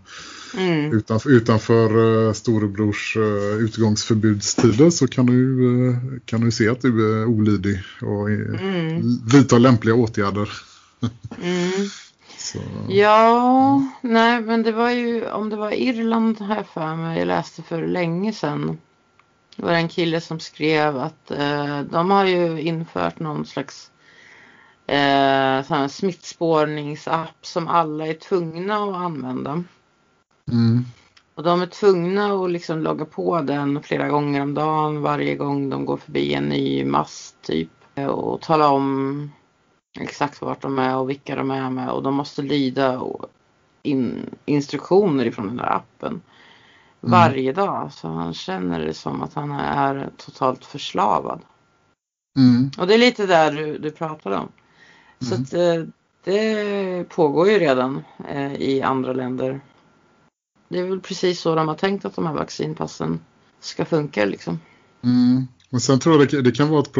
Mm. 0.56 0.92
Utanför, 0.92 1.30
utanför 1.30 2.32
storebrors 2.32 3.16
utgångsförbudstider 3.60 4.90
så 4.90 5.08
kan 5.08 5.26
du, 5.26 5.96
kan 6.24 6.40
du 6.40 6.50
se 6.50 6.68
att 6.68 6.80
du 6.80 7.20
är 7.20 7.26
olydig 7.26 7.82
och 8.00 8.30
mm. 8.30 9.18
vidta 9.32 9.58
lämpliga 9.58 9.94
åtgärder. 9.94 10.48
mm. 11.42 11.88
Ja, 12.88 13.82
nej 14.00 14.40
men 14.40 14.62
det 14.62 14.72
var 14.72 14.90
ju, 14.90 15.30
om 15.30 15.48
det 15.48 15.56
var 15.56 15.70
Irland 15.70 16.40
här 16.40 16.62
för 16.62 16.96
mig, 16.96 17.18
jag 17.18 17.28
läste 17.28 17.62
för 17.62 17.86
länge 17.86 18.32
sedan. 18.32 18.78
Det 19.56 19.62
var 19.62 19.72
en 19.72 19.88
kille 19.88 20.20
som 20.20 20.40
skrev 20.40 20.98
att 20.98 21.30
eh, 21.30 21.80
de 21.80 22.10
har 22.10 22.24
ju 22.24 22.60
infört 22.60 23.18
någon 23.18 23.46
slags 23.46 23.90
eh, 24.86 25.86
smittspårningsapp 25.88 27.46
som 27.46 27.68
alla 27.68 28.06
är 28.06 28.14
tvungna 28.14 28.76
att 28.76 28.96
använda. 28.96 29.64
Mm. 30.52 30.84
Och 31.34 31.42
de 31.42 31.62
är 31.62 31.66
tvungna 31.66 32.32
att 32.32 32.50
liksom 32.50 32.78
logga 32.78 33.04
på 33.04 33.40
den 33.40 33.82
flera 33.82 34.08
gånger 34.08 34.42
om 34.42 34.54
dagen 34.54 35.02
varje 35.02 35.34
gång 35.34 35.70
de 35.70 35.84
går 35.84 35.96
förbi 35.96 36.34
en 36.34 36.48
ny 36.48 36.84
mast 36.84 37.42
typ. 37.42 37.70
Och 38.08 38.40
tala 38.40 38.68
om 38.68 39.30
exakt 40.00 40.42
vart 40.42 40.62
de 40.62 40.78
är 40.78 40.96
och 40.96 41.10
vilka 41.10 41.36
de 41.36 41.50
är 41.50 41.70
med 41.70 41.90
och 41.90 42.02
de 42.02 42.14
måste 42.14 42.42
lyda 42.42 43.02
in, 43.82 44.30
instruktioner 44.44 45.26
ifrån 45.26 45.46
den 45.46 45.56
där 45.56 45.76
appen. 45.76 46.10
Mm. 46.10 46.20
Varje 47.00 47.52
dag 47.52 47.92
så 47.92 48.08
han 48.08 48.34
känner 48.34 48.80
det 48.80 48.94
som 48.94 49.22
att 49.22 49.34
han 49.34 49.50
är 49.50 50.10
totalt 50.16 50.64
förslavad. 50.64 51.40
Mm. 52.38 52.70
Och 52.78 52.86
det 52.86 52.94
är 52.94 52.98
lite 52.98 53.26
där 53.26 53.52
du, 53.52 53.78
du 53.78 53.90
pratade 53.90 54.36
om. 54.36 54.48
Så 55.20 55.34
mm. 55.34 55.42
att, 55.42 55.52
eh, 55.52 55.88
det 56.24 57.08
pågår 57.08 57.48
ju 57.48 57.58
redan 57.58 58.02
eh, 58.28 58.54
i 58.54 58.82
andra 58.82 59.12
länder 59.12 59.60
det 60.72 60.78
är 60.78 60.84
väl 60.84 61.00
precis 61.00 61.40
så 61.40 61.54
de 61.54 61.68
har 61.68 61.74
tänkt 61.74 62.04
att 62.04 62.16
de 62.16 62.26
här 62.26 62.34
vaccinpassen 62.34 63.20
ska 63.60 63.84
funka 63.84 64.24
liksom. 64.24 64.60
Mm. 65.02 65.46
Men 65.70 65.80
sen 65.80 65.98
tror 65.98 66.18
jag 66.18 66.30
det, 66.30 66.42
det 66.42 66.52
kan 66.52 66.68
vara 66.68 66.80
ett 66.80 66.92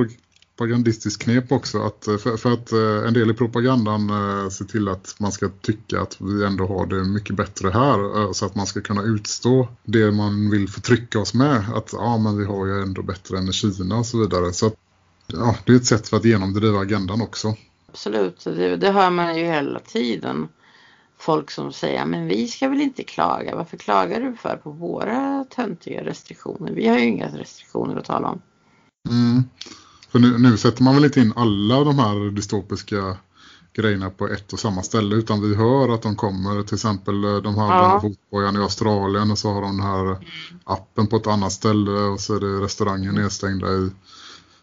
propagandistiskt 0.56 1.22
knep 1.22 1.52
också. 1.52 1.82
Att, 1.82 2.06
eh, 2.06 2.16
för, 2.16 2.36
för, 2.36 2.52
att 2.52 2.72
eh, 2.72 3.08
en 3.08 3.14
del 3.14 3.30
i 3.30 3.34
propagandan 3.34 4.10
äh, 4.10 4.48
ser 4.48 4.64
till 4.64 4.88
att 4.88 5.14
man 5.18 5.32
ska 5.32 5.48
tycka 5.48 6.00
att 6.00 6.20
vi 6.20 6.44
ändå 6.44 6.66
har 6.66 6.86
det 6.86 7.04
mycket 7.04 7.36
bättre 7.36 7.70
här. 7.70 8.32
Så 8.32 8.46
att 8.46 8.54
man 8.54 8.66
ska 8.66 8.80
kunna 8.80 9.02
utstå 9.02 9.68
det 9.84 10.12
man 10.12 10.50
vill 10.50 10.68
förtrycka 10.68 11.20
oss 11.20 11.34
med. 11.34 11.64
Att 11.74 11.92
ja, 11.92 12.18
men 12.18 12.38
vi 12.38 12.44
har 12.44 12.66
ju 12.66 12.82
ändå 12.82 13.02
bättre 13.02 13.38
än 13.38 13.52
Kina 13.52 13.98
och 13.98 14.06
så 14.06 14.18
vidare. 14.18 14.52
Så 14.52 14.66
att, 14.66 14.74
ja, 15.26 15.56
det 15.66 15.72
är 15.72 15.76
ett 15.76 15.86
sätt 15.86 16.08
för 16.08 16.16
att 16.16 16.24
genomdriva 16.24 16.78
agendan 16.78 17.22
också. 17.22 17.54
Absolut, 17.88 18.44
det, 18.44 18.76
det 18.76 18.90
hör 18.90 19.10
man 19.10 19.38
ju 19.38 19.44
hela 19.44 19.78
tiden 19.78 20.48
folk 21.18 21.50
som 21.50 21.72
säger 21.72 22.06
men 22.06 22.28
vi 22.28 22.48
ska 22.48 22.68
väl 22.68 22.80
inte 22.80 23.02
klaga. 23.02 23.56
Varför 23.56 23.76
klagar 23.76 24.20
du 24.20 24.36
för 24.36 24.56
på 24.56 24.70
våra 24.70 25.44
töntiga 25.50 26.04
restriktioner? 26.04 26.72
Vi 26.72 26.88
har 26.88 26.98
ju 26.98 27.04
inga 27.04 27.26
restriktioner 27.26 27.96
att 27.96 28.04
tala 28.04 28.28
om. 28.28 28.40
Mm. 29.10 29.44
För 30.12 30.18
nu, 30.18 30.38
nu, 30.38 30.56
sätter 30.56 30.82
man 30.82 30.94
väl 30.94 31.04
inte 31.04 31.20
in 31.20 31.32
alla 31.36 31.84
de 31.84 31.98
här 31.98 32.30
dystopiska 32.30 33.16
grejerna 33.74 34.10
på 34.10 34.28
ett 34.28 34.52
och 34.52 34.58
samma 34.58 34.82
ställe 34.82 35.16
utan 35.16 35.40
vi 35.40 35.54
hör 35.54 35.88
att 35.88 36.02
de 36.02 36.16
kommer. 36.16 36.62
Till 36.62 36.74
exempel 36.74 37.22
de 37.22 37.58
här 37.58 37.82
ja. 37.82 38.00
fotbojan 38.00 38.56
i 38.56 38.58
Australien 38.58 39.30
och 39.30 39.38
så 39.38 39.52
har 39.52 39.62
de 39.62 39.76
den 39.76 39.86
här 39.86 40.26
appen 40.64 41.06
på 41.06 41.16
ett 41.16 41.26
annat 41.26 41.52
ställe 41.52 41.90
och 41.90 42.20
så 42.20 42.36
är 42.36 42.40
det 42.40 42.64
restaurangen 42.64 43.14
nedstängda 43.14 43.72
i 43.72 43.90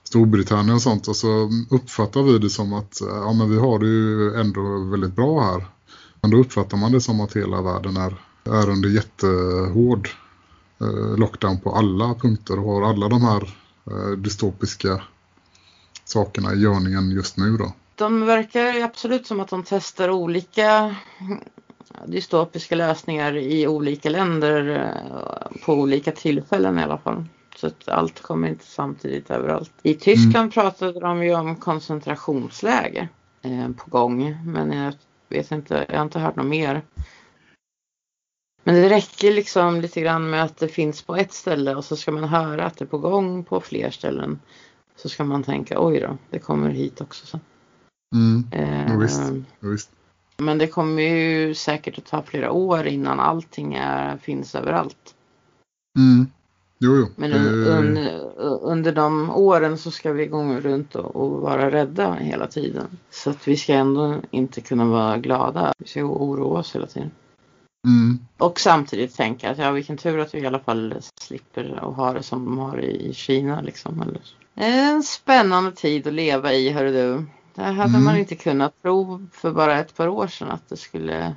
Storbritannien 0.03 0.75
och 0.75 0.81
sånt. 0.81 1.07
Och 1.07 1.15
så 1.15 1.49
uppfattar 1.69 2.23
vi 2.23 2.37
det 2.37 2.49
som 2.49 2.73
att 2.73 2.97
ja, 3.01 3.33
men 3.33 3.49
vi 3.49 3.59
har 3.59 3.79
det 3.79 3.87
ju 3.87 4.35
ändå 4.35 4.79
väldigt 4.91 5.15
bra 5.15 5.41
här. 5.41 5.67
Men 6.21 6.31
då 6.31 6.37
uppfattar 6.37 6.77
man 6.77 6.91
det 6.91 7.01
som 7.01 7.21
att 7.21 7.35
hela 7.35 7.61
världen 7.61 7.97
är, 7.97 8.15
är 8.43 8.69
under 8.69 8.89
jättehård 8.89 10.09
eh, 10.81 11.17
lockdown 11.17 11.59
på 11.59 11.75
alla 11.75 12.13
punkter 12.13 12.59
och 12.59 12.73
har 12.73 12.81
alla 12.81 13.09
de 13.09 13.21
här 13.21 13.55
eh, 13.91 14.17
dystopiska 14.17 15.01
sakerna 16.09 16.53
i 16.53 16.59
görningen 16.59 17.11
just 17.11 17.37
nu 17.37 17.57
då. 17.57 17.73
De 17.95 18.25
verkar 18.25 18.81
absolut 18.81 19.27
som 19.27 19.39
att 19.39 19.49
de 19.49 19.63
testar 19.63 20.09
olika 20.09 20.95
dystopiska 22.05 22.75
lösningar 22.75 23.37
i 23.37 23.67
olika 23.67 24.09
länder 24.09 24.69
eh, 24.69 25.57
på 25.65 25.73
olika 25.73 26.11
tillfällen 26.11 26.79
i 26.79 26.83
alla 26.83 26.97
fall. 26.97 27.25
Så 27.55 27.67
att 27.67 27.87
allt 27.87 28.21
kommer 28.21 28.47
inte 28.47 28.65
samtidigt 28.65 29.29
överallt. 29.29 29.71
I 29.83 29.93
Tyskland 29.93 30.35
mm. 30.35 30.51
pratade 30.51 30.99
de 30.99 31.23
ju 31.23 31.35
om 31.35 31.55
koncentrationsläger 31.55 33.09
eh, 33.41 33.69
på 33.69 33.89
gång. 33.89 34.37
Men 34.45 34.71
jag 34.71 34.93
vet 35.29 35.51
inte, 35.51 35.85
jag 35.89 35.97
har 35.97 36.03
inte 36.03 36.19
hört 36.19 36.35
något 36.35 36.45
mer. 36.45 36.81
Men 38.63 38.75
det 38.75 38.89
räcker 38.89 39.33
liksom 39.33 39.81
lite 39.81 40.01
grann 40.01 40.29
med 40.29 40.43
att 40.43 40.57
det 40.57 40.67
finns 40.67 41.01
på 41.01 41.15
ett 41.15 41.33
ställe 41.33 41.75
och 41.75 41.85
så 41.85 41.95
ska 41.95 42.11
man 42.11 42.23
höra 42.23 42.65
att 42.65 42.77
det 42.77 42.85
är 42.85 42.87
på 42.87 42.97
gång 42.97 43.43
på 43.43 43.61
fler 43.61 43.89
ställen. 43.89 44.39
Så 45.01 45.09
ska 45.09 45.23
man 45.23 45.43
tänka, 45.43 45.85
oj 45.85 45.99
då, 45.99 46.17
det 46.29 46.39
kommer 46.39 46.69
hit 46.69 47.01
också 47.01 47.25
sen. 47.25 47.39
Mm. 48.15 48.43
Eh, 48.51 48.91
ja, 48.91 48.97
visst. 48.97 49.21
Ja, 49.59 49.69
visst. 49.69 49.89
Men 50.37 50.57
det 50.57 50.67
kommer 50.67 51.01
ju 51.01 51.55
säkert 51.55 51.97
att 51.97 52.05
ta 52.05 52.21
flera 52.21 52.51
år 52.51 52.87
innan 52.87 53.19
allting 53.19 53.73
är, 53.73 54.17
finns 54.17 54.55
överallt. 54.55 55.15
Mm. 55.97 56.27
Jo, 56.79 56.95
jo. 56.95 57.07
Men 57.15 57.33
under, 57.33 58.19
under 58.61 58.91
de 58.91 59.29
åren 59.29 59.77
så 59.77 59.91
ska 59.91 60.11
vi 60.11 60.25
gå 60.25 60.43
runt 60.43 60.95
och, 60.95 61.15
och, 61.15 61.41
vara 61.41 61.71
rädda 61.71 62.13
hela 62.13 62.47
tiden. 62.47 62.87
Så 63.09 63.29
att 63.29 63.47
vi 63.47 63.57
ska 63.57 63.73
ändå 63.73 64.15
inte 64.31 64.61
kunna 64.61 64.85
vara 64.85 65.17
glada. 65.17 65.73
Vi 65.77 65.87
ska 65.87 66.03
oroa 66.03 66.59
oss 66.59 66.75
hela 66.75 66.87
tiden. 66.87 67.11
Mm. 67.87 68.19
Och 68.37 68.59
samtidigt 68.59 69.15
tänka 69.15 69.49
att 69.49 69.57
ja, 69.57 69.71
vilken 69.71 69.97
tur 69.97 70.19
att 70.19 70.33
vi 70.33 70.39
i 70.39 70.45
alla 70.45 70.59
fall 70.59 70.95
slipper 71.21 71.79
att 71.81 71.95
ha 71.95 72.13
det 72.13 72.23
som 72.23 72.45
de 72.45 72.57
har 72.57 72.81
i 72.81 73.13
Kina. 73.13 73.61
Liksom, 73.61 74.01
eller. 74.01 74.21
En 74.61 75.03
spännande 75.03 75.71
tid 75.71 76.07
att 76.07 76.13
leva 76.13 76.53
i, 76.53 76.69
hör 76.69 76.85
du. 76.85 77.25
Det 77.55 77.63
hade 77.63 77.89
mm. 77.89 78.03
man 78.03 78.17
inte 78.17 78.35
kunnat 78.35 78.81
tro 78.81 79.27
för 79.33 79.51
bara 79.51 79.79
ett 79.79 79.95
par 79.95 80.07
år 80.07 80.27
sedan 80.27 80.51
att 80.51 80.69
det 80.69 80.77
skulle 80.77 81.35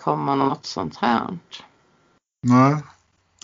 komma 0.00 0.34
något 0.34 0.66
sånt 0.66 0.96
här. 0.96 1.38
Nej, 2.42 2.76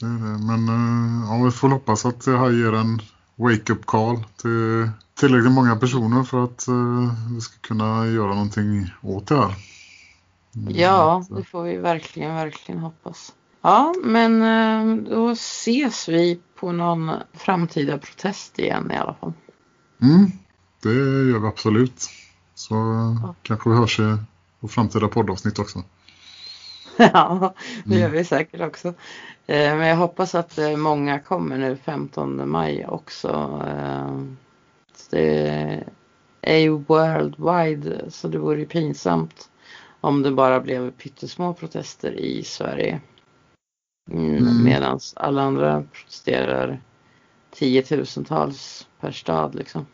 det 0.01 0.07
är 0.07 0.11
det. 0.11 0.47
Men 0.47 0.69
uh, 0.69 1.24
ja, 1.29 1.45
vi 1.45 1.51
får 1.51 1.69
hoppas 1.69 2.07
att 2.07 2.24
det 2.24 2.39
här 2.39 2.51
ger 2.51 2.73
en 2.73 3.01
wake-up 3.37 3.87
call 3.87 4.24
till 4.37 4.91
tillräckligt 5.15 5.53
många 5.53 5.77
personer 5.77 6.23
för 6.23 6.45
att 6.45 6.69
uh, 6.69 7.12
vi 7.35 7.41
ska 7.41 7.59
kunna 7.61 8.07
göra 8.07 8.35
någonting 8.35 8.91
åt 9.03 9.27
det 9.27 9.37
här. 9.37 9.55
Mm, 10.57 10.74
ja, 10.77 11.24
det 11.31 11.45
får 11.45 11.62
vi 11.62 11.77
verkligen, 11.77 12.35
verkligen 12.35 12.81
hoppas. 12.81 13.33
Ja, 13.62 13.94
men 14.02 14.43
uh, 14.43 15.05
då 15.10 15.30
ses 15.30 16.09
vi 16.09 16.40
på 16.55 16.72
någon 16.72 17.10
framtida 17.32 17.98
protest 17.98 18.59
igen 18.59 18.90
i 18.90 18.97
alla 18.97 19.14
fall. 19.14 19.32
Mm, 20.02 20.30
det 20.82 20.93
gör 21.30 21.39
vi 21.39 21.47
absolut. 21.47 22.10
Så 22.55 22.74
ja. 23.22 23.34
kanske 23.43 23.70
vi 23.70 23.76
hörs 23.76 24.01
på 24.60 24.68
framtida 24.68 25.09
poddavsnitt 25.09 25.59
också. 25.59 25.82
ja, 26.97 27.55
det 27.84 27.94
gör 27.94 28.06
mm. 28.06 28.18
vi 28.18 28.24
säkert 28.24 28.60
också. 28.60 28.89
Eh, 29.47 29.76
men 29.76 29.86
jag 29.86 29.97
hoppas 29.97 30.34
att 30.34 30.59
eh, 30.59 30.76
många 30.76 31.18
kommer 31.18 31.59
nu 31.59 31.76
15 31.76 32.51
maj 32.51 32.86
också. 32.86 33.62
Eh, 33.66 34.20
det 35.10 35.84
är 36.40 36.59
ju 36.59 36.70
worldwide 36.70 38.10
så 38.10 38.28
det 38.28 38.39
vore 38.39 38.64
pinsamt 38.64 39.48
om 40.01 40.22
det 40.22 40.30
bara 40.30 40.60
blev 40.60 40.90
pyttesmå 40.90 41.55
protester 41.55 42.12
i 42.12 42.44
Sverige. 42.44 43.01
Mm, 44.11 44.37
mm. 44.37 44.65
Medan 44.65 45.01
alla 45.16 45.43
andra 45.43 45.85
protesterar 45.93 46.81
tiotusentals 47.51 48.87
per 49.01 49.12
stad 49.12 49.55
liksom. 49.55 49.87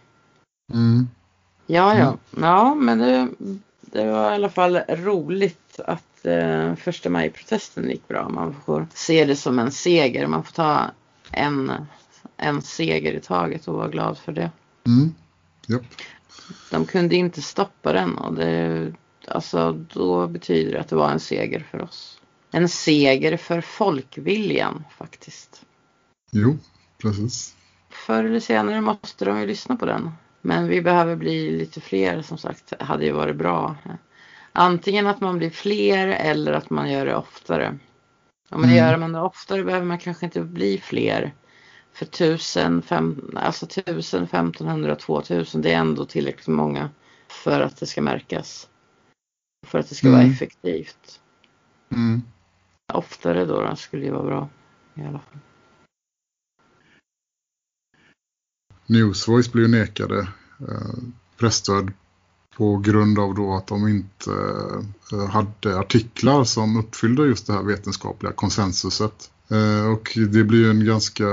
Mm. 0.73 1.09
Ja, 1.67 1.99
ja. 1.99 2.07
Mm. 2.07 2.19
Ja, 2.45 2.75
men 2.75 2.99
det, 2.99 3.29
det 3.81 4.07
var 4.07 4.33
i 4.33 4.35
alla 4.35 4.51
fall 4.51 4.77
roligt 4.89 5.81
att 5.87 6.27
eh, 6.27 6.75
första 6.75 7.11
maj-protesten 7.11 7.91
gick 7.91 8.09
bra. 8.09 8.29
Man 8.29 8.55
får 8.67 8.87
se 8.95 9.25
det 9.25 9.37
som 9.37 9.59
en 9.59 9.71
seger. 9.71 10.27
Man 10.27 10.45
får 10.45 10.53
ta 10.53 10.91
en, 11.31 11.73
en 12.37 12.63
seger 12.63 13.13
i 13.13 13.21
taget 13.21 13.69
och 13.69 13.75
vara 13.75 13.89
glad 13.89 14.19
för 14.19 14.33
det. 14.33 14.51
Mm. 14.87 15.15
Yep. 15.69 15.83
De 16.71 16.87
kunde 16.87 17.17
inte 17.17 17.43
stoppa 17.43 17.93
den 17.93 18.19
och 18.19 18.35
det, 18.35 18.93
alltså, 19.29 19.73
då 19.93 20.27
betyder 20.27 20.73
det 20.73 20.81
att 20.81 20.89
det 20.89 20.97
var 20.97 21.11
en 21.11 21.21
seger 21.21 21.67
för 21.71 21.83
oss. 21.83 22.18
En 22.51 22.69
seger 22.69 23.37
för 23.37 23.61
folkviljan 23.61 24.85
faktiskt. 24.99 25.63
Jo, 26.33 26.59
precis. 26.99 27.57
Förr 27.91 28.25
eller 28.25 28.41
senare 28.41 28.81
måste 28.81 29.25
de 29.25 29.41
ju 29.41 29.47
lyssna 29.47 29.77
på 29.77 29.87
den. 29.87 30.11
Men 30.41 30.69
vi 30.69 30.83
behöver 30.83 31.17
bli 31.17 31.59
lite 31.59 31.81
fler 31.81 32.23
som 32.23 32.39
sagt, 32.39 32.73
hade 32.81 33.05
ju 33.05 33.13
varit 33.13 33.37
bra. 33.37 33.77
Antingen 34.53 35.07
att 35.07 35.21
man 35.21 35.39
blir 35.39 35.51
fler 35.51 36.09
eller 36.09 36.53
att 36.53 36.71
man 36.71 36.91
gör 36.91 37.07
det 37.07 37.17
oftare. 37.17 37.79
Om 38.51 38.61
man 38.61 38.71
mm. 38.71 38.77
gör 38.77 38.97
man 38.97 39.13
det 39.13 39.21
oftare 39.21 39.65
behöver 39.65 39.87
man 39.87 39.99
kanske 39.99 40.27
inte 40.27 40.41
bli 40.41 40.79
fler. 40.79 41.35
För 41.93 42.07
tusen, 42.07 42.83
fem, 42.83 43.37
alltså 43.37 43.67
tusen, 43.67 44.29
femtonhundra, 44.29 44.97
tvåtusen, 44.97 45.63
det 45.63 45.73
är 45.73 45.79
ändå 45.79 46.05
tillräckligt 46.05 46.47
många 46.47 46.91
för 47.29 47.61
att 47.61 47.77
det 47.77 47.87
ska 47.87 48.03
märkas. 48.03 48.69
För 49.67 49.79
att 49.79 49.89
det 49.89 49.95
ska 49.95 50.09
mm. 50.09 50.21
vara 50.21 50.33
effektivt. 50.33 51.21
Mm. 51.91 52.23
Oftare 52.93 53.45
då, 53.45 53.63
då 53.63 53.77
skulle 53.77 54.05
ju 54.05 54.11
vara 54.11 54.25
bra 54.25 54.49
i 54.95 55.01
alla 55.01 55.19
fall. 55.19 55.39
Newsvoice 58.87 59.53
blev 59.53 59.69
nekade 59.69 60.19
eh, 60.69 60.99
pressstöd 61.37 61.93
på 62.57 62.77
grund 62.77 63.19
av 63.19 63.35
då 63.35 63.55
att 63.55 63.67
de 63.67 63.89
inte 63.89 64.31
eh, 65.13 65.29
hade 65.29 65.79
artiklar 65.79 66.45
som 66.45 66.77
uppfyllde 66.77 67.23
just 67.23 67.47
det 67.47 67.53
här 67.53 67.63
vetenskapliga 67.63 68.33
konsensuset. 68.33 69.31
Eh, 69.51 69.93
och 69.93 70.19
det 70.31 70.45
blir 70.45 70.71
en 70.71 70.85
ganska 70.85 71.25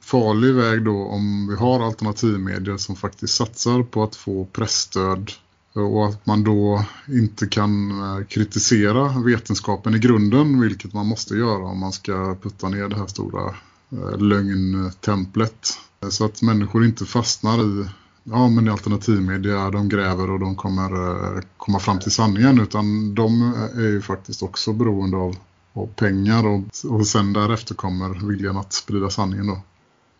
farlig 0.00 0.54
väg 0.54 0.84
då 0.84 1.04
om 1.06 1.48
vi 1.48 1.56
har 1.56 1.86
alternativmedier 1.86 2.76
som 2.76 2.96
faktiskt 2.96 3.34
satsar 3.34 3.82
på 3.82 4.02
att 4.02 4.16
få 4.16 4.44
pressstöd 4.44 5.32
och 5.74 6.06
att 6.06 6.26
man 6.26 6.44
då 6.44 6.84
inte 7.08 7.46
kan 7.46 7.90
eh, 7.90 8.24
kritisera 8.26 9.18
vetenskapen 9.24 9.94
i 9.94 9.98
grunden, 9.98 10.60
vilket 10.60 10.92
man 10.92 11.06
måste 11.06 11.34
göra 11.34 11.64
om 11.64 11.78
man 11.78 11.92
ska 11.92 12.36
putta 12.42 12.68
ner 12.68 12.88
det 12.88 12.96
här 12.96 13.06
stora 13.06 13.54
eh, 13.92 14.18
lögntemplet. 14.18 15.78
Så 16.10 16.24
att 16.24 16.42
människor 16.42 16.84
inte 16.84 17.04
fastnar 17.04 17.64
i 17.64 17.86
ja 18.24 18.48
men 18.48 18.68
alternativmedia, 18.68 19.70
de 19.70 19.88
gräver 19.88 20.30
och 20.30 20.40
de 20.40 20.56
kommer 20.56 20.92
eh, 21.36 21.42
komma 21.56 21.78
fram 21.78 21.98
till 21.98 22.12
sanningen 22.12 22.60
utan 22.60 23.14
de 23.14 23.54
är 23.74 23.90
ju 23.90 24.02
faktiskt 24.02 24.42
också 24.42 24.72
beroende 24.72 25.16
av, 25.16 25.36
av 25.72 25.86
pengar 25.86 26.46
och, 26.46 26.60
och 26.90 27.06
sen 27.06 27.32
därefter 27.32 27.74
kommer 27.74 28.26
viljan 28.28 28.56
att 28.56 28.72
sprida 28.72 29.10
sanningen 29.10 29.46
då. 29.46 29.62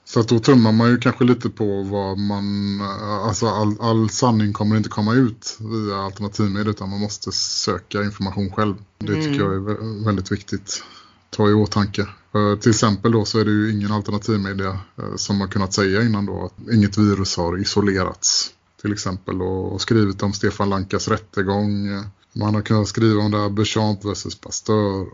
Så 0.05 0.21
att 0.21 0.29
då 0.29 0.39
tummar 0.39 0.73
man 0.73 0.91
ju 0.91 0.99
kanske 0.99 1.25
lite 1.25 1.51
på 1.51 1.83
vad 1.83 2.19
man, 2.19 2.81
alltså 3.27 3.47
all, 3.47 3.81
all 3.81 4.11
sanning 4.11 4.53
kommer 4.53 4.77
inte 4.77 4.89
komma 4.89 5.15
ut 5.15 5.59
via 5.61 5.97
alternativmedier 5.97 6.71
utan 6.71 6.91
man 6.91 7.01
måste 7.01 7.33
söka 7.33 8.03
information 8.03 8.51
själv. 8.51 8.75
Det 8.99 9.13
mm. 9.13 9.25
tycker 9.25 9.45
jag 9.45 9.55
är 9.55 10.05
väldigt 10.05 10.33
viktigt. 10.33 10.83
Ta 11.31 11.51
i 11.51 11.53
åtanke. 11.53 12.07
Till 12.61 12.71
exempel 12.71 13.13
då 13.13 13.25
så 13.25 13.39
är 13.39 13.45
det 13.45 13.51
ju 13.51 13.73
ingen 13.73 13.93
alternativmedia 13.93 14.79
eh, 14.99 15.17
som 15.17 15.41
har 15.41 15.49
kunnat 15.49 15.73
säga 15.73 16.03
innan 16.03 16.27
då 16.27 16.45
att 16.45 16.75
inget 16.75 16.99
virus 16.99 17.37
har 17.37 17.61
isolerats. 17.61 18.51
Till 18.83 18.93
exempel 18.93 19.43
och 19.43 19.81
skrivit 19.81 20.23
om 20.23 20.33
Stefan 20.33 20.71
Lankas 20.71 21.09
rättegång. 21.09 21.89
Man 22.33 22.55
har 22.55 22.63
kunnat 22.63 22.89
skriva 22.89 23.23
om 23.23 23.31
det 23.31 23.39
här 23.39 23.51
Bechamp 23.51 24.05
versus 24.05 24.41
Pasteur 24.41 25.07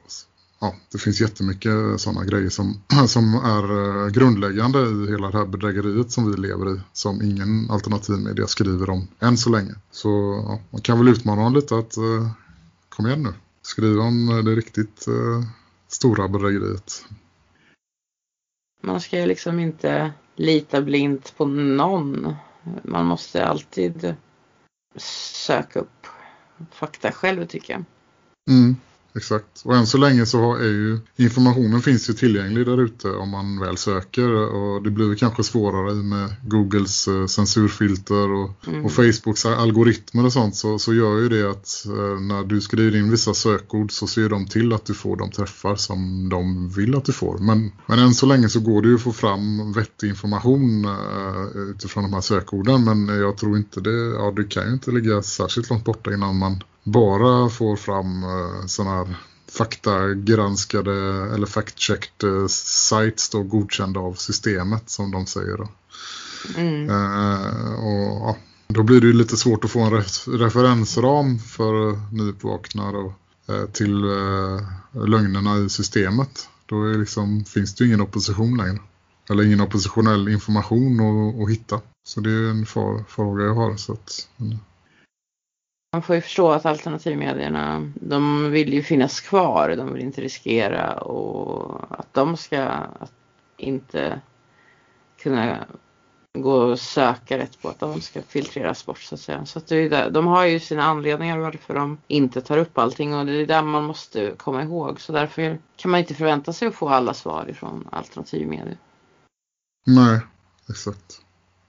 ja, 0.61 0.75
det 0.93 0.99
finns 0.99 1.21
jättemycket 1.21 2.01
sådana 2.01 2.25
grejer 2.25 2.49
som, 2.49 2.83
som 3.07 3.35
är 3.35 3.65
eh, 4.05 4.11
grundläggande 4.11 4.79
i 4.79 5.11
hela 5.11 5.31
det 5.31 5.39
här 5.39 5.47
bedrägeriet 5.47 6.11
som 6.11 6.31
vi 6.31 6.37
lever 6.37 6.75
i. 6.75 6.81
Som 6.93 7.23
ingen 7.23 7.71
alternativmedia 7.71 8.47
skriver 8.47 8.91
om 8.91 9.09
än 9.21 9.37
så 9.37 9.51
länge. 9.51 9.75
Så 9.91 10.09
ja, 10.49 10.61
man 10.71 10.81
kan 10.81 10.99
väl 10.99 11.09
utmana 11.09 11.43
dem 11.43 11.55
lite 11.55 11.77
att 11.77 11.97
eh, 11.97 12.31
kom 12.89 13.07
igen 13.07 13.23
nu. 13.23 13.33
Skriva 13.63 14.03
om 14.03 14.29
eh, 14.29 14.45
det 14.45 14.55
riktigt 14.55 15.07
eh, 15.09 15.45
stora 15.89 16.29
bedrägeriet. 16.29 17.05
Man 18.83 19.01
ska 19.01 19.19
ju 19.19 19.27
liksom 19.27 19.61
inte 19.61 20.13
lita 20.37 20.83
blint 20.83 21.35
på 21.37 21.45
någon. 21.47 22.35
Man 22.83 23.07
måste 23.07 23.47
alltid 23.47 24.15
söka 25.47 25.79
upp 25.79 26.07
fakta 26.71 27.13
själv 27.13 27.47
tycker 27.47 27.73
jag. 27.73 27.85
Mm. 28.51 28.77
Exakt. 29.15 29.63
Och 29.65 29.77
än 29.77 29.87
så 29.87 29.99
länge 29.99 30.27
så 30.27 30.55
är 30.55 30.65
ju 30.65 30.99
informationen 31.17 31.83
finns 31.83 32.11
ju 32.11 32.15
tillgänglig 32.15 32.67
där 32.67 32.81
ute 32.81 33.11
om 33.11 33.29
man 33.29 33.61
väl 33.61 33.77
söker 33.77 34.31
och 34.31 34.83
det 34.83 34.91
blir 34.91 35.15
kanske 35.15 35.45
svårare 35.45 35.95
med 35.95 36.35
Googles 36.43 37.09
eh, 37.09 37.27
censurfilter 37.27 38.33
och, 38.33 38.51
mm. 38.67 38.85
och, 38.85 38.93
Facebooks 38.93 39.47
algoritmer 39.47 40.25
och 40.25 40.33
sånt 40.33 40.57
så, 40.57 40.79
så 40.79 40.95
gör 40.95 41.19
ju 41.19 41.29
det 41.29 41.51
att 41.51 41.87
eh, 41.87 42.21
när 42.21 42.45
du 42.45 42.61
skriver 42.61 42.99
in 42.99 43.11
vissa 43.11 43.35
sökord 43.35 43.93
så 43.93 44.07
ser 44.07 44.29
de 44.29 44.47
till 44.47 44.73
att 44.73 44.85
du 44.85 44.95
får 44.95 45.17
de 45.17 45.31
träffar 45.31 45.77
som 45.77 46.29
de 46.29 46.69
vill 46.69 46.95
att 46.95 47.05
du 47.05 47.13
får. 47.13 47.39
Men, 47.39 47.73
men 47.87 47.99
än 47.99 48.15
så 48.15 48.27
länge 48.27 48.49
så 48.49 48.61
går 48.61 48.83
det 48.83 48.89
ju 48.89 48.95
att 48.95 49.03
få 49.03 49.13
fram 49.13 49.73
vettig 49.73 50.09
information 50.09 50.85
uh, 50.85 51.71
utifrån 51.71 52.03
de 52.03 52.13
här 52.13 52.21
sökorden 52.21 52.85
men 52.85 53.09
jag 53.09 53.37
tror 53.37 53.57
inte 53.57 53.81
det, 53.81 53.91
ja 53.91 54.33
det 54.37 54.45
kan 54.45 54.67
ju 54.67 54.73
inte 54.73 54.91
ligga 54.91 55.23
särskilt 55.23 55.71
långt 55.71 55.85
borta 55.85 56.13
innan 56.13 56.39
man 56.39 56.63
bara 56.85 57.49
får 57.49 57.77
fram 57.77 58.23
eh, 58.25 58.67
sådana 58.67 58.97
här 58.97 59.17
faktagranskade 59.51 60.93
eller 61.35 61.47
fact-checked 61.47 62.43
eh, 62.43 62.47
sites 62.49 63.31
då 63.31 63.43
godkända 63.43 64.01
av 64.01 64.15
systemet 64.15 64.91
som 64.91 65.11
de 65.11 65.27
säger 65.27 65.57
då. 65.57 65.69
Mm. 66.57 66.91
Eh, 66.91 67.75
och 67.75 68.29
ja, 68.29 68.37
då 68.69 68.83
blir 68.83 69.01
det 69.01 69.07
ju 69.07 69.13
lite 69.13 69.37
svårt 69.37 69.65
att 69.65 69.71
få 69.71 69.81
en 69.81 70.03
referensram 70.39 71.39
för 71.39 72.01
nyuppvaknare 72.15 73.13
eh, 73.49 73.65
till 73.73 74.05
eh, 74.05 74.61
lögnerna 75.07 75.59
i 75.59 75.69
systemet. 75.69 76.49
Då 76.67 76.85
är 76.85 76.99
liksom, 76.99 77.45
finns 77.45 77.75
det 77.75 77.85
ju 77.85 77.89
ingen 77.89 78.01
opposition 78.01 78.57
längre. 78.57 78.79
Eller 79.31 79.45
ingen 79.45 79.61
oppositionell 79.61 80.29
information 80.29 81.01
att, 81.01 81.43
att 81.43 81.51
hitta. 81.51 81.81
Så 82.05 82.21
det 82.21 82.31
är 82.31 82.51
en 82.51 82.67
far, 82.67 83.05
fråga 83.09 83.45
jag 83.45 83.55
har. 83.55 83.77
Så 83.77 83.93
att, 83.93 84.29
man 85.93 86.03
får 86.03 86.15
ju 86.15 86.23
förstå 86.23 86.51
att 86.51 86.67
alternativmedierna, 86.67 87.93
de 87.95 88.51
vill 88.51 88.73
ju 88.73 88.83
finnas 88.83 89.21
kvar. 89.21 89.75
De 89.77 89.93
vill 89.93 90.03
inte 90.03 90.21
riskera 90.21 91.01
och 91.01 91.81
att 92.01 92.15
de 92.15 92.37
ska 92.37 92.63
att 92.63 93.13
inte 93.57 94.21
kunna 95.19 95.67
gå 96.39 96.53
och 96.53 96.79
söka 96.79 97.39
rätt 97.39 97.63
på 97.63 97.69
att 97.69 97.81
de 97.81 98.01
ska 98.01 98.23
filtreras 98.23 98.87
bort 98.87 99.01
så 99.01 99.15
att 99.15 99.21
säga. 99.21 99.47
Så 99.47 99.59
att 99.59 99.67
det 99.67 99.77
är 99.77 99.91
där, 99.91 100.11
de 100.11 100.27
har 100.27 100.45
ju 100.45 100.61
sina 100.61 100.85
anledningar 100.85 101.39
varför 101.39 101.75
de 101.75 101.99
inte 102.09 102.41
tar 102.41 102.59
upp 102.59 102.79
allting 102.79 103.15
och 103.15 103.27
det 103.27 103.33
är 103.33 103.47
där 103.47 103.63
man 103.63 103.85
måste 103.85 104.35
komma 104.37 104.63
ihåg. 104.63 105.01
Så 105.01 105.13
därför 105.13 105.59
kan 105.77 105.91
man 105.91 106.01
inte 106.01 106.15
förvänta 106.15 106.53
sig 106.53 106.69
att 106.69 106.75
få 106.75 106.89
alla 106.89 107.15
svar 107.15 107.51
ifrån 107.51 107.89
alternativmedier. 107.93 108.77
Nej, 109.87 110.21
exakt. 110.69 111.21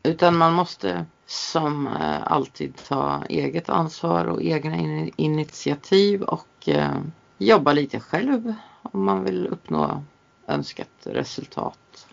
Utan 0.03 0.37
man 0.37 0.53
måste 0.53 1.05
som 1.25 1.87
eh, 1.87 2.23
alltid 2.23 2.75
ta 2.87 3.23
eget 3.29 3.69
ansvar 3.69 4.25
och 4.25 4.41
egna 4.41 4.75
in 4.75 5.11
initiativ 5.15 6.21
och 6.21 6.69
eh, 6.69 7.01
jobba 7.37 7.73
lite 7.73 7.99
själv 7.99 8.53
om 8.81 9.03
man 9.03 9.23
vill 9.23 9.47
uppnå 9.47 10.03
önskat 10.47 10.89
resultat. 11.03 12.07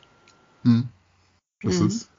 Mm. 0.64 0.88
Precis. 1.62 1.80
Mm. 1.80 2.17